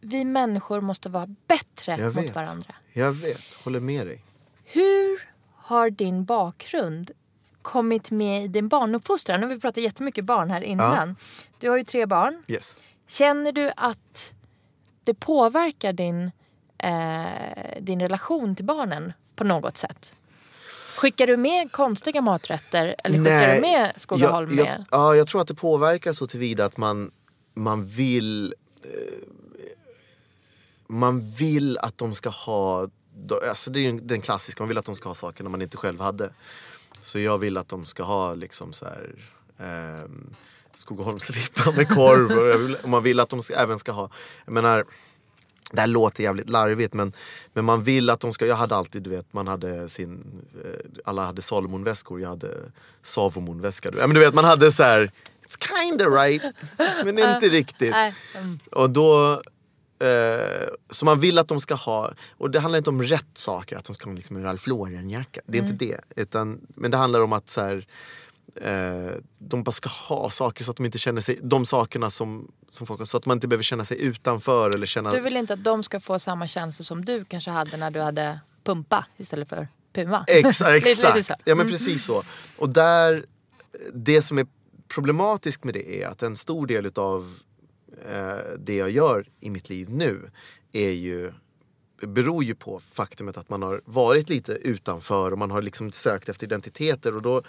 Vi 0.01 0.25
människor 0.25 0.81
måste 0.81 1.09
vara 1.09 1.27
bättre 1.47 1.97
Jag 1.99 2.15
mot 2.15 2.25
vet. 2.25 2.35
varandra. 2.35 2.75
Jag 2.93 3.13
vet, 3.13 3.41
håller 3.65 3.81
med 3.81 4.07
dig. 4.07 4.25
Hur 4.65 5.29
har 5.57 5.91
din 5.91 6.25
bakgrund 6.25 7.11
kommit 7.63 8.11
med 8.11 8.45
i 8.45 8.49
din 8.49 8.69
barnuppfostran? 8.69 9.41
Nu 9.41 9.47
har 9.47 9.55
vi 9.55 9.61
pratat 9.61 9.83
jättemycket 9.85 10.25
barn 10.25 10.51
här 10.51 10.61
innan. 10.63 11.17
Du 11.59 11.71
har 11.71 11.77
ju 11.77 11.85
tre 11.85 12.07
barn. 12.07 12.43
Yes. 12.49 12.77
Känner 13.09 13.53
du 13.53 13.73
att 13.77 14.33
det 15.05 15.15
påverkar 15.15 15.93
din, 15.93 16.31
eh, 16.83 17.83
din 17.83 18.01
relation 18.01 18.57
till 18.57 18.65
barnen 18.65 19.13
på 19.37 19.45
något 19.45 19.77
sätt? 19.77 20.13
Skickar 20.97 21.27
du 21.27 21.37
med 21.37 21.73
konstiga 21.73 22.21
maträtter 22.21 22.97
eller 23.05 23.19
skickar 23.19 23.31
Nej, 23.33 23.55
du 23.55 23.61
med 23.61 23.93
Skogaholm 23.97 24.59
jag, 24.59 24.67
jag, 24.67 24.85
ja, 24.91 25.17
jag 25.17 25.27
tror 25.27 25.41
att 25.41 25.49
det 25.49 25.55
påverkar 25.55 26.13
så 26.13 26.27
tillvida 26.27 26.65
att 26.65 26.77
man, 26.77 27.11
man 27.55 27.87
vill 27.87 28.55
eh, 28.85 28.91
man 30.93 31.31
vill 31.31 31.79
att 31.79 31.99
de 31.99 32.15
ska 32.15 32.29
ha, 32.29 32.89
alltså 33.49 33.71
det 33.71 33.81
är 33.81 33.93
ju 33.93 34.01
den 34.01 34.21
klassiska, 34.21 34.63
man 34.63 34.69
vill 34.69 34.79
att 34.79 34.85
de 34.85 34.95
ska 34.95 35.09
ha 35.09 35.15
saker 35.15 35.45
man 35.45 35.63
inte 35.63 35.77
själv 35.77 36.01
hade. 36.01 36.31
Så 37.01 37.19
jag 37.19 37.39
vill 37.39 37.57
att 37.57 37.69
de 37.69 37.87
ska 37.87 38.03
ha 38.03 38.35
liksom 38.35 38.73
så 38.73 38.85
här, 38.85 39.11
ehm, 39.59 40.35
Skogaholmsribba 40.73 41.73
med 41.77 41.89
korv. 41.89 42.79
Och 42.83 42.89
man 42.89 43.03
vill 43.03 43.21
att 43.21 43.29
de 43.29 43.43
ska, 43.43 43.55
även 43.55 43.79
ska 43.79 43.93
ha, 43.93 44.11
jag 44.45 44.53
menar, 44.53 44.85
det 45.73 45.81
här 45.81 45.89
låter 45.89 46.23
jävligt 46.23 46.51
larvigt 46.51 46.95
men, 46.95 47.13
men 47.53 47.65
man 47.65 47.83
vill 47.83 48.11
att 48.11 48.21
de 48.21 48.33
ska, 48.33 48.47
jag 48.47 48.57
hade 48.57 48.77
alltid, 48.77 49.03
du 49.03 49.11
vet, 49.11 49.33
man 49.33 49.47
hade 49.47 49.89
sin, 49.89 50.43
eh, 50.65 50.71
alla 51.05 51.25
hade 51.25 51.43
Salomonväskor, 51.43 52.21
jag 52.21 52.29
hade 52.29 52.55
Savomon-väska. 53.03 53.91
Ja, 53.99 54.07
men 54.07 54.15
du 54.15 54.21
vet, 54.21 54.35
man 54.35 54.45
hade 54.45 54.73
så 54.73 54.83
här, 54.83 55.11
it's 55.47 55.89
kinda 55.89 56.05
right, 56.05 56.43
men 57.05 57.19
inte 57.35 57.49
riktigt. 57.49 57.95
Mm. 57.95 58.59
Och 58.71 58.91
då, 58.91 59.33
eh, 59.99 60.69
så 60.91 61.05
man 61.05 61.21
vill 61.21 61.39
att 61.39 61.49
de 61.49 61.61
ska 61.61 61.75
ha, 61.75 62.13
och 62.39 62.51
det 62.51 62.61
handlar 62.61 62.79
inte 62.79 62.91
om 62.91 63.03
rätt 63.03 63.39
saker, 63.39 63.77
att 63.77 63.85
de 63.85 63.95
ska 63.95 64.09
ha 64.09 64.15
liksom 64.15 64.37
en 64.37 64.43
Ralph 64.43 64.69
Lauren-jacka. 64.69 65.41
Det 65.47 65.59
är 65.59 65.63
inte 65.63 65.85
det. 65.85 66.01
Utan, 66.17 66.61
men 66.69 66.91
det 66.91 66.97
handlar 66.97 67.21
om 67.21 67.33
att 67.33 67.49
så 67.49 67.61
här, 67.61 67.87
eh, 68.55 69.13
de 69.39 69.63
bara 69.63 69.73
ska 69.73 69.89
ha 69.89 70.31
saker 70.31 70.65
så 70.65 70.71
att 70.71 70.77
de 70.77 70.87
inte 70.87 70.99
känner 70.99 71.21
sig, 71.21 71.39
de 71.43 71.67
sakerna 71.67 72.11
som, 72.11 72.53
som 72.69 72.87
folk 72.87 73.01
har, 73.01 73.07
så 73.07 73.17
att 73.17 73.27
man 73.27 73.37
inte 73.37 73.49
behöver 73.49 73.63
känna 73.63 73.85
sig 73.85 74.01
utanför 74.01 74.71
eller 74.71 74.87
känna... 74.87 75.11
Du 75.11 75.21
vill 75.21 75.37
inte 75.37 75.53
att 75.53 75.65
de 75.65 75.83
ska 75.83 76.01
få 76.01 76.19
samma 76.19 76.47
känslor 76.47 76.85
som 76.85 77.05
du 77.05 77.25
kanske 77.25 77.51
hade 77.51 77.77
när 77.77 77.91
du 77.91 78.01
hade 78.01 78.41
pumpa 78.65 79.07
istället 79.17 79.49
för 79.49 79.69
puma? 79.93 80.25
Så. 80.53 80.67
exakt. 80.67 81.43
Ja 81.45 81.55
men 81.55 81.69
precis 81.69 82.05
så. 82.05 82.23
Och 82.57 82.69
där, 82.69 83.27
det 83.95 84.23
som 84.23 84.39
är 84.39 84.47
problematiskt 84.95 85.65
med 85.65 85.75
det 85.75 86.03
är 86.03 86.09
att 86.09 86.23
en 86.23 86.37
stor 86.37 86.67
del 86.67 86.87
utav 86.87 87.39
eh, 88.13 88.37
det 88.59 88.75
jag 88.75 88.91
gör 88.91 89.29
i 89.41 89.51
mitt 89.51 89.69
liv 89.69 89.91
nu 89.91 90.31
är 90.73 90.91
ju 90.91 91.33
beror 92.07 92.45
ju 92.45 92.55
på 92.55 92.81
faktumet 92.93 93.37
att 93.37 93.49
man 93.49 93.63
har 93.63 93.81
varit 93.85 94.29
lite 94.29 94.53
utanför 94.53 95.31
och 95.31 95.39
man 95.39 95.51
har 95.51 95.63
liksom 95.63 95.93
sökt 95.93 96.29
efter 96.29 96.47
identiteter 96.47 97.15
och 97.17 97.23
då 97.23 97.43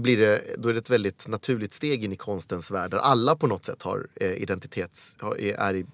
blir 0.00 0.16
det, 0.16 0.42
då 0.58 0.68
är 0.68 0.72
det 0.72 0.78
ett 0.78 0.90
väldigt 0.90 1.28
naturligt 1.28 1.72
steg 1.72 2.04
in 2.04 2.12
i 2.12 2.16
konstens 2.16 2.70
värld 2.70 2.90
där 2.90 2.98
alla 2.98 3.36
på 3.36 3.46
något 3.46 3.64
sätt 3.64 3.82
har 3.82 4.06
eh, 4.14 4.32
identitets, 4.32 5.16
har, 5.18 5.40
är, 5.40 5.54
är 5.54 5.74
i 5.74 5.80
eh, 5.80 5.86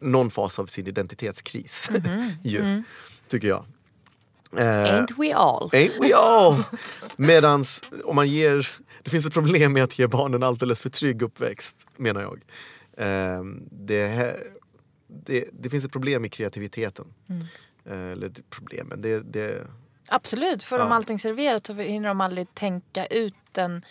någon 0.00 0.30
fas 0.30 0.58
av 0.58 0.66
sin 0.66 0.86
identitetskris. 0.86 1.90
ju, 2.42 2.82
Tycker 3.28 3.48
jag. 3.48 3.64
Eh, 4.56 4.62
Ain't 4.62 5.14
we 5.18 5.34
all? 5.34 5.70
Ain't 5.72 6.00
we 6.00 6.14
all? 6.14 6.62
Medans 7.16 7.82
om 8.04 8.16
man 8.16 8.28
ger... 8.28 8.68
Det 9.02 9.10
finns 9.10 9.26
ett 9.26 9.34
problem 9.34 9.72
med 9.72 9.84
att 9.84 9.98
ge 9.98 10.06
barnen 10.06 10.42
alldeles 10.42 10.80
för 10.80 10.88
trygg 10.88 11.22
uppväxt, 11.22 11.76
menar 11.96 12.22
jag. 12.22 12.40
Ehm, 12.96 13.62
det, 13.70 14.36
det, 15.06 15.48
det 15.52 15.70
finns 15.70 15.84
ett 15.84 15.92
problem 15.92 16.24
i 16.24 16.28
kreativiteten. 16.28 17.06
Eh, 17.84 18.12
Eller 18.12 18.32
problemen, 18.50 19.02
det, 19.02 19.20
det, 19.20 19.66
Absolut, 20.08 20.62
för 20.62 20.78
om 20.78 20.88
Ja. 20.88 20.94
allting 20.94 21.18
serverat 21.18 21.66
så 21.66 21.72
hinner 21.74 22.08
de 22.08 22.20
aldrig 22.20 22.54
tänka 22.54 23.06
ut 23.06 23.34
en, 23.58 23.84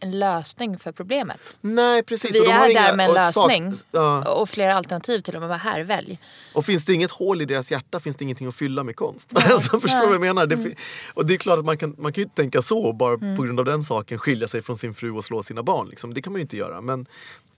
en 0.00 0.18
lösning 0.18 0.78
för 0.78 0.92
problemet. 0.92 1.38
Nej 1.60 2.02
precis. 2.02 2.34
Vi 2.34 2.38
är 2.38 2.70
inga- 2.70 2.82
där 2.82 2.96
med 2.96 3.10
en 3.10 3.16
och 3.28 3.34
sak- 3.34 3.48
lösning 3.50 3.72
ja. 3.90 4.28
och 4.34 4.48
flera 4.50 4.74
alternativ 4.74 5.20
till 5.20 5.36
och 5.36 5.42
med. 5.42 5.60
Här, 5.60 5.80
välj. 5.84 6.18
Och 6.52 6.64
finns 6.66 6.84
det 6.84 6.92
inget 6.94 7.10
hål 7.10 7.42
i 7.42 7.44
deras 7.44 7.70
hjärta 7.70 8.00
finns 8.00 8.16
det 8.16 8.22
ingenting 8.24 8.46
att 8.48 8.54
fylla 8.54 8.84
med 8.84 8.96
konst. 8.96 9.32
alltså, 9.52 9.80
förstår 9.80 10.00
du 10.00 10.06
vad 10.06 10.14
jag 10.14 10.20
menar? 10.20 10.46
Det, 10.46 10.56
fi- 10.56 10.76
och 11.14 11.26
det 11.26 11.34
är 11.34 11.38
klart 11.38 11.58
att 11.58 11.64
man 11.64 11.78
kan, 11.78 11.94
man 11.98 12.12
kan 12.12 12.20
ju 12.20 12.24
inte 12.24 12.36
tänka 12.42 12.62
så 12.62 12.92
bara 12.92 13.18
på 13.36 13.42
grund 13.42 13.58
av 13.58 13.64
den 13.64 13.82
saken 13.82 14.18
skilja 14.18 14.48
sig 14.48 14.62
från 14.62 14.76
sin 14.76 14.94
fru 14.94 15.10
och 15.10 15.24
slå 15.24 15.42
sina 15.42 15.62
barn. 15.62 15.88
Liksom. 15.88 16.14
Det 16.14 16.22
kan 16.22 16.32
man 16.32 16.38
ju 16.38 16.42
inte 16.42 16.56
göra. 16.56 16.80
Men, 16.80 17.06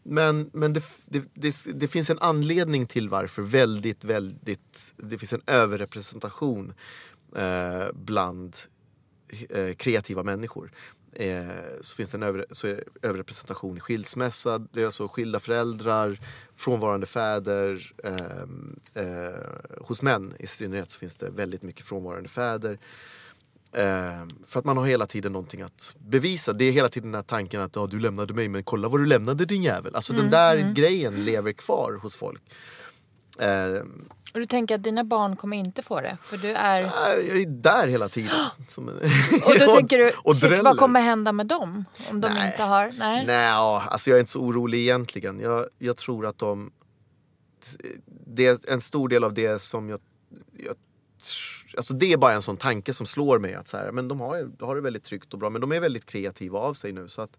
men, 0.03 0.51
men 0.53 0.73
det, 0.73 0.83
det, 1.05 1.23
det, 1.35 1.55
det 1.75 1.89
finns 1.89 2.11
en 2.11 2.19
anledning 2.19 2.87
till 2.87 3.09
varför 3.09 3.43
väldigt, 3.43 4.05
väldigt, 4.05 4.93
det 4.97 5.19
finns 5.19 5.33
en 5.33 5.43
överrepresentation 5.47 6.75
eh, 7.37 7.87
bland 7.95 8.57
eh, 9.51 9.75
kreativa 9.75 10.23
människor. 10.23 10.73
Eh, 11.13 11.47
så 11.81 11.97
finns 11.97 12.11
det 12.11 12.17
en 12.17 12.23
över, 12.23 12.47
så 12.51 12.67
är 12.67 12.85
överrepresentation 13.03 13.77
i 13.77 13.81
skilsmässa, 13.81 14.59
det 14.59 14.81
är 14.81 14.87
alltså 14.87 15.09
skilda 15.09 15.41
föräldrar, 15.41 16.21
frånvarande 16.57 17.07
fäder. 17.07 17.93
hos 19.81 20.03
män 20.03 20.35
i 20.39 20.47
synnerhet 20.47 20.91
så 20.91 20.99
finns 20.99 21.17
det 21.17 21.31
väldigt 21.31 21.63
mycket 21.63 21.85
frånvarande 21.85 22.29
fäder. 22.29 22.79
För 24.47 24.59
att 24.59 24.65
man 24.65 24.77
har 24.77 24.87
hela 24.87 25.07
tiden 25.07 25.33
någonting 25.33 25.63
att 25.63 25.97
bevisa. 25.99 26.53
Det 26.53 26.65
är 26.65 26.73
hela 26.73 26.89
tiden 26.89 27.13
den 27.13 27.15
här 27.15 27.23
tanken 27.23 27.61
att 27.61 27.77
ja, 27.77 27.87
du 27.87 28.01
lämnade 28.01 28.35
mig 28.35 28.49
men 28.49 28.63
kolla 28.63 28.89
vad 28.89 29.01
du 29.01 29.07
lämnade 29.07 29.45
din 29.45 29.63
jävel. 29.63 29.95
Alltså 29.95 30.13
den 30.13 30.31
där 30.31 30.73
grejen 30.75 31.25
lever 31.25 31.53
kvar 31.53 31.99
hos 32.03 32.17
folk. 32.17 32.43
Eh, 33.39 33.83
Och 34.37 34.41
du 34.41 34.47
tänker 34.47 34.75
att 34.75 34.83
dina 34.83 35.05
barn 35.05 35.37
kommer 35.37 35.57
inte 35.57 35.83
få 35.83 36.01
det? 36.01 36.19
För 36.23 36.37
du 36.37 36.49
är... 36.49 36.81
jag 37.29 37.41
är 37.41 37.47
där 37.47 37.89
hela 37.89 38.09
tiden. 38.09 38.37
Som, 38.69 38.89
Och 39.47 39.59
då 39.59 39.75
tänker 39.77 39.99
du, 39.99 40.13
och 40.23 40.37
shit, 40.37 40.63
vad 40.63 40.79
kommer 40.79 41.01
hända 41.01 41.33
med 41.33 41.47
dem? 41.47 41.85
Om 42.11 42.21
de 42.21 42.29
Nej. 42.29 42.47
inte 42.47 42.63
har... 42.63 42.91
Nej. 42.99 43.27
Nej, 43.27 43.47
ja, 43.47 43.83
alltså 43.91 44.11
jag 44.11 44.17
är 44.17 44.21
inte 44.21 44.33
så 44.33 44.41
orolig 44.41 44.79
egentligen. 44.79 45.41
Jag, 45.41 45.67
jag 45.79 45.97
tror 45.97 46.27
att 46.27 46.39
de... 46.39 46.73
Det 48.27 48.47
är 48.47 48.71
en 48.73 48.81
stor 48.81 49.09
del 49.09 49.25
av 49.25 49.35
det 49.35 49.63
som 49.63 49.89
jag... 49.89 50.01
jag 50.53 50.77
alltså 51.77 51.95
det 51.95 52.13
är 52.13 52.17
bara 52.17 52.35
en 52.35 52.43
sån 52.43 52.57
tanke 52.57 52.95
som 52.95 53.07
slår 53.07 53.39
mig. 53.39 53.55
att 53.55 53.69
så 53.69 53.77
här, 53.77 53.93
men 53.93 54.09
De 54.09 54.21
har, 54.21 54.51
har 54.61 54.75
det 54.75 54.83
väldigt 54.83 55.05
tryggt 55.05 55.33
och 55.33 55.39
bra 55.39 55.51
men 55.51 55.61
de 55.61 55.73
är 55.73 55.81
väldigt 55.81 56.07
kreativa 56.07 56.59
av 56.59 56.75
sig 56.75 56.93
nu. 56.93 57.09
Så 57.09 57.23
att, 57.23 57.37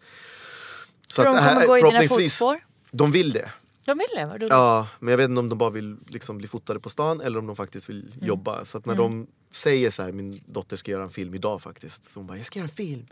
så 1.07 1.21
Tror 1.21 1.33
de 1.33 1.43
kommer 1.43 1.67
gå 1.67 1.77
i 1.77 1.81
dina 1.81 2.01
fotspår? 2.01 2.59
De 2.91 3.11
vill 3.11 3.31
det. 3.31 3.51
De 3.87 3.97
vill 3.97 4.07
det? 4.15 4.25
Vad 4.25 4.35
roligt. 4.35 4.49
Ja, 4.49 4.87
men 4.99 5.11
jag 5.11 5.17
vet 5.17 5.29
inte 5.29 5.39
om 5.39 5.49
de 5.49 5.57
bara 5.57 5.69
vill 5.69 5.97
liksom 6.07 6.37
bli 6.37 6.47
fotade 6.47 6.79
på 6.79 6.89
stan 6.89 7.21
eller 7.21 7.39
om 7.39 7.47
de 7.47 7.55
faktiskt 7.55 7.89
vill 7.89 8.11
Mm. 8.15 8.27
jobba. 8.27 8.65
Så 8.65 8.81
när 8.85 8.95
de 8.95 9.27
säger 9.51 9.91
så 9.91 10.03
här, 10.03 10.11
min 10.11 10.41
dotter 10.45 10.77
ska 10.77 10.91
göra 10.91 11.03
en 11.03 11.09
film 11.09 11.35
idag 11.35 11.61
faktiskt. 11.61 12.05
Så 12.05 12.19
hon 12.19 12.27
bara, 12.27 12.37
jag 12.37 12.45
ska 12.45 12.59
göra 12.59 12.69
en 12.69 12.75
film. 12.75 13.05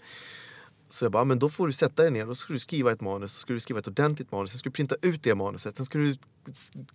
Så 0.89 1.05
jag 1.05 1.11
bara, 1.11 1.23
men 1.23 1.39
då 1.39 1.49
får 1.49 1.67
du 1.67 1.73
sätta 1.73 2.01
dig 2.01 2.11
ner 2.11 2.30
och 2.30 2.38
så 2.38 2.41
ska 2.41 2.53
du 2.53 2.59
skriva 2.59 2.91
ett 2.91 3.01
manus. 3.01 3.32
Så 3.34 3.39
ska 3.39 3.53
du 3.53 3.59
skriva 3.59 3.80
ett 3.80 3.88
ordentligt 3.88 4.32
manus. 4.32 4.51
Sen 4.51 4.59
ska 4.59 4.69
du 4.69 4.73
printa 4.73 4.95
ut 5.01 5.23
det 5.23 5.36
manuset. 5.36 5.78
Sen 5.78 5.86
ska 5.86 5.97
du 5.97 6.15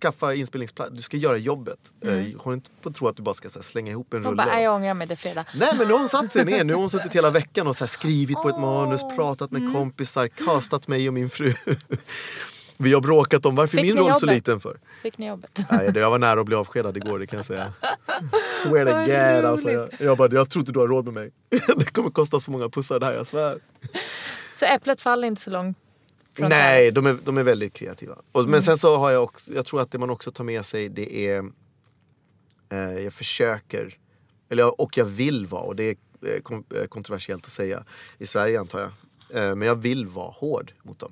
skaffa 0.01 0.33
inspelningsplats. 0.35 0.91
Du 0.93 1.01
ska 1.01 1.17
göra 1.17 1.37
jobbet. 1.37 1.79
Mm. 2.03 2.39
Håll 2.39 2.53
inte 2.53 2.69
på 2.81 2.89
att 2.89 2.95
tro 2.95 3.07
att 3.07 3.15
du 3.17 3.23
bara 3.23 3.35
ska 3.35 3.49
här, 3.55 3.61
slänga 3.61 3.91
ihop 3.91 4.13
en 4.13 4.19
Hon 4.19 4.31
rulle. 4.31 4.43
bara, 4.43 4.53
"Nej, 4.53 4.63
jag 4.63 4.75
ångrar 4.75 4.93
mig, 4.93 5.07
det 5.07 5.13
är 5.13 5.15
fredag. 5.15 5.45
Nej 5.55 5.73
men 5.77 5.87
nu 5.87 5.93
har 5.93 5.99
hon 5.99 6.09
satt 6.09 6.31
sig 6.31 6.45
ner. 6.45 6.63
Nu 6.63 6.73
har 6.73 6.79
hon 6.79 6.89
suttit 6.89 7.15
hela 7.15 7.29
veckan 7.31 7.67
och 7.67 7.75
så 7.77 7.83
här 7.83 7.89
skrivit 7.89 8.37
på 8.37 8.49
ett 8.49 8.59
manus, 8.59 9.01
pratat 9.15 9.51
Mm. 9.51 9.63
med 9.63 9.73
kompisar, 9.73 10.27
castat 10.27 10.87
mig 10.87 11.07
och 11.07 11.13
min 11.13 11.29
fru. 11.29 11.53
Vi 12.81 12.93
har 12.93 13.01
bråkat 13.01 13.45
om 13.45 13.55
varför 13.55 13.77
Fick 13.77 13.85
min 13.85 13.97
roll 13.97 14.05
så 14.13 14.25
jobbet? 14.25 14.35
liten 14.35 14.59
för. 14.59 14.79
Fick 15.01 15.17
ni 15.17 15.27
jobbet? 15.27 15.59
Nej, 15.71 15.91
det- 15.91 15.99
jag 15.99 16.09
var 16.11 16.19
nära 16.19 16.39
att 16.39 16.45
bli 16.45 16.55
avskedad 16.55 16.97
igår, 16.97 17.19
det 17.19 17.27
kan 17.27 17.37
jag 17.37 17.45
säga. 17.45 17.73
Swear 18.63 18.85
to 18.85 18.91
God, 19.11 19.45
alltså. 19.51 19.71
Jag, 19.71 19.89
jag 19.99 20.17
bara, 20.17 20.29
jag 20.33 20.49
tror 20.49 20.61
inte 20.61 20.71
du 20.71 20.79
har 20.79 20.87
råd 20.87 21.05
med 21.05 21.13
mig. 21.13 21.31
Det 21.77 21.93
kommer 21.93 22.09
kosta 22.09 22.39
så 22.39 22.51
många 22.51 22.69
pussar 22.69 22.99
det 22.99 23.05
här, 23.05 23.13
jag 23.13 23.27
svär. 23.27 23.59
Så 24.55 24.65
äpplet 24.65 25.01
faller 25.01 25.27
inte 25.27 25.41
så 25.41 25.49
långt 25.49 25.77
Nej, 26.37 26.91
de 26.91 27.05
är, 27.05 27.17
de 27.25 27.37
är 27.37 27.43
väldigt 27.43 27.73
kreativa. 27.73 28.15
Och, 28.31 28.39
Mm. 28.41 28.51
Men 28.51 28.61
sen 28.61 28.77
så 28.77 28.97
har 28.97 29.11
jag 29.11 29.23
också, 29.23 29.53
jag 29.53 29.65
tror 29.65 29.81
att 29.81 29.91
det 29.91 29.97
man 29.97 30.09
också 30.09 30.31
tar 30.31 30.43
med 30.43 30.65
sig 30.65 30.89
det 30.89 31.27
är, 31.27 31.43
eh, 32.71 32.79
jag 33.03 33.13
försöker, 33.13 33.97
eller 34.49 34.81
och 34.81 34.97
jag 34.97 35.05
vill 35.05 35.45
vara, 35.47 35.61
och 35.61 35.75
det 35.75 35.83
är 35.83 35.95
eh, 36.25 36.79
eh, 36.81 36.85
kontroversiellt 36.87 37.45
att 37.45 37.51
säga 37.51 37.83
i 38.17 38.25
Sverige 38.25 38.59
antar 38.59 38.79
jag. 38.79 38.89
Eh, 39.49 39.55
men 39.55 39.67
jag 39.67 39.75
vill 39.75 40.05
vara 40.07 40.31
hård 40.31 40.71
mot 40.83 40.99
dem. 40.99 41.11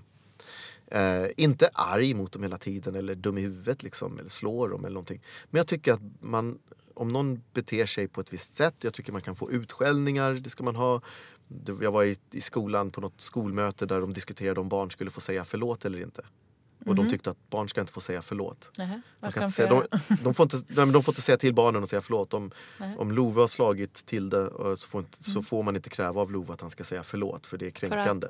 Eh, 0.91 1.27
inte 1.37 1.69
arg 1.73 2.13
mot 2.13 2.31
dem 2.31 2.43
hela 2.43 2.57
tiden 2.57 2.95
eller 2.95 3.15
dum 3.15 3.37
i 3.37 3.41
huvudet 3.41 3.83
liksom, 3.83 4.19
eller 4.19 4.29
slår 4.29 4.69
dem 4.69 4.85
eller 4.85 4.93
någonting. 4.93 5.21
Men 5.49 5.59
jag 5.59 5.67
tycker 5.67 5.93
att 5.93 6.01
man, 6.19 6.59
om 6.93 7.07
någon 7.07 7.41
beter 7.53 7.85
sig 7.85 8.07
på 8.07 8.21
ett 8.21 8.33
visst 8.33 8.55
sätt, 8.55 8.75
jag 8.81 8.93
tycker 8.93 9.11
man 9.11 9.21
kan 9.21 9.35
få 9.35 9.51
utskällningar, 9.51 10.33
det 10.33 10.49
ska 10.49 10.63
man 10.63 10.75
ha. 10.75 11.01
Jag 11.81 11.91
var 11.91 12.03
i, 12.03 12.17
i 12.31 12.41
skolan 12.41 12.91
på 12.91 13.01
något 13.01 13.21
skolmöte 13.21 13.85
där 13.85 14.01
de 14.01 14.13
diskuterade 14.13 14.59
om 14.59 14.69
barn 14.69 14.91
skulle 14.91 15.11
få 15.11 15.21
säga 15.21 15.45
förlåt 15.45 15.85
eller 15.85 16.01
inte. 16.01 16.25
Och 16.85 16.95
de 16.95 17.09
tyckte 17.09 17.29
att 17.31 17.49
barn 17.49 17.69
ska 17.69 17.81
inte 17.81 17.93
få 17.93 18.01
säga 18.01 18.21
förlåt. 18.21 18.71
Nähä, 18.77 18.93
De, 18.93 19.01
vad 19.19 19.33
kan 19.33 19.51
ska 19.51 19.63
inte 19.63 19.75
de 19.75 19.81
säga, 19.81 19.99
få 20.07 20.13
de, 20.15 20.23
de, 20.23 20.33
får 20.33 20.43
inte, 20.43 20.57
nej, 20.57 20.85
men 20.85 20.91
de 20.91 21.03
får 21.03 21.11
inte 21.11 21.21
säga 21.21 21.37
till 21.37 21.53
barnen 21.53 21.83
att 21.83 21.89
säga 21.89 22.01
förlåt. 22.01 22.33
Om, 22.33 22.51
om 22.97 23.11
Love 23.11 23.41
har 23.41 23.47
slagit 23.47 23.93
till 24.05 24.29
det 24.29 24.41
eh, 24.41 24.73
så 24.75 24.87
får, 24.87 25.01
inte, 25.01 25.23
så 25.23 25.41
får 25.41 25.63
man 25.63 25.75
inte 25.75 25.89
kräva 25.89 26.21
av 26.21 26.31
Love 26.31 26.53
att 26.53 26.61
han 26.61 26.69
ska 26.69 26.83
säga 26.83 27.03
förlåt 27.03 27.45
för 27.45 27.57
det 27.57 27.67
är 27.67 27.71
kränkande. 27.71 28.27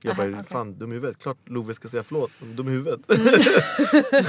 Jag 0.00 0.16
bara, 0.16 0.28
okej. 0.30 0.42
fan 0.48 0.78
dum 0.78 0.92
i 0.92 0.94
huvudet. 0.94 1.22
Klart 1.22 1.38
Love 1.44 1.74
ska 1.74 1.88
säga 1.88 2.02
förlåt. 2.02 2.30
Dum 2.40 2.68
i 2.68 2.70
huvudet. 2.70 3.00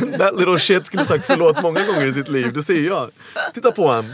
Mm. 0.01 0.11
That 0.19 0.35
little 0.39 0.59
shit 0.59 0.85
skulle 0.85 1.05
sagt 1.05 1.25
förlåt 1.25 1.61
många 1.63 1.85
gånger 1.85 2.05
i 2.05 2.13
sitt 2.13 2.29
liv. 2.29 2.53
Det 2.53 2.63
ser 2.63 2.81
jag. 2.81 3.09
Titta 3.53 3.71
på 3.71 3.87
han. 3.87 4.05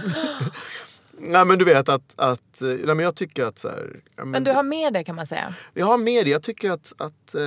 Nej 1.19 1.45
men 1.45 1.59
du 1.59 1.65
vet 1.65 1.89
att, 1.89 2.13
att 2.15 2.61
eh, 2.61 2.67
nej, 2.67 2.85
men 2.85 2.99
jag 2.99 3.15
tycker 3.15 3.45
att 3.45 3.59
så 3.59 3.67
här, 3.69 3.99
ja, 4.15 4.25
Men 4.25 4.43
du 4.43 4.51
har 4.51 4.63
med 4.63 4.93
det 4.93 5.03
kan 5.03 5.15
man 5.15 5.27
säga. 5.27 5.55
jag 5.73 5.85
har 5.85 5.97
med 5.97 6.25
det. 6.25 6.29
Jag 6.29 6.43
tycker 6.43 6.71
att, 6.71 6.93
att 6.97 7.35
eh, 7.35 7.41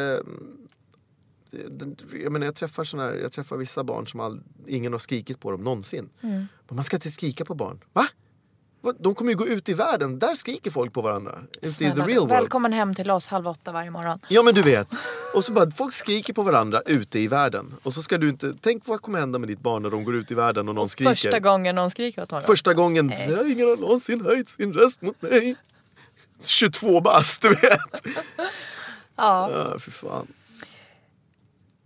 den- 1.69 1.97
jag, 2.23 2.33
menar, 2.33 2.47
jag, 2.47 2.55
träffar 2.55 2.85
såna 2.85 3.03
här, 3.03 3.15
jag 3.15 3.33
träffar 3.33 3.57
vissa 3.57 3.85
barn 3.85 4.07
som 4.07 4.21
all, 4.21 4.41
ingen 4.67 4.93
har 4.93 4.99
skrikit 4.99 5.41
på 5.41 5.51
dem 5.51 5.65
någonsin. 5.65 6.09
Mm. 6.23 6.47
Men 6.69 6.77
man 6.77 6.85
ska 6.85 6.97
inte 6.97 7.11
skrika 7.11 7.45
på 7.45 7.55
barn. 7.55 7.81
Va? 7.93 8.07
De 8.99 9.15
kommer 9.15 9.31
ju 9.31 9.37
gå 9.37 9.47
ut 9.47 9.69
i 9.69 9.75
världen. 9.75 10.19
Där 10.19 10.35
skriker 10.35 10.71
folk 10.71 10.93
på 10.93 11.03
varandra. 11.03 11.39
Ute 11.63 11.85
i 11.85 11.91
the 11.91 12.01
real 12.01 12.07
world. 12.19 12.29
Välkommen 12.29 12.73
hem 12.73 12.95
till 12.95 13.11
oss 13.11 13.27
halv 13.27 13.49
åtta 13.49 13.73
varje 13.73 13.91
morgon. 13.91 14.19
Ja 14.29 14.43
men 14.43 14.55
du 14.55 14.63
vet. 14.63 14.89
Och 15.35 15.45
så 15.45 15.53
bara, 15.53 15.71
folk 15.71 15.93
skriker 15.95 16.33
på 16.33 16.43
varandra 16.43 16.81
ute 16.87 17.19
i 17.19 17.29
världen. 17.29 17.75
Och 17.83 17.95
så 17.95 18.03
ska 18.03 18.19
du 18.19 18.29
inte, 18.29 18.55
tänk 18.61 18.87
vad 18.87 19.03
kommer 19.03 19.19
hända 19.19 19.39
med 19.39 19.49
ditt 19.49 19.61
barn 19.61 19.83
när 19.83 19.91
de 19.91 20.05
går 20.05 20.15
ut 20.17 20.31
i 20.31 20.35
världen 20.35 20.69
och 20.69 20.75
någon 20.75 20.89
skriker. 20.89 21.11
Första 21.11 21.39
gången 21.41 21.75
någon 21.75 21.91
skriker 21.91 22.23
åt 22.23 22.31
honom. 22.31 22.47
Första 22.47 22.75
gången, 22.75 23.11
Ex. 23.13 23.21
ingen 23.23 23.69
har 23.69 23.77
någonsin 23.81 24.21
höjt 24.25 24.49
sin 24.49 24.73
röst 24.73 25.03
mot 25.03 25.23
mig. 25.23 25.57
22 26.47 27.01
bast, 27.01 27.43
du 27.43 27.49
vet. 27.49 28.03
Ja. 29.19 29.51
Ja, 29.53 29.79
för 29.79 29.91
fan. 29.91 30.27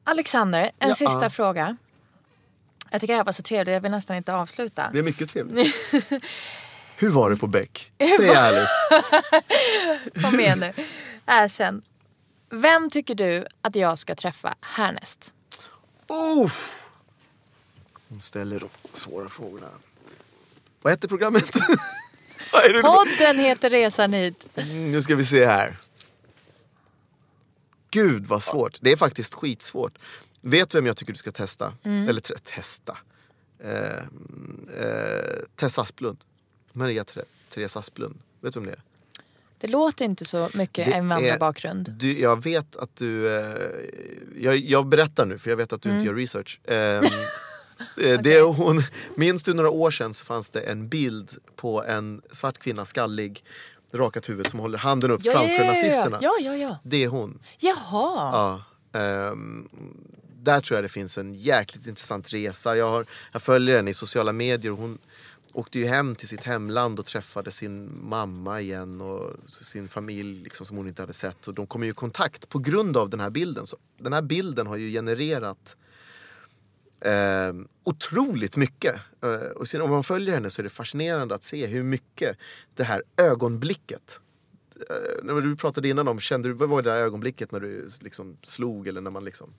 Alexander, 0.05 0.71
en 0.79 0.89
Ja. 0.89 0.95
sista 0.95 1.31
fråga. 1.31 1.77
Jag 2.91 3.01
tycker 3.01 3.15
det 3.15 3.19
här 3.19 3.25
var 3.25 3.33
så 3.33 3.43
trevligt, 3.43 3.73
jag 3.75 3.81
vill 3.81 3.91
nästan 3.91 4.17
inte 4.17 4.35
avsluta. 4.35 4.91
Det 4.93 4.99
är 4.99 5.03
mycket 5.03 5.31
trevligt. 5.31 5.75
Hur 7.01 7.11
var 7.11 7.31
det 7.31 7.37
på 7.37 7.47
Beck? 7.47 7.93
Säg 8.17 8.29
ärligt. 8.29 8.69
Kom 10.25 10.41
igen 10.41 10.59
nu. 10.61 10.73
Erkänn. 11.27 11.83
Vem 12.51 12.91
tycker 12.91 13.15
du 13.15 13.47
att 13.63 13.77
jag 13.77 13.99
ska 13.99 14.15
träffa 14.15 14.55
härnäst? 14.61 15.33
Uff. 16.45 16.87
Hon 18.09 18.21
ställer 18.21 18.61
de 18.61 18.69
svåra 18.93 19.29
frågorna. 19.29 19.69
Vad 20.83 20.93
heter 20.93 21.09
programmet? 21.09 21.51
Podden 22.83 23.39
heter 23.39 23.71
Resan 23.71 24.13
hit. 24.13 24.47
Mm, 24.55 24.93
Nu 24.93 25.03
ska 25.03 25.17
vi 25.17 25.25
se 25.25 25.47
här. 25.47 25.77
Gud 27.91 28.27
vad 28.27 28.43
svårt. 28.43 28.79
Det 28.81 28.93
är 28.93 28.97
faktiskt 28.97 29.35
skitsvårt. 29.35 29.99
Vet 30.41 30.71
du 30.71 30.79
vem 30.79 30.87
jag 30.87 30.97
tycker 30.97 31.13
du 31.13 31.19
ska 31.19 31.31
testa? 31.33 31.73
Eller 32.09 32.21
te- 32.21 32.39
testa. 32.39 32.99
Eh, 33.65 33.99
eh, 34.85 35.43
Tess 35.57 35.79
Asplund. 35.79 36.19
Maria 36.73 37.03
Th- 37.05 37.25
Therese 37.55 37.77
Asplund. 37.77 38.19
Vet 38.41 38.55
du 38.55 38.61
vem 38.61 38.67
det 38.67 38.73
är? 38.73 38.83
Det 39.59 39.67
låter 39.69 40.05
inte 40.05 40.25
så 40.25 40.49
mycket 40.55 40.87
Det 40.87 40.93
är- 40.93 40.99
invandrarbakgrund. 40.99 41.91
Du, 41.99 42.21
jag 42.21 42.43
vet 42.45 42.77
att 42.77 42.97
du... 42.97 43.39
Eh, 43.39 43.45
jag, 44.39 44.57
jag 44.57 44.87
berättar 44.87 45.27
nu 45.27 45.39
för 45.39 45.51
jag 45.51 45.57
vet 45.57 45.73
att 45.73 45.83
du 45.83 45.89
Mm. 45.89 45.99
inte 45.99 46.07
gör 46.07 46.15
research. 46.15 46.61
Eh, 46.71 47.03
s- 47.81 47.99
eh, 47.99 48.21
det 48.21 48.35
är 48.37 48.43
hon, 48.43 48.83
minns 49.15 49.43
du 49.43 49.55
några 49.55 49.71
år 49.71 49.91
sedan 49.91 50.15
så 50.15 50.25
fanns 50.25 50.51
det 50.51 50.61
en 50.61 50.89
bild 50.89 51.35
på 51.57 51.85
en 51.85 52.23
svart 52.33 52.59
kvinna, 52.59 52.85
skallig, 52.85 53.45
rakat 53.93 54.29
huvud 54.29 54.47
som 54.47 54.59
håller 54.61 54.79
handen 54.79 55.11
upp 55.11 55.23
framför 55.23 55.65
nazisterna. 55.67 56.19
Ja, 56.23 56.33
ja, 56.41 56.57
ja. 56.57 56.79
Det 56.83 57.05
är 57.05 57.09
hon. 57.09 57.39
Jaha. 57.59 57.75
Ja, 58.93 59.01
ehm, 59.01 59.69
där 60.43 60.61
tror 60.61 60.77
jag 60.77 60.85
det 60.85 60.89
finns 60.89 61.19
en 61.19 61.35
jäkligt 61.35 61.87
intressant 61.87 62.33
resa. 62.33 62.77
Jag, 62.77 62.91
har, 62.91 63.07
jag 63.33 63.43
följer 63.43 63.77
henne 63.77 63.91
i 63.91 63.95
sociala 63.95 64.33
medier. 64.33 64.73
Hon 64.73 64.99
åkte 65.55 65.79
ju 65.79 65.87
hem 65.87 66.15
till 66.15 66.29
sitt 66.29 66.43
hemland 66.43 66.99
och 66.99 67.07
träffade 67.07 67.51
sin 67.51 68.09
mamma 68.09 68.61
igen 68.61 69.01
och 69.01 69.51
sin 69.51 69.89
familj 69.89 70.43
liksom, 70.43 70.67
som 70.67 70.77
hon 70.77 70.89
inte 70.89 71.03
hade 71.03 71.13
sett. 71.13 71.49
Och 71.49 71.55
de 71.55 71.67
kom 71.67 71.83
ju 71.83 71.91
i 71.91 71.93
kontakt 71.93 72.49
på 72.49 72.59
grund 72.59 72.97
av 72.97 73.11
den 73.11 73.21
här 73.21 73.31
bilden. 73.31 73.67
Så 73.67 73.77
den 73.99 74.13
här 74.13 74.23
bilden 74.23 74.67
har 74.67 74.77
ju 74.77 74.91
genererat 74.91 75.77
eh, 77.01 77.55
otroligt 77.85 78.57
mycket. 78.57 78.95
Eh, 79.23 79.51
och 79.57 79.69
sen, 79.69 79.83
om 79.83 79.91
man 79.91 80.05
följer 80.05 80.35
henne 80.35 80.51
så 80.51 80.63
är 80.63 80.65
det 80.65 80.71
fascinerande 80.71 81.35
att 81.35 81.43
se 81.43 81.67
hur 81.67 81.83
mycket 81.83 82.37
det 82.75 82.85
här 82.85 83.03
ögonblicket 83.17 84.21
eh, 84.91 85.25
när 85.25 85.41
du 85.41 85.57
pratade 85.57 85.89
innan 85.89 86.09
om, 86.09 86.21
kände 86.21 86.49
du, 86.49 86.53
vad 86.53 86.69
var 86.69 86.83
det 86.83 86.91
där 86.91 86.97
ögonblicket 86.97 87.53
när 87.53 87.61
du 87.61 87.89
liksom 88.01 88.37
slog 88.43 88.89
eller 88.89 89.01
när 89.01 89.11
man 89.11 89.25
liksom 89.25 89.55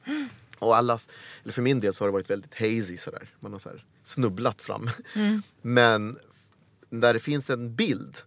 och 0.62 0.76
allas, 0.78 1.10
eller 1.44 1.54
för 1.54 1.62
min 1.62 1.80
del 1.80 1.94
så 1.94 2.04
har 2.04 2.08
det 2.10 2.14
varit 2.14 2.30
väldigt 2.30 2.54
hazy 2.60 2.98
sådär. 2.98 3.30
Man 3.40 3.52
har 3.52 3.60
så 3.60 3.70
snubblat 4.04 4.62
fram. 4.62 4.90
Men 5.62 6.20
där 6.90 7.14
det 7.14 7.20
finns 7.20 7.50
en 7.50 7.76
bild, 7.76 8.18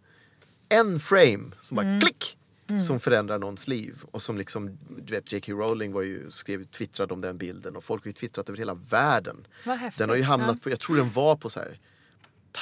en 0.68 1.00
frame 1.00 1.50
som 1.60 1.76
bara 1.76 2.00
klick! 2.00 2.38
Som 2.86 3.00
förändrar 3.00 3.38
någons 3.38 3.68
liv. 3.68 4.02
Och 4.10 4.22
som 4.22 4.38
liksom, 4.38 4.78
du 4.98 5.12
vet 5.14 5.32
J.K. 5.32 5.52
Rowling 5.52 5.92
var 5.92 6.02
ju, 6.02 6.30
skrev, 6.30 6.64
twittrade 6.64 7.14
om 7.14 7.20
den 7.20 7.38
bilden 7.38 7.76
och 7.76 7.84
folk 7.84 8.04
har 8.04 8.08
ju 8.08 8.12
twittrat 8.12 8.48
över 8.48 8.58
hela 8.58 8.74
världen. 8.74 9.46
Vad 9.66 9.78
häftigt. 9.78 9.98
Den 9.98 10.08
har 10.08 10.16
ju 10.16 10.22
hamnat 10.22 10.62
på, 10.62 10.70
jag 10.70 10.80
tror 10.80 10.96
den 10.96 11.10
var 11.12 11.36
på 11.36 11.50
så 11.50 11.60
här 11.60 11.80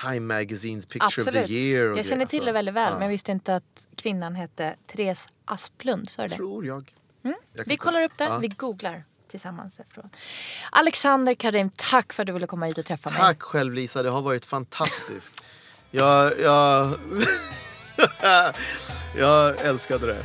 Time 0.03 0.20
Magazines 0.20 0.86
Picture 0.86 1.07
of 1.07 1.19
Absolut. 1.19 1.47
the 1.47 1.55
year. 1.55 1.97
Jag 1.97 2.07
känner 2.07 2.27
till 2.27 2.39
Alltså, 2.39 2.47
det 2.47 2.53
väldigt 2.53 2.74
väl, 2.74 2.85
ja. 2.89 2.93
men 2.93 3.03
jag 3.03 3.09
visste 3.09 3.32
inte 3.32 3.57
att 3.57 3.89
kvinnan 3.97 4.35
hette 4.35 4.77
Therese 4.86 5.27
Asplund. 5.44 6.11
Du 6.16 6.23
det? 6.23 6.28
Tror 6.28 6.66
jag. 6.66 6.94
Jag 7.23 7.32
kan 7.32 7.65
Vi 7.66 7.77
kolla. 7.77 7.77
kollar 7.93 8.03
upp 8.05 8.19
det, 8.19 8.24
Ja. 8.24 8.39
vi 8.39 8.49
googlar 8.49 9.05
tillsammans 9.32 9.80
efteråt. 9.80 10.16
Alexander 10.70 11.34
Karim, 11.34 11.70
tack 11.76 12.12
för 12.12 12.22
att 12.22 12.26
du 12.26 12.32
ville 12.32 12.46
komma 12.46 12.66
hit 12.66 12.78
och 12.78 12.84
träffa 12.84 13.10
mig. 13.10 13.18
Tack 13.18 13.42
själv 13.42 13.72
Lisa, 13.74 14.02
det 14.02 14.10
har 14.10 14.22
varit 14.22 14.44
fantastiskt. 14.44 15.44
Jag, 15.90 16.40
jag, 16.40 16.94
jag 19.16 19.60
älskade 19.60 20.06
det. 20.06 20.24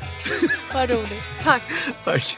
Vad 0.73 0.89
roligt. 0.89 1.23
Tack. 1.43 1.63
Tack. 2.03 2.37